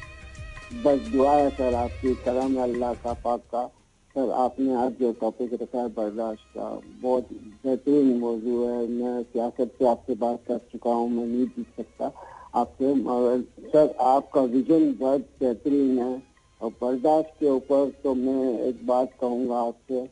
बस 0.86 1.00
दुआ 1.12 1.32
है 1.32 1.50
सर 1.50 1.76
आपकी 1.76 2.14
करम 2.26 2.64
अल्लाह 2.64 2.94
का 2.94 3.14
पाक 3.14 3.40
का 3.40 3.72
सर 4.16 4.30
आपने 4.34 4.74
आज 4.76 4.94
जो 5.00 5.12
टॉपिक 5.14 5.54
रखा 5.54 5.80
है 5.80 5.88
बर्दाश्त 5.96 6.46
का 6.56 6.70
बहुत 7.02 7.28
बेहतरीन 7.34 8.18
मौजू 8.20 8.64
है। 8.64 8.88
मैं 8.88 9.22
सियासत 9.24 9.74
से 9.80 9.88
आपसे 9.88 10.16
बात 10.16 10.40
कर 10.48 10.58
चुका 10.72 10.92
हूँ 10.92 11.10
मैं 11.10 11.26
नहीं 11.26 11.46
जीत 11.48 11.68
सकता 11.78 12.12
आपसे 12.56 12.94
मगर 12.96 13.42
सर 13.68 13.94
आपका 14.04 14.42
विजन 14.54 14.92
बहुत 15.00 15.28
बेहतरीन 15.40 16.00
है 16.00 16.22
और 16.62 16.72
बर्दाश्त 16.82 17.36
के 17.40 17.50
ऊपर 17.50 17.90
तो 18.04 18.14
मैं 18.16 18.60
एक 18.60 18.86
बात 18.88 19.14
कहूँगा 19.22 19.60
आपसे 19.60 20.06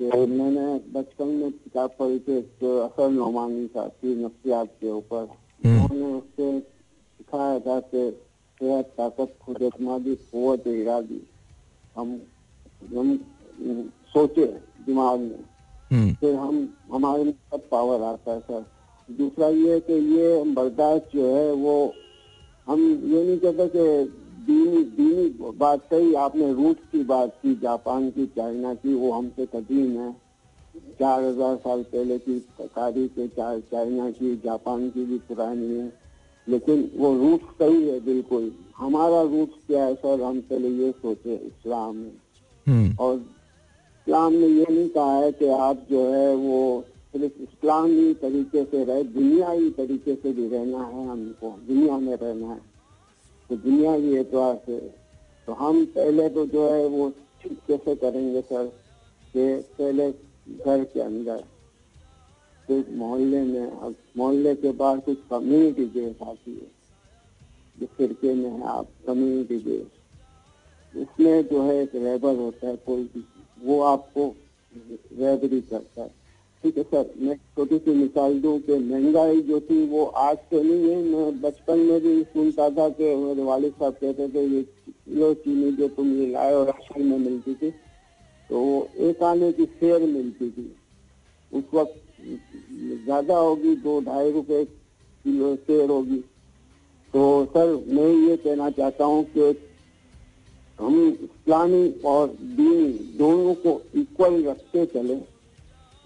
कि 0.00 0.26
मैंने 0.26 0.66
बचपन 0.92 1.28
में 1.28 1.50
किताब 1.52 1.94
पढ़ी 1.98 2.18
थी 2.18 2.36
एक 2.38 2.64
असर 2.64 3.10
नोमानी 3.10 3.66
का 3.68 3.88
थी 3.88 4.14
नफ्सियात 4.24 4.68
के 4.80 4.90
ऊपर। 4.90 5.28
उन्होंने 5.62 6.12
उससे 6.12 6.58
सिखाया 6.60 7.58
था 7.60 7.78
कि 7.80 8.10
सेहत 8.60 8.92
ताकत 8.98 9.34
खुद 9.42 9.62
एतमादी 9.62 10.14
कुत 10.14 10.66
इरादी। 10.68 11.20
हम 11.96 12.20
हम 12.86 13.16
सोचे 14.08 14.46
दिमाग 14.86 15.20
में। 15.20 15.40
हम्म। 15.92 16.14
फिर 16.14 16.34
हम 16.34 16.74
हमारे 16.92 17.24
में 17.24 17.32
सब 17.32 17.68
पावर 17.70 18.02
आता 18.02 18.32
है 18.32 18.40
सर 18.40 18.66
दूसरा 19.10 19.48
ये 19.48 19.72
है 19.72 19.80
कि 19.80 19.92
ये 19.92 20.42
बर्दाश्त 20.42 21.10
जो 21.14 21.36
है 21.36 21.52
वो 21.52 21.94
हम 22.66 22.90
ये 23.04 23.24
नहीं 23.24 23.38
कहते 23.38 23.66
कि 23.66 24.12
दीनी 24.46 24.84
दीनी 24.84 25.52
बात 25.58 25.80
सही 25.80 26.14
आपने 26.14 26.52
रूस 26.52 26.76
की 26.92 27.04
बात 27.04 27.30
की 27.42 27.54
जापान 27.54 28.10
की 28.10 28.26
चाइना 28.26 28.74
की 28.74 28.94
वो 28.94 29.12
हमसे 29.12 29.46
कदीम 29.46 30.00
है। 30.00 30.12
चार 30.76 31.24
हज़ार 31.24 31.56
साल 31.56 31.82
पहले 31.82 32.18
की 32.18 32.38
तारीख 32.62 33.18
है 33.18 33.28
चा- 33.28 33.60
चाइना 33.60 34.10
की 34.10 34.36
जापान 34.36 34.90
की 34.90 35.04
भी 35.04 35.18
पुरानी 35.18 35.74
है। 35.74 35.92
लेकिन 36.48 36.90
वो 36.96 37.16
रूट 37.16 37.40
सही 37.40 37.88
है 37.88 38.00
बिल्कुल। 38.00 38.52
हमारा 38.76 39.22
रूट 39.22 39.50
क्या 39.66 39.84
है 39.84 39.94
सर? 39.94 40.22
हम 40.22 40.40
पहले 40.40 40.68
ये 40.68 40.92
सोचे 40.92 41.34
इस्लाम 41.34 41.96
में। 41.96 42.12
और 42.66 43.16
इस्लाम 43.16 44.32
ने 44.32 44.46
ये 44.46 44.66
नहीं 44.70 44.88
कहा 44.88 45.16
है 45.16 45.32
कि 45.32 45.48
आप 45.48 45.86
जो 45.90 46.04
है 46.12 46.34
वो 46.36 46.84
सिर्फ़ 47.12 47.40
इस्लामी 47.42 48.12
तरीके 48.14 48.64
से 48.64 48.84
रहे 48.84 49.02
दुनियावी 49.04 49.70
तरीके 49.70 50.14
से 50.14 50.32
भी 50.32 50.48
रहना 50.48 50.84
है 50.84 51.06
हमको, 51.08 51.50
दुनिया 51.68 51.96
में 51.98 52.16
रहना 52.16 52.48
है। 52.48 52.60
तो 53.50 53.56
दुनियावी 53.58 54.16
एतवार 54.16 54.60
से 54.66 54.78
तो 55.48 55.52
हम 55.52 55.84
पहले 55.94 56.28
तो 56.28 56.46
जो 56.46 56.68
है 56.70 56.86
वो 56.88 57.08
ठीक 57.42 57.58
कैसे 57.68 57.94
करेंगे 57.96 58.40
सर 58.42 58.66
कि 59.34 59.46
पहले 59.78 60.10
घर 60.10 60.84
के 60.84 61.00
अंदर 61.00 61.44
फिर 62.68 62.84
मोहल्ले 62.96 63.42
में, 63.42 63.66
अब 63.66 63.94
मोहल्ले 64.16 64.54
के 64.56 64.70
बाद 64.72 65.04
कुछ 65.04 65.18
कम्युनिटी 65.30 65.84
बेस 65.86 66.22
आती 66.22 66.52
है 66.52 66.70
जिस 67.76 67.88
फिरके 67.88 68.34
में 68.34 68.50
है, 68.50 68.62
आप 68.62 68.88
कम्युनिटी 69.06 69.56
बेस 69.58 69.86
उसमें 70.94 71.48
जो 71.48 71.62
है 71.62 71.82
एक 71.82 71.94
रेबर 71.94 72.36
होता 72.36 72.68
है, 72.68 72.76
कोई 72.76 73.02
भी, 73.04 73.24
वो 73.64 73.80
आपको 73.82 74.34
रेबरी 75.18 75.60
करता 75.60 76.02
है। 76.02 76.08
ठीक 76.64 76.78
है 76.78 76.82
सर, 76.82 77.10
मैं 77.18 77.34
छोटी 77.36 77.78
सी 77.78 77.90
मिसाल 77.90 78.40
दूँ 78.40 78.58
कि 78.60 78.78
महँगाई 78.78 79.40
जो 79.42 79.60
थी, 79.60 79.86
वो 79.86 80.04
आज 80.04 80.36
तो 80.50 80.62
नहीं 80.62 80.90
है। 80.90 80.96
मैं 81.02 81.40
बचपन 81.40 81.78
में 81.78 82.00
भी 82.00 82.22
सुनता 82.24 82.68
था 82.70 82.88
कि 82.88 83.14
मेरे 83.16 83.42
वालिद 83.42 83.72
साहब 83.72 83.94
कहते 83.94 84.28
थे, 84.28 84.44
ये 84.46 84.66
ये 85.08 85.32
चीनी 85.34 85.70
जो 85.72 85.88
तुम 85.88 86.12
ये 86.12 86.26
लाए 86.26 86.52
और 86.54 86.66
राशन 86.66 87.02
में 87.02 87.18
मिलती 87.18 87.54
थी। 87.54 87.70
तो 88.50 88.88
एक 88.98 89.22
आने 89.22 89.52
की 89.52 89.64
शेयर 89.64 90.02
मिलती 90.02 90.50
थी। 90.50 90.70
उस 91.52 91.64
वक्त 91.74 91.94
ज़्यादा 93.04 93.36
होगी, 93.36 93.74
दो 93.76 94.00
ढाई 94.00 94.30
रुपए 94.32 94.64
किलो 94.64 95.54
शेयर 95.56 95.90
होगी। 95.90 96.18
तो 97.14 97.44
सर, 97.44 97.74
मैं 97.88 98.28
ये 98.28 98.36
कहना 98.36 98.70
चाहता 98.70 99.04
हूँ 99.04 99.24
कि 99.24 99.52
हम 100.80 101.18
इस्लामी 101.22 101.88
और 102.06 102.28
दीन 102.28 102.92
दोनों 103.18 103.54
को 103.54 103.80
इक्वल 103.94 104.44
रखते 104.44 104.84
चले, 104.86 105.14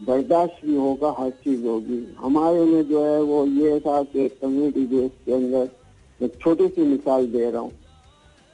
बर्दाश्त 0.00 0.66
भी 0.66 0.74
होगा, 0.76 1.14
हर 1.18 1.30
चीज़ 1.30 1.66
होगी। 1.66 1.98
हमारे 2.18 2.64
में 2.64 2.82
जो 2.88 3.04
है 3.04 3.22
वो 3.22 3.44
ये 3.46 3.80
था 3.80 4.02
कि 4.02 4.28
कम्युनिटी 4.28 4.86
बेस 4.86 5.10
के 5.26 5.32
अंदर 5.32 6.24
एक 6.24 6.38
छोटी 6.40 6.68
सी 6.68 6.82
मिसाल 6.82 7.26
दे 7.26 7.50
रहा 7.50 7.60
हूँ 7.60 7.70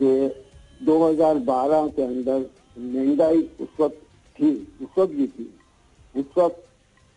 कि 0.01 0.85
2012 0.85 1.89
के 1.89 2.03
अंदर 2.03 2.47
महँगाई 2.79 3.43
उस 3.61 3.68
वक्त 3.81 4.03
थी, 4.39 4.51
उस 4.83 4.99
वक्त 4.99 5.12
भी 5.12 5.27
थी। 5.27 5.55
उस 6.16 6.39
वक्त 6.39 6.64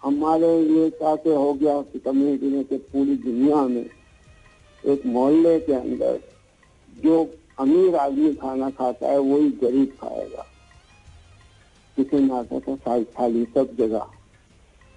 हमारे 0.04 0.62
लिए 0.64 0.90
क्या 0.90 1.16
के 1.16 1.34
हो 1.34 1.54
गया 1.54 1.82
कि 1.82 2.00
कम्युनिटी 2.00 2.46
में 2.46 2.64
कि 2.64 2.78
पूरी 2.78 3.16
दुनिया 3.16 3.62
में 3.68 3.86
एक 4.84 5.06
मोहल्ले 5.06 5.60
के 5.60 5.74
अंदर 5.74 6.20
जो 7.04 7.24
अमीर 7.60 7.96
आदमी 7.96 8.34
खाना 8.34 8.70
खाता 8.70 9.08
है 9.08 9.20
वही 9.20 9.50
गरीब 9.50 9.94
खाएगा। 10.02 10.46
किसी 11.96 12.18
में 12.18 12.36
आता 12.36 12.60
था 12.60 12.76
थाली 12.76 13.04
थाली 13.04 13.46
सब 13.46 13.76
जगह। 13.80 14.08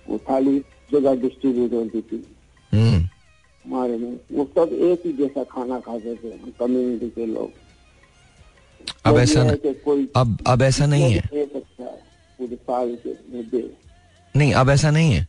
वो 0.08 0.18
थाली 0.18 0.58
जगह 0.92 1.14
डिस्ट्रीब्यूट 1.14 1.72
होती 1.72 2.00
थी। 2.02 2.36
हम्म। 2.72 3.08
हमारे 3.66 3.96
में 3.96 4.20
वो 4.32 4.44
सब 4.44 4.72
एक 4.72 5.06
ही 5.06 5.12
जैसा 5.12 5.44
खाना 5.44 5.80
खाते 5.80 6.14
थे 6.14 6.30
कम्युनिटी 6.30 7.10
के 7.10 7.26
लोग। 7.26 7.50
अब 9.04 9.14
तो 9.14 9.20
ऐसा 9.20 9.44
न- 9.44 9.56
कोई 9.66 10.08
अब 10.16 10.38
अब 10.46 10.62
ऐसा 10.62 10.86
नहीं 10.86 11.04
है। 11.04 11.20
सकता 11.20 11.84
है 11.84 12.02
पूरे 12.38 12.56
साल 12.56 12.98
के 13.06 13.10
में 13.10 13.48
दे 13.48 13.74
नहीं 14.36 14.52
अब 14.52 14.70
ऐसा 14.70 14.90
नहीं 14.90 15.12
है। 15.12 15.28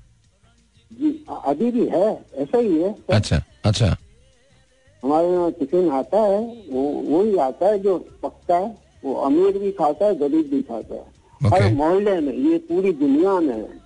जी 0.94 1.26
अभी 1.46 1.72
भी 1.72 1.86
है 1.88 2.26
ऐसा 2.34 2.58
ही 2.58 2.82
है। 2.82 2.96
अच्छा 3.10 3.44
अच्छा। 3.66 3.98
हमारे 5.04 5.28
यहाँ 5.28 5.52
टिफ़िन 5.52 5.90
आता 5.90 6.22
है 6.22 6.40
वो 6.70 6.82
वही 7.10 7.38
आता 7.38 7.68
है 7.68 7.80
जो 7.80 7.98
पकता 8.24 8.58
है 8.58 8.78
वो 9.06 9.14
अमीर 9.14 9.58
भी 9.58 9.72
खाता 9.72 10.06
है 10.06 10.16
गरीब 10.16 10.50
भी 10.50 10.62
खाता 10.62 10.96
है। 10.96 11.06
हर 11.42 11.74
मोहल्ले 11.74 12.20
में 12.20 12.34
ये 12.34 12.58
पूरी 12.58 12.92
दुनिया 12.94 13.40
में 13.40 13.56
है 13.56 13.80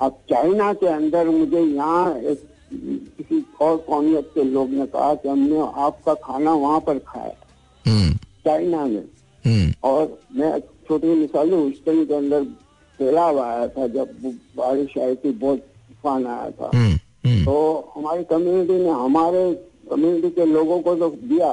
अब 0.00 0.18
चाइना 0.30 0.72
के 0.72 0.86
अंदर 0.86 1.28
मुझे 1.28 1.60
यहाँ 1.60 2.18
एक 2.18 2.48
किसी 2.72 3.44
और 3.60 3.76
कौमियत 3.76 4.30
के 4.34 4.44
लोग 4.44 4.70
ने 4.70 4.86
कहा 4.86 5.14
कि 5.14 5.28
हमने 5.28 5.60
आपका 5.60 6.14
खाना 6.14 6.52
वहाँ 6.52 6.80
पर 6.80 6.98
खाया। 6.98 7.34
हम्म। 7.86 8.14
चाइना 8.44 8.84
में। 8.86 9.04
हम्म। 9.44 9.72
और 9.84 10.18
मैं 10.36 10.58
छोटी 10.60 11.06
मिसाल 11.06 11.50
दूँ 11.50 11.60
ह्यूस्टन 11.60 12.04
के 12.04 12.14
अंदर 12.14 12.44
सैलाब 12.98 13.38
आया 13.38 13.68
था 13.68 13.86
जब 13.86 14.08
बारिश 14.56 14.98
आई 14.98 15.14
थी 15.14 15.30
बहुत 15.30 15.58
तूफ़ान 15.58 16.26
आया 16.26 16.50
था। 16.50 16.70
हम्म 16.74 16.92
हम्म। 17.28 17.44
तो 17.44 17.92
हमारी 17.96 18.24
कम्युनिटी 18.24 18.72
ने 18.72 18.90
हमारे 18.90 19.65
कम्युनिटी 19.86 20.30
के 20.30 20.44
लोगों 20.46 20.80
को 20.80 20.94
तो 20.96 21.08
दिया 21.24 21.52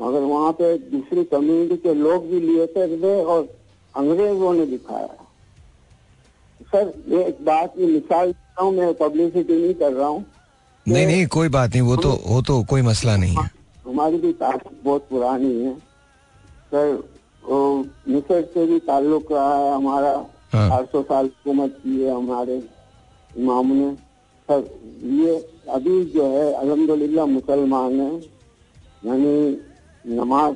मगर 0.00 0.20
वहाँ 0.20 0.52
पे 0.52 0.76
दूसरी 0.90 1.24
कम्युनिटी 1.24 1.76
के 1.76 1.94
लोग 1.94 2.26
भी 2.30 2.40
लिए 2.40 2.66
थे 2.66 3.20
और 3.24 3.48
अंग्रेज़ों 3.94 4.52
ने 4.54 4.66
दिखाया। 4.66 5.14
सर 6.72 6.92
ये 7.08 7.24
एक 7.24 7.44
बात 7.44 7.74
की 7.76 7.86
मिसाल 7.86 8.26
दे 8.26 8.38
रहा 8.38 8.64
हूँ 8.64 8.74
मैं 8.74 8.92
पब्लिसिटी 8.94 9.60
नहीं 9.62 9.74
कर 9.74 9.92
रहा 9.92 10.08
हूँ। 10.08 10.24
नहीं 10.86 11.06
नहीं 11.06 11.26
कोई 11.26 11.48
बात 11.48 11.70
नहीं 11.70 11.82
वो 11.82 11.96
तो 11.96 12.12
वो 12.26 12.40
तो 12.42 12.62
कोई 12.70 12.82
मसला 12.82 13.16
नहीं 13.16 13.36
है। 13.36 13.50
हमारी 13.86 14.16
भी 14.18 14.32
ताकत 14.32 14.70
बहुत 14.84 15.06
पुरानी 15.10 15.54
है। 15.54 15.74
सर 16.72 16.92
वो 17.44 17.58
मिस्र 18.08 18.40
से 18.54 18.66
भी 18.66 18.78
ताल्लुक 18.80 19.32
रहा 19.32 19.56
है 19.56 19.74
हमारा। 19.74 20.10
हाँ। 20.52 20.68
चार 20.68 20.84
सौ 20.92 21.02
साल 21.02 21.24
हुकूमत 21.26 21.78
की 21.84 22.00
है 22.02 22.14
हमारे 22.14 22.56
इमाम 23.30 23.72
ने। 23.72 23.92
सर 24.48 24.60
ये 25.14 25.38
अभी 25.66 26.04
जो 26.06 26.26
है, 26.28 26.52
अल्हम्दुलिल्लाह, 26.52 27.26
मुसलमान 27.26 28.00
है। 28.00 28.12
यानी 29.02 29.34
नमाज़ 30.04 30.54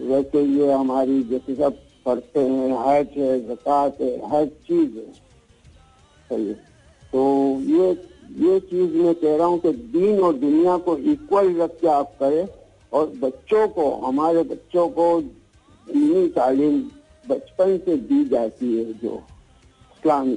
वैसे 0.00 0.42
ये 0.42 0.72
हमारी 0.72 1.22
जैसे 1.24 1.54
सब 1.54 1.78
पढ़ते 2.06 2.40
हैं, 2.40 2.70
हज 2.78 3.18
है, 3.18 3.40
जक़ात 3.48 4.00
है, 4.00 4.16
हर 4.30 4.46
चीज़ 4.46 4.96
है। 4.96 5.12
सही 6.30 6.52
तो 7.12 7.22
ये 7.62 7.90
ये 8.36 8.58
चीज़ 8.62 8.96
मैं 8.96 9.14
कह 9.14 9.36
रहा 9.36 9.46
हूँ 9.46 9.58
कि 9.60 9.72
दीन 9.72 10.20
और 10.20 10.34
दुनिया 10.36 10.76
को 10.78 10.96
इक्वल 10.98 11.54
रख 11.56 11.70
के 11.80 11.88
आप 11.88 12.12
करें 12.20 12.46
और 12.92 13.06
बच्चों 13.20 13.66
को, 13.68 13.90
हमारे 13.96 14.42
बच्चों 14.44 14.88
को 14.88 15.20
दीनी 15.20 16.26
तालीम 16.28 16.80
बचपन 17.26 17.76
से 17.84 17.96
दी 17.98 18.24
जाती 18.24 18.76
है 18.76 18.92
जो 18.94 19.14
इस्लामी 19.14 20.34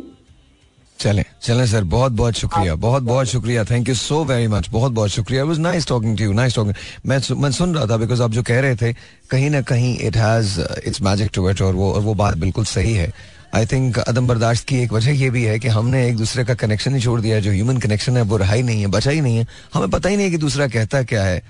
चले। 0.99 1.23
चले 1.41 1.65
सर 1.67 1.83
बहुत 1.83 2.11
बहुत 2.11 2.33
शुक्रिया 2.33 2.75
बहुत 2.75 3.03
बहुत 3.03 3.27
शुक्रिया। 3.27 3.63
Thank 3.63 3.89
you 3.89 3.95
so 3.95 4.23
very 4.25 4.47
much 4.47 4.69
बहुत 4.69 4.91
बहुत 4.91 5.09
शुक्रिया। 5.09 5.43
Was 5.43 5.59
nice 5.59 5.87
talking 5.87 6.17
to 6.17 6.23
you 6.23 6.33
nice 6.33 6.55
talking 6.55 6.75
मैं 7.05 7.19
मैं 7.41 7.51
सुन 7.51 7.75
रहा 7.75 7.85
था 7.85 7.97
बिकॉज़ 7.97 8.21
आप 8.23 8.31
जो 8.31 8.43
कह 8.43 8.59
रहे 8.59 8.75
थे 8.75 8.93
कहीं 9.29 9.49
ना 9.49 9.61
कहीं 9.61 9.97
it 9.99 10.17
has 10.17 10.59
it's 10.85 11.01
magic 11.01 11.29
to 11.33 11.49
it 11.49 11.61
और 11.61 11.75
वो 11.75 11.91
और 11.93 12.01
वो 12.01 12.13
बात 12.13 12.37
बिल्कुल 12.37 12.65
सही 12.65 12.93
है। 12.93 13.11
आई 13.55 13.65
थिंक 13.65 13.97
अदम 13.99 14.27
बर्दाश्त 14.27 14.67
की 14.67 14.77
एक 14.77 14.93
वजह 14.93 15.11
यह 15.11 15.31
भी 15.31 15.43
है 15.43 15.59
कि 15.59 15.67
हमने 15.67 16.07
एक 16.07 16.17
दूसरे 16.17 16.43
का 16.45 16.53
कनेक्शन 16.55 16.95
ही 16.95 17.01
छोड़ 17.01 17.19
दिया। 17.21 17.39
जो 17.39 17.51
ह्यूमन 17.51 17.77
कनेक्शन 17.77 18.17
है 18.17 18.23
वो 18.23 18.37
रहा 18.37 18.53
ही 18.53 18.63
नहीं 18.63 18.81
है 18.81 18.87
बचा 18.87 19.11
ही 19.11 19.21
नहीं 19.21 19.37
है। 19.37 19.47
हमें 19.73 19.89
पता 19.89 20.09
ही 20.09 20.15
नहीं 20.15 20.25
है 20.25 20.31
कि 20.31 20.37
दूसरा 20.37 20.67
कहता 20.67 21.03
क्या 21.03 21.23
है। 21.23 21.41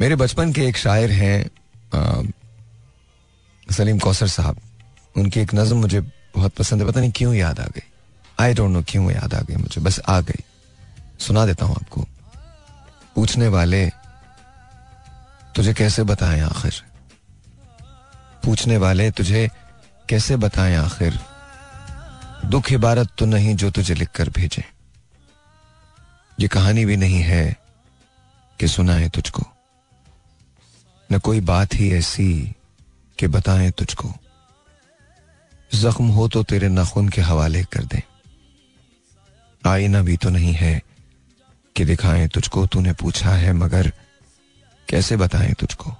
मेरे 0.00 0.16
बचपन 0.16 0.52
के 0.52 0.66
एक 0.66 0.76
शायर 0.76 1.10
हैं 1.10 1.50
सलीम 3.70 3.98
कौसर 3.98 4.28
साहब। 4.28 4.56
उनकी 5.16 5.40
एक 5.40 5.54
नज्म 5.54 5.76
मुझे 5.76 6.00
बहुत 6.00 6.52
पसंद 6.52 6.82
है। 6.82 6.88
पता 6.88 7.00
नहीं 7.00 7.12
क्यों 7.16 7.34
याद 7.34 7.60
आ 7.60 7.66
गई। 7.66 7.86
आई 8.40 8.54
डोंट 8.54 8.70
नो 8.70 8.82
क्यों 8.88 9.10
याद 9.10 9.34
आ 9.34 9.40
गई 9.40 9.56
मुझे। 9.56 9.80
बस 9.80 10.00
आ 10.08 10.20
गई। 10.20 10.44
सुना 11.18 11.46
देता 11.46 11.64
हूँ 11.64 11.74
आपको। 11.74 12.06
पूछने 13.14 13.48
वाले, 13.48 13.90
तुझे 15.56 15.74
कैसे 15.74 16.02
बताएँ 16.02 16.40
आखिर? 16.40 16.84
पूछने 18.44 18.76
वाले, 18.76 19.10
तुझे 19.10 19.50
कैसे 20.08 20.36
बताएँ 20.36 20.76
आखिर? 20.76 21.20
दुख 22.44 22.72
इबारत 22.72 23.08
तो 23.18 23.26
नहीं 23.26 23.56
जो 23.56 23.70
तुझे 23.70 23.94
लिखकर 23.94 24.28
भेजे। 24.28 24.64
ये 26.40 26.48
कहानी 26.48 26.84
भी 26.84 26.96
नहीं 26.96 27.22
है 27.22 27.56
कि 28.60 28.68
सुनाए 28.68 29.08
तुझको। 29.08 29.42
न 31.12 31.18
कोई 31.18 31.40
बात 31.40 31.68
ही 31.74 31.92
ऐसी 31.92 32.56
कि 33.18 33.26
बताएँ 33.26 33.70
तुझको। 33.70 34.14
जख्म 35.74 36.08
हो 36.08 36.28
तो 36.28 36.42
तेरे 36.42 36.68
नाखून 36.68 37.08
के 37.08 37.20
हवाले 37.20 37.62
कर 37.62 37.84
दें। 37.84 38.17
आईना 39.66 40.02
भी 40.02 40.16
तो 40.16 40.30
नहीं 40.30 40.52
है 40.52 40.82
कि 41.76 41.84
दिखाएँ 41.84 42.28
तुझको, 42.28 42.66
तूने 42.66 42.92
पूछा 42.92 43.30
है 43.30 43.52
मगर 43.52 43.92
कैसे 44.88 45.16
बताएँ 45.16 45.52
तुझको? 45.52 45.94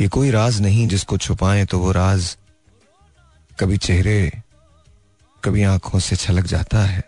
ये 0.00 0.08
कोई 0.08 0.30
राज 0.30 0.60
नहीं 0.60 0.88
जिसको 0.88 1.18
छुपाएँ 1.18 1.66
तो 1.66 1.78
वो 1.78 1.92
राज 1.92 2.36
कभी 3.60 3.76
चेहरे, 3.76 4.42
कभी 5.44 5.62
आँखों 5.62 5.98
से 5.98 6.16
छलक 6.16 6.44
जाता 6.44 6.84
है। 6.84 7.04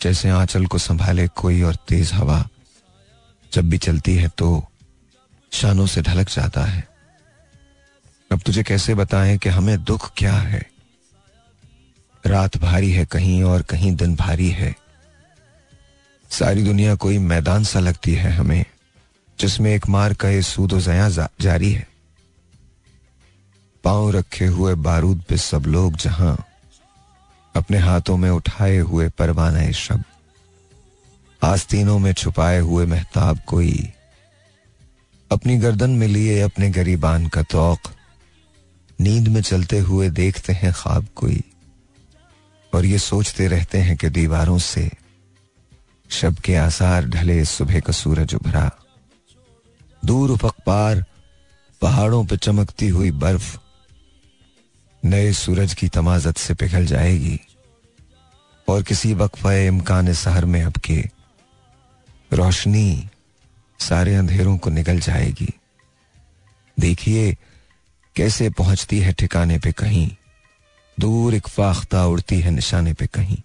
जैसे 0.00 0.28
आंचल 0.28 0.66
को 0.66 0.78
संभाले 0.78 1.28
कोई 1.28 1.62
और 1.62 1.76
तेज 1.88 2.12
हवा, 2.12 2.48
जब 3.52 3.70
भी 3.70 3.78
चलती 3.78 4.16
है 4.16 4.28
तो 4.28 4.64
शानों 5.52 5.86
से 5.86 6.02
ढलक 6.02 6.28
जाता 6.28 6.64
है। 6.64 6.88
अब 8.30 8.40
तुझे 8.40 8.62
कैसे 8.62 8.94
बताएँ 8.94 9.38
कि 9.38 9.48
हमें 9.48 9.84
दुख 9.84 10.12
क्या 10.16 10.34
है? 10.34 10.71
रात 12.24 12.56
भारी 12.56 12.90
है 12.92 13.04
कहीं 13.04 13.42
और 13.42 13.62
कहीं 13.62 13.94
दिन 13.96 14.14
भारी 14.16 14.48
है। 14.50 14.74
सारी 16.30 16.62
दुनिया 16.62 16.94
कोई 16.94 17.18
मैदान 17.18 17.64
सा 17.64 17.80
लगती 17.80 18.14
है 18.14 18.30
हमें, 18.30 18.64
जिसमें 19.38 19.74
एक 19.74 19.88
मार 19.88 20.14
का 20.14 20.28
ये 20.28 20.42
सूदो 20.42 20.80
जया 20.80 21.08
जारी 21.40 21.72
है। 21.72 21.86
पाँव 23.84 24.10
रखे 24.10 24.46
हुए 24.46 24.74
बारूद 24.74 25.22
पे 25.28 25.36
सब 25.36 25.64
लोग 25.66 25.96
जहाँ, 25.96 26.36
अपने 27.54 27.78
हाथों 27.78 28.16
में 28.16 28.30
उठाए 28.30 28.76
हुए 28.78 29.08
परवाना 29.08 29.70
शब, 29.72 30.04
आस्तीनों 31.42 31.98
में 31.98 32.12
छुपाए 32.12 32.58
हुए 32.58 32.86
महताब 32.86 33.40
कोई, 33.46 33.92
अपनी 35.30 35.56
गर्दन 35.56 35.90
में 35.90 36.06
लिए 36.08 36.40
अपने 36.40 36.70
गरीबान 36.70 37.26
का 37.26 37.42
तौक, 37.42 37.92
नींद 39.00 39.28
में 39.28 39.40
चलते 39.40 39.78
हुए 39.78 40.10
देखते 40.10 40.52
हैं 40.52 40.72
ख्वाब 40.72 41.06
कोई। 41.14 41.42
और 42.74 42.84
ये 42.86 42.98
सोचते 42.98 43.48
रहते 43.48 43.78
हैं 43.78 43.96
कि 43.96 44.08
दीवारों 44.08 44.58
से 44.58 44.90
शब 46.10 46.36
के 46.36 46.56
आसार 46.56 47.06
ढले 47.06 47.44
सुबह 47.44 47.80
का 47.80 47.92
सूरज 47.92 48.34
उभरा। 48.34 48.70
दूर 50.04 50.30
उफक 50.30 50.54
पार, 50.66 51.04
पहाड़ों 51.82 52.24
पर 52.24 52.36
चमकती 52.36 52.88
हुई 52.88 53.10
बर्फ़ 53.10 53.58
नए 55.04 55.32
सूरज 55.32 55.74
की 55.74 55.88
तमाजत 55.88 56.36
से 56.36 56.54
पिघल 56.54 56.86
जाएगी 56.86 57.40
और 58.68 58.82
किसी 58.82 59.14
वक्फा 59.14 59.52
इम्कान 59.52 60.12
सहर 60.12 60.44
में 60.44 60.62
अब 60.62 60.72
के 60.72 61.04
रोशनी 62.32 63.08
सारे 63.78 64.14
अंधेरों 64.14 64.58
को 64.58 64.70
निकल 64.70 65.00
जाएगी। 65.00 65.48
देखिए, 66.80 67.36
कैसे 68.16 68.50
पहुँचती 68.50 68.98
है 68.98 69.12
ठिकाने 69.12 69.58
पे 69.58 69.72
कहीं। 69.72 70.10
दूर 71.00 71.34
एक 71.34 71.48
फाख्ता 71.48 72.06
उड़ती 72.06 72.40
है 72.40 72.50
निशाने 72.50 72.92
पे 72.92 73.06
कहीं। 73.06 73.38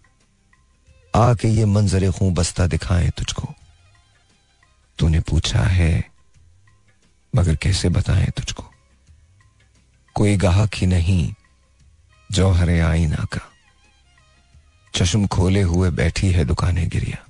आके 1.15 1.47
ये 1.47 1.65
मंजर 1.65 2.11
खूं 2.11 2.33
बस्ता 2.33 2.67
दिखाएँ 2.67 3.09
तुझको। 3.09 3.53
तूने 4.99 5.19
पूछा 5.19 5.61
है, 5.61 6.11
मगर 7.35 7.55
कैसे 7.55 7.89
बताएँ 7.89 8.27
तुझको? 8.27 8.71
कोई 10.13 10.37
गाहक 10.37 10.69
ही 10.75 10.87
नहीं, 10.87 11.33
जौहरे 12.31 12.79
आईना 12.79 13.25
का। 13.25 13.51
चश्म 14.95 15.27
खोले 15.27 15.61
हुए 15.61 15.89
बैठी 15.89 16.31
है 16.31 16.45
दुकानें 16.45 16.89
गिरिया। 16.89 17.25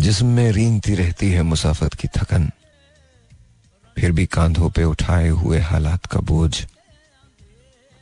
जिसम 0.00 0.26
में 0.26 0.52
रींगती 0.52 0.94
रहती 0.94 1.30
है 1.30 1.42
मुसाफत 1.42 1.94
की 1.94 2.08
थकन। 2.08 2.50
फिर 3.98 4.12
भी 4.12 4.26
कांधों 4.26 4.70
पे 4.70 4.84
उठाए 4.84 5.28
हुए 5.28 5.60
हालात 5.60 6.06
का 6.06 6.20
बोझ 6.20 6.66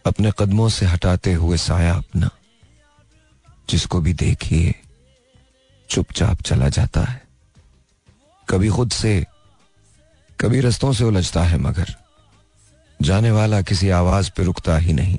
अपने 0.06 0.32
कदमों 0.39 0.68
से 0.68 0.86
हटाते 0.86 1.32
हुए 1.32 1.56
साया 1.56 1.94
अपना। 1.94 2.31
जिसको 3.70 4.01
भी 4.01 4.12
देखिए, 4.12 4.74
चुपचाप 5.90 6.43
चला 6.43 6.68
जाता 6.68 7.01
है। 7.01 7.22
कभी 8.51 8.68
खुद 8.68 8.90
से, 8.90 9.26
कभी 10.40 10.60
रस्तों 10.60 10.93
से 10.93 11.05
उलझता 11.05 11.44
है 11.44 11.59
मगर। 11.59 11.94
जाने 13.02 13.31
वाला 13.31 13.62
किसी 13.62 13.90
आवाज़ 13.90 14.31
पे 14.36 14.44
रुकता 14.44 14.76
ही 14.76 14.93
नहीं। 14.93 15.18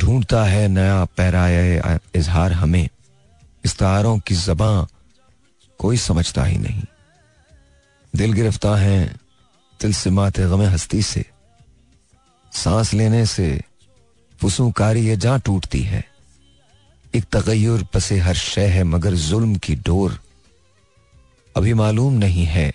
ढूंढता 0.00 0.44
है 0.44 0.68
नया 0.68 1.04
पैराया 1.04 1.98
इजहार 2.14 2.52
हमें। 2.52 2.88
इस्तारों 3.64 4.18
की 4.18 4.34
जबां 4.34 4.86
कोई 5.78 5.96
समझता 5.96 6.44
ही 6.44 6.58
नहीं। 6.58 6.82
दिल 8.16 8.32
गिरफ़्तार 8.32 8.78
है 8.78 9.16
तिलसिमात 9.80 10.40
गमे 10.40 10.66
हस्ती 10.66 11.02
से। 11.02 11.31
सांस 12.52 12.94
लेने 12.94 13.26
से 13.26 13.60
फुसूकारी 14.40 15.06
ये 15.06 15.16
जहाँ 15.16 15.40
टूटती 15.40 15.80
है। 15.80 16.04
एक 17.14 17.24
तगैर 17.24 17.82
पसे 17.82 18.18
हर 18.18 18.34
शय 18.34 18.66
है, 18.66 18.84
मगर 18.84 19.14
जुल्म 19.14 19.56
की 19.56 19.74
डोर 19.74 20.20
अभी 21.56 21.74
मालूम 21.74 22.12
नहीं 22.12 22.44
है 22.44 22.74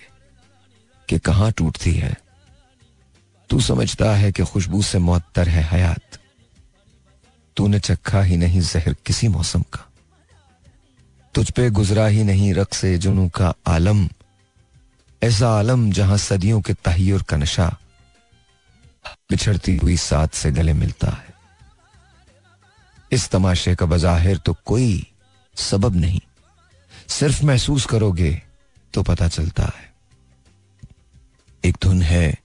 कि 1.09 1.19
कहाँ 1.19 1.51
टूटती 1.51 1.93
है। 1.93 2.17
तू 3.49 3.59
समझता 3.59 4.15
है 4.15 4.31
कि 4.31 4.43
खुशबू 4.43 4.81
से 4.81 4.99
मुअत्तर 4.99 5.49
है 5.49 5.63
हयात। 5.63 6.19
तूने 7.57 7.79
चखा 7.79 8.21
ही 8.21 8.37
नहीं 8.37 8.61
जहर 8.61 8.95
किसी 9.05 9.27
मौसम 9.27 9.61
का। 9.61 9.89
तुझ 11.33 11.51
पे 11.51 11.69
गुजरा 11.69 12.07
ही 12.07 12.23
नहीं 12.23 12.53
रक्स 12.53 12.85
जुनू 12.85 13.29
का 13.29 13.53
आलम। 13.67 14.09
ऐसा 15.23 15.49
आलम 15.49 15.91
जहाँ 15.91 16.17
सदियों 16.17 16.61
के 16.61 16.73
तहयर 16.73 17.23
का 17.23 17.37
नशा 17.37 17.77
बिछड़ती 19.29 19.77
हुई 19.77 19.97
साथ 19.97 20.27
से 20.27 20.51
गले 20.51 20.73
मिलता 20.73 21.11
है। 21.11 21.33
इस 23.11 23.29
तमाशे 23.29 23.75
का 23.75 23.85
बजाहिर 23.85 24.37
तो 24.37 24.55
कोई 24.65 25.07
सबब 25.55 25.95
नहीं। 25.95 26.19
सिर्फ़ 27.07 27.45
महसूस 27.45 27.85
करोगे 27.85 28.41
तो 28.93 29.03
पता 29.03 29.27
चलता 29.27 29.63
है। 29.63 29.93
एक 31.65 31.77
धुन 31.81 32.01
है 32.01 32.37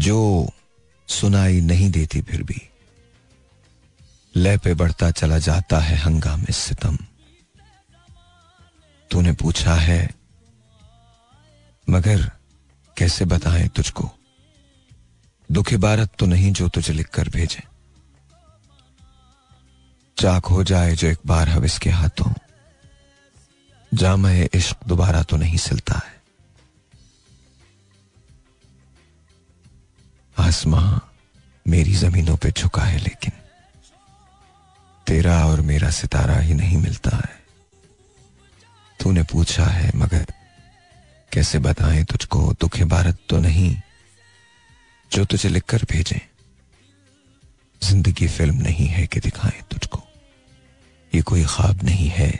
जो 0.00 0.50
सुनाई 1.08 1.60
नहीं 1.60 1.90
देती 1.90 2.22
फिर 2.22 2.42
भी। 2.42 2.68
लय 4.36 4.58
पे 4.58 4.74
बढ़ता 4.74 5.10
चला 5.10 5.38
जाता 5.38 5.78
है 5.78 5.96
हंगामे 5.96 6.52
सितम। 6.52 6.98
तूने 9.10 9.32
पूछा 9.32 9.74
है, 9.74 10.10
मगर 11.90 12.30
कैसे 12.96 13.24
बताएँ 13.24 13.68
तुझको? 13.68 14.10
दुख 15.50 15.72
इबारत 15.72 16.12
तो 16.18 16.26
नहीं 16.26 16.52
जो 16.52 16.68
तुझे 16.68 16.92
लिख 16.92 17.08
कर 17.08 17.28
भेजे। 17.28 17.62
चाक 20.18 20.46
हो 20.46 20.64
जाए 20.64 20.96
जो 20.96 21.08
एक 21.08 21.18
बार 21.26 21.48
हविस 21.48 21.78
के 21.78 21.90
हाथों। 21.90 22.32
जाम 23.94 24.26
इश्क 24.26 24.76
दोबारा 24.86 25.22
तो 25.22 25.36
नहीं 25.36 25.56
सिलता 25.56 25.94
है। 25.94 26.20
आसमां 30.38 30.98
मेरी 31.66 31.92
जमीनों 31.92 32.36
पे 32.36 32.50
झुका 32.50 32.82
है 32.82 32.98
लेकिन 32.98 33.32
तेरा 35.06 35.46
और 35.46 35.60
मेरा 35.60 35.90
सितारा 35.90 36.38
ही 36.38 36.54
नहीं 36.54 36.78
मिलता 36.78 37.16
है। 37.16 37.40
तूने 39.00 39.22
पूछा 39.22 39.64
है 39.64 39.92
मगर 39.96 40.26
कैसे 41.32 41.58
बताएँ 41.58 42.04
तुझको, 42.04 42.52
दुख 42.60 42.78
भारत 42.78 43.18
तो 43.28 43.38
नहीं। 43.38 43.76
जो 45.10 45.24
तुझे 45.24 45.48
लिखकर 45.48 45.82
भेजें। 45.90 46.20
ज़िंदगी 47.82 48.26
फ़िल्म 48.28 48.56
नहीं 48.56 48.86
है 48.88 49.06
कि 49.06 49.20
दिखाएँ 49.20 49.62
तुझको। 49.70 50.02
ये 51.12 51.20
कोई 51.22 51.44
ख्वाब 51.44 51.82
नहीं 51.84 52.08
है 52.08 52.30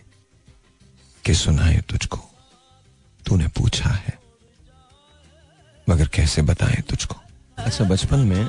कि 1.25 1.35
सुनाए 1.35 1.81
तुझको। 1.91 2.19
तूने 3.27 3.49
पूछा 3.49 3.91
है, 3.91 4.19
मगर 5.87 6.09
कैसे 6.09 6.43
बताएँ 6.43 6.83
तुझको? 6.91 7.17
अच्छा 7.59 7.85
बचपन 7.85 8.21
में 8.21 8.47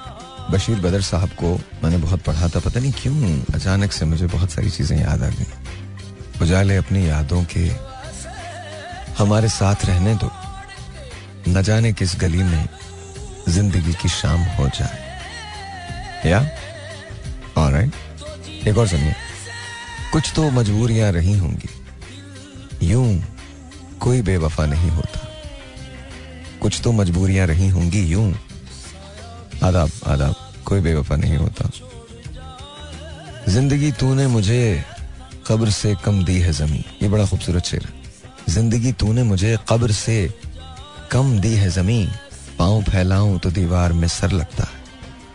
बशीर 0.51 0.79
बदर 0.79 1.01
साहब 1.01 1.29
को 1.39 1.53
मैंने 1.83 1.97
बहुत 1.97 2.21
पढ़ा 2.23 2.47
था। 2.49 2.59
पता 2.59 2.79
नहीं 2.79 2.91
क्यों 2.93 3.39
अचानक 3.55 3.91
से 3.91 4.05
मुझे 4.05 4.27
बहुत 4.27 4.51
सारी 4.51 4.69
चीज़ें 4.69 4.97
याद 4.97 5.23
आ 5.23 5.29
गई। 5.29 6.41
उजाले 6.41 6.75
अपनी 6.75 7.07
यादों 7.07 7.43
के 7.45 7.65
हमारे 9.17 9.49
साथ 9.49 9.85
रहने 9.85 10.15
दो। 10.15 10.31
न 11.47 11.61
जाने 11.63 11.93
किस 11.93 12.15
गली 12.21 12.43
में 12.43 12.67
ज़िंदगी 13.49 13.93
की 13.93 14.09
शाम 14.09 14.41
हो 14.57 14.67
जाए। 14.67 16.29
या? 16.29 16.39
ऑलराइट 17.57 18.67
एक 18.67 18.77
और 18.77 18.87
सुनिए। 18.87 19.15
कुछ 20.13 20.31
तो 20.35 20.49
मजबूरियाँ 20.51 21.11
रही 21.11 21.37
होंगी। 21.37 21.69
यूँ 22.87 23.23
कोई 23.99 24.21
बेवफा 24.21 24.65
नहीं 24.65 24.89
होता। 24.89 25.27
कुछ 26.61 26.81
तो 26.83 26.91
मजबूरियाँ 26.91 27.47
रही 27.47 27.69
होंगी, 27.69 28.01
यूँ 28.01 28.33
आदाब 29.63 29.91
आदाब, 30.07 30.35
कोई 30.65 30.79
बेवफा 30.79 31.15
नहीं 31.15 31.37
होता। 31.37 31.69
ज़िंदगी 33.47 33.91
तूने 33.91 34.27
मुझे 34.27 34.83
कब्र 35.47 35.69
से 35.69 35.95
कम 35.95 36.23
दी 36.23 36.39
है 36.39 36.53
जमी 36.53 36.83
ये 37.01 37.09
बड़ा 37.09 37.25
खूबसूरत 37.25 37.65
शेर 37.65 37.83
है। 37.83 38.01
ज़िंदगी 38.49 38.91
तूने 38.91 39.23
मुझे 39.23 39.57
कब्र 39.69 39.91
से 39.91 40.17
कम 41.11 41.39
दी 41.39 41.53
है 41.55 41.69
जमी 41.69 42.07
पाँव 42.61 42.81
फैलाऊं 42.83 43.37
तो 43.39 43.49
दीवार 43.51 43.93
में 43.93 44.07
सर 44.07 44.31
लगता 44.31 44.63
है। 44.63 44.83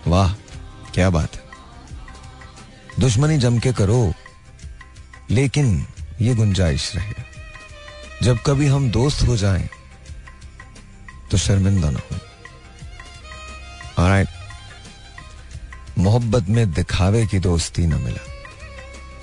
वाह, 0.07 0.33
क्या 0.95 1.09
बात 1.11 1.35
है। 1.35 1.43
दुश्मनी 3.01 3.39
जम 3.39 3.59
के 3.59 3.73
करो, 3.73 4.13
लेकिन 5.31 5.87
ये 6.21 6.35
गुंजाइश 6.35 6.95
रहे। 6.97 7.15
जब 8.23 8.39
कभी 8.47 8.67
हम 8.67 8.91
दोस्त 8.91 9.23
हो 9.23 9.37
जाएँ 9.37 9.69
तो 11.31 11.37
शर्मिंदा 11.37 11.91
ना 11.91 11.99
हो। 11.99 12.17
मोहब्बत 15.99 16.49
में 16.49 16.73
दिखावे 16.73 17.27
की 17.27 17.39
दोस्ती 17.39 17.87
ना 17.87 17.99
मिला। 17.99 18.25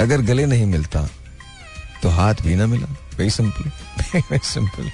अगर 0.02 0.22
गले 0.22 0.46
नहीं 0.46 0.66
मिलता 0.66 1.08
तो 2.04 2.10
हाथ 2.10 2.36
भी 2.42 2.56
ना 2.56 2.66
मिला। 2.68 2.88
वेरी 3.18 3.30
सिंपल 3.30 3.70
वेरी 4.16 4.48
सिंपल 4.48 4.92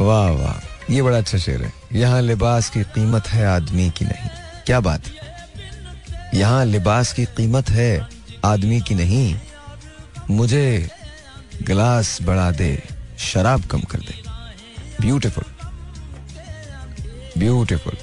वाह 0.00 0.30
वाह। 0.30 0.73
ये 0.90 1.02
बड़ा 1.02 1.18
अच्छा 1.18 1.38
शेर 1.38 1.62
है। 1.62 1.72
यहाँ 1.92 2.20
लिबास 2.22 2.68
की 2.70 2.82
कीमत 2.94 3.28
है 3.28 3.46
आदमी 3.46 3.90
की 3.90 4.04
नहीं। 4.04 4.28
क्या 4.66 4.80
बात? 4.80 5.02
यहाँ 6.34 6.64
लिबास 6.64 7.12
की 7.12 7.24
कीमत 7.36 7.70
है 7.70 8.08
आदमी 8.44 8.80
की 8.80 8.94
नहीं। 8.94 9.34
मुझे 10.30 10.90
गिलास 11.62 12.18
बढ़ा 12.22 12.50
दे, 12.50 12.82
शराब 13.20 13.64
कम 13.64 13.80
कर 13.82 13.98
दे। 14.00 14.22
ब्यूटिफुल 15.00 15.44
ब्यूटिफुल 17.38 17.96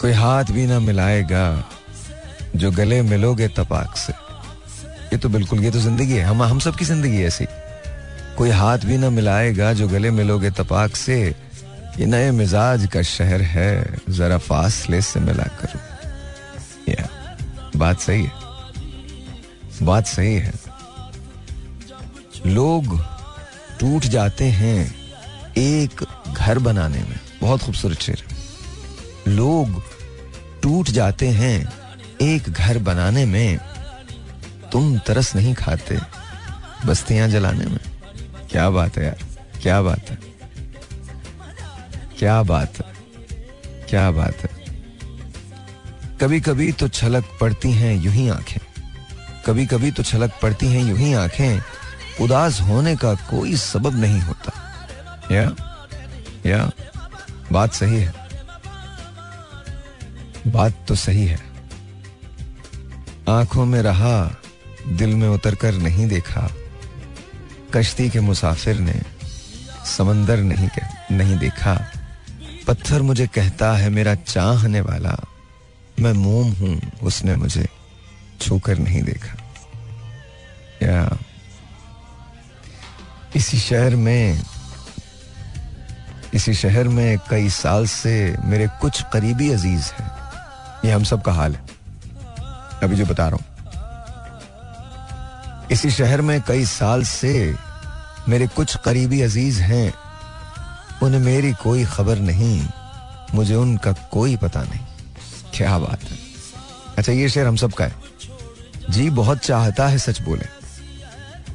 कोई 0.00 0.12
हाथ 0.12 0.44
भी 0.44 0.66
ना 0.66 0.78
मिलाएगा 0.80 1.44
जो 2.56 2.70
गले 2.70 3.00
मिलोगे 3.02 3.48
तपाक 3.48 3.96
से। 3.96 4.12
ये 5.12 5.18
तो 5.18 5.28
बिल्कुल, 5.28 5.64
ये 5.64 5.70
तो 5.70 5.80
ज़िंदगी 5.80 6.12
है। 6.12 6.24
हम 6.24 6.42
हम 6.42 6.58
सबकी 6.58 6.84
ज़िंदगी 6.84 7.22
ऐसी। 7.24 7.44
कोई 8.40 8.50
हाथ 8.50 8.78
भी 8.78 8.98
ना 8.98 9.10
मिलाएगा 9.10 9.72
जो 9.72 9.88
गले 9.88 10.10
मिलोगे 10.10 10.50
तपाक 10.50 10.96
से। 10.96 11.36
ये 11.98 12.06
नए 12.06 12.30
मिजाज 12.30 12.86
का 12.86 13.02
शहर 13.02 13.42
है, 13.42 13.98
जरा 14.10 14.38
फासले 14.38 15.02
से 15.02 15.20
मिला 15.20 15.42
करो। 15.42 15.80
या, 16.92 17.36
बात 17.76 18.00
सही 18.00 18.24
है। 18.24 18.32
बात 19.82 20.06
सही 20.06 20.34
है। 20.34 20.52
लोग 22.46 23.04
टूट 23.80 24.02
जाते 24.02 24.44
हैं 24.44 24.94
एक 25.58 26.06
घर 26.28 26.58
बनाने 26.58 26.98
में। 26.98 27.20
बहुत 27.40 27.62
खूबसूरत 27.62 28.00
शेर 28.00 28.24
लोग 29.28 29.82
टूट 30.62 30.90
जाते 30.90 31.28
हैं 31.28 31.72
एक 32.22 32.42
घर 32.42 32.78
बनाने 32.78 33.26
में। 33.26 33.58
तुम 34.72 34.98
तरस 34.98 35.36
नहीं 35.36 35.54
खाते 35.54 35.98
बस्तियाँ 36.86 37.28
जलाने 37.28 37.64
में। 37.64 37.99
क्या 38.50 38.70
बात 38.70 38.98
है 38.98 39.04
यार? 39.04 39.18
क्या 39.62 39.82
बात 39.82 40.10
है? 40.10 40.18
क्या 42.18 42.42
बात 42.42 42.72
है? 42.78 42.94
क्या 43.88 44.10
बात 44.10 44.36
है? 44.36 44.50
कभी 46.20 46.40
कभी 46.40 46.72
तो 46.72 46.88
छलक 46.88 47.24
पड़ती 47.40 47.72
हैं 47.72 47.96
यूँ 47.96 48.14
ही 48.14 48.28
आँखें। 48.28 48.60
कभी 49.46 49.66
कभी 49.66 49.90
तो 49.90 50.02
छलक 50.02 50.32
पड़ती 50.42 50.66
हैं 50.66 50.84
यूँ 50.84 50.98
ही 50.98 51.12
आँखें। 51.12 51.60
उदास 52.20 52.60
होने 52.60 52.96
का 52.96 53.14
कोई 53.14 53.56
सबब 53.56 54.00
नहीं 54.00 54.20
होता। 54.20 54.52
या? 55.32 55.54
या? 56.46 56.70
बात 57.52 57.72
सही 57.72 58.00
है। 58.00 58.14
बात 60.46 60.84
तो 60.88 60.94
सही 60.94 61.26
है। 61.26 61.40
आँखों 63.28 63.64
में 63.64 63.82
रहा, 63.82 64.36
दिल 64.88 65.14
में 65.14 65.28
उतर 65.28 65.54
कर 65.54 65.74
नहीं 65.74 66.08
देखा 66.08 66.48
कश्ती 67.74 68.10
के 68.10 68.20
मुसाफिर 68.20 68.78
ने 68.78 69.02
समंदर 69.86 70.36
नहीं 70.36 70.68
कह, 70.68 71.14
नहीं 71.14 71.38
देखा। 71.38 71.92
पत्थर 72.66 73.02
मुझे 73.02 73.26
कहता 73.26 73.72
है 73.72 73.90
मेरा 73.90 74.14
चाहने 74.14 74.80
वाला 74.80 75.16
मैं 76.00 76.12
मोम 76.12 76.52
हूँ 76.52 76.80
उसने 77.02 77.36
मुझे 77.36 77.68
छूकर 78.40 78.78
नहीं 78.78 79.02
देखा। 79.02 79.36
या। 80.82 81.18
इसी 83.36 83.58
शहर 83.58 83.96
में 83.96 84.42
इसी 86.34 86.54
शहर 86.54 86.88
में 86.88 87.18
कई 87.30 87.48
साल 87.48 87.86
से 87.86 88.36
मेरे 88.44 88.68
कुछ 88.80 89.02
करीबी 89.12 89.50
अज़ीज़ 89.50 89.82
हैं। 89.82 90.10
ये 90.84 90.92
हम 90.92 91.04
सब 91.04 91.22
का 91.22 91.32
हाल 91.32 91.54
है। 91.54 91.60
अभी 92.82 92.96
जो 92.96 93.06
बता 93.06 93.28
रहा 93.28 93.36
हूँ। 93.36 93.49
इसी 95.70 95.90
शहर 95.90 96.20
में 96.20 96.42
कई 96.42 96.64
साल 96.64 97.04
से 97.04 97.56
मेरे 98.28 98.46
कुछ 98.46 98.76
करीबी 98.76 99.20
अज़ीज़ 99.20 99.60
हैं। 99.60 99.94
उन्हें 101.02 101.20
मेरी 101.20 101.52
कोई 101.52 101.84
खबर 101.84 102.18
नहीं। 102.18 102.68
मुझे 103.34 103.54
उनका 103.54 103.92
कोई 103.92 104.36
पता 104.36 104.62
नहीं। 104.62 104.80
क्या 105.54 105.78
बात 105.78 106.04
है। 106.04 106.18
अच्छा 106.98 107.12
ये 107.12 107.28
शेर 107.28 107.46
हम 107.46 107.56
सब 107.56 107.72
का 107.72 107.84
है। 107.84 107.94
जी 108.90 109.10
बहुत 109.10 109.38
चाहता 109.38 109.86
है 109.86 109.98
सच 109.98 110.22
बोले। 110.22 110.46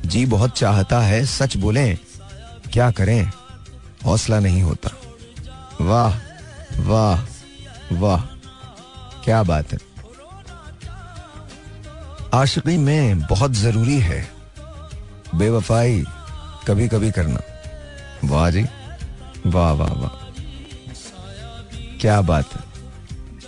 जी 0.06 0.26
बहुत 0.26 0.58
चाहता 0.58 1.00
है 1.00 1.26
सच 1.26 1.58
बोले। 1.58 1.96
क्या 2.74 2.92
करें? 2.92 3.32
हौसला 4.06 4.40
नहीं 4.40 4.62
होता। 4.62 4.90
वाह 5.82 6.16
वाह 6.82 7.26
वाह। 7.96 8.22
क्या 9.24 9.44
बात 9.44 9.74
है। 9.74 9.95
आशिकी 12.36 12.78
में 12.78 13.20
बहुत 13.20 13.52
ज़रूरी 13.52 13.99
है। 13.99 14.30
बेवफाई 15.36 16.03
कभी 16.68 16.88
कभी 16.88 17.12
करना। 17.12 17.40
वाह 18.24 18.49
जी। 18.49 18.66
वाह 19.45 19.72
वाह 19.72 19.94
वाह। 19.94 20.41
क्या 22.02 22.22
बात 22.22 22.53
है। 22.53 22.62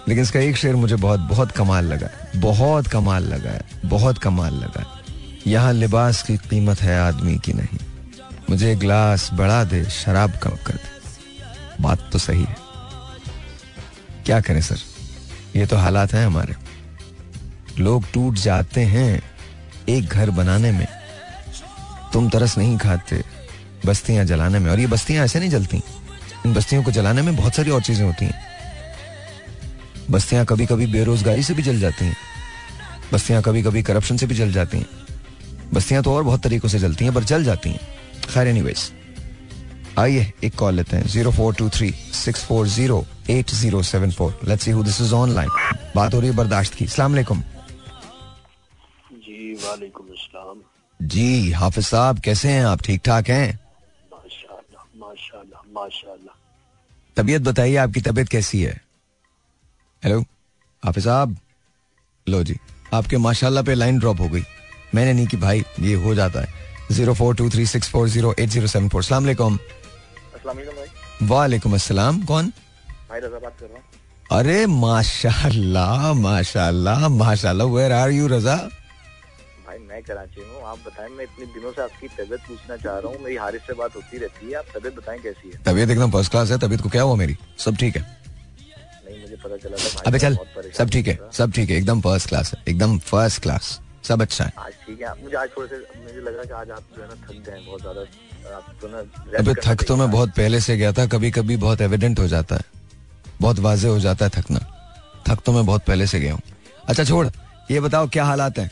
लेकिन 0.07 0.23
इसका 0.23 0.39
एक 0.39 0.57
शेर 0.57 0.76
मुझे 0.76 0.95
बहुत 0.95 1.19
बहुत 1.19 1.51
कमाल 1.51 1.85
लगा। 1.85 2.09
बहुत 2.35 2.88
कमाल 2.88 3.23
लगा 3.23 3.51
है। 3.51 3.61
बहुत 3.85 4.18
कमाल 4.18 4.53
लगा 4.53 4.99
यहाँ 5.47 5.73
लिबास 5.73 6.23
की 6.23 6.38
कीमत 6.38 6.81
है 6.81 6.99
आदमी 6.99 7.38
की 7.38 7.53
नहीं। 7.53 7.77
मुझे 8.49 8.76
ग्लास 8.76 9.30
बढ़ा 9.34 9.64
दे, 9.64 9.85
शराब 9.85 10.31
कम 10.31 10.49
कर 10.49 10.73
दे। 10.73 11.09
बात 11.84 12.09
तो 12.11 12.19
सही 12.19 12.43
है। 12.43 12.55
क्या 14.26 14.41
करें 14.41 14.61
सर? 14.61 14.77
ये 15.55 15.65
तो 15.65 15.77
हालात 15.77 16.14
हैं 16.14 16.26
हमारे। 16.26 16.66
लोग 17.79 18.05
टूट 18.13 18.35
जाते 18.35 18.81
हैं 18.81 19.21
एक 19.89 20.05
घर 20.05 20.29
बनाने 20.29 20.71
में। 20.71 20.87
तुम 22.13 22.29
तरस 22.29 22.57
नहीं 22.57 22.77
खाते 22.77 23.23
बस्तियाँ 23.85 24.25
जलाने 24.25 24.59
में। 24.59 24.71
और 24.71 24.79
ये 24.79 24.87
बस्तियाँ 24.87 25.25
ऐसे 25.25 25.39
नहीं 25.39 25.49
जलती। 25.49 25.81
इन 26.45 26.53
बस्तियों 26.53 26.83
को 26.83 26.91
जलाने 26.91 27.21
में 27.21 27.35
बहुत 27.35 27.55
सारी 27.55 27.71
और 27.71 27.81
चीज़ें 27.81 28.05
होती 28.05 28.25
हैं। 28.25 28.45
बस्तियाँ 30.11 30.45
कभी 30.45 30.65
कभी 30.65 30.87
बेरोजगारी 30.87 31.43
से 31.43 31.53
भी 31.53 31.63
जल 31.63 31.79
जाती 31.79 32.05
हैं। 32.05 32.15
बस्तियाँ 33.13 33.41
कभी 33.41 33.61
कभी 33.63 33.83
करप्शन 33.83 34.17
से 34.17 34.25
भी 34.27 34.35
जल 34.35 34.51
जाती 34.51 34.77
हैं। 34.77 34.87
बस्तियाँ 35.73 36.03
तो 36.03 36.13
और 36.13 36.23
बहुत 36.23 36.41
तरीकों 36.41 36.69
से 36.69 36.79
जलती 36.79 37.05
हैं, 37.05 37.13
पर 37.13 37.23
जल 37.23 37.43
जाती 37.43 37.69
हैं। 37.69 37.79
खैर 38.29 38.47
एनी 38.47 38.73
आइए 39.99 40.31
एक 40.43 40.55
कॉल 40.55 40.73
लेते 40.73 40.97
हैं। 40.97 41.07
Zero 41.07 41.31
four 41.31 41.53
two 41.53 41.69
three 41.69 41.93
six 42.13 42.43
four 42.43 42.67
zero 42.67 43.05
eight 43.29 43.51
zero 43.51 43.81
seven 43.83 44.11
four 44.11 44.39
let's 44.47 45.13
online 45.13 45.49
बात 45.95 46.13
हो 46.13 46.19
रही 46.19 46.29
है 46.29 46.35
बर्दाश्त 46.35 46.73
की। 46.73 46.85
अस्सलाम 46.85 47.15
वालेकुम 49.63 50.05
अस्सलाम। 50.07 50.57
जी 50.99 51.51
हाफिज 51.51 51.85
साहब 51.85 52.19
कैसे 52.25 52.49
हैं? 52.49 52.63
आप 52.65 52.81
ठीक 52.84 53.01
ठाक 53.05 53.29
हैं? 53.29 53.47
माशाल्लाह 54.13 54.84
माशाल्लाह 54.99 55.61
माशाल्लाह। 55.75 56.35
तबीयत 57.17 57.41
बताइए 57.41 57.75
आपकी 57.85 58.01
तबीयत 58.01 58.29
कैसी 58.29 58.61
है? 58.61 58.75
हेलो 60.03 60.19
हाफिज 60.84 61.03
साहब? 61.03 61.38
लो 62.27 62.43
जी 62.43 62.57
आपके 62.93 63.17
माशाल्लाह 63.17 63.63
पे 63.63 63.73
लाइन 63.75 63.99
ड्रॉप 63.99 64.19
हो 64.19 64.27
गई। 64.29 64.43
मैंने 64.95 65.13
नहीं 65.13 65.27
की 65.27 65.38
भाई 65.38 65.63
ये 65.79 65.93
हो 66.03 66.15
जाता 66.15 66.41
है। 66.41 66.47
Zero 66.91 67.13
four 67.13 67.35
two 67.35 67.49
three 67.49 67.65
six 67.67 67.89
four 67.91 68.07
zero 68.09 68.34
eight 68.39 68.49
zero 68.49 68.67
seven 68.67 68.89
four. 68.89 69.03
सलाम 69.03 69.23
वालेकुम। 71.29 71.73
अस्सलाम 71.73 72.23
कौन? 72.25 72.51
भाई 73.09 73.19
रजा 73.19 73.39
बात 73.39 73.55
कर 73.59 73.65
रहा 73.65 73.75
हूँ। 73.75 73.84
अरे 74.31 74.65
माशाल्लाह 74.67 76.13
माशाल्लाह 76.13 77.07
माशाल्लाह 77.09 77.67
वेयर 77.67 77.91
आर 77.91 78.09
यू 78.11 78.27
रजा? 78.27 78.55
मैं 79.98 80.03
कराची 80.06 80.41
में 80.41 80.49
हूँ। 80.53 80.64
आप 80.69 80.80
बताएँ 80.86 81.10
मैं 81.10 81.24
इतने 81.24 81.45
दिनों 81.53 81.72
से 81.74 81.82
आपकी 81.82 82.07
तबीयत 82.07 82.41
पूछना 82.48 82.76
चाह 82.78 82.98
रहा 82.99 83.11
हूँ। 83.11 83.22
मेरी 83.22 83.36
हारिस 83.38 83.61
से 83.68 83.74
बात 83.74 83.95
होती 83.95 84.18
रहती 84.18 84.45
है। 84.48 84.53
आप 84.53 84.65
तबीयत 84.76 84.95
बताएँ 84.95 85.19
कैसी 85.19 85.49
है? 85.49 85.61
तबीयत 85.65 85.90
एकदम 85.90 86.11
फ़र्स्ट 86.11 86.32
क्लास 86.32 86.52
है। 86.52 86.57
तबीयत 86.60 86.82
को 86.82 86.90
क्या 86.90 87.03
हुआ 87.03 87.15
मेरी? 87.15 87.36
सब 87.57 87.78
ठीक 87.78 87.95
है। 87.95 88.02
नहीं 88.02 89.22
मुझे 89.22 89.36
पता 89.44 89.57
चला 89.57 89.78
था 89.78 90.03
अबे 90.07 90.19
चल 90.19 90.38
सब 90.78 90.90
ठीक 90.90 91.07
है। 91.07 91.19
सब 91.34 91.52
ठीक 91.52 91.69
है। 91.69 91.78
एकदम 91.78 92.02
फ़र्स्ट 92.02 92.30
क्लास 92.30 92.53
है। 92.53 92.61
एकदम 92.68 92.98
फ़र्स्ट 93.10 93.41
क्लास 93.41 93.80
सब 94.03 94.22
अच्छा 94.22 94.44
है। 94.44 94.53
आज 94.57 94.74
ठीक 94.86 95.02
है। 95.02 95.14
मुझे 95.24 95.36
आज 95.38 95.49
थोड़े 95.57 95.68
से 95.68 96.02
मुझे 96.03 96.22
लगा 96.22 96.44
कि 96.44 96.53
आज 96.53 96.72
आप 96.72 96.84
जो 96.95 97.02
है 97.02 97.07
ना 97.07 97.15
थक 97.26 97.44
गए 97.49 97.65
बहुत 97.65 97.82
ज़्यादा। 97.82 98.02
आप 98.57 98.76
तो 98.82 98.88
ना 98.88 98.98
अबे 99.40 99.53
थक 99.64 99.84
तो 99.88 99.95
मैं 99.95 100.11
बहुत 100.11 100.30
पहले 100.38 100.60
से 100.61 100.78
गया 100.78 100.91
था। 100.94 101.06
कभी 101.07 101.32
कभी 101.32 101.57
बहुत 101.57 101.82
एविडेंट 101.82 102.19
हो 102.19 102.28
जाता 102.28 102.56
है। 102.56 102.64
बहुत 103.41 103.60
वाजे 103.60 103.88
हो 103.88 103.99
जाता 103.99 104.26
है 104.26 104.32
थकना। 104.36 104.60
थक 105.28 105.41
तो 105.45 105.52
मैं 105.52 105.65
बहुत 105.65 105.86
पहले 105.86 106.07
से 106.07 106.19
गया 106.19 106.34
हूँ। 106.34 106.41
अच्छा 106.86 107.03
छोड़। 107.03 107.28
ये 107.72 107.80
बताओ 107.80 108.07
क्या 108.07 108.26
हालात 108.26 108.60
हैं? 108.60 108.69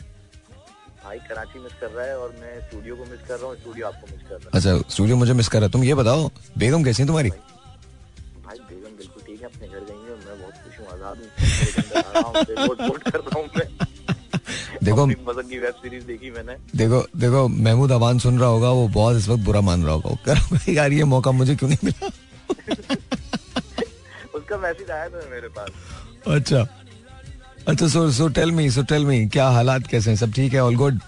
भाई 1.16 1.28
कराची 1.28 1.58
मिस 1.58 1.72
कर 1.80 1.90
रहा 1.90 2.06
है 2.06 2.16
और 2.18 2.32
मैं 2.40 2.60
स्टूडियो 2.60 2.96
को 2.96 3.04
मिस 3.04 3.20
कर 3.28 3.38
रहा 3.38 3.48
हूँ 3.48 3.56
स्टूडियो 3.56 3.86
आपको 3.86 4.06
मिस 4.06 4.22
कर 4.28 4.34
रहा 4.34 4.50
अच्छा 4.54 4.78
स्टूडियो 4.94 5.16
मुझे 5.16 5.32
मिस 5.32 5.48
कर 5.48 5.58
रहा 5.58 5.66
है। 5.66 5.72
तुम 5.72 5.84
ये 5.84 5.94
बताओ 5.94 6.30
बेगम 6.58 6.84
कैसी 6.84 7.02
है 7.02 7.06
तुम्हारी? 7.06 7.30
भाई 7.30 8.58
बेगम 8.70 8.96
बिल्कुल 8.96 9.22
ठीक 9.26 9.40
है 9.40 9.46
अपने 9.46 9.68
घर 9.68 9.80
गई 9.80 9.94
है 9.94 10.10
और 10.10 10.18
मैं 10.26 10.40
बहुत 10.40 10.54
खुश 10.64 10.78
हूँ 10.80 10.86
आज़ाद 10.92 11.16
हूँ 11.16 11.26
कर 13.00 13.20
हूँ 13.36 13.48
देखो 14.82 15.06
की 15.42 15.58
वेब 15.58 15.74
सीरीज़ 15.74 16.04
देखी 16.06 16.30
मैंने। 16.30 16.56
देखो 16.76 17.06
देखो 17.16 17.48
महमूद 17.48 17.92
अवान 17.92 18.18
सुन 18.18 18.38
रहा 18.38 18.48
होगा 18.48 18.70
वो 18.70 18.88
बहुत 18.88 19.16
इस 19.16 19.28
वक्त 19.28 19.42
बुरा 19.44 19.60
मान 19.60 19.84
रहा 19.84 19.94
होगा। 19.94 20.32
रहा 20.32 20.72
यार 20.72 20.92
ये 20.92 21.04
मौका 21.04 21.30
मुझे 21.32 21.56
क्यों 21.56 21.70
नहीं 21.70 21.78
मिला? 21.84 22.06
उसका 24.34 24.58
मैसेज 24.58 24.90
आया 24.90 25.08
था 25.08 25.28
मेरे 25.30 25.48
पास। 25.48 25.70
अच्छा 26.26 26.66
अच्छा 27.68 27.86
सो 27.88 28.10
so 28.12 28.28
tell 28.28 28.50
me 28.52 28.70
so 28.70 28.82
tell 28.90 29.04
me 29.06 29.26
क्या 29.28 29.48
हालात 29.48 29.86
कैसे 29.86 30.10
हैं? 30.10 30.16
सब 30.16 30.32
ठीक 30.32 30.52
है? 30.54 30.60
ऑल 30.62 30.76
गुड 30.76 30.98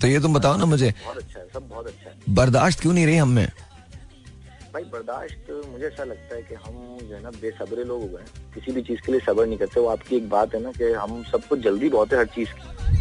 तो 0.00 0.06
ये 0.06 0.20
तुम 0.20 0.34
बताओ 0.34 0.56
ना 0.56 0.64
मुझे। 0.64 0.90
बहुत 0.90 1.16
अच्छा 1.16 1.38
है 1.40 1.46
सब 1.54 1.68
बहुत 1.68 1.86
अच्छा 1.86 2.10
है 2.10 2.34
बर्दाश्त 2.34 2.80
क्यों 2.80 2.92
नहीं 2.92 3.06
रही 3.06 3.16
हम 3.16 3.28
में? 3.28 3.46
भाई 4.74 4.82
बर्दाश्त 4.82 5.50
मुझे 5.72 5.86
ऐसा 5.86 6.04
लगता 6.04 6.36
है 6.36 6.42
कि 6.42 6.54
हम 6.54 6.98
जो 7.02 7.14
है 7.14 7.22
ना 7.22 7.30
बेसब्रे 7.40 7.84
लोग 7.84 8.02
हो 8.02 8.08
गए 8.08 8.22
हैं। 8.22 8.52
किसी 8.54 8.72
भी 8.72 8.82
चीज़ 8.82 9.00
के 9.06 9.12
लिए 9.12 9.20
सब्र 9.20 9.46
नहीं 9.46 9.58
करते। 9.58 9.80
वो 9.80 9.88
आपकी 9.88 10.16
एक 10.16 10.28
बात 10.28 10.54
है 10.54 10.62
ना 10.62 10.72
कि 10.72 10.92
हम 10.94 11.22
सबको 11.32 11.56
जल्दी 11.56 11.88
बहुत 11.88 12.12
है 12.12 12.18
हर 12.18 12.26
चीज़ 12.36 12.48
की। 12.48 12.96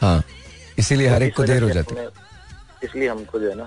हाँ 0.00 0.22
इसीलिए 0.78 1.08
हर 1.08 1.22
एक 1.22 1.36
को 1.36 1.44
देर 1.44 1.62
हो 1.62 1.70
जाती 1.70 1.94
है। 1.94 2.08
इसलिए 2.84 3.08
हमको 3.08 3.38
जो 3.38 3.48
है 3.48 3.56
ना 3.56 3.64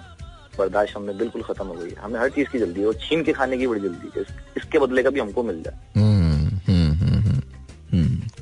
बर्दाश्त 0.57 0.95
हमें 0.95 1.17
बिल्कुल 1.17 1.41
खत्म 1.41 1.67
हो 1.67 1.73
गई 1.73 1.89
है। 1.89 1.95
हमें 1.95 2.19
हर 2.19 2.29
चीज़ 2.29 2.49
की 2.49 2.59
जल्दी 2.59 2.81
है। 2.81 2.87
और 2.87 2.99
छीन 3.01 3.23
के 3.23 3.33
खाने 3.33 3.57
की 3.57 3.67
बड़ी 3.67 3.81
जल्दी 3.81 4.11
है। 4.17 4.25
इसके 4.57 4.79
बदले 4.79 5.03
का 5.03 5.09
भी 5.09 5.19
हमको 5.19 5.43
मिल 5.43 5.63
जाए। 5.63 5.79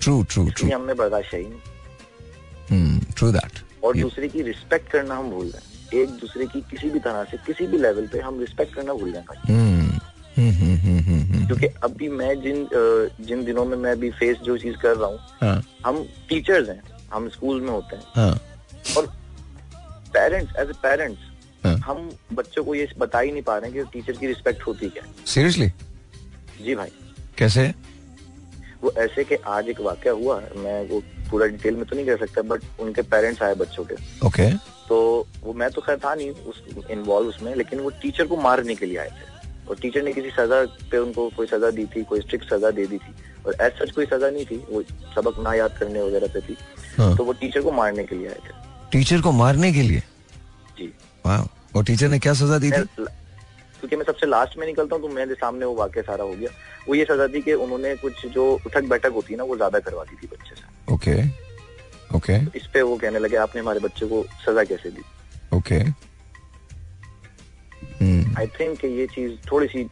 ट्रू 0.01 0.21
ट्रू 0.23 0.43
ट्रू 0.43 0.47
इसलिए 0.49 0.73
हमें 0.76 0.95
बर्दाश्त 0.97 1.34
ही 1.34 1.45
नहीं। 1.45 2.99
ट्रू 3.17 3.31
दैट 3.31 3.59
और 3.84 3.97
दूसरे 3.97 4.27
की 4.30 4.41
रिस्पेक्ट 4.41 4.91
करना 4.91 5.15
हम 5.15 5.30
भूल 5.31 5.51
हैं 5.55 5.61
एक 6.01 6.09
दूसरे 6.21 6.45
की 6.45 6.61
किसी 6.71 6.89
भी 6.89 6.99
तरह 6.99 7.23
से 7.31 7.38
किसी 7.45 7.67
भी 7.67 7.77
लेवल 7.77 8.07
पे 8.07 8.19
हम 8.19 8.39
रिस्पेक्ट 8.39 8.73
करना 8.76 8.93
भूल 8.93 9.09
रहे 9.11 9.21
हैं 9.21 9.26
भाई 9.30 9.41
क्योंकि 11.47 11.67
अभी 11.84 12.07
मैं 12.09 12.34
जिन 12.41 12.67
जिन 13.27 13.43
दिनों 13.45 13.65
में 13.65 13.77
मैं 13.77 13.91
अभी 13.91 14.09
फेस 14.19 14.38
जो 14.43 14.57
चीज़ 14.57 14.76
कर 14.81 14.95
रहा 14.97 15.07
हूँ 15.09 15.19
हाँ. 15.41 15.63
हम 15.85 16.03
टीचर्स 16.30 16.69
हैं 16.69 16.81
हम 17.13 17.27
स्कूल 17.30 17.61
में 17.61 17.69
होते 17.69 17.95
हैं। 17.95 18.03
हाँ. 18.15 18.39
और 18.97 19.07
पेरेंट्स 20.13 20.55
एज 20.59 20.69
ए। 20.69 20.73
पेरेंट्स 20.84 21.19
हम 21.85 22.09
बच्चों 22.34 22.63
को 22.63 22.76
ये 22.76 22.88
बता 22.97 23.19
ही 23.19 23.31
नहीं 23.31 23.41
पा 23.43 23.57
रहे 23.57 23.71
हैं 23.71 23.84
कि 23.85 23.89
टीचर 23.93 24.13
की 24.19 24.27
रिस्पेक्ट 24.27 24.61
होती 24.67 24.89
क्या 24.89 25.03
सीरियसली 25.26 25.67
जी 26.65 26.76
भाई। 26.76 26.89
कैसे? 27.38 27.73
वो 28.84 28.91
ऐसे 28.97 29.23
कि 29.23 29.35
आज 29.47 29.69
एक 29.69 29.80
वाक्य 29.81 30.10
हुआ 30.10 30.39
मैं 30.57 30.81
वो 30.89 31.01
पूरा 31.31 31.47
डिटेल 31.47 31.76
में 31.76 31.85
तो 31.85 31.95
नहीं 31.95 32.06
कह 32.06 32.15
सकता 32.18 32.41
बट 32.49 32.61
उनके 32.80 33.01
पेरेंट्स 33.06 33.41
आए 33.43 33.56
बच्चों 33.56 33.84
के। 33.84 33.95
ओके 34.27 34.49
तो 34.89 35.27
वो 35.43 35.53
मैं 35.53 35.69
तो 35.72 35.81
खैर 35.81 35.97
था 36.06 36.14
नहीं 36.15 36.30
उस 36.30 36.64
इन्वॉल्व 36.91 37.27
उसमें 37.30 37.56
लेकिन 37.56 37.80
वो 37.80 37.89
टीचर 38.01 38.27
को 38.27 38.38
मारने 38.38 38.76
के 38.76 38.85
लिए 38.85 38.97
आए 38.97 39.10
थे। 39.10 39.27
और 39.69 39.76
टीचर 39.81 40.03
ने 40.03 40.14
किसी 40.14 40.30
सजा 40.31 40.64
पे 40.91 40.97
उनको 40.97 41.30
कोई 41.30 41.47
सजा 41.47 41.69
दी 41.72 41.85
थी 41.85 42.03
कोई 42.03 42.22
स्ट्रिक्ट 42.22 42.45
सजा 42.49 42.72
दे 42.72 42.85
दी 42.88 42.97
थी। 42.97 43.14
और 43.45 43.56
एज 43.61 43.73
सच 43.73 43.91
कोई 43.91 44.06
सजा 44.06 44.30
नहीं 44.30 44.45
थी 44.45 44.57
वो 44.69 44.81
सबक 45.15 45.39
ना 45.43 45.53
याद 45.53 45.77
करने 45.80 46.01
वगैरह 46.01 46.27
पे 46.34 46.41
थी। 46.41 46.57
हाँ। 46.97 47.15
तो 47.18 47.23
वो 47.23 47.34
टीचर 47.34 47.61
को 47.61 47.72
मारने 47.72 48.03
के 48.03 48.15
लिए 48.15 48.27
आए 48.27 48.39
थे। 48.47 48.53
टीचर 48.91 49.22
को 49.22 49.31
मारने 49.31 49.72
के 49.73 49.81
लिए? 49.81 49.99
जी। 50.77 50.93
वाह 51.26 51.77
और 51.77 51.84
टीचर 51.85 52.10
ने 52.10 52.19
क्या 52.19 52.34
सजा 52.34 52.57
दी 52.57 52.72
थी? 52.72 53.06
क्योंकि 53.80 53.95
मैं 53.95 54.06
सबसे 54.06 54.27
लास्ट 54.27 54.57
में 54.57 54.65
निकलता 54.68 54.95
हूँ 54.95 55.01
तो 55.03 55.10
मेरे 55.15 55.35
सामने 55.35 55.65
वो 55.65 55.73
वाक्य 55.76 56.01
सारा 56.01 56.23
हो 56.23 56.34
गया। 56.34 56.49
वो 56.88 56.95
ये 56.95 57.06
सजा 57.06 57.27
थी 57.34 57.41
कि 57.41 57.53
उन्होंने 57.65 57.95
कुछ 57.95 58.26
जो 58.27 58.51
उठक 58.65 58.84
बैठक 58.89 59.11
होती 59.14 59.34
है 59.34 59.38
ना 59.38 59.43
वो 59.43 59.56
ज़्यादा 59.56 59.80
करवा 59.80 60.03
दी 60.03 60.15
थी 60.15 60.27
बच्चे 60.27 60.56
से। 60.56 60.93
ओके 60.93 61.15
ओके 62.18 62.38
इस 62.57 62.68
पे 62.73 62.81
वो 62.81 62.97
कहने 62.97 63.19
लगे 63.19 63.38
आपने 63.38 63.61
हमारे 63.61 63.80
बच्चे 63.80 64.06
को 64.07 64.23
सजा 64.45 64.64
कैसे 64.64 64.89
दी? 64.91 65.01
ओके 65.53 65.80
आई 68.39 68.47
थिंक 68.60 68.85
ये 68.85 69.06
चीज़ 69.07 69.31
थोड़ी 69.51 69.68
सी 69.68 69.89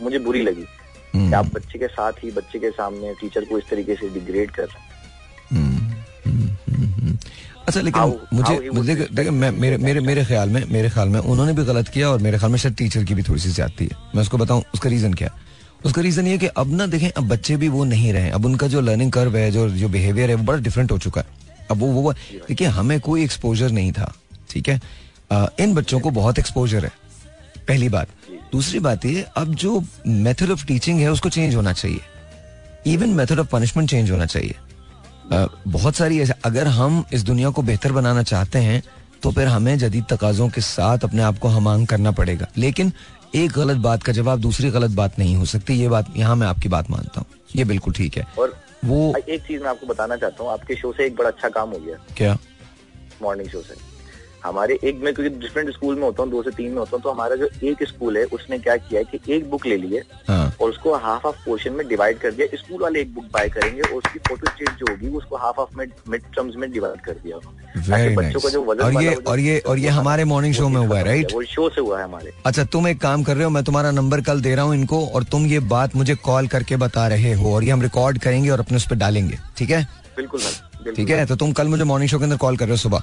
मुझे 0.00 0.18
बुरी 0.18 0.42
लगी 0.42 0.64
हम्म। 1.14 1.28
कि 1.28 1.34
आप 1.34 1.46
बच्चे 1.54 1.78
के 1.78 1.86
साथ 1.88 2.12
ही 2.22 2.30
बच्चे 2.32 2.58
के 2.58 2.70
सामने 2.72 3.14
टीचर 3.20 3.44
को 3.44 3.58
इस 3.58 3.68
तरीके 3.70 3.94
से 3.96 4.08
डिग्रेड 4.10 4.50
कर 4.50 4.64
रहे 4.64 4.78
हैं। 4.78 4.84
अच्छा 7.68 7.80
लेकिन 7.80 8.02
How- 8.02 8.32
मुझे 8.32 8.54
how 8.56 8.74
मुझे 8.74 8.94
देखो 8.94 9.14
देखो, 9.14 9.30
मैं 9.30 9.50
मेरे 9.50 9.76
मेरे 9.76 10.00
मेरे 10.00 10.24
ख्याल 10.24 10.48
में 10.48 10.62
मेरे 10.70 10.90
ख्याल 10.90 11.08
में 11.08 11.18
उन्होंने 11.20 11.52
भी 11.52 11.64
गलत 11.64 11.88
किया 11.88 12.10
और 12.10 12.18
मेरे 12.22 12.38
ख्याल 12.38 12.50
में 12.52 12.58
शायद 12.58 12.74
टीचर 12.74 13.04
की 13.04 13.14
भी 13.14 13.22
थोड़ी 13.22 13.40
सी 13.40 13.50
ज्यादती 13.52 13.84
है। 13.84 13.96
मैं 14.14 14.22
उसको 14.22 14.38
बताऊँ 14.38 14.62
उसका 14.74 14.88
रीजन 14.90 15.14
क्या? 15.14 15.28
है 15.28 15.44
उसका 15.84 16.02
रीजन 16.02 16.26
ये 16.26 16.36
कि 16.38 16.46
अब 16.46 16.72
ना 16.76 16.86
देखें 16.86 17.08
अब 17.10 17.28
बच्चे 17.28 17.56
भी 17.56 17.68
वो 17.68 17.84
नहीं 17.84 18.12
रहे 18.12 18.30
अब 18.30 18.46
उनका 18.46 18.66
जो 18.66 18.80
लर्निंग 18.80 19.12
कर्व 19.12 19.36
है 19.36 19.50
जो 19.50 19.68
जो 19.70 19.88
बिहेवियर 19.88 20.30
है 20.30 20.36
वो 20.36 20.44
बड़ा 20.44 20.58
डिफरेंट 20.58 20.92
हो 20.92 20.98
चुका 20.98 21.20
है। 21.20 21.26
अब 21.70 21.78
वो 21.78 21.86
वो 21.86 22.12
देखिए 22.48 22.66
हमें 22.68 22.98
कोई 23.00 23.24
एक्सपोजर 23.24 23.70
नहीं 23.70 23.92
था 23.92 24.12
ठीक 24.50 24.68
है? 24.68 24.80
इन 25.60 25.74
बच्चों 25.74 26.00
को 26.00 26.10
बहुत 26.10 26.38
एक्सपोजर 26.38 26.84
है 26.84 26.92
पहली 27.68 27.88
बात। 27.88 28.08
दूसरी 28.52 28.78
बात 28.78 29.04
ये 29.04 29.24
अब 29.36 29.54
जो 29.54 29.82
मेथड 30.06 30.50
ऑफ़ 30.50 30.66
टीचिंग 30.66 31.00
है 31.00 31.10
उसको 31.12 31.28
चेंज 31.28 31.54
होना 31.54 31.72
चाहिए। 31.72 32.92
Even 32.92 33.08
method 33.10 33.38
of 33.38 33.46
punishment 33.46 33.90
change 33.90 34.10
होना 34.10 34.26
चाहिए। 34.26 34.54
बहुत 35.32 35.96
सारी 35.96 36.20
ऐसे 36.20 36.32
अगर 36.44 36.66
हम 36.68 37.04
इस 37.12 37.22
दुनिया 37.22 37.50
को 37.50 37.62
बेहतर 37.62 37.92
बनाना 37.92 38.22
चाहते 38.22 38.58
हैं 38.58 38.82
तो 39.22 39.30
फिर 39.30 39.48
हमें 39.48 39.76
जदीद 39.78 40.04
तकाजों 40.10 40.48
के 40.48 40.60
साथ 40.60 41.04
अपने 41.04 41.22
आप 41.22 41.38
को 41.38 41.48
हमांग 41.48 41.86
करना 41.86 42.10
पड़ेगा। 42.10 42.46
लेकिन 42.56 42.92
एक 43.34 43.52
गलत 43.52 43.76
बात 43.76 44.02
का 44.02 44.12
जवाब 44.12 44.40
दूसरी 44.40 44.70
गलत 44.70 44.90
बात 44.90 45.18
नहीं 45.18 45.36
हो 45.36 45.44
सकती। 45.44 45.74
ये 45.74 45.88
बात 45.88 46.12
यहाँ 46.16 46.36
मैं 46.36 46.46
आपकी 46.46 46.68
बात 46.68 46.90
मानता 46.90 47.20
हूँ। 47.20 47.26
ये 47.56 47.64
बिल्कुल 47.64 47.92
ठीक 47.92 48.16
है। 48.16 48.26
और 48.38 48.56
वो 48.84 49.14
एक 49.18 49.42
चीज़ 49.42 49.62
मैं 49.62 49.70
आपको 49.70 49.86
बताना 49.86 50.16
चाहता 50.16 50.44
हूँ। 50.44 50.52
आपके 50.52 50.76
शो 50.76 50.92
से 50.92 51.06
एक 51.06 51.16
बड़ा 51.16 51.28
अच्छा 51.28 51.48
काम 51.48 51.70
हो 51.70 51.78
गया। 51.78 51.96
क्या? 52.16 52.36
मॉर्निंग 53.22 53.48
शो 53.48 53.62
से। 53.62 53.74
हमारे 54.46 54.78
एक 54.84 55.00
में 55.02 55.12
क्योंकि 55.14 55.38
डिफरेंट 55.38 55.70
स्कूल 55.72 55.94
में 55.94 56.02
होता 56.02 56.22
हूँ 56.22 56.30
दो 56.30 56.42
से 56.42 56.50
तीन 56.56 56.70
में 56.70 56.78
होता 56.78 56.96
हूँ 56.96 57.02
तो 57.02 57.10
हमारा 57.10 57.36
जो 57.36 57.48
एक 57.70 57.82
स्कूल 57.88 58.16
है 58.18 58.24
उसने 58.36 58.58
क्या 58.58 58.76
किया 58.78 59.00
है 59.00 59.18
कि 59.18 59.32
एक 59.34 59.50
बुक 59.50 59.66
ले 59.66 59.76
ली 59.76 59.94
है 59.94 60.02
और 60.28 60.70
उसको 60.70 60.94
हाफ़ 60.96 61.26
हाफ़ 61.26 61.44
पोर्शन 61.44 61.72
में 61.72 61.86
डिवाइड 61.88 62.18
कर 62.18 62.32
दिया। 62.32 62.46
स्कूल 62.56 62.82
वाले 62.82 63.00
एक 63.00 63.14
बुक 63.14 63.24
बाय 63.32 63.48
करेंगे 63.48 63.80
और 63.80 63.94
उसकी 63.94 64.18
फ़ोटो 64.28 64.50
स्टेट 64.50 64.70
जो 64.78 64.86
होगी 64.90 65.08
उसको 65.18 65.36
हाफ़ 65.36 65.60
हाफ़ 65.60 65.76
में 65.78 65.86
मिड 66.08 66.22
टर्म्स 66.36 66.56
में 66.56 66.70
डिवाइड 66.72 67.00
कर 67.00 67.12
दिया। 67.24 67.38
ताकि 67.78 68.14
बच्चों 68.16 68.40
का 68.40 68.48
जो 68.48 68.62
वज़न 68.64 68.82
और 68.84 69.02
ये 69.02 69.14
और 69.14 69.38
ये 69.40 69.58
और 69.60 69.78
ये 69.78 69.88
हमारे 69.96 70.24
मॉर्निंग 70.24 70.54
शो 70.54 70.68
में 70.68 70.80
हुआ 70.80 70.98
है 70.98 71.04
राइट 71.04 71.32
वो 71.34 71.42
शो 71.46 71.68
से 71.70 71.80
हुआ 71.80 71.98
है 71.98 72.04
हमारे। 72.04 72.32
अच्छा 72.46 72.64
तुम 72.66 72.88
एक 72.88 73.00
काम 73.00 73.22
कर 73.22 73.34
रहे 73.34 73.44
हो 73.44 73.50
मैं 73.50 73.64
तुम्हारा 73.64 73.90
नंबर 73.92 74.20
कल 74.22 74.40
दे 74.40 74.54
रहा 74.54 74.64
हूँ 74.64 74.74
इनको 74.74 75.04
और 75.06 75.24
तुम 75.32 75.46
ये 75.46 75.60
बात 75.74 75.96
मुझे 75.96 76.14
कॉल 76.24 76.46
करके 76.48 76.76
बता 76.84 77.06
रहे 77.08 77.32
हो 77.34 77.54
और 77.54 77.64
ये 77.64 77.70
हम 77.70 77.82
रिकॉर्ड 77.82 78.18
करेंगे 78.18 78.50
और 78.50 78.60
अपने 78.60 78.76
उस 78.76 78.86
पर 78.88 78.96
डालेंगे 78.96 79.38
ठीक 79.58 79.70
है? 79.70 79.86
बिल्कुल 80.16 80.40
ठीक 80.96 81.10
है? 81.10 81.24
तो 81.26 81.36
तुम 81.36 81.52
कल 81.52 81.68
मुझे 81.68 81.84
मॉर्निंग 81.84 82.10
शो 82.10 82.18
के 82.18 82.24
अंदर 82.24 82.36
कॉल 82.36 82.56
कर 82.56 82.64
रहे 82.64 82.72
हो 82.72 82.76
सुबह। 82.78 83.02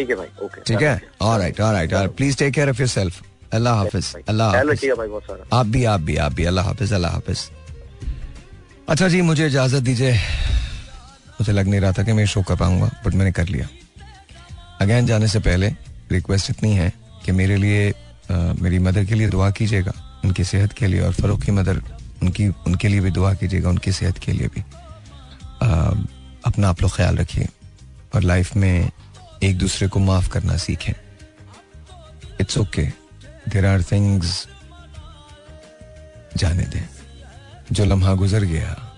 ठीक 0.00 0.10
है 0.10 0.16
भाई 0.16 0.26
ओके। 0.42 0.60
ठीक 0.66 0.82
है? 0.82 1.00
Alright 1.22 1.60
alright 1.60 2.16
please 2.16 2.36
take 2.38 2.52
care 2.54 2.70
of 2.70 2.80
yourself 2.80 3.22
अल्लाह 3.52 3.74
हाफिज 3.74 4.14
अल्लाह 4.28 4.50
हाफिज। 4.50 4.70
रखिएगा 4.70 4.94
भाई 4.94 5.08
बहुत 5.08 5.22
सारा। 5.22 5.58
आप 5.58 5.66
भी 5.66 5.84
आप 5.84 6.00
भी 6.00 6.16
आप 6.16 6.32
भी। 6.32 6.44
अल्लाह 6.44 6.64
हाफिज 6.64 6.92
अल्लाह 6.92 7.12
हाफिज। 7.12 7.50
अच्छा 8.88 9.08
जी 9.08 9.20
मुझे 9.22 9.46
इजाज़त 9.46 9.82
दीजिए। 9.82 10.12
मुझे 11.40 11.52
लग 11.52 11.66
नहीं 11.66 11.80
रहा 11.80 11.92
था 11.92 12.02
कि 12.02 12.12
मैं 12.12 12.26
शो 12.26 12.42
कर 12.42 12.56
पाऊँगा 12.56 12.90
बट 13.06 13.14
मैंने 13.14 13.32
कर 13.32 13.46
लिया। 13.48 13.68
अगेन 14.80 15.06
जाने 15.06 15.28
से 15.28 15.38
पहले 15.40 15.68
रिक्वेस्ट 16.12 16.50
इतनी 16.50 16.72
है 16.74 16.92
कि 17.24 17.32
मेरे 17.32 17.56
लिए 17.56 17.90
अ, 17.90 18.34
मेरी 18.60 18.78
मदर 18.78 19.04
के 19.04 19.14
लिए 19.14 19.28
दुआ 19.28 19.50
कीजिएगा 19.50 19.92
उनकी 20.24 20.44
सेहत 20.44 20.72
के 20.72 20.86
लिए 20.86 21.00
और 21.00 21.12
फरूख 21.12 21.42
की 21.42 21.52
मदर 21.52 21.80
उनकी 22.22 22.48
उनके 22.66 22.88
लिए 22.88 23.00
भी 23.00 23.10
दुआ 23.10 23.32
कीजिएगा 23.34 23.68
उनकी 23.68 23.92
सेहत 23.92 24.18
के 24.18 24.32
लिए 24.32 24.48
भी। 24.48 24.60
अ, 24.60 25.68
अपना 26.46 26.68
आप 26.68 26.82
लोग 26.82 26.94
ख्याल 26.96 27.16
रखिए। 27.16 27.48
और 28.14 28.22
लाइफ 28.22 28.56
में 28.56 28.90
एक 29.42 29.58
दूसरे 29.58 29.88
को 29.88 29.98
माफ़ 29.98 30.28
करना 30.28 30.56
सीखें। 30.56 30.92
It's 32.40 32.58
okay 32.58 32.82
there 33.48 33.66
are 33.66 33.82
things 33.82 34.48
जाने 36.36 36.62
दें। 36.62 36.88
जो 37.72 37.84
लम्हा 37.84 38.14
गुजर 38.14 38.44
गया, 38.44 38.96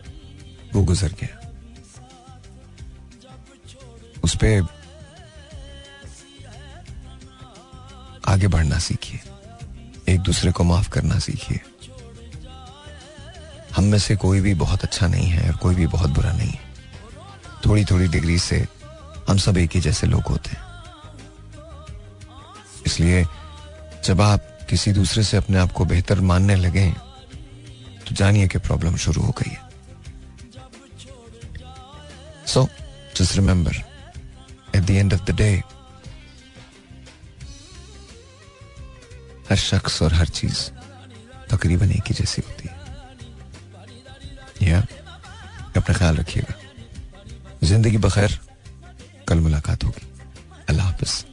वो 0.74 0.82
गुजर 0.82 1.12
गया। 1.12 1.50
उस 4.24 4.36
पर 4.36 4.66
आगे 8.28 8.48
बढ़ना 8.48 8.78
सीखिए। 8.78 9.20
एक 10.08 10.20
दूसरे 10.20 10.52
को 10.52 10.64
माफ़ 10.64 10.90
करना 10.90 11.18
सीखिए। 11.18 11.60
हम 13.76 13.84
में 13.84 13.98
से 13.98 14.16
कोई 14.16 14.40
भी 14.40 14.54
बहुत 14.54 14.82
अच्छा 14.82 15.06
नहीं 15.06 15.26
है 15.26 15.50
और 15.50 15.56
कोई 15.56 15.74
भी 15.74 15.86
बहुत 15.86 16.10
बुरा 16.10 16.32
नहीं 16.32 16.50
है। 16.50 16.60
थोड़ी 17.66 17.84
थोड़ी 17.84 18.08
डिग्री 18.08 18.38
से 18.38 18.68
हम 19.28 19.36
सब 19.38 19.56
एक 19.58 19.70
ही 19.74 19.80
जैसे 19.80 20.06
लोग 20.06 20.22
होते 20.28 20.50
हैं। 20.50 20.62
इसलिए 22.86 23.24
जब 24.04 24.20
आप 24.20 24.48
किसी 24.70 24.92
दूसरे 24.92 25.22
से 25.24 25.36
अपने 25.36 25.58
आप 25.58 25.72
को 25.72 25.84
बेहतर 25.84 26.20
मानने 26.30 26.56
लगे 26.56 26.90
तो 28.08 28.14
जानिए 28.14 28.48
कि 28.48 28.58
प्रॉब्लम 28.58 28.96
शुरू 28.96 29.22
हो 29.22 29.34
गई 29.38 29.50
है। 29.50 29.60
So 32.46 32.68
just 33.16 33.36
remember 33.36 33.76
at 34.76 34.82
the 34.82 34.90
end 34.90 35.14
of 35.14 35.22
the 35.24 35.36
day 35.36 35.50
हर 39.50 39.56
शख्स 39.58 40.02
और 40.02 40.14
हर 40.14 40.28
चीज़ 40.30 40.58
तकरीबन 41.50 41.90
एक 41.92 42.06
ही 42.08 42.14
जैसी 42.14 42.42
होती 42.46 42.68
है। 42.68 42.76
या 44.62 44.78
अपना 45.76 45.94
ख्याल 45.94 46.16
रखिएगा। 46.16 46.54
ज़िंदगी 47.64 47.98
बखैर। 47.98 48.38
कल 49.32 49.40
मुलाकात 49.40 49.84
होगी। 49.84 50.06
अल्लाह 50.68 50.86
हाफिज़। 50.86 51.31